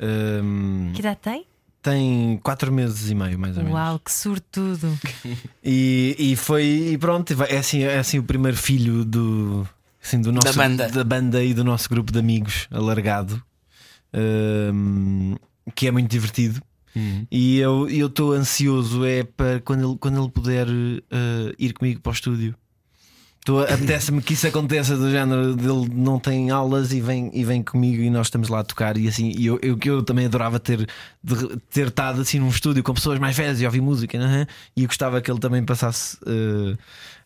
Hum, 0.00 0.90
Que 0.94 1.00
idade 1.00 1.18
tem? 1.22 1.46
tem 1.84 2.40
quatro 2.42 2.72
meses 2.72 3.10
e 3.10 3.14
meio, 3.14 3.38
mais 3.38 3.58
ou 3.58 3.62
menos. 3.62 3.78
Uau, 3.78 3.98
que 3.98 4.10
sortudo. 4.10 4.98
E, 5.62 6.16
e 6.18 6.34
foi 6.34 6.64
e 6.64 6.98
pronto, 6.98 7.30
é 7.44 7.58
assim, 7.58 7.82
é 7.82 7.98
assim 7.98 8.18
o 8.18 8.22
primeiro 8.22 8.56
filho 8.56 9.04
do, 9.04 9.68
assim, 10.04 10.20
do 10.20 10.30
nosso, 10.30 10.52
banda. 10.56 10.88
da 10.88 11.02
banda 11.04 11.42
e 11.42 11.54
do 11.54 11.64
nosso 11.64 11.88
grupo 11.88 12.12
de 12.12 12.18
amigos 12.18 12.68
alargado, 12.70 13.42
hum, 14.72 15.36
que 15.74 15.86
é 15.86 15.90
muito 15.90 16.10
divertido. 16.10 16.60
E 17.28 17.58
eu 17.58 17.88
eu 17.90 18.06
estou 18.06 18.32
ansioso 18.32 19.04
é 19.04 19.24
para 19.24 19.58
quando 19.60 19.88
ele, 19.90 19.98
quando 19.98 20.20
ele 20.22 20.30
puder 20.30 20.68
eh, 20.68 21.52
ir 21.58 21.72
comigo 21.72 22.00
para 22.00 22.10
o 22.10 22.12
estúdio. 22.12 22.54
Apetece-me 23.74 24.22
que 24.22 24.32
isso 24.32 24.46
aconteça 24.46 24.96
do 24.96 25.10
género 25.10 25.54
dele 25.54 25.90
não 25.92 26.18
tem 26.20 26.50
aulas 26.50 26.92
e 26.94 27.00
vem, 27.00 27.30
e 27.34 27.44
vem 27.44 27.62
comigo 27.62 28.00
e 28.02 28.08
nós 28.08 28.28
estamos 28.28 28.48
lá 28.48 28.60
a 28.60 28.64
tocar 28.64 28.96
e 28.96 29.06
assim 29.06 29.34
e 29.36 29.44
eu, 29.44 29.58
eu, 29.60 29.76
que 29.76 29.90
eu 29.90 30.02
também 30.02 30.24
adorava 30.24 30.58
ter, 30.58 30.86
de- 31.22 31.56
ter 31.70 31.88
estado 31.88 32.22
assim 32.22 32.38
num 32.38 32.48
estúdio 32.48 32.82
com 32.82 32.94
pessoas 32.94 33.18
mais 33.18 33.36
velhas 33.36 33.60
e 33.60 33.66
ouvir 33.66 33.82
música 33.82 34.16
né? 34.18 34.46
e 34.74 34.82
eu 34.84 34.86
gostava 34.88 35.20
que 35.20 35.30
ele 35.30 35.40
também 35.40 35.62
passasse 35.62 36.16
a- 36.24 36.78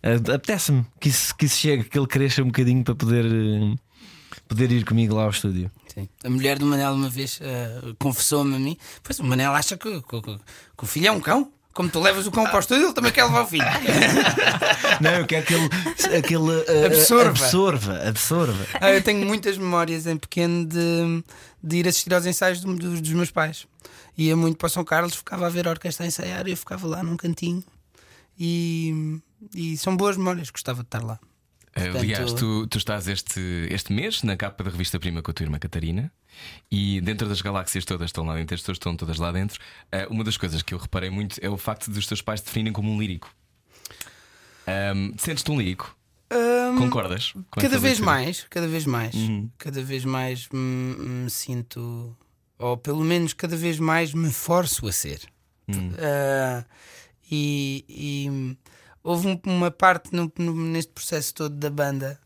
apetece-me 0.02 0.86
que 1.00 1.08
isso, 1.08 1.34
que 1.36 1.46
isso 1.46 1.56
chegue, 1.58 1.84
que 1.84 1.98
ele 1.98 2.06
cresça 2.06 2.42
um 2.42 2.46
bocadinho 2.46 2.82
para 2.84 2.94
poder, 2.94 3.24
eh, 3.26 3.74
poder 4.46 4.70
ir 4.72 4.84
comigo 4.84 5.14
lá 5.14 5.24
ao 5.24 5.30
estúdio. 5.30 5.70
Sim. 5.92 6.08
A 6.24 6.30
mulher 6.30 6.58
do 6.58 6.66
Manel 6.66 6.92
uma 6.92 7.08
vez 7.08 7.38
eh, 7.42 7.80
confessou-me 7.98 8.54
a 8.56 8.58
mim: 8.58 8.76
Pois 9.02 9.18
o 9.18 9.24
Manel 9.24 9.52
acha 9.52 9.76
que, 9.76 10.00
que- 10.02 10.22
que- 10.22 10.38
o 10.82 10.86
filho 10.86 11.08
é 11.08 11.12
um 11.12 11.20
cão. 11.20 11.50
Como 11.74 11.88
tu 11.88 12.00
levas 12.00 12.26
o 12.26 12.32
cão 12.32 12.42
para 12.44 12.56
o 12.56 12.58
estúdio, 12.60 12.86
ele 12.86 12.92
também 12.92 13.12
quer 13.12 13.22
levar 13.24 13.42
o 13.42 13.46
filho. 13.46 13.62
Não, 15.00 15.12
eu 15.12 15.26
quero 15.26 15.46
que 15.46 15.54
ele, 15.54 15.68
aquele, 16.18 16.64
eh, 16.66 16.86
Absorva. 16.86 17.28
absorva, 17.30 18.08
absorva. 18.08 18.66
Ah, 18.80 18.90
eu 18.92 19.00
tenho 19.02 19.24
muitas 19.24 19.56
memórias 19.56 20.04
em 20.06 20.16
pequeno 20.16 20.66
de, 20.66 21.22
de 21.62 21.76
ir 21.76 21.86
assistir 21.86 22.12
aos 22.12 22.26
ensaios 22.26 22.60
do- 22.60 22.74
dos, 22.74 23.00
dos 23.00 23.12
meus 23.12 23.30
pais. 23.30 23.66
Ia 24.16 24.36
muito 24.36 24.56
para 24.58 24.68
São 24.68 24.82
Carlos, 24.84 25.14
ficava 25.14 25.46
a 25.46 25.50
ver 25.50 25.68
a 25.68 25.70
orquestra 25.70 26.04
a 26.04 26.08
ensaiar 26.08 26.48
e 26.48 26.50
eu 26.50 26.56
ficava 26.56 26.84
lá 26.88 27.00
num 27.02 27.16
cantinho. 27.16 27.62
E, 28.36 29.20
e 29.54 29.76
são 29.76 29.96
boas 29.96 30.16
memórias, 30.16 30.50
gostava 30.50 30.82
de 30.82 30.86
estar 30.86 31.02
lá. 31.02 31.18
Portanto- 31.74 31.98
Aliás, 31.98 32.32
tu, 32.32 32.66
tu 32.66 32.78
estás 32.78 33.06
este, 33.06 33.40
este 33.70 33.92
mês 33.92 34.22
na 34.24 34.36
capa 34.36 34.64
da 34.64 34.70
revista 34.70 34.98
Prima 34.98 35.22
com 35.22 35.30
a 35.30 35.34
tua 35.34 35.44
irmã 35.44 35.58
Catarina 35.60 36.10
e 36.70 37.00
dentro 37.00 37.28
das 37.28 37.40
galáxias 37.40 37.84
todas 37.84 38.06
estão 38.08 38.24
lá 38.24 38.34
dentro, 38.34 38.54
as 38.56 38.60
pessoas 38.62 38.76
estão 38.76 38.96
todas 38.96 39.18
lá 39.18 39.30
dentro. 39.30 39.60
Ah, 39.92 40.06
uma 40.10 40.24
das 40.24 40.36
coisas 40.36 40.60
que 40.62 40.74
eu 40.74 40.78
reparei 40.78 41.08
muito 41.10 41.38
é 41.40 41.48
o 41.48 41.56
facto 41.56 41.90
de 41.92 41.98
os 41.98 42.06
teus 42.06 42.20
pais 42.20 42.40
te 42.40 42.46
definirem 42.46 42.72
como 42.72 42.90
um 42.92 42.98
lírico. 42.98 43.30
Ahm, 44.66 45.12
Sentes-te 45.18 45.50
um 45.50 45.58
lírico? 45.58 45.96
Concordas? 46.76 47.32
com 47.32 47.60
Cada 47.60 47.78
vez 47.78 47.98
leitura? 47.98 48.06
mais, 48.06 48.46
cada 48.50 48.68
vez 48.68 48.84
mais, 48.84 49.14
cada 49.56 49.82
vez 49.82 50.04
mais 50.04 50.48
me, 50.52 50.96
me 51.24 51.30
sinto, 51.30 52.14
ou 52.58 52.76
pelo 52.76 53.02
menos 53.04 53.32
cada 53.32 53.56
vez 53.56 53.78
mais 53.78 54.12
me 54.12 54.30
forço 54.32 54.86
a 54.86 54.92
ser. 54.92 55.20
Ah, 55.98 56.64
e, 57.30 57.84
e 57.88 58.56
houve 59.08 59.26
um- 59.28 59.40
uma 59.46 59.70
parte 59.70 60.14
no- 60.14 60.30
no- 60.38 60.54
neste 60.54 60.92
processo 60.92 61.34
todo 61.34 61.54
da 61.54 61.70
banda 61.70 62.20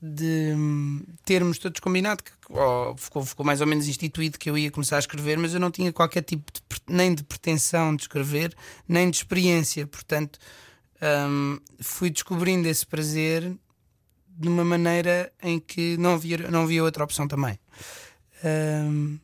de 0.00 0.52
hum, 0.54 1.02
termos 1.24 1.58
todos 1.58 1.80
combinado 1.80 2.22
que 2.22 2.30
ó, 2.50 2.94
ficou, 2.96 3.24
ficou 3.24 3.44
mais 3.46 3.60
ou 3.62 3.66
menos 3.66 3.88
instituído 3.88 4.38
que 4.38 4.50
eu 4.50 4.58
ia 4.58 4.70
começar 4.70 4.96
a 4.96 4.98
escrever, 4.98 5.38
mas 5.38 5.54
eu 5.54 5.60
não 5.60 5.70
tinha 5.70 5.90
qualquer 5.92 6.22
tipo 6.22 6.52
de, 6.52 6.60
nem 6.88 7.14
de 7.14 7.24
pretensão 7.24 7.96
de 7.96 8.02
escrever, 8.02 8.54
nem 8.86 9.10
de 9.10 9.16
experiência. 9.16 9.86
Portanto, 9.86 10.38
hum, 11.28 11.58
fui 11.80 12.10
descobrindo 12.10 12.68
esse 12.68 12.84
prazer 12.86 13.56
de 14.28 14.48
uma 14.48 14.64
maneira 14.64 15.32
em 15.42 15.58
que 15.58 15.96
não 15.96 16.14
havia, 16.14 16.36
não 16.50 16.64
havia 16.64 16.84
outra 16.84 17.02
opção 17.02 17.26
também. 17.26 17.58
Hum, 18.44 19.18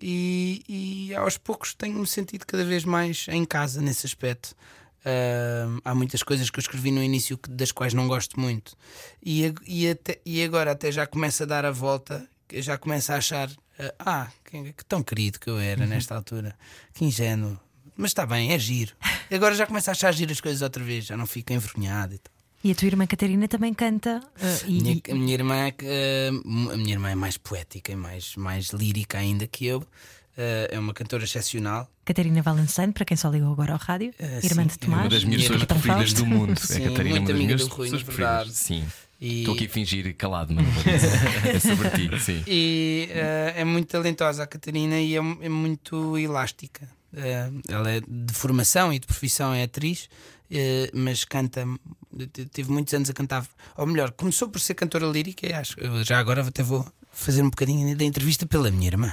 e, 0.00 0.62
e 1.08 1.14
aos 1.14 1.38
poucos 1.38 1.74
tenho-me 1.74 2.06
sentido 2.06 2.44
cada 2.44 2.64
vez 2.64 2.84
mais 2.84 3.26
em 3.30 3.44
casa 3.46 3.80
nesse 3.80 4.04
aspecto. 4.06 4.54
Há 5.84 5.94
muitas 5.94 6.22
coisas 6.22 6.50
que 6.50 6.58
eu 6.58 6.60
escrevi 6.62 6.90
no 6.90 7.02
início 7.02 7.38
das 7.48 7.72
quais 7.72 7.94
não 7.94 8.06
gosto 8.08 8.38
muito, 8.38 8.76
e, 9.24 9.52
e, 9.66 9.88
até- 9.88 10.20
e 10.24 10.42
agora 10.42 10.72
até 10.72 10.90
já 10.92 11.06
começo 11.06 11.42
a 11.42 11.46
dar 11.46 11.64
a 11.64 11.70
volta, 11.70 12.28
já 12.54 12.76
começo 12.76 13.12
a 13.12 13.16
achar: 13.16 13.50
ah, 13.98 14.28
que, 14.44 14.72
que 14.72 14.84
tão 14.84 15.02
querido 15.02 15.38
que 15.40 15.48
eu 15.48 15.58
era 15.58 15.86
nesta 15.86 16.14
altura, 16.14 16.54
que 16.94 17.04
ingênuo, 17.04 17.58
mas 17.96 18.10
está 18.10 18.26
bem, 18.26 18.52
é 18.52 18.58
giro. 18.58 18.92
Agora 19.30 19.54
já 19.54 19.66
começo 19.66 19.90
a 19.90 19.92
achar 19.92 20.12
giro 20.12 20.32
as 20.32 20.40
coisas 20.40 20.62
outra 20.62 20.82
vez, 20.82 21.06
já 21.06 21.16
não 21.16 21.26
fico 21.26 21.52
envergonhado 21.52 22.14
e 22.14 22.18
tal. 22.18 22.32
E 22.64 22.72
a 22.72 22.74
tua 22.74 22.86
irmã 22.88 23.06
Catarina 23.06 23.46
também 23.46 23.72
canta. 23.72 24.20
eh, 24.40 24.58
e, 24.66 24.82
Minha- 24.82 25.00
a, 25.10 25.14
minha 25.14 25.32
irmã, 25.34 25.54
é 25.68 25.74
eh, 25.80 26.28
a 26.72 26.76
minha 26.76 26.92
irmã 26.92 27.10
é 27.10 27.14
mais 27.14 27.36
poética 27.38 27.92
e 27.92 27.96
mais, 27.96 28.34
mais 28.34 28.70
lírica 28.70 29.16
ainda 29.18 29.46
que 29.46 29.64
eu. 29.64 29.86
Eh, 30.40 30.68
é 30.70 30.78
uma 30.78 30.94
cantora 30.94 31.24
excepcional. 31.24 31.90
Catarina 32.04 32.40
Valenstein, 32.42 32.92
para 32.92 33.04
quem 33.04 33.16
só 33.16 33.28
ligou 33.28 33.50
agora 33.50 33.72
ao 33.72 33.78
rádio, 33.78 34.14
Eh, 34.20 34.38
irmã 34.44 34.62
sim, 34.62 34.68
de 34.68 34.74
é 34.74 34.76
Tomás. 34.78 35.02
Uma 35.02 35.10
das 35.10 35.24
minhas 35.24 35.42
Minha 35.48 35.50
pessoas 35.58 35.64
preferidas 35.64 36.12
do 36.12 36.26
mundo. 36.26 36.60
Sim, 36.60 36.84
é 36.84 36.88
Catarina, 36.90 37.16
muito 37.16 37.18
uma 37.18 37.26
das 37.26 37.30
amiga 37.36 37.46
minhas 37.56 37.60
do 37.68 37.74
Rui, 37.74 37.86
pessoas 37.90 38.02
preferidas. 38.04 38.52
Sim. 38.54 38.84
E- 39.20 39.38
Estou 39.40 39.54
aqui 39.54 39.66
a 39.66 39.68
fingir 39.68 40.14
calado, 40.16 40.54
mas 40.54 40.64
não 40.64 40.72
vou 40.72 40.82
dizer. 40.84 41.10
é 41.56 41.58
sobre 41.58 41.90
ti, 41.90 42.20
sim. 42.20 42.44
E 42.46 43.08
eh, 43.10 43.54
é 43.56 43.64
muito 43.64 43.88
talentosa 43.88 44.44
a 44.44 44.46
Catarina 44.46 45.00
e 45.00 45.14
é, 45.16 45.18
é 45.18 45.48
muito 45.48 46.16
elástica. 46.16 46.88
Eh, 47.12 47.50
ela 47.68 47.90
é 47.90 48.00
de 48.00 48.32
formação 48.32 48.92
e 48.92 49.00
de 49.00 49.08
profissão 49.08 49.52
é 49.52 49.64
atriz, 49.64 50.08
eh, 50.52 50.88
mas 50.94 51.24
canta. 51.24 51.66
te- 52.32 52.44
Teve 52.46 52.70
muitos 52.70 52.94
anos 52.94 53.10
a 53.10 53.12
cantar. 53.12 53.44
Ou 53.76 53.86
melhor, 53.86 54.12
começou 54.12 54.48
por 54.48 54.60
ser 54.60 54.74
cantora 54.74 55.06
lírica, 55.06 55.48
e 55.48 55.52
acho. 55.52 55.80
Eu 55.80 56.04
já 56.04 56.16
agora 56.20 56.46
até 56.46 56.62
vou 56.62 56.86
fazer 57.10 57.42
um 57.42 57.50
bocadinho 57.50 57.96
da 57.96 58.04
entrevista 58.04 58.46
pela 58.46 58.70
minha 58.70 58.86
irmã. 58.86 59.12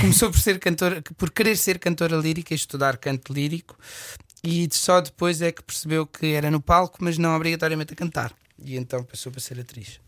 Começou 0.00 0.30
por 0.30 0.40
ser 0.40 0.58
cantora, 0.58 1.02
por 1.16 1.30
querer 1.30 1.56
ser 1.56 1.78
cantora 1.78 2.16
lírica 2.16 2.54
e 2.54 2.56
estudar 2.56 2.96
canto 2.96 3.32
lírico, 3.32 3.76
e 4.42 4.68
só 4.72 5.00
depois 5.00 5.40
é 5.40 5.52
que 5.52 5.62
percebeu 5.62 6.06
que 6.06 6.32
era 6.32 6.50
no 6.50 6.60
palco, 6.60 6.98
mas 7.00 7.18
não 7.18 7.34
obrigatoriamente 7.36 7.92
a 7.92 7.96
cantar. 7.96 8.32
E 8.64 8.76
então 8.76 9.04
passou 9.04 9.30
para 9.30 9.40
ser 9.40 9.60
atriz. 9.60 10.00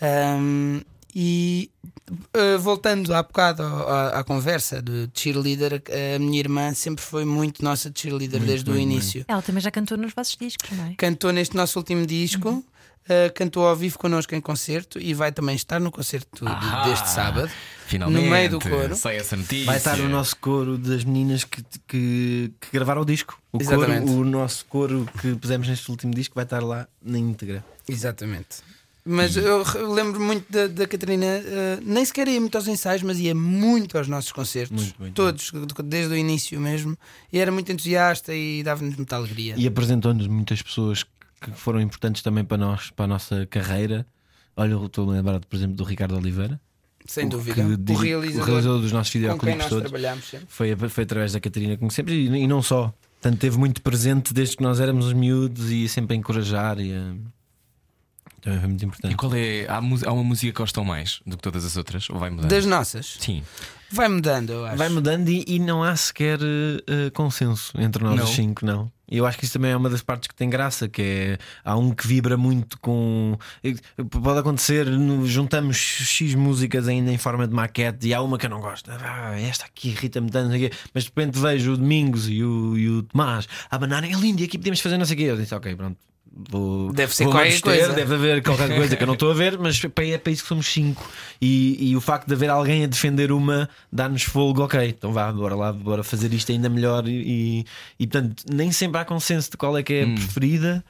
Ahm, 0.00 0.80
e 1.18 1.70
uh, 2.10 2.58
voltando 2.58 3.14
há 3.14 3.22
bocado 3.22 3.62
à, 3.62 4.20
à 4.20 4.24
conversa 4.24 4.82
de 4.82 5.08
cheerleader, 5.14 5.82
a 6.14 6.18
minha 6.18 6.38
irmã 6.38 6.74
sempre 6.74 7.02
foi 7.02 7.24
muito 7.24 7.64
nossa 7.64 7.90
cheerleader 7.94 8.42
desde 8.42 8.70
o 8.70 8.76
início. 8.76 9.24
Ela 9.26 9.40
também 9.40 9.62
já 9.62 9.70
cantou 9.70 9.96
nos 9.96 10.12
vossos 10.12 10.36
discos, 10.36 10.70
não 10.72 10.84
é? 10.84 10.94
Cantou 10.94 11.32
neste 11.32 11.56
nosso 11.56 11.78
último 11.78 12.04
disco, 12.04 12.62
uh, 13.08 13.32
cantou 13.34 13.66
ao 13.66 13.74
vivo 13.76 13.98
connosco 13.98 14.34
em 14.34 14.40
concerto 14.40 14.98
e 15.00 15.14
vai 15.14 15.32
também 15.32 15.54
estar 15.56 15.80
no 15.80 15.90
concerto 15.90 16.44
de- 16.44 16.50
Ah, 16.50 16.84
deste 16.88 17.08
sábado. 17.08 17.50
Finalmente, 17.86 18.24
No 18.24 18.30
meio 18.30 18.50
do 18.50 18.60
coro. 18.60 18.96
Sai 18.96 19.16
essa 19.16 19.36
notícia. 19.36 19.64
Vai 19.66 19.76
estar 19.76 19.98
o 20.00 20.08
nosso 20.08 20.36
coro 20.38 20.76
das 20.76 21.04
meninas 21.04 21.44
que, 21.44 21.62
que, 21.86 22.52
que 22.60 22.68
gravaram 22.72 23.02
o 23.02 23.04
disco. 23.04 23.40
O, 23.52 23.58
coro, 23.58 23.82
Exatamente. 23.82 24.10
o 24.10 24.24
nosso 24.24 24.64
coro 24.66 25.08
que 25.20 25.34
pusemos 25.36 25.68
neste 25.68 25.88
último 25.90 26.12
disco 26.12 26.34
vai 26.34 26.44
estar 26.44 26.62
lá 26.62 26.88
na 27.00 27.18
íntegra. 27.18 27.64
Exatamente. 27.88 28.58
Mas 29.08 29.36
eu 29.36 29.62
lembro 29.94 30.20
muito 30.20 30.50
da, 30.50 30.66
da 30.66 30.84
Catarina, 30.84 31.26
uh, 31.26 31.80
nem 31.84 32.04
sequer 32.04 32.26
ia 32.26 32.40
muito 32.40 32.56
aos 32.58 32.66
ensaios, 32.66 33.04
mas 33.04 33.20
ia 33.20 33.36
muito 33.36 33.96
aos 33.96 34.08
nossos 34.08 34.32
concertos, 34.32 34.82
Muito, 34.82 35.00
muito, 35.00 35.14
todos, 35.14 35.52
desde 35.84 36.12
o 36.12 36.16
início 36.16 36.60
mesmo. 36.60 36.98
E 37.32 37.38
era 37.38 37.52
muito 37.52 37.70
entusiasta 37.70 38.34
e 38.34 38.64
dava-nos 38.64 38.96
muita 38.96 39.14
alegria. 39.14 39.54
E 39.56 39.64
apresentou-nos 39.64 40.26
muitas 40.26 40.60
pessoas 40.60 41.04
que 41.40 41.50
foram 41.52 41.80
importantes 41.80 42.22
também 42.22 42.44
para 42.44 42.56
nós, 42.56 42.90
para 42.90 43.04
a 43.04 43.08
nossa 43.08 43.46
carreira. 43.46 44.06
Olha, 44.56 44.72
eu 44.72 44.86
estou 44.86 45.08
a 45.10 45.12
lembrar, 45.14 45.40
por 45.40 45.54
exemplo, 45.56 45.76
do 45.76 45.84
Ricardo 45.84 46.16
Oliveira, 46.16 46.58
Sem 47.06 47.26
o 47.26 47.28
dúvida. 47.30 47.54
que 47.54 47.60
O 47.92 47.96
realizador, 47.96 48.42
o 48.42 48.46
realizador 48.46 48.80
dos 48.80 48.92
nossos 48.92 49.12
videoclipes 49.12 49.66
todos. 49.66 49.90
sempre. 50.24 50.46
Foi, 50.48 50.74
foi 50.88 51.04
através 51.04 51.32
da 51.32 51.40
Catarina 51.40 51.74
que 51.74 51.80
conhecemos 51.80 52.10
e, 52.12 52.16
e 52.26 52.46
não 52.46 52.62
só. 52.62 52.92
Portanto, 53.20 53.38
teve 53.40 53.58
muito 53.58 53.82
presente 53.82 54.32
desde 54.32 54.56
que 54.56 54.62
nós 54.62 54.80
éramos 54.80 55.06
os 55.06 55.12
miúdos 55.12 55.70
e 55.70 55.88
sempre 55.88 56.14
a 56.14 56.18
encorajar. 56.18 56.78
E, 56.80 56.94
a- 56.94 57.14
Também 58.40 58.60
foi 58.60 58.68
muito 58.68 58.84
importante. 58.84 59.12
E 59.12 59.16
qual 59.16 59.34
é. 59.34 59.66
Há, 59.68 59.76
há 59.76 60.12
uma 60.12 60.24
música 60.24 60.52
que 60.52 60.58
gostam 60.58 60.84
mais 60.84 61.20
do 61.26 61.36
que 61.36 61.42
todas 61.42 61.64
as 61.64 61.76
outras? 61.76 62.08
Ou 62.10 62.18
vai 62.18 62.30
mudando? 62.30 62.48
Das 62.50 62.64
nossas. 62.66 63.16
Sim. 63.20 63.42
Vai 63.90 64.08
mudando, 64.08 64.50
eu 64.50 64.64
acho. 64.66 64.76
Vai 64.76 64.88
mudando 64.88 65.28
e, 65.28 65.44
e 65.46 65.58
não 65.58 65.82
há 65.82 65.94
sequer 65.96 66.38
eh, 66.42 67.10
consenso 67.10 67.72
entre 67.80 68.02
nós 68.02 68.16
Não. 68.16 68.24
os 68.24 68.30
cinco, 68.30 68.64
não. 68.64 68.90
E 69.08 69.18
eu 69.18 69.26
acho 69.26 69.38
que 69.38 69.44
isso 69.44 69.54
também 69.54 69.70
é 69.70 69.76
uma 69.76 69.88
das 69.88 70.02
partes 70.02 70.26
que 70.26 70.34
tem 70.34 70.50
graça, 70.50 70.88
que 70.88 71.02
é 71.02 71.38
há 71.64 71.76
um 71.76 71.94
que 71.94 72.06
vibra 72.06 72.36
muito 72.36 72.78
com. 72.80 73.38
Pode 74.10 74.38
acontecer, 74.40 74.86
juntamos 75.24 75.76
X 75.76 76.34
músicas 76.34 76.88
ainda 76.88 77.12
em 77.12 77.18
forma 77.18 77.46
de 77.46 77.54
maquete 77.54 78.08
e 78.08 78.14
há 78.14 78.20
uma 78.20 78.36
que 78.38 78.46
eu 78.46 78.50
não 78.50 78.60
gosto. 78.60 78.90
Ah, 78.90 79.38
esta 79.38 79.66
aqui 79.66 79.90
irrita-me 79.90 80.30
tanto, 80.30 80.50
mas 80.92 81.04
de 81.04 81.08
repente 81.10 81.38
vejo 81.38 81.72
o 81.72 81.76
Domingos 81.76 82.28
e 82.28 82.42
o, 82.42 82.76
e 82.76 82.88
o 82.88 83.02
Tomás 83.02 83.46
a 83.70 83.78
banarem 83.78 84.12
é 84.12 84.16
lindo 84.16 84.42
e 84.42 84.44
aqui 84.44 84.58
podemos 84.58 84.80
fazer 84.80 84.98
não 84.98 85.04
sei 85.04 85.14
o 85.14 85.18
quê. 85.18 85.24
Eu 85.24 85.36
disse, 85.36 85.54
ok, 85.54 85.74
pronto. 85.76 85.98
Vou, 86.38 86.92
Deve 86.92 87.14
ser 87.14 87.24
vou 87.24 87.32
qualquer 87.32 87.48
abster, 87.48 87.78
coisa. 87.78 87.92
Deve 87.94 88.14
haver 88.14 88.42
qualquer 88.42 88.76
coisa 88.76 88.94
que 88.94 89.02
eu 89.02 89.06
não 89.06 89.14
estou 89.14 89.30
a 89.30 89.34
ver, 89.34 89.58
mas 89.58 89.82
é 89.82 90.18
para 90.18 90.30
isso 90.30 90.42
que 90.42 90.48
somos 90.48 90.66
cinco. 90.66 91.08
E, 91.40 91.90
e 91.90 91.96
o 91.96 92.00
facto 92.00 92.26
de 92.28 92.34
haver 92.34 92.50
alguém 92.50 92.84
a 92.84 92.86
defender 92.86 93.32
uma 93.32 93.70
dá-nos 93.90 94.22
fogo, 94.22 94.62
ok, 94.62 94.86
então 94.86 95.12
vá, 95.12 95.32
bora 95.32 95.54
lá, 95.54 95.72
bora 95.72 96.04
fazer 96.04 96.34
isto 96.34 96.52
ainda 96.52 96.68
melhor. 96.68 97.08
E, 97.08 97.64
e, 97.98 98.06
portanto, 98.06 98.44
nem 98.52 98.70
sempre 98.70 99.00
há 99.00 99.04
consenso 99.04 99.50
de 99.50 99.56
qual 99.56 99.78
é 99.78 99.82
que 99.82 99.94
é 99.94 100.02
a 100.04 100.06
preferida, 100.06 100.84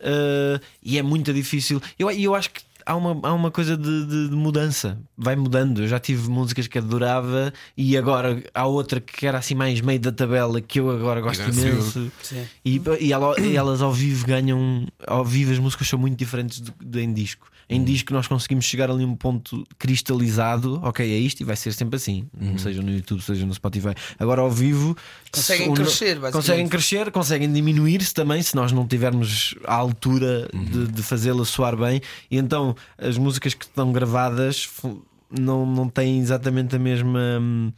uh, 0.00 0.60
e 0.82 0.98
é 0.98 1.02
muito 1.02 1.32
difícil. 1.32 1.80
Eu, 1.96 2.10
eu 2.10 2.34
acho 2.34 2.50
que 2.50 2.60
há 2.86 2.96
uma, 2.96 3.28
há 3.28 3.32
uma 3.32 3.50
coisa 3.50 3.76
de, 3.76 4.06
de- 4.06 4.28
de 4.28 4.34
mudança, 4.34 4.98
vai 5.16 5.36
mudando. 5.36 5.82
Eu 5.82 5.88
já 5.88 5.98
tive 5.98 6.28
músicas 6.28 6.66
que 6.66 6.78
adorava, 6.78 7.52
e 7.76 7.96
agora 7.96 8.42
há 8.54 8.66
outra 8.66 9.00
que 9.00 9.26
era 9.26 9.38
assim 9.38 9.54
mais 9.54 9.80
meio 9.80 10.00
da 10.00 10.12
tabela 10.12 10.60
que 10.60 10.80
eu 10.80 10.90
agora 10.90 11.20
gosto 11.20 11.42
subiu. 11.44 11.72
imenso. 11.72 12.12
Sim. 12.22 12.44
E, 12.64 12.80
e 13.00 13.12
ela- 13.12 13.38
e 13.40 13.56
elas 13.56 13.82
ao 13.82 13.92
vivo 13.92 14.26
ganham. 14.26 14.86
Ao 15.06 15.24
vivo 15.24 15.52
as 15.52 15.58
músicas 15.58 15.88
são 15.88 15.98
muito 15.98 16.16
diferentes 16.18 16.60
do, 16.60 16.72
do 16.80 16.98
em 17.00 17.12
disco. 17.12 17.46
Em 17.72 17.78
Uhum. 17.78 17.84
disco 17.84 18.12
nós 18.12 18.26
conseguimos 18.26 18.64
chegar 18.64 18.90
ali 18.90 19.02
a 19.04 19.06
um 19.06 19.14
ponto 19.16 19.64
cristalizado, 19.78 20.78
ok, 20.82 21.04
é 21.10 21.16
isto 21.18 21.40
e 21.40 21.44
vai 21.44 21.56
ser 21.56 21.72
sempre 21.72 21.96
assim, 21.96 22.26
Uhum. 22.40 22.58
seja 22.58 22.82
no 22.82 22.90
YouTube, 22.90 23.22
seja 23.22 23.46
no 23.46 23.54
Spotify. 23.54 23.94
Agora 24.18 24.40
ao 24.42 24.50
vivo 24.50 24.96
Conseguem 25.32 25.72
crescer, 25.74 26.20
conseguem 26.30 26.68
crescer, 26.68 27.10
conseguem 27.10 27.52
diminuir-se 27.52 28.12
também 28.12 28.42
se 28.42 28.54
nós 28.54 28.70
não 28.72 28.86
tivermos 28.86 29.54
a 29.64 29.74
altura 29.74 30.48
Uhum. 30.52 30.64
de, 30.64 30.86
de 30.88 31.02
fazê-la 31.02 31.44
soar 31.44 31.76
bem. 31.76 32.00
E 32.30 32.36
então 32.36 32.76
as 32.98 33.16
músicas 33.16 33.54
que 33.54 33.64
estão 33.64 33.90
gravadas 33.92 34.68
não, 35.30 35.64
não 35.64 35.88
têm 35.88 36.18
exatamente 36.20 36.76
a 36.76 36.78
mesma. 36.78 37.18
hum, 37.40 37.72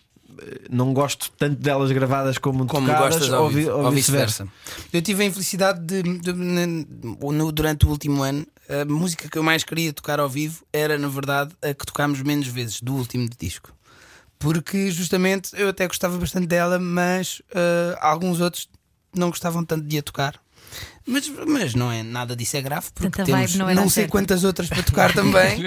Não 0.69 0.93
gosto 0.93 1.31
tanto 1.39 1.61
delas 1.63 1.93
gravadas 1.93 2.39
como, 2.39 2.66
Como 2.66 2.89
tocadas, 2.89 3.15
gostas 3.19 3.29
ou, 3.33 3.45
ou, 3.45 3.51
vi- 3.51 3.69
ou 3.69 3.91
vice-versa. 3.93 4.49
Eu 4.93 5.01
tive 5.01 5.23
a 5.23 5.27
infelicidade 5.27 5.81
de, 5.87 6.03
de- 6.03 6.33
no- 6.33 7.53
durante 7.53 7.87
o 7.87 7.89
último 7.91 8.21
ano, 8.23 8.45
a 8.69 8.85
música 8.85 9.28
que 9.28 9.36
eu 9.39 9.43
mais 9.43 9.65
queria 9.65 9.93
tocar 9.93 10.19
ao 10.20 10.28
vivo 10.28 10.65
era, 10.73 10.97
na 10.99 11.09
verdade, 11.09 11.55
a 11.62 11.74
que 11.74 11.85
tocámos 11.86 12.20
menos 12.23 12.47
vezes 12.47 12.81
do 12.81 12.95
último 12.95 13.28
disco. 13.39 13.73
Porque 14.39 14.91
justamente 14.91 15.51
eu 15.55 15.69
até 15.69 15.86
gostava 15.86 16.19
bastante 16.19 16.47
dela, 16.47 16.78
mas 16.78 17.41
ah, 17.55 17.99
alguns 18.01 18.41
outros 18.41 18.69
não 19.15 19.31
gostavam 19.31 19.65
tanto 19.65 19.86
de 19.86 19.99
a 19.99 20.03
tocar. 20.03 20.41
Mas, 21.07 21.28
mas 21.47 21.74
não 21.74 21.93
é 21.93 22.03
nada 22.03 22.35
disso 22.35 22.57
é 22.57 22.62
grave, 22.62 22.86
porque 22.95 23.09
Portanto, 23.09 23.35
a 23.35 23.39
temos 23.39 23.55
não 23.57 23.66
não 23.74 23.89
sei 23.89 24.05
certa. 24.05 24.11
quantas 24.11 24.43
outras 24.45 24.69
para 24.69 24.82
tocar 24.82 25.12
também. 25.15 25.61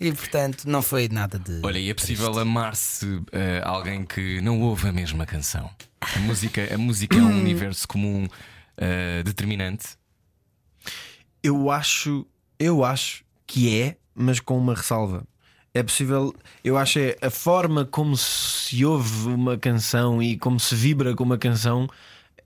e 0.00 0.12
portanto, 0.12 0.64
não 0.66 0.82
foi 0.82 1.08
nada 1.08 1.38
de. 1.38 1.60
Olha, 1.62 1.78
e 1.78 1.88
é 1.88 1.94
possível 1.94 2.36
amar-se 2.38 3.22
eh, 3.32 3.62
alguém 3.64 4.04
que 4.04 4.40
não 4.40 4.60
ouve 4.60 4.88
a 4.88 4.92
mesma 4.92 5.24
canção? 5.24 5.70
A 6.00 6.18
música, 6.18 6.74
a 6.74 6.76
música 6.76 7.16
é 7.16 7.22
um 7.22 7.38
universo 7.40 7.86
comum 7.88 8.26
eh, 8.76 9.22
determinante. 9.24 9.96
Eu 11.44 11.70
acho, 11.70 12.26
eu 12.58 12.82
acho 12.82 13.22
que 13.46 13.78
é, 13.78 13.96
mas 14.14 14.40
com 14.40 14.56
uma 14.56 14.74
ressalva. 14.74 15.24
É 15.74 15.82
possível, 15.82 16.34
eu 16.64 16.78
acho 16.78 16.98
é 16.98 17.16
a 17.20 17.28
forma 17.28 17.84
como 17.84 18.16
se 18.16 18.82
ouve 18.84 19.28
uma 19.28 19.58
canção 19.58 20.22
e 20.22 20.38
como 20.38 20.58
se 20.58 20.74
vibra 20.74 21.14
com 21.14 21.22
uma 21.22 21.36
canção, 21.36 21.86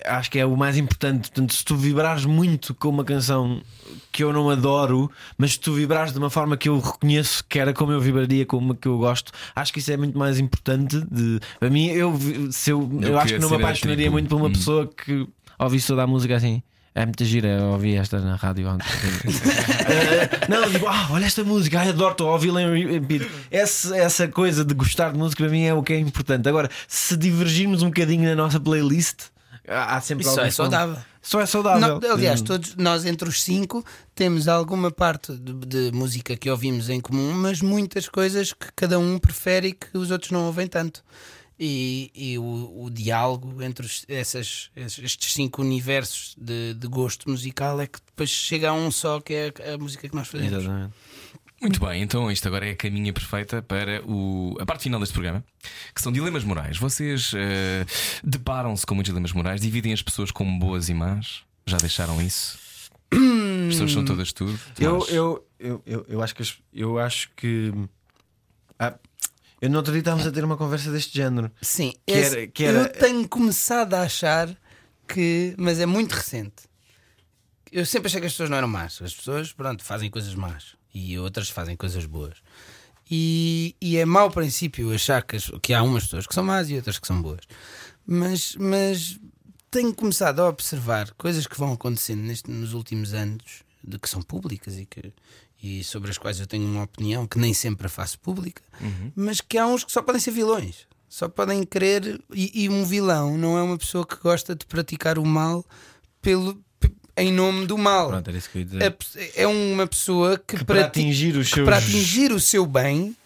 acho 0.04 0.30
que 0.30 0.38
é 0.40 0.44
o 0.44 0.56
mais 0.56 0.76
importante. 0.76 1.30
Portanto, 1.30 1.54
se 1.54 1.64
tu 1.64 1.76
vibrares 1.76 2.24
muito 2.24 2.74
com 2.74 2.88
uma 2.88 3.04
canção 3.04 3.62
que 4.10 4.24
eu 4.24 4.32
não 4.32 4.50
adoro, 4.50 5.08
mas 5.36 5.52
se 5.52 5.60
tu 5.60 5.72
vibrares 5.74 6.12
de 6.12 6.18
uma 6.18 6.30
forma 6.30 6.56
que 6.56 6.68
eu 6.68 6.80
reconheço 6.80 7.44
que 7.48 7.58
era 7.58 7.72
como 7.72 7.92
eu 7.92 8.00
vibraria 8.00 8.44
com 8.44 8.56
uma 8.56 8.74
que 8.74 8.88
eu 8.88 8.98
gosto, 8.98 9.30
acho 9.54 9.72
que 9.72 9.78
isso 9.78 9.92
é 9.92 9.96
muito 9.96 10.18
mais 10.18 10.40
importante. 10.40 11.00
De, 11.10 11.38
para 11.60 11.70
mim, 11.70 11.86
eu, 11.86 12.18
se 12.50 12.70
eu, 12.70 12.80
eu 12.80 12.98
que 12.98 13.12
acho 13.12 13.34
que 13.34 13.40
não 13.40 13.50
me 13.50 13.56
apaixonaria 13.56 14.04
tipo, 14.06 14.12
muito 14.12 14.28
por 14.28 14.36
uma 14.36 14.48
hum. 14.48 14.52
pessoa 14.52 14.86
que 14.88 15.24
ouvisse 15.56 15.86
toda 15.86 16.02
a 16.02 16.06
música 16.06 16.34
assim. 16.34 16.62
É 16.94 17.04
muita 17.04 17.24
gira, 17.24 17.48
eu 17.48 17.66
ouvi 17.66 17.94
esta 17.94 18.18
na 18.20 18.36
rádio 18.36 18.68
ontem. 18.68 18.86
Eh, 19.90 20.46
não, 20.48 20.70
digo, 20.70 20.86
ah, 20.86 21.08
olha 21.10 21.24
esta 21.24 21.42
música, 21.42 21.80
ai, 21.80 21.88
adoro, 21.88 22.12
estou 22.12 22.28
a 22.28 22.32
ouvi-la 22.32 22.60
em 22.60 22.86
repeat. 22.86 23.26
Essa, 23.50 23.96
essa 23.96 24.28
coisa 24.28 24.62
de 24.62 24.74
gostar 24.74 25.12
de 25.12 25.18
música 25.18 25.42
para 25.42 25.50
mim 25.50 25.64
é 25.64 25.72
o 25.72 25.82
que 25.82 25.94
é 25.94 25.98
importante. 25.98 26.46
Agora, 26.46 26.68
se 26.86 27.16
divergirmos 27.16 27.82
um 27.82 27.86
bocadinho 27.86 28.28
na 28.28 28.34
nossa 28.34 28.60
playlist, 28.60 29.30
há 29.66 29.98
sempre 30.00 30.22
Isso 30.22 30.30
algum 30.30 30.42
é 30.42 30.50
saudável. 30.50 30.96
Só 31.22 31.40
é 31.40 31.46
saudável. 31.46 32.00
Não, 32.00 32.12
aliás, 32.12 32.40
todos 32.40 32.74
nós 32.76 33.04
entre 33.04 33.28
os 33.28 33.42
cinco 33.42 33.84
temos 34.14 34.48
alguma 34.48 34.90
parte 34.90 35.32
de, 35.32 35.52
de 35.54 35.92
música 35.92 36.36
que 36.36 36.50
ouvimos 36.50 36.88
em 36.88 37.00
comum, 37.00 37.32
mas 37.34 37.60
muitas 37.60 38.08
coisas 38.08 38.52
que 38.52 38.68
cada 38.74 38.98
um 38.98 39.18
prefere 39.18 39.68
e 39.68 39.72
que 39.72 39.96
os 39.96 40.10
outros 40.10 40.30
não 40.30 40.44
ouvem 40.44 40.66
tanto. 40.66 41.02
E, 41.60 42.10
e 42.14 42.38
o, 42.38 42.84
o 42.84 42.90
diálogo 42.90 43.60
entre 43.62 43.84
os- 43.84 44.04
essas, 44.08 44.70
esses- 44.76 45.02
estes 45.02 45.32
cinco 45.32 45.60
universos 45.62 46.34
de, 46.38 46.74
de 46.74 46.86
gosto 46.86 47.28
musical 47.28 47.80
é 47.80 47.86
que 47.88 47.98
depois 48.06 48.30
chega 48.30 48.70
a 48.70 48.72
um 48.72 48.90
só, 48.90 49.20
que 49.20 49.34
é 49.34 49.52
a, 49.70 49.74
a 49.74 49.78
música 49.78 50.08
que 50.08 50.14
nós 50.14 50.28
fazemos. 50.28 50.52
Exatamente. 50.52 50.94
Muito 51.60 51.80
bem, 51.84 52.00
então 52.02 52.30
isto 52.30 52.46
agora 52.46 52.68
é 52.68 52.70
a 52.70 52.76
caminha 52.76 53.12
perfeita 53.12 53.60
para 53.60 54.00
o- 54.06 54.56
a 54.60 54.64
parte 54.64 54.84
final 54.84 55.00
deste 55.00 55.12
programa, 55.12 55.44
que 55.92 56.00
são 56.00 56.12
dilemas 56.12 56.44
morais. 56.44 56.78
Vocês 56.78 57.32
eh, 57.34 57.84
deparam-se 58.22 58.86
com 58.86 58.94
muitos 58.94 59.10
dilemas 59.10 59.32
morais, 59.32 59.60
dividem 59.60 59.92
as 59.92 60.00
pessoas 60.00 60.30
como 60.30 60.56
boas 60.60 60.88
e 60.88 60.94
más? 60.94 61.42
Já 61.66 61.76
deixaram 61.78 62.22
isso? 62.22 62.56
As 63.10 63.72
pessoas 63.74 63.90
são 63.92 64.04
todas 64.04 64.32
tudo? 64.32 64.56
Eu, 64.78 65.04
eu, 65.08 65.48
eu, 65.58 65.82
eu, 65.84 66.06
eu 66.08 66.22
acho 66.22 66.34
que 66.36 66.44
eu 66.72 66.98
acho 67.00 67.30
que 67.34 67.72
ah, 68.78 68.94
eu 69.60 69.68
no 69.70 69.76
outro 69.78 69.92
dia 69.92 70.00
estávamos 70.00 70.26
a 70.26 70.30
ter 70.32 70.44
uma 70.44 70.56
conversa 70.56 70.90
deste 70.92 71.16
género. 71.16 71.50
Sim, 71.60 71.92
Que 72.06 72.12
esse- 72.14 72.36
era- 72.36 72.46
que 72.48 72.64
era- 72.64 72.78
eu 72.80 72.88
tenho 72.92 73.28
começado 73.28 73.94
a 73.94 74.02
achar 74.02 74.48
que, 75.06 75.54
mas 75.58 75.78
é 75.80 75.86
muito 75.86 76.12
recente. 76.12 76.68
Eu 77.70 77.84
sempre 77.84 78.08
achei 78.08 78.20
que 78.20 78.26
as 78.26 78.32
pessoas 78.32 78.48
não 78.50 78.56
eram 78.56 78.68
más. 78.68 79.00
As 79.02 79.14
pessoas, 79.14 79.52
pronto, 79.52 79.84
fazem 79.84 80.10
coisas 80.10 80.34
más 80.34 80.76
e 80.94 81.18
outras 81.18 81.50
fazem 81.50 81.76
coisas 81.76 82.04
boas. 82.06 82.38
E, 83.10 83.74
e 83.80 83.96
é 83.96 84.04
mau 84.04 84.30
princípio 84.30 84.92
achar 84.94 85.22
que, 85.22 85.36
as- 85.36 85.50
que 85.62 85.72
há 85.74 85.82
umas 85.82 86.04
pessoas 86.04 86.26
que 86.26 86.34
são 86.34 86.44
más 86.44 86.68
e 86.70 86.74
outras 86.76 86.98
que 86.98 87.06
são 87.06 87.20
boas. 87.20 87.40
Mas, 88.06 88.54
mas 88.56 89.18
tenho 89.70 89.94
começado 89.94 90.40
a 90.40 90.48
observar 90.48 91.10
coisas 91.12 91.46
que 91.46 91.58
vão 91.58 91.72
acontecendo 91.72 92.20
neste- 92.22 92.50
nos 92.50 92.72
últimos 92.74 93.12
anos, 93.14 93.62
de 93.82 93.98
que 93.98 94.08
são 94.08 94.20
públicas 94.22 94.76
e, 94.78 94.84
que, 94.86 95.12
e 95.62 95.82
sobre 95.84 96.10
as 96.10 96.18
quais 96.18 96.38
eu 96.40 96.46
tenho 96.46 96.64
uma 96.66 96.84
opinião 96.84 97.26
que 97.26 97.38
nem 97.38 97.52
sempre 97.52 97.86
a 97.86 97.90
faço 97.90 98.18
pública, 98.20 98.62
mas 99.16 99.40
que 99.40 99.58
há 99.58 99.66
uns 99.66 99.82
que 99.84 99.90
só 99.92 100.00
podem 100.02 100.20
ser 100.20 100.30
vilões. 100.30 100.86
Só 101.08 101.26
podem 101.28 101.64
querer. 101.64 102.20
E, 102.34 102.64
e 102.64 102.68
um 102.68 102.84
vilão 102.84 103.36
não 103.38 103.56
é 103.56 103.62
uma 103.62 103.78
pessoa 103.78 104.06
que 104.06 104.16
gosta 104.16 104.54
de 104.54 104.66
praticar 104.66 105.18
o 105.18 105.24
mal 105.24 105.64
pelo, 106.20 106.60
em 107.16 107.32
nome 107.32 107.66
do 107.66 107.78
mal. 107.78 108.08
Pronto, 108.10 108.28
era 108.28 108.36
isso 108.36 108.50
que 108.50 108.58
eu 108.58 108.60
ia 108.60 108.66
dizer. 108.66 108.82
É, 109.16 109.42
é 109.42 109.46
uma 109.46 109.86
pessoa 109.86 110.36
que, 110.38 110.58
Que 110.58 110.64
para 110.64 110.84
atingir 110.84 111.32
que 111.32 111.44
seus- 111.44 111.64
para 111.64 111.78
atingir 111.78 112.30
o 112.30 112.38
seu 112.38 112.66
bem 112.66 113.16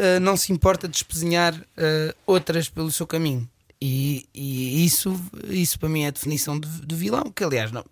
uh, 0.00 0.18
não 0.20 0.34
se 0.36 0.50
importa 0.50 0.88
de 0.88 0.96
espezinhar 0.96 1.54
uh, 1.54 2.14
outras 2.26 2.68
pelo 2.70 2.90
seu 2.90 3.06
caminho. 3.06 3.46
E, 3.82 4.28
e 4.34 4.84
isso, 4.84 5.18
isso 5.48 5.78
para 5.78 5.88
mim 5.88 6.02
é 6.02 6.08
a 6.08 6.10
definição 6.10 6.60
de, 6.60 6.68
de 6.84 6.94
vilão, 6.94 7.32
que 7.34 7.42
aliás 7.42 7.72
não, 7.72 7.82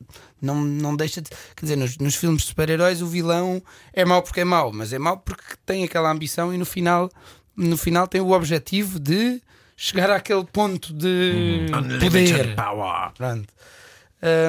não, 0.41 0.61
não 0.63 0.95
deixa 0.95 1.23
de. 1.23 1.31
Quer 1.57 1.63
dizer, 1.63 1.77
nos, 1.77 1.97
nos 1.97 2.15
filmes 2.15 2.43
de 2.43 2.49
super-heróis 2.49 3.01
o 3.01 3.07
vilão 3.07 3.63
é 3.95 4.05
mau 4.05 4.23
porque 4.23 4.41
é 4.41 4.45
mau, 4.45 4.71
mas 4.71 4.93
é 4.93 4.99
mau 4.99 5.17
porque 5.17 5.55
tem 5.65 5.85
aquela 5.85 6.11
ambição 6.11 6.53
e 6.53 6.59
no 6.59 6.67
final, 6.67 7.11
no 7.57 7.79
final 7.79 8.07
tem 8.07 8.21
o 8.21 8.33
objetivo 8.33 9.01
de 9.01 9.41
chegar 9.79 10.11
àquele 10.11 10.45
ponto 10.45 10.93
de 10.93 11.67
poder. 12.01 12.55
power. 12.55 13.13
Pronto. 13.17 13.49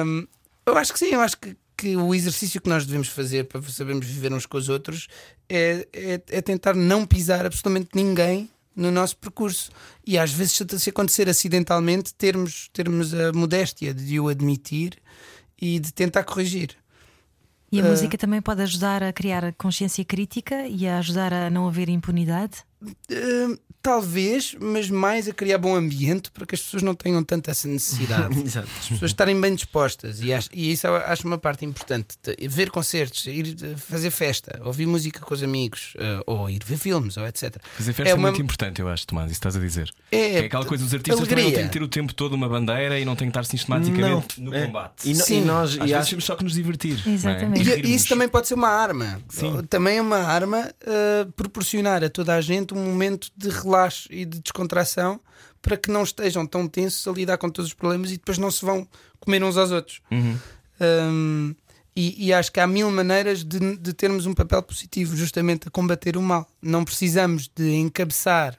Hum, 0.04 0.26
eu 0.66 0.76
acho 0.76 0.92
que 0.92 0.98
sim, 0.98 1.08
eu 1.08 1.22
acho 1.22 1.38
que, 1.38 1.56
que 1.74 1.96
o 1.96 2.14
exercício 2.14 2.60
que 2.60 2.68
nós 2.68 2.84
devemos 2.84 3.08
fazer 3.08 3.44
para 3.44 3.62
sabermos 3.62 4.06
viver 4.06 4.30
uns 4.30 4.44
com 4.44 4.58
os 4.58 4.68
outros 4.68 5.08
é, 5.48 5.88
é, 5.90 6.20
é 6.28 6.42
tentar 6.42 6.74
não 6.74 7.06
pisar 7.06 7.46
absolutamente 7.46 7.88
ninguém 7.94 8.50
no 8.74 8.90
nosso 8.90 9.16
percurso. 9.16 9.70
E 10.06 10.18
às 10.18 10.32
vezes, 10.32 10.52
se 10.52 10.78
se 10.78 10.90
acontecer 10.90 11.28
acidentalmente, 11.28 12.14
termos, 12.14 12.68
termos 12.72 13.12
a 13.14 13.32
modéstia 13.32 13.92
de 13.94 14.18
o 14.20 14.28
admitir 14.28 14.98
e 15.60 15.78
de 15.78 15.92
tentar 15.92 16.24
corrigir. 16.24 16.76
E 17.72 17.80
a 17.80 17.84
Eh, 17.84 17.88
música 17.88 18.18
também 18.18 18.42
pode 18.42 18.62
ajudar 18.62 19.02
a 19.02 19.12
criar 19.12 19.52
consciência 19.54 20.04
crítica 20.04 20.66
e 20.66 20.86
a 20.88 20.98
ajudar 20.98 21.32
a 21.32 21.50
não 21.50 21.66
haver 21.68 21.88
impunidade? 21.88 22.64
Hum, 23.10 23.56
talvez, 23.82 24.54
mas 24.60 24.88
mais 24.90 25.28
a 25.28 25.32
criar 25.32 25.58
bom 25.58 25.74
ambiente 25.74 26.30
para 26.30 26.44
que 26.46 26.54
as 26.54 26.60
pessoas 26.60 26.82
não 26.82 26.94
tenham 26.94 27.22
tanta 27.24 27.50
essa 27.50 27.66
necessidade. 27.68 28.38
Exato. 28.40 28.68
as 28.80 28.88
pessoas 28.88 29.10
estarem 29.10 29.40
bem 29.40 29.54
dispostas 29.54 30.20
e, 30.20 30.32
acho, 30.32 30.48
e 30.52 30.72
isso 30.72 30.86
eu 30.86 30.96
acho 30.96 31.26
uma 31.26 31.38
parte 31.38 31.64
importante. 31.64 32.16
ver 32.48 32.70
concertos, 32.70 33.26
ir 33.26 33.56
eh, 33.62 33.76
fazer 33.76 34.10
festa, 34.10 34.60
ouvir 34.64 34.86
música 34.86 35.20
com 35.20 35.32
os 35.34 35.42
amigos, 35.42 35.94
eh, 35.98 36.20
ou 36.26 36.48
ir 36.50 36.62
ver 36.64 36.76
filmes, 36.78 37.16
ou 37.16 37.26
etc. 37.26 37.56
Fazer 37.76 37.92
festa 37.92 38.10
é, 38.10 38.12
é 38.12 38.14
uma- 38.14 38.28
muito 38.30 38.42
importante, 38.42 38.80
eu 38.80 38.88
acho, 38.88 39.06
Tomás, 39.06 39.26
isso 39.30 39.38
estás 39.38 39.56
a 39.56 39.60
dizer. 39.60 39.90
É, 40.12 40.36
é 40.36 40.38
aquela 40.40 40.64
coisa 40.64 40.84
dos 40.84 40.92
artistas 40.94 41.18
também 41.28 41.34
não 41.36 41.42
alegria. 41.42 41.58
têm 41.60 41.66
que 41.68 41.78
ter 41.78 41.82
o 41.84 41.88
tempo 41.88 42.14
todo 42.14 42.32
uma 42.34 42.48
bandeira 42.48 42.98
e 42.98 43.04
não 43.04 43.16
têm 43.16 43.28
que 43.28 43.30
estar 43.30 43.44
sistematicamente 43.44 44.40
no 44.40 44.54
é. 44.54 44.66
combate. 44.66 45.08
E, 45.08 45.14
no- 45.14 45.24
Sim. 45.24 45.42
e 45.42 45.44
nós 45.44 45.70
Às 45.70 45.74
e 45.76 45.78
vezes 45.80 45.94
acho- 45.94 46.10
temos 46.10 46.24
só 46.24 46.36
que 46.36 46.44
nos 46.44 46.52
divertir. 46.54 47.02
Exatamente. 47.06 47.64
não 47.64 47.72
é? 47.72 47.78
E, 47.80 47.86
e 47.86 47.94
isso 47.94 48.08
também 48.08 48.28
pode 48.28 48.46
ser 48.48 48.54
uma 48.54 48.68
arma. 48.68 49.20
Sim. 49.28 49.62
Também 49.68 49.98
é 49.98 50.02
uma 50.02 50.18
arma 50.18 50.70
eh, 50.86 51.26
proporcionar 51.36 52.04
a 52.04 52.10
toda 52.10 52.34
a 52.34 52.40
gente 52.40 52.74
um 52.74 52.84
momento 52.84 53.30
de 53.36 53.48
relaxo 53.70 54.08
e 54.10 54.24
de 54.24 54.40
descontração 54.40 55.20
para 55.62 55.76
que 55.76 55.90
não 55.90 56.02
estejam 56.02 56.46
tão 56.46 56.66
tensos 56.66 57.06
a 57.06 57.12
lidar 57.12 57.38
com 57.38 57.50
todos 57.50 57.70
os 57.70 57.74
problemas 57.74 58.10
e 58.10 58.16
depois 58.16 58.38
não 58.38 58.50
se 58.50 58.64
vão 58.64 58.86
comer 59.18 59.42
uns 59.42 59.56
aos 59.56 59.70
outros. 59.70 60.00
Uhum. 60.10 60.38
Hum, 60.80 61.54
e, 61.94 62.28
e 62.28 62.32
acho 62.32 62.50
que 62.50 62.60
há 62.60 62.66
mil 62.66 62.90
maneiras 62.90 63.44
de, 63.44 63.76
de 63.76 63.92
termos 63.92 64.24
um 64.24 64.32
papel 64.32 64.62
positivo 64.62 65.16
justamente 65.16 65.68
a 65.68 65.70
combater 65.70 66.16
o 66.16 66.22
mal. 66.22 66.48
Não 66.62 66.84
precisamos 66.84 67.50
de 67.54 67.74
encabeçar 67.74 68.56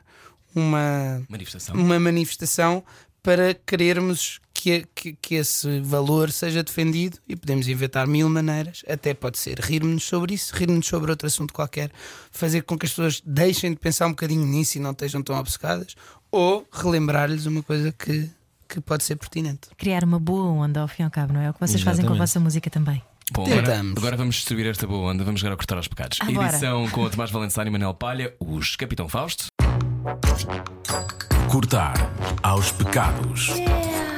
uma, 0.53 1.23
Manifestação. 1.29 1.75
uma 1.75 1.99
manifestação 1.99 2.83
para 3.23 3.53
querermos 3.53 4.39
que, 4.53 4.85
que, 4.93 5.13
que 5.13 5.35
esse 5.35 5.79
valor 5.81 6.31
seja 6.31 6.63
defendido 6.63 7.17
e 7.27 7.35
podemos 7.35 7.67
inventar 7.67 8.05
mil 8.07 8.29
maneiras, 8.29 8.83
até 8.87 9.13
pode 9.13 9.37
ser 9.37 9.59
rir-nos 9.59 10.03
sobre 10.03 10.35
isso, 10.35 10.55
rir-nos 10.55 10.87
sobre 10.87 11.09
outro 11.09 11.27
assunto 11.27 11.53
qualquer, 11.53 11.91
fazer 12.31 12.61
com 12.61 12.77
que 12.77 12.85
as 12.85 12.91
pessoas 12.91 13.21
deixem 13.25 13.71
de 13.71 13.77
pensar 13.77 14.05
um 14.07 14.11
bocadinho 14.11 14.45
nisso 14.45 14.77
e 14.77 14.81
não 14.81 14.91
estejam 14.91 15.21
tão 15.21 15.35
obcecadas, 15.35 15.95
ou 16.31 16.67
relembrar-lhes 16.71 17.45
uma 17.45 17.63
coisa 17.63 17.91
que, 17.91 18.29
que 18.67 18.79
pode 18.79 19.03
ser 19.03 19.15
pertinente. 19.15 19.69
Criar 19.77 20.03
uma 20.03 20.19
boa 20.19 20.45
onda 20.49 20.81
ao 20.81 20.87
fim 20.87 21.01
e 21.03 21.05
ao 21.05 21.11
cabo, 21.11 21.33
não 21.33 21.41
é? 21.41 21.49
O 21.49 21.53
que 21.53 21.59
vocês 21.59 21.81
fazem 21.81 22.05
com 22.05 22.13
a 22.13 22.15
Exatamente. 22.15 22.19
vossa 22.19 22.39
música 22.39 22.69
também. 22.69 23.01
Bom, 23.33 23.45
agora, 23.45 23.61
Tentamos. 23.63 23.97
agora 23.97 24.17
vamos 24.17 24.35
distribuir 24.35 24.67
esta 24.67 24.85
boa 24.85 25.09
onda, 25.11 25.23
vamos 25.23 25.39
jogar 25.39 25.53
a 25.53 25.57
cortar 25.57 25.77
aos 25.77 25.87
pecados. 25.87 26.19
Ah, 26.21 26.29
bora. 26.29 26.49
Edição 26.49 26.87
com 26.89 27.03
o 27.03 27.09
Tomás 27.09 27.31
Valençani 27.31 27.69
e 27.69 27.71
Manel 27.71 27.93
Palha, 27.93 28.33
os 28.39 28.75
Capitão 28.75 29.07
Fausto. 29.07 29.45
Cortar 31.51 31.95
aos 32.41 32.71
pecados. 32.71 33.49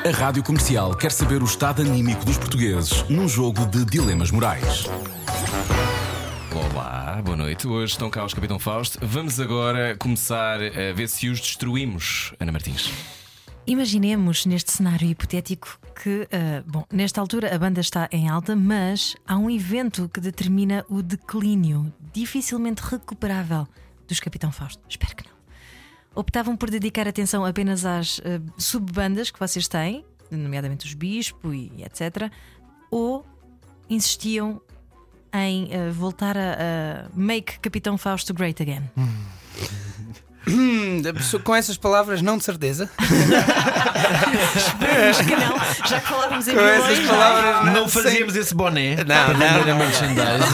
A 0.06 0.16
rádio 0.16 0.44
comercial 0.44 0.96
quer 0.96 1.12
saber 1.12 1.42
o 1.42 1.46
estado 1.46 1.82
anímico 1.82 2.24
dos 2.24 2.38
portugueses 2.38 3.10
num 3.10 3.28
jogo 3.28 3.66
de 3.66 3.84
dilemas 3.86 4.30
morais. 4.30 4.86
Olá, 6.54 7.20
boa 7.26 7.36
noite. 7.36 7.68
Hoje 7.68 7.94
estão 7.94 8.08
cá 8.12 8.24
os 8.24 8.36
Capitão 8.36 8.60
Fausto. 8.60 9.00
Vamos 9.02 9.40
agora 9.40 9.98
começar 9.98 10.60
a 10.62 10.94
ver 10.94 11.10
se 11.10 11.28
os 11.28 11.42
destruímos, 11.42 12.36
Ana 12.40 12.52
Martins. 12.52 12.92
Imaginemos 13.66 14.46
neste 14.46 14.72
cenário 14.72 15.08
hipotético 15.08 15.80
que, 16.04 16.28
ah, 16.32 16.64
bom, 16.68 16.86
nesta 16.94 17.20
altura 17.20 17.56
a 17.56 17.58
banda 17.58 17.82
está 17.82 18.08
em 18.12 18.30
alta, 18.30 18.56
mas 18.56 19.16
há 19.28 19.38
um 19.38 19.50
evento 19.50 20.08
que 20.14 20.22
determina 20.22 20.86
o 20.88 21.02
declínio 21.02 21.92
dificilmente 22.14 22.84
recuperável 22.84 23.68
dos 24.08 24.20
Capitão 24.20 24.52
Fausto. 24.52 24.84
Espero 24.88 25.16
que 25.16 25.26
não. 25.26 25.33
Optavam 26.16 26.56
por 26.56 26.70
dedicar 26.70 27.08
atenção 27.08 27.44
apenas 27.46 27.86
às 27.86 28.22
ah, 28.24 28.42
subbandas 28.58 29.32
que 29.32 29.40
vocês 29.40 29.68
têm, 29.68 30.06
nomeadamente 30.30 30.86
os 30.86 30.94
Bispo 30.94 31.54
e 31.54 31.84
etc., 31.84 32.32
ou 32.92 33.26
insistiam 33.90 34.62
em 35.34 35.70
ah, 35.74 35.92
voltar 35.92 36.38
a, 36.38 36.52
a 36.52 37.10
make 37.14 37.60
Capitão 37.60 37.98
Fausto 37.98 38.34
great 38.34 38.62
again. 38.62 38.84
Hum, 38.98 39.08
pessoa- 41.14 41.42
com 41.42 41.56
essas 41.56 41.78
palavras, 41.78 42.22
não 42.22 42.38
de 42.38 42.44
certeza. 42.44 42.90
Esperemos 44.56 45.18
que 45.18 45.36
não, 45.36 45.88
já 45.88 46.00
que 46.00 46.08
falávamos 46.08 46.48
em 46.48 46.54
Com 46.56 46.62
essas 46.62 46.98
vilões, 46.98 47.08
palavras, 47.10 47.74
não 47.74 47.88
sei- 47.88 48.04
fazíamos 48.04 48.36
esse 48.36 48.54
boné 48.54 48.96
Não, 49.04 49.34
não, 49.34 49.66
não. 49.66 49.78
merchandise. 49.78 50.48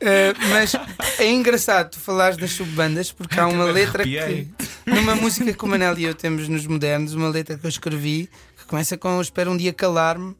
Uh, 0.00 0.34
mas 0.50 0.72
é 1.18 1.30
engraçado 1.30 1.90
tu 1.90 2.00
falares 2.00 2.36
das 2.36 2.52
subbandas 2.52 3.12
porque 3.12 3.38
há 3.38 3.46
uma 3.48 3.64
letra 3.64 4.04
que 4.04 4.48
numa 4.86 5.14
música 5.14 5.52
que 5.52 5.64
o 5.64 5.68
Manel 5.68 5.98
e 5.98 6.04
eu 6.04 6.14
temos 6.14 6.48
nos 6.48 6.66
modernos, 6.66 7.14
uma 7.14 7.28
letra 7.28 7.56
que 7.58 7.64
eu 7.64 7.68
escrevi 7.70 8.28
que 8.56 8.64
começa 8.66 8.96
com 8.96 9.20
espero 9.20 9.50
um 9.50 9.56
dia 9.56 9.72
calar-me, 9.72 10.34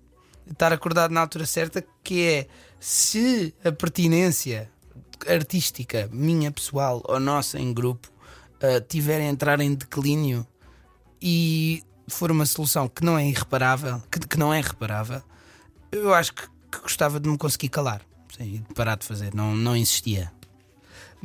estar 0.50 0.72
acordado 0.72 1.10
na 1.10 1.20
altura 1.20 1.44
certa, 1.46 1.84
que 2.02 2.22
é 2.22 2.46
se 2.80 3.54
a 3.64 3.70
pertinência 3.72 4.70
artística, 5.28 6.08
minha 6.12 6.50
pessoal 6.50 7.02
ou 7.04 7.18
nossa 7.20 7.58
em 7.58 7.72
grupo, 7.72 8.08
uh, 8.64 8.80
tiver 8.88 9.20
a 9.20 9.24
entrar 9.24 9.60
em 9.60 9.74
declínio 9.74 10.46
e 11.20 11.82
for 12.08 12.30
uma 12.30 12.46
solução 12.46 12.88
que 12.88 13.04
não 13.04 13.18
é 13.18 13.26
irreparável, 13.26 14.02
que, 14.10 14.20
que 14.20 14.38
não 14.38 14.52
é 14.52 14.60
reparável, 14.60 15.22
eu 15.92 16.12
acho 16.12 16.32
que, 16.34 16.42
que 16.70 16.78
gostava 16.82 17.18
de 17.20 17.28
me 17.28 17.38
conseguir 17.38 17.68
calar 17.68 18.00
sim, 18.36 18.64
de 18.68 18.74
parar 18.74 18.96
de 18.96 19.06
fazer, 19.06 19.34
não, 19.34 19.54
não 19.54 19.76
insistia. 19.76 20.30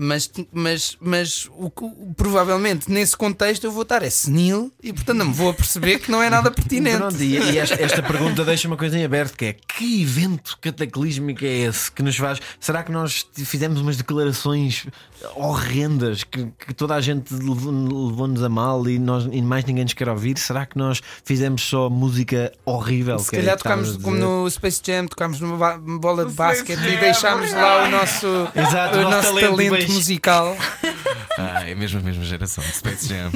Mas, 0.01 0.31
mas, 0.53 0.97
mas 1.01 1.45
o, 1.47 1.65
o- 1.65 2.13
provavelmente 2.15 2.89
nesse 2.89 3.17
contexto 3.17 3.65
eu 3.65 3.71
vou 3.71 3.81
estar 3.81 4.01
é 4.01 4.09
senil 4.09 4.71
e 4.81 4.93
portanto 4.93 5.17
não 5.17 5.25
me 5.25 5.33
vou 5.33 5.49
a 5.49 5.53
perceber 5.53 5.99
que 5.99 6.09
não 6.09 6.23
é 6.23 6.29
nada 6.29 6.49
pertinente. 6.49 6.95
Pronto, 6.99 7.21
e, 7.21 7.37
e 7.37 7.57
esta, 7.57 7.75
esta 7.75 8.01
pergunta 8.01 8.45
deixa 8.45 8.69
uma 8.69 8.77
coisa 8.77 8.97
em 8.97 9.03
aberto 9.03 9.35
que 9.35 9.45
é 9.45 9.53
que 9.53 10.01
evento 10.01 10.57
cataclísmico 10.61 11.43
é 11.43 11.49
esse 11.67 11.91
que 11.91 12.01
nos 12.01 12.15
faz? 12.15 12.39
Será 12.61 12.81
que 12.81 12.93
nós 12.93 13.27
fizemos 13.33 13.81
umas 13.81 13.97
declarações 13.97 14.87
horrendas 15.35 16.23
que, 16.23 16.47
que 16.57 16.73
toda 16.73 16.95
a 16.95 17.01
gente 17.01 17.33
levou- 17.33 17.71
levou-nos 18.07 18.43
a 18.43 18.49
mal 18.49 18.87
e, 18.87 18.97
nós, 18.99 19.27
e 19.31 19.41
mais 19.41 19.65
ninguém 19.65 19.83
nos 19.83 19.93
quer 19.93 20.09
ouvir? 20.09 20.37
Será 20.37 20.65
que 20.65 20.77
nós 20.77 21.01
fizemos 21.23 21.61
só 21.61 21.89
música 21.89 22.51
horrível? 22.65 23.19
Se 23.19 23.29
que 23.29 23.35
é 23.35 23.39
calhar 23.39 23.55
estavas 23.57 23.87
tocámos 23.93 24.03
como 24.03 24.17
no 24.43 24.49
Space 24.49 24.81
Jam, 24.85 25.07
tocámos 25.07 25.39
numa 25.39 25.77
bola 25.77 26.25
de 26.25 26.33
basquete 26.33 26.79
e 26.79 26.97
deixámos 26.97 27.51
lá 27.53 27.85
o 27.87 27.91
nosso, 27.91 28.27
Exato, 28.55 28.97
o 28.97 29.01
nosso 29.01 29.15
nosso 29.15 29.39
talento, 29.39 29.55
talento, 29.57 29.91
musical. 29.91 30.55
Ah, 31.37 31.69
é 31.69 31.75
mesmo 31.75 31.99
a 31.99 32.03
mesma 32.03 32.23
geração 32.23 32.63
Space 32.63 33.07
Jam. 33.07 33.31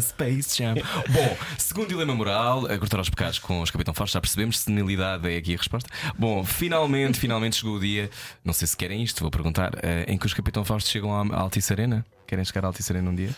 Space 0.00 0.56
Jam. 0.56 0.74
Bom, 1.10 1.36
segundo 1.56 1.88
dilema 1.88 2.14
moral, 2.14 2.62
cortar 2.78 2.98
aos 2.98 3.08
pecados 3.08 3.38
com 3.38 3.60
os 3.60 3.70
Capitão 3.70 3.94
Forte, 3.94 4.12
já 4.12 4.20
percebemos, 4.20 4.58
senilidade 4.58 5.32
é 5.32 5.36
aqui 5.36 5.54
a 5.54 5.56
resposta. 5.56 5.88
Bom, 6.18 6.44
finalmente, 6.44 7.18
finalmente 7.18 7.56
chegou 7.56 7.76
o 7.76 7.80
dia, 7.80 8.10
não 8.44 8.52
sei 8.52 8.66
se 8.66 8.76
querem 8.76 9.02
isto, 9.02 9.20
vou 9.20 9.30
perguntar, 9.30 9.72
eh, 9.82 10.04
em 10.08 10.18
que 10.18 10.26
os 10.26 10.34
Capitão 10.34 10.64
Fausto 10.64 10.90
chegam 10.90 11.14
à 11.14 11.36
Altice 11.38 11.72
Arena? 11.72 12.04
Querem 12.28 12.44
chegar 12.44 12.62
à 12.62 12.66
Altice 12.68 12.92
Arena 12.92 13.08
um 13.08 13.14
dia? 13.14 13.30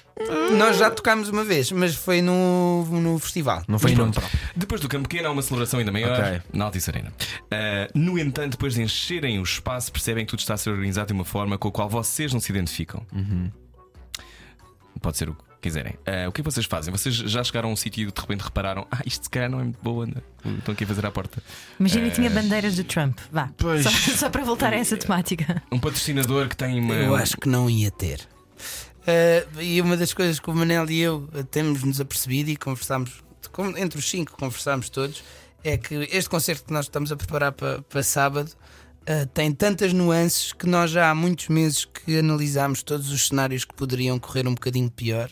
Nós 0.58 0.76
já 0.76 0.90
tocámos 0.90 1.28
uma 1.28 1.44
vez, 1.44 1.70
mas 1.70 1.94
foi 1.94 2.20
no, 2.20 2.84
no 2.90 3.20
festival. 3.20 3.62
Não 3.68 3.78
foi 3.78 3.94
próprio. 3.94 4.20
Depois 4.56 4.80
do 4.80 4.88
Campo 4.88 5.08
Pequeno 5.08 5.28
há 5.28 5.30
uma 5.30 5.42
celebração 5.42 5.78
ainda 5.78 5.92
maior 5.92 6.18
Ok. 6.18 6.42
na 6.52 6.64
Altice 6.64 6.90
Arena. 6.90 7.12
Ah, 7.52 7.88
no 7.94 8.18
entanto, 8.18 8.50
depois 8.52 8.74
de 8.74 8.82
encherem 8.82 9.38
o 9.38 9.42
espaço, 9.44 9.92
percebem 9.92 10.26
que 10.26 10.30
tudo 10.30 10.40
está 10.40 10.54
a 10.54 10.56
ser 10.56 10.70
organizado 10.70 11.06
de 11.06 11.12
uma 11.12 11.24
forma 11.24 11.56
com 11.56 11.68
a 11.68 11.70
qual 11.70 11.88
vocês 11.88 12.32
não 12.32 12.40
se 12.40 12.50
identificam. 12.50 13.06
Pode 15.00 15.16
ser 15.16 15.30
o 15.30 15.34
que 15.34 15.40
quiserem. 15.62 15.94
Ah, 16.04 16.28
o 16.28 16.32
que 16.32 16.40
é 16.40 16.42
que 16.44 16.50
vocês 16.50 16.66
fazem? 16.66 16.90
Vocês 16.92 17.14
já 17.14 17.44
chegaram 17.44 17.68
a 17.68 17.72
um 17.72 17.76
sítio 17.76 18.08
e 18.08 18.12
de 18.12 18.20
repente 18.20 18.40
repararam: 18.40 18.88
ah, 18.90 19.02
isto 19.06 19.22
se 19.24 19.30
calhar 19.30 19.48
não 19.48 19.60
é 19.60 19.62
muito 19.62 19.78
boa, 19.80 20.04
anda. 20.04 20.20
estão 20.58 20.72
aqui 20.74 20.82
a 20.82 20.86
fazer 20.88 21.06
à 21.06 21.12
porta. 21.12 21.40
Imagina 21.78 22.08
que 22.10 22.16
tinha 22.16 22.28
bandeiras 22.28 22.74
do 22.74 22.82
Trump. 22.82 23.18
Vá. 23.30 23.50
Pois. 23.56 23.84
Só, 23.84 23.90
só 24.16 24.28
para 24.30 24.42
voltar 24.42 24.72
a 24.72 24.76
essa 24.76 24.96
temática. 24.98 25.62
Um 25.70 25.78
patrocinador 25.78 26.48
que 26.48 26.56
tem 26.56 26.80
uma. 26.80 26.94
Eu 26.94 27.14
acho 27.14 27.36
que 27.36 27.48
não 27.48 27.70
ia 27.70 27.90
ter. 27.92 28.28
Eh, 29.06 29.46
e 29.60 29.80
uma 29.80 29.96
das 29.96 30.12
coisas 30.12 30.38
que 30.38 30.50
o 30.50 30.54
Manel 30.54 30.90
e 30.90 31.00
eu 31.00 31.28
temos-nos 31.50 32.00
apercebido 32.00 32.50
e 32.50 32.56
conversámos, 32.56 33.22
entre 33.76 33.98
os 33.98 34.08
cinco, 34.08 34.36
conversámos 34.36 34.88
todos, 34.88 35.22
é 35.64 35.76
que 35.76 35.94
este 36.12 36.28
concerto 36.28 36.64
que 36.64 36.72
nós 36.72 36.86
estamos 36.86 37.10
a 37.12 37.16
preparar 37.16 37.52
para, 37.52 37.82
para 37.82 38.02
sábado 38.02 38.50
eh, 39.06 39.26
tem 39.26 39.52
tantas 39.52 39.92
nuances 39.92 40.52
que 40.52 40.66
nós 40.66 40.90
já 40.90 41.10
há 41.10 41.14
muitos 41.14 41.48
meses 41.48 41.84
que 41.84 42.18
analisámos 42.18 42.82
todos 42.82 43.10
os 43.10 43.28
cenários 43.28 43.64
que 43.64 43.74
poderiam 43.74 44.18
correr 44.18 44.46
um 44.46 44.54
bocadinho 44.54 44.90
pior 44.90 45.30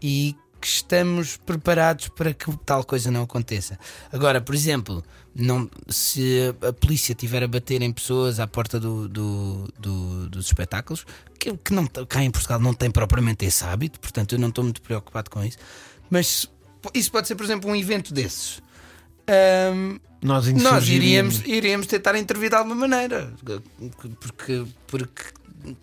e 0.00 0.36
que 0.62 0.68
estamos 0.68 1.36
preparados 1.36 2.06
para 2.08 2.32
que 2.32 2.50
tal 2.64 2.84
coisa 2.84 3.10
não 3.10 3.22
aconteça. 3.24 3.76
Agora, 4.12 4.40
por 4.40 4.54
exemplo, 4.54 5.02
não, 5.34 5.68
se 5.88 6.54
a 6.66 6.72
polícia 6.72 7.12
estiver 7.12 7.42
a 7.42 7.48
bater 7.48 7.82
em 7.82 7.92
pessoas 7.92 8.38
à 8.38 8.46
porta 8.46 8.78
do, 8.78 9.08
do- 9.08 9.68
do- 9.78 10.28
dos 10.30 10.46
espetáculos, 10.46 11.04
que, 11.38 11.56
que 11.56 11.72
não, 11.74 11.84
cá 11.86 12.22
em 12.22 12.30
Portugal 12.30 12.60
não 12.60 12.72
tem 12.72 12.90
propriamente 12.90 13.44
esse 13.44 13.64
hábito, 13.64 13.98
portanto 13.98 14.34
eu 14.34 14.38
não 14.38 14.48
estou 14.50 14.62
muito 14.62 14.80
preocupado 14.80 15.28
com 15.30 15.44
isso, 15.44 15.58
mas 16.08 16.48
isso 16.94 17.10
pode 17.10 17.26
ser, 17.26 17.34
por 17.34 17.44
exemplo, 17.44 17.68
um 17.68 17.74
evento 17.76 18.14
desses. 18.14 18.62
Ahm, 19.26 19.98
Nós, 20.22 20.46
nós 20.62 20.84
iríamos, 20.88 21.42
iríamos 21.46 21.86
tentar 21.88 22.16
intervir 22.16 22.50
de 22.50 22.56
alguma 22.56 22.74
maneira, 22.76 23.32
porque, 24.20 24.64
porque 24.86 25.22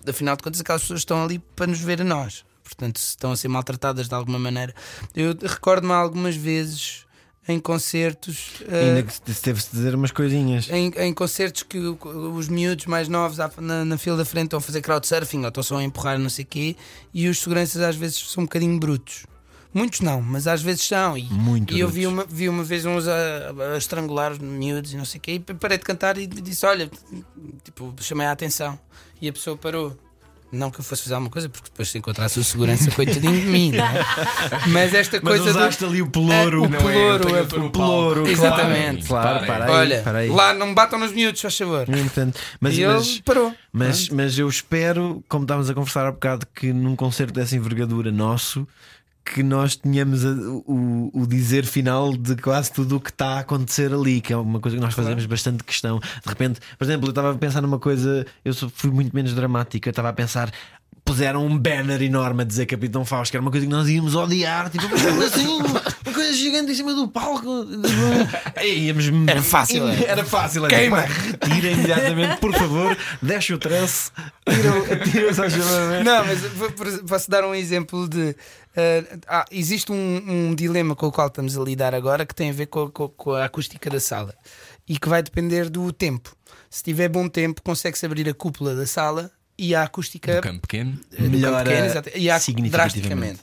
afinal 0.08 0.36
de 0.38 0.44
contas 0.44 0.62
aquelas 0.62 0.82
pessoas 0.82 1.02
estão 1.02 1.24
ali 1.24 1.40
para 1.56 1.68
nos 1.68 1.80
ver 1.80 2.02
a 2.02 2.04
nós, 2.06 2.46
portanto, 2.70 3.00
se 3.00 3.10
estão 3.10 3.32
a 3.32 3.36
ser 3.38 3.48
maltratadas 3.50 4.08
de 4.08 4.16
alguma 4.16 4.40
maneira. 4.40 4.74
Eu 5.16 5.36
recordo-me 5.42 5.94
algumas 5.94 6.36
vezes 6.36 7.06
em 7.48 7.60
concertos. 7.60 8.62
eh, 8.68 8.90
Ainda 8.90 9.04
que 9.04 9.14
se 9.34 9.42
teve-se 9.42 9.70
dizer 9.72 9.96
umas 9.96 10.12
coisinhas. 10.12 10.70
em, 10.70 10.94
em 10.98 11.14
concertos 11.14 11.64
que 11.64 11.80
os 11.80 12.48
miúdos 12.48 12.86
mais 12.86 13.08
novos 13.08 13.38
na, 13.58 13.84
na 13.84 13.98
fila 13.98 14.18
da 14.18 14.26
frente 14.26 14.46
estão 14.46 14.60
a 14.60 14.62
fazer 14.62 14.82
crowdsurfing 14.82 15.42
ou 15.42 15.48
estão 15.48 15.64
só 15.64 15.78
a 15.78 15.84
empurrar 15.84 16.20
não 16.20 16.30
sei 16.30 16.46
o 16.46 16.48
quê 16.48 16.76
e 17.14 17.28
os 17.28 17.40
seguranças 17.40 17.82
às 17.82 17.96
vezes 17.96 18.18
são 18.32 18.44
um 18.44 18.46
bocadinho 18.46 18.80
brutos. 18.80 19.26
Muitos 19.74 20.02
não, 20.02 20.20
mas 20.22 20.48
às 20.48 20.62
vezes 20.64 20.84
são. 20.84 21.16
E, 21.18 21.24
Muito 21.26 21.74
e 21.76 21.80
eu 21.80 21.88
vi 21.88 22.08
uma, 22.08 22.26
vi 22.26 22.50
uma 22.50 22.64
vez 22.64 22.86
uns 22.86 23.08
a, 23.08 23.74
a 23.74 23.78
estrangular 23.78 24.32
os 24.32 24.40
miúdos 24.40 24.94
e 24.94 24.98
não 24.98 25.06
sei 25.06 25.20
o 25.20 25.22
quê 25.22 25.32
e 25.34 25.40
parei 25.40 25.78
de 25.78 25.84
cantar 25.84 26.18
e 26.18 26.26
disse: 26.26 26.66
Olha, 26.66 26.90
tipo, 27.64 27.94
chamei 28.02 28.26
a 28.26 28.32
atenção. 28.32 28.80
E 29.22 29.28
a 29.30 29.34
pessoa 29.34 29.56
parou. 29.58 29.96
Não 30.52 30.72
que 30.72 30.80
eu 30.80 30.84
fosse 30.84 31.04
fazer 31.04 31.14
alguma 31.14 31.30
coisa, 31.30 31.48
porque 31.48 31.70
depois 31.70 31.90
se 31.90 31.98
encontrasse 32.00 32.40
o 32.40 32.44
segurança, 32.44 32.90
coitadinho 32.92 33.40
de 33.40 33.46
mim, 33.46 33.72
não 33.72 33.86
é? 33.86 34.06
Mas 34.70 34.94
esta 34.96 35.20
Mas 35.22 35.36
coisa. 35.38 35.44
do- 35.54 35.60
usaste 35.60 35.86
ali 35.86 36.02
o 36.02 36.08
pelouro. 36.10 36.64
É, 36.64 36.68
o 36.68 36.70
Não 36.70 36.80
pelouro, 36.80 37.36
é 37.36 37.42
o 37.42 37.70
pelouro. 37.70 38.28
Exatamente. 38.28 39.08
Claro, 39.08 39.46
para 39.46 39.66
aí, 39.66 39.72
Olha, 39.72 40.02
para 40.02 40.18
aí. 40.20 40.30
lá 40.30 40.54
não 40.54 40.68
me 40.68 40.74
batam 40.74 40.98
nos 40.98 41.12
miúdos, 41.12 41.40
faz 41.40 41.56
favor. 41.56 41.86
É. 41.88 42.32
Mas, 42.60 42.78
e 42.78 42.82
ele 42.82 42.94
mas, 42.94 43.20
parou. 43.22 43.54
mas, 43.72 44.10
mas 44.10 44.40
eu 44.40 44.50
espero, 44.50 45.24
como 45.30 45.44
estávamos 45.44 45.70
a 45.70 45.74
conversar 45.76 46.08
há 46.08 46.12
bocado, 46.12 46.48
que 46.56 46.74
num 46.74 46.96
concerto 46.96 47.34
dessa 47.34 47.56
envergadura 47.56 48.12
nosso, 48.12 48.68
que 49.34 49.44
nós 49.44 49.76
tenhamos 49.76 50.26
a- 50.26 50.30
o, 50.66 51.12
o 51.14 51.28
dizer 51.28 51.66
final 51.66 52.16
de 52.16 52.36
quase 52.38 52.72
tudo 52.72 52.98
o 52.98 53.00
que 53.00 53.10
está 53.12 53.36
a 53.36 53.40
acontecer 53.40 53.94
ali, 53.94 54.22
que 54.22 54.34
é 54.34 54.38
uma 54.38 54.60
coisa 54.60 54.76
que 54.78 54.82
nós 54.82 54.94
fazemos 54.94 55.26
bastante 55.26 55.64
questão. 55.64 56.00
De 56.00 56.28
repente, 56.30 56.60
por 56.78 56.84
exemplo, 56.84 57.08
eu 57.08 57.12
estava 57.12 57.32
a 57.32 57.36
pensar 57.36 57.62
numa 57.62 57.80
coisa, 57.80 58.26
eu 58.44 58.54
fui 58.54 58.90
muito 58.92 59.16
menos 59.16 59.34
dramática, 59.34 59.90
eu 59.90 59.92
estava 59.92 60.10
a 60.10 60.14
pensar. 60.14 60.52
Puseram 61.10 61.44
um 61.44 61.58
banner 61.58 62.02
enorme 62.04 62.44
a 62.44 62.46
dizer 62.46 62.68
Capitão 62.68 63.04
Fausto, 63.04 63.32
que 63.32 63.38
era 63.38 63.42
uma 63.42 63.50
coisa 63.50 63.66
que 63.66 63.72
nós 63.72 63.90
íamos 63.90 64.14
odiar, 64.14 64.70
tipo, 64.70 64.86
"Mas 64.88 65.34
assim, 65.34 65.48
uma 65.48 66.14
coisa 66.14 66.34
gigante 66.34 66.72
em 66.72 66.76
cima 66.76 66.94
do 66.94 67.08
palco. 67.08 67.66
Íamos 68.64 69.06
Era 69.28 69.42
fácil, 69.42 69.88
é. 69.90 70.04
Era 70.04 70.24
fácil, 70.24 70.66
era 70.66 70.76
Queima. 70.76 71.02
tipo, 71.04 71.46
retira 71.48 71.72
imediatamente, 71.72 72.38
por 72.40 72.54
favor, 72.54 72.96
deixa 73.24 73.56
o 73.56 73.58
trance, 73.58 74.12
tira, 75.12 75.34
chamamento. 75.34 76.04
Não, 76.04 76.26
mas 76.26 77.02
posso 77.08 77.30
dar 77.32 77.44
um 77.44 77.56
exemplo 77.56 78.08
de. 78.08 78.36
eh, 78.76 79.04
ah, 79.28 79.46
existe 79.52 79.92
um, 79.92 80.24
um 80.28 80.54
dilema 80.56 80.96
com 80.96 81.08
o 81.08 81.12
qual 81.12 81.28
estamos 81.28 81.58
a 81.58 81.62
lidar 81.64 81.96
agora 81.96 82.24
que 82.24 82.36
tem 82.36 82.52
a 82.52 82.54
ver 82.54 82.68
com, 82.68 82.88
com- 82.92 83.10
com 83.10 83.32
a 83.34 83.46
acústica 83.46 83.90
da 83.90 84.00
sala 84.00 84.36
e 84.88 84.98
que 85.00 85.10
vai 85.10 85.24
depender 85.24 85.70
do 85.72 85.92
tempo. 85.92 86.36
Se 86.70 86.84
tiver 86.84 87.10
bom 87.10 87.28
tempo, 87.28 87.64
consegue-se 87.64 88.06
abrir 88.06 88.30
a 88.30 88.34
cúpula 88.34 88.76
da 88.76 88.86
sala 88.86 89.32
e 89.60 89.76
a 89.76 89.84
acústica 89.84 90.36
Do 90.36 90.42
campo 90.42 90.62
pequeno. 90.62 90.98
eh, 91.18 91.22
Melhora 91.24 91.64
campo 91.70 92.02
pequeno, 92.02 92.16
e 92.16 92.40
significativamente. 92.40 92.72
drasticamente. 92.72 93.42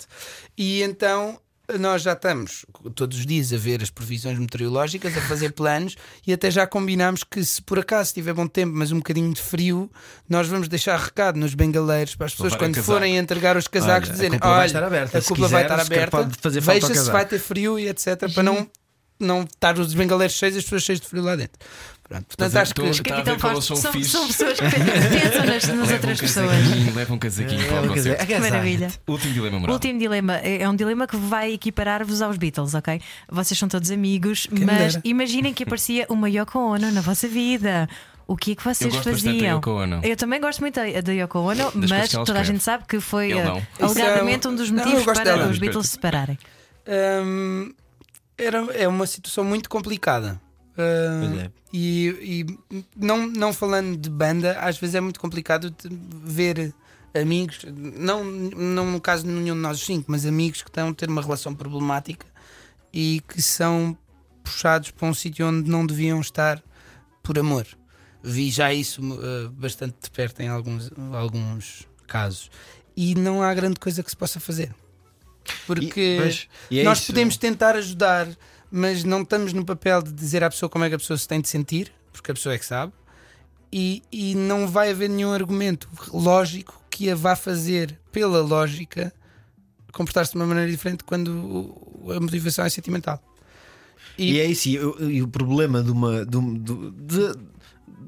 E 0.57 0.83
então 0.83 1.39
nós 1.81 2.03
já 2.03 2.13
estamos 2.13 2.65
todos 2.95 3.19
os 3.19 3.27
dias 3.27 3.53
a 3.53 3.57
ver 3.57 3.83
as 3.83 3.91
previsões 3.91 4.39
meteorológicas, 4.39 5.17
a 5.17 5.21
fazer 5.23 5.51
planos 5.51 5.97
e 6.25 6.33
até 6.33 6.49
já 6.49 6.65
combinámos 6.65 7.25
que 7.25 7.45
se 7.45 7.61
por 7.61 7.79
acaso 7.81 8.15
tiver 8.15 8.33
bom 8.33 8.47
tempo, 8.47 8.73
mas 8.77 8.93
um 8.93 8.99
bocadinho 8.99 9.35
de 9.35 9.43
frio, 9.43 9.91
nós 10.29 10.47
vamos 10.47 10.69
deixar 10.69 10.97
recado 10.97 11.39
nos 11.41 11.55
bengaleiros 11.55 12.15
para 12.15 12.27
as 12.27 12.33
pessoas 12.33 12.55
quando 12.55 12.75
casaco. 12.77 12.93
forem 12.93 13.17
entregar 13.17 13.57
os 13.57 13.67
casacos 13.67 14.09
Olha, 14.09 14.11
a 14.11 14.13
dizerem: 14.13 14.39
cúpula 14.39 14.53
vai 14.55 14.61
olha, 14.61 14.67
estar 14.69 14.85
aberta, 14.85 15.19
a 15.19 15.23
cúpula 15.23 15.49
vai 15.49 15.63
estar 15.63 15.81
aberta, 15.81 16.11
pode 16.19 16.37
fazer 16.41 16.61
falta 16.61 16.77
ao 16.77 16.81
veja 16.81 16.87
se 16.87 16.93
casaco." 16.95 17.13
vai 17.17 17.27
ter 17.27 17.39
frio 17.41 17.79
e 17.81 17.89
etc. 17.89 18.33
para 18.33 18.43
não, 18.45 18.71
não 19.19 19.43
estar 19.43 19.77
os 19.79 19.93
bengaleiros 19.93 20.37
cheios 20.37 20.55
e 20.55 20.59
as 20.59 20.65
pessoas 20.65 20.83
cheias 20.85 21.01
de 21.01 21.09
frio 21.09 21.23
lá 21.25 21.35
dentro. 21.35 21.59
Pronto, 22.09 22.25
portanto, 22.27 22.53
Mas 22.53 22.57
acho 22.57 22.75
que. 22.75 22.81
a 22.83 22.85
ver 22.93 23.03
Capitão 23.03 23.39
Fausto 23.39 23.77
são 23.77 23.93
são, 23.93 24.03
são 24.05 24.27
pessoas 24.29 24.61
que 24.61 24.71
pensam 24.71 25.45
nas, 25.45 25.65
um 25.69 25.93
outras 25.93 26.21
pessoas. 26.21 26.51
casaquinho, 26.51 26.95
leva 26.95 27.15
um 27.15 27.19
casaquinho 27.19 27.67
para 27.67 27.81
o 27.81 27.83
Quer 27.89 27.95
dizer, 27.95 28.11
concerto. 28.17 28.23
agasalho. 28.23 28.53
Maravilha. 28.53 28.89
Último 29.09 29.33
dilema 29.35 29.59
moral. 29.59 29.75
Último 29.75 29.99
dilema 29.99 30.37
é 30.39 30.63
é 30.63 30.69
um 30.69 30.77
dilema 30.77 31.07
que 31.09 31.17
vai 31.17 31.53
equiparar-vos 31.53 32.23
aos 32.23 32.37
Beatles, 32.37 32.75
ok? 32.75 33.01
Vocês 33.29 33.59
são 33.59 33.69
todos 33.69 33.91
amigos, 33.91 34.47
mas 34.53 34.95
dera. 34.95 35.01
imaginem 35.05 35.53
que 35.53 35.65
aparecia 35.65 36.07
uma 36.09 36.31
Yoko 36.31 36.59
Ono 36.59 36.93
na 36.93 37.01
vossa 37.01 37.27
vida. 37.27 37.89
O 38.29 38.37
que 38.37 38.53
é 38.53 38.55
que 38.55 38.63
vocês 38.65 38.93
da 38.95 39.03
faziam? 39.03 39.57
Yoko 39.57 39.71
Ono. 39.71 40.01
Eu 40.05 40.17
também 40.17 40.41
gosto 40.41 40.61
muito 40.61 40.77
da 40.77 41.13
Yoko 41.13 41.39
Ono, 41.41 41.73
coisas 41.73 41.91
mas 41.91 42.09
que 42.09 42.17
toda 42.17 42.21
a 42.21 42.23
escreve. 42.43 42.45
gente 42.45 42.63
sabe 42.63 42.85
que 42.89 43.01
foi 43.01 43.33
eh, 43.33 43.45
não. 43.45 43.57
É 43.59 43.85
alegadamente 43.85 44.47
um- 44.47 44.53
um 44.53 44.55
dos 44.55 44.71
Não, 44.71 44.79
eu 44.79 44.85
motivos 44.85 45.05
gosto 45.07 45.23
para 45.23 45.37
dela. 45.37 45.49
os 45.51 45.59
Beatles 45.59 45.87
se 45.87 45.93
separarem. 45.93 46.39
Hum, 46.89 47.73
era, 48.39 48.59
é 48.75 48.87
uma 48.89 49.07
situação 49.07 49.43
muito 49.45 49.69
complicada. 49.69 50.41
Pois 50.77 51.39
é. 51.43 51.51
E, 51.73 52.47
e 52.69 52.81
não, 52.97 53.27
não 53.27 53.53
falando 53.53 53.97
de 53.97 54.09
banda, 54.11 54.59
às 54.61 54.79
vezes 54.79 54.95
é 54.95 55.01
muito 55.01 55.19
complicado 55.19 55.75
ver 56.25 56.73
amigos, 57.15 57.61
não, 57.97 58.23
não 58.25 58.91
no 58.93 59.01
caso 59.01 59.25
de 59.25 59.31
nenhum 59.31 59.55
de 59.55 59.61
nós 59.61 59.81
cinco, 59.81 60.11
mas 60.11 60.27
amigos 60.27 60.63
que 60.63 60.69
estão 60.69 60.91
a 60.91 60.95
ter 60.95 61.09
uma 61.09 61.23
relação 61.23 61.55
problemática 61.55 62.27
e 62.93 63.23
que 63.29 63.41
são 63.41 63.97
puxados 64.45 64.91
para 64.91 65.09
um 65.09 65.15
sítio 65.15 65.47
onde 65.49 65.69
não 65.71 65.87
deviam 65.87 66.21
estar 66.21 66.63
por 67.23 67.39
amor. 67.39 67.67
Vi 68.23 68.51
já 68.51 68.73
isso 68.73 69.01
uh, 69.03 69.49
bastante 69.51 69.97
de 70.03 70.11
perto 70.11 70.41
em 70.41 70.49
alguns, 70.49 70.91
alguns 71.13 71.87
casos. 72.07 72.51
E 72.97 73.15
não 73.15 73.43
há 73.43 73.53
grande 73.55 73.79
coisa 73.81 74.03
que 74.03 74.11
se 74.11 74.17
possa 74.17 74.39
fazer. 74.41 74.75
Porque 75.67 76.19
E- 76.71 76.75
e 76.77 76.81
é 76.81 76.85
nós 76.85 76.99
isso. 76.99 77.07
podemos 77.09 77.37
tentar 77.37 77.77
ajudar, 77.77 78.27
mas 78.71 79.05
não 79.05 79.23
estamos 79.23 79.53
no 79.53 79.65
papel 79.65 80.03
de 80.03 80.13
dizer 80.13 80.43
à 80.45 80.51
pessoa 80.51 80.69
como 80.69 80.85
é 80.85 80.89
que 80.89 80.95
a 80.95 80.99
pessoa 80.99 81.17
se 81.17 81.27
tem 81.29 81.41
de 81.41 81.49
sentir, 81.49 81.93
porque 82.13 82.31
a 82.31 82.35
pessoa 82.35 82.55
é 82.55 82.59
que 82.59 82.67
sabe, 82.67 82.93
e, 83.73 84.03
e 84.13 84.35
não 84.35 84.67
vai 84.69 84.91
haver 84.91 85.09
nenhum 85.11 85.33
argumento 85.33 85.89
lógico 86.13 86.81
que 86.91 87.11
a 87.11 87.15
vá 87.15 87.37
fazer, 87.37 87.99
pela 88.13 88.41
lógica, 88.41 89.13
comportar-se 89.93 90.33
de 90.33 90.39
uma 90.39 90.47
maneira 90.47 90.71
diferente 90.71 91.05
quando 91.05 91.75
a 92.15 92.21
motivação 92.21 92.65
é 92.65 92.69
sentimental. 92.71 93.23
E, 94.19 94.41
é 94.41 94.47
isso, 94.47 94.69
e, 94.69 94.79
o- 94.79 95.11
e 95.11 95.27
problema 95.27 95.83
de 95.83 95.91
uma. 95.91 96.25
De, 96.25 96.39
de- 96.41 96.91
de- 96.93 97.33
de- 97.33 97.57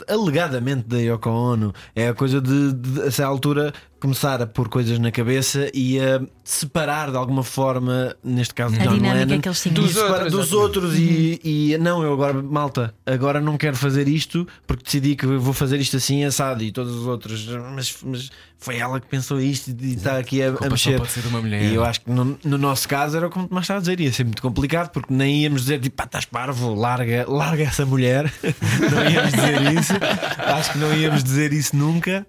alegadamente 0.06 0.86
da 0.86 0.96
Yoko 0.98 1.28
Ono 1.28 1.74
é 1.94 2.08
a 2.08 2.14
coisa 2.14 2.40
de, 2.40 2.72
de, 2.72 3.02
a 3.02 3.06
essa 3.06 3.26
altura, 3.26 3.74
começar 4.00 4.40
a 4.40 4.46
pôr 4.46 4.68
coisas 4.68 4.98
na 4.98 5.10
cabeça 5.10 5.70
e 5.74 5.98
a 5.98 6.20
separar 6.44 7.10
de 7.10 7.16
alguma 7.16 7.42
forma, 7.42 8.16
neste 8.22 8.54
caso, 8.54 8.74
A 8.74 8.78
John 8.78 8.94
dinâmica 8.94 9.26
Lennon, 9.26 9.40
que 9.40 9.48
eles 9.48 9.62
tinham. 9.62 9.74
dos, 9.74 9.96
outros, 9.96 10.32
dos 10.32 10.52
outros 10.52 10.98
e, 10.98 11.40
e 11.44 11.78
não, 11.78 12.02
eu 12.02 12.12
agora, 12.12 12.42
malta, 12.42 12.94
agora 13.04 13.40
não 13.40 13.56
quero 13.58 13.76
fazer 13.76 14.08
isto 14.08 14.46
porque 14.66 14.84
decidi 14.84 15.16
que 15.16 15.26
vou 15.26 15.52
fazer 15.52 15.80
isto 15.80 15.96
assim 15.96 16.24
assado 16.24 16.62
e 16.62 16.70
todos 16.70 16.94
os 16.94 17.06
outros, 17.06 17.46
mas, 17.74 17.96
mas 18.04 18.30
foi 18.56 18.76
ela 18.78 19.00
que 19.00 19.06
pensou 19.06 19.40
isto 19.40 19.70
e 19.80 19.94
está 19.94 20.18
aqui 20.18 20.42
a, 20.42 20.48
a 20.48 20.70
mexer. 20.70 20.98
pode 20.98 21.10
ser 21.10 21.22
de 21.22 21.28
uma 21.28 21.40
mulher. 21.40 21.62
E 21.62 21.74
eu 21.74 21.84
acho 21.84 22.00
que 22.00 22.10
no, 22.10 22.38
no 22.44 22.58
nosso 22.58 22.88
caso 22.88 23.16
era 23.16 23.28
como 23.28 23.48
mais 23.50 23.64
estava 23.64 23.78
a 23.78 23.80
dizer, 23.80 24.00
ia 24.00 24.12
ser 24.12 24.24
muito 24.24 24.42
complicado 24.42 24.90
porque 24.90 25.12
nem 25.12 25.42
íamos 25.42 25.62
dizer 25.62 25.80
tipo, 25.80 25.96
pá, 25.96 26.04
estás 26.04 26.24
parvo, 26.24 26.74
larga, 26.74 27.24
larga 27.28 27.64
essa 27.64 27.84
mulher. 27.84 28.32
não 28.90 29.10
íamos 29.10 29.32
dizer 29.32 29.78
isso. 29.78 29.92
Acho 30.38 30.72
que 30.72 30.78
não 30.78 30.94
íamos 30.96 31.22
dizer 31.22 31.52
isso 31.52 31.76
nunca. 31.76 32.26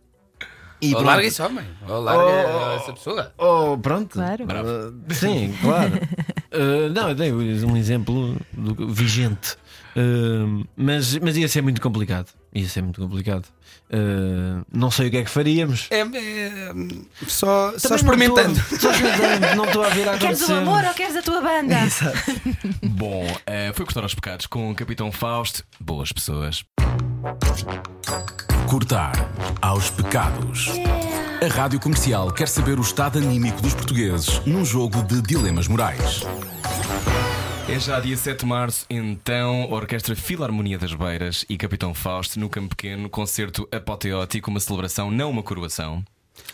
E 0.81 0.95
ou 0.95 1.01
larga 1.03 1.27
esse 1.27 1.41
homem, 1.41 1.65
ou 1.87 1.99
larga 2.01 2.23
Oh, 2.23 2.75
essa 2.77 2.93
pessoa. 2.93 3.33
Oh, 3.37 3.77
pronto. 3.77 4.13
Claro. 4.13 4.45
Uh, 4.45 5.13
sim, 5.13 5.53
claro. 5.61 5.93
Uh, 6.53 6.89
não, 6.93 7.09
eu 7.09 7.15
dei 7.15 7.31
um 7.33 7.75
exemplo 7.75 8.37
do- 8.53 8.87
vigente. 8.87 9.57
Uh, 9.95 10.65
mas, 10.77 11.17
mas 11.17 11.35
ia 11.35 11.47
ser 11.49 11.61
muito 11.61 11.81
complicado. 11.81 12.27
Ia 12.53 12.67
ser 12.69 12.81
muito 12.81 13.01
complicado. 13.01 13.45
Uh, 13.91 14.63
não 14.71 14.89
sei 14.89 15.07
o 15.07 15.11
que 15.11 15.17
é 15.17 15.23
que 15.23 15.29
faríamos. 15.29 15.87
É, 15.89 15.99
é, 16.01 16.73
só, 17.27 17.73
só 17.77 17.89
Também 17.89 17.89
não 17.89 17.95
experimentando. 17.95 18.59
estou- 18.59 18.79
Só 18.79 18.91
experimentando, 18.91 19.55
não 19.57 19.65
estou 19.65 19.83
a 19.83 19.89
ver 19.89 20.09
a 20.09 20.17
Queres 20.17 20.47
o 20.47 20.53
amor 20.53 20.83
ou 20.85 20.93
queres 20.93 21.15
a 21.17 21.21
tua 21.21 21.41
banda? 21.41 21.75
Bom, 22.87 23.25
eh, 23.45 23.71
foi 23.73 23.85
cortar 23.85 24.03
aos 24.03 24.15
pecados 24.15 24.45
com 24.45 24.71
o 24.71 24.75
Capitão 24.75 25.11
Fausto. 25.11 25.63
Boas 25.79 26.11
pessoas. 26.13 26.63
Cortar 28.69 29.27
aos 29.63 29.89
pecados. 29.89 30.67
A 31.43 31.51
Rádio 31.51 31.79
Comercial 31.79 32.31
quer 32.31 32.47
saber 32.47 32.77
o 32.77 32.83
estado 32.83 33.17
anímico 33.17 33.59
dos 33.63 33.73
portugueses 33.73 34.45
num 34.45 34.63
jogo 34.63 35.01
de 35.01 35.23
dilemas 35.23 35.67
morais. 35.67 36.21
É 37.67 37.79
já 37.79 37.99
dia 37.99 38.15
7 38.15 38.41
de 38.41 38.45
março, 38.45 38.85
então, 38.87 39.71
Orquestra 39.71 40.15
Filarmonia 40.15 40.77
das 40.77 40.93
Beiras 40.93 41.43
e 41.49 41.57
Capitão 41.57 41.95
Fausto 41.95 42.39
no 42.39 42.47
Campo 42.47 42.75
Pequeno, 42.75 43.09
concerto 43.09 43.67
apoteótico, 43.71 44.51
uma 44.51 44.59
celebração, 44.59 45.09
não 45.09 45.31
uma 45.31 45.41
coroação. 45.41 46.05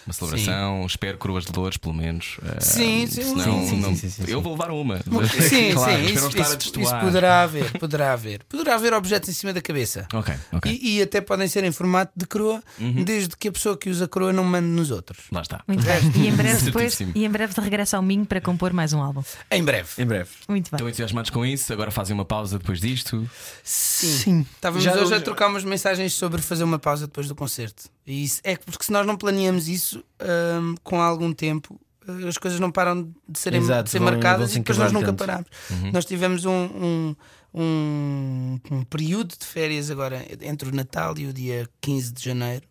Uma 0.05 0.13
celebração, 0.13 0.85
espero 0.85 1.17
coroas 1.17 1.45
de 1.45 1.51
louros, 1.57 1.77
pelo 1.77 1.93
menos. 1.93 2.37
Eh, 2.43 2.59
Sim, 2.59 3.07
sim, 3.07 3.23
senão 3.23 3.43
sim, 3.63 3.69
sim, 3.69 3.79
não- 3.81 3.89
sim, 3.89 3.95
sim, 3.95 4.09
sim, 4.09 4.21
Eu 4.31 4.37
sim. 4.37 4.43
vou 4.43 4.51
levar 4.53 4.69
uma. 4.71 4.97
Sim, 5.49 5.73
claro, 5.73 5.91
sim, 6.07 6.13
isso, 6.13 6.25
a 6.25 6.41
isso, 6.41 6.79
isso 6.79 6.99
poderá 7.01 7.41
haver, 7.41 7.71
poderá 7.79 8.13
haver. 8.13 8.43
Poderá 8.47 8.75
haver 8.75 8.93
objetos 8.93 9.29
em 9.29 9.33
cima 9.33 9.51
da 9.53 9.61
cabeça. 9.61 10.07
Ok, 10.13 10.33
ok. 10.53 10.71
E, 10.71 10.97
e 10.97 11.01
até 11.01 11.21
podem 11.21 11.47
ser 11.47 11.63
em 11.63 11.71
formato 11.71 12.11
de 12.15 12.25
coroa, 12.25 12.61
desde 13.03 13.35
que 13.35 13.47
a 13.47 13.51
pessoa 13.51 13.75
que 13.77 13.89
usa 13.89 14.07
coroa 14.07 14.31
não 14.31 14.43
mande 14.43 14.67
nos 14.67 14.91
outros. 14.91 15.25
Lá 15.31 15.41
está. 15.41 15.63
Muito 15.67 15.83
bem. 15.83 15.95
E 16.23 16.27
em 16.27 16.35
breve 16.35 16.61
depois, 16.65 16.99
e 16.99 17.25
em 17.25 17.29
breve 17.29 17.53
de 17.53 17.61
regresso 17.61 17.95
ao 17.95 18.01
Minho 18.01 18.25
para 18.25 18.39
compor 18.41 18.71
mais 18.73 18.93
um 18.93 19.01
álbum. 19.01 19.23
Em 19.51 19.63
breve. 19.63 19.89
Em 19.97 20.05
breve. 20.05 20.29
Muito 20.47 20.69
bem. 20.71 20.75
Estão 20.77 20.87
entusiasmados 20.87 21.29
com 21.31 21.45
isso? 21.45 21.71
Agora 21.73 21.89
fazem 21.91 22.13
uma 22.13 22.25
pausa 22.25 22.57
depois 22.59 22.79
disto. 22.79 23.27
Sim. 23.63 24.07
Sim. 24.17 24.45
Estávamos 24.55 24.83
Já- 24.83 24.93
hoje 24.93 25.13
a 25.13 25.17
já- 25.17 25.21
trocar 25.21 25.47
umas 25.47 25.63
mensagens 25.63 26.13
sobre 26.13 26.41
fazer 26.41 26.63
uma 26.63 26.77
pausa 26.79 27.07
depois 27.07 27.27
do 27.27 27.35
concerto. 27.35 27.83
E 28.07 28.23
isso 28.23 28.39
é 28.43 28.55
porque 28.55 28.83
se 28.85 28.91
nós 28.91 29.05
não 29.05 29.17
planeamos 29.17 29.67
isso 29.67 29.94
hum, 29.95 30.75
com 30.83 31.01
algum 31.01 31.33
tempo, 31.33 31.79
eh, 32.07 32.27
as 32.27 32.37
coisas 32.37 32.59
não 32.59 32.71
param 32.71 33.13
de, 33.27 33.39
serem, 33.39 33.61
Exato, 33.61 33.83
de 33.85 33.89
ser 33.91 33.99
vão- 33.99 34.11
marcadas 34.11 34.39
vão-se 34.39 34.55
e 34.55 34.59
depois 34.59 34.77
nós 34.77 34.91
nunca 34.91 35.07
tanto. 35.07 35.17
paramos. 35.19 35.47
Nós 35.93 36.05
tivemos 36.05 36.45
um, 36.45 36.51
um, 36.51 37.15
um, 37.53 38.59
um 38.71 38.83
período 38.83 39.35
de 39.37 39.45
férias 39.45 39.89
agora 39.89 40.25
entre 40.41 40.69
o 40.69 40.75
Natal 40.75 41.17
e 41.17 41.25
o 41.27 41.33
dia 41.33 41.67
15 41.81 42.11
de 42.13 42.23
janeiro. 42.23 42.65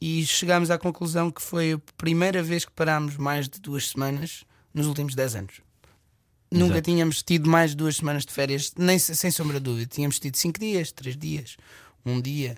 E 0.00 0.26
chegámos 0.26 0.70
à 0.70 0.76
conclusão 0.78 1.30
que 1.30 1.40
foi 1.40 1.72
a 1.72 1.78
primeira 1.96 2.42
vez 2.42 2.64
que 2.64 2.72
parámos 2.72 3.16
mais 3.16 3.48
de 3.48 3.60
duas 3.60 3.88
semanas 3.88 4.44
nos 4.74 4.86
últimos 4.86 5.14
10 5.14 5.36
anos. 5.36 5.54
Nunca 6.50 6.74
Exato. 6.74 6.82
tínhamos 6.90 7.22
tido 7.22 7.48
mais 7.48 7.70
de 7.70 7.76
duas 7.78 7.96
semanas 7.96 8.24
de 8.26 8.32
férias, 8.32 8.72
nem 8.76 8.98
se- 8.98 9.16
sem 9.16 9.30
sombra 9.30 9.58
de 9.58 9.64
dúvida. 9.64 9.86
Tínhamos 9.92 10.18
tido 10.18 10.36
cinco 10.36 10.60
dias, 10.60 10.92
três 10.92 11.16
dias, 11.16 11.56
um 12.04 12.20
dia. 12.20 12.56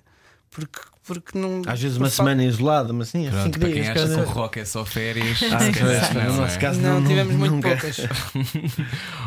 Porque, 0.51 0.79
porque 1.09 1.37
não. 1.37 1.63
Às 1.67 1.81
vezes 1.81 1.97
uma 1.97 2.09
semana 2.11 2.45
isolada, 2.45 2.93
mas 2.93 3.09
sim, 3.09 3.27
Pronto, 3.29 3.43
cinco 3.45 3.59
para 3.59 3.69
quem 3.71 3.83
dias. 3.83 3.97
acha 3.97 4.15
que 4.15 4.21
o 4.21 4.25
rock 4.33 4.61
é 4.61 4.65
só 4.65 4.85
férias, 4.85 5.41
Ah, 5.53 5.59
se 5.61 5.73
calhar 5.73 6.15
não, 6.15 6.23
no 6.23 6.29
não 6.29 6.37
nosso 6.43 6.55
é? 6.57 6.61
caso 6.61 6.81
Não, 6.81 7.01
não, 7.01 7.09
tivemos 7.09 7.35
muito 7.35 7.55
nunca. 7.55 7.69
poucas. 7.71 7.97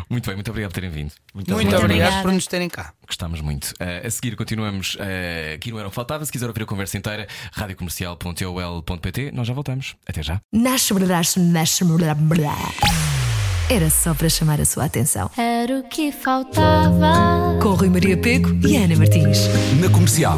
Muito 0.10 0.26
bem, 0.26 0.36
muito 0.36 0.50
obrigado 0.50 0.72
por 0.72 0.76
terem 0.76 0.90
vindo. 0.90 1.12
Muito, 1.34 1.54
obrigada. 1.54 1.84
obrigado 1.86 2.22
por 2.22 2.34
nos 2.34 2.46
terem 2.46 2.68
cá. 2.68 2.92
Gostámos 3.08 3.40
muito. 3.40 3.74
Eh, 3.80 4.04
a 4.06 4.12
seguir 4.12 4.36
continuamos 4.36 4.98
eh, 5.00 5.54
aqui 5.56 5.72
no 5.72 5.78
Era 5.80 5.88
o 5.88 5.90
que 5.92 5.96
Faltava. 5.96 6.26
Se 6.26 6.32
quiser 6.32 6.48
ouvir 6.48 6.64
a 6.64 6.66
conversa 6.66 6.98
inteira, 6.98 7.28
radiocomercial.ol.pt. 7.54 9.32
Nós 9.32 9.48
já 9.48 9.54
voltamos. 9.54 9.96
Até 10.06 10.22
já. 10.22 10.42
Era 13.70 13.90
só 13.90 14.14
para 14.14 14.28
chamar 14.28 14.60
a 14.60 14.66
sua 14.66 14.84
atenção. 14.86 15.32
Era 15.38 15.80
o 15.80 15.84
que 15.84 16.12
faltava. 16.12 17.58
Com 17.62 17.70
Rui 17.74 17.88
Maria 17.90 18.18
Peco 18.18 18.50
e 18.68 18.76
Ana 18.76 18.98
Martins. 18.98 19.48
Na 19.80 19.90
Comercial. 19.90 20.38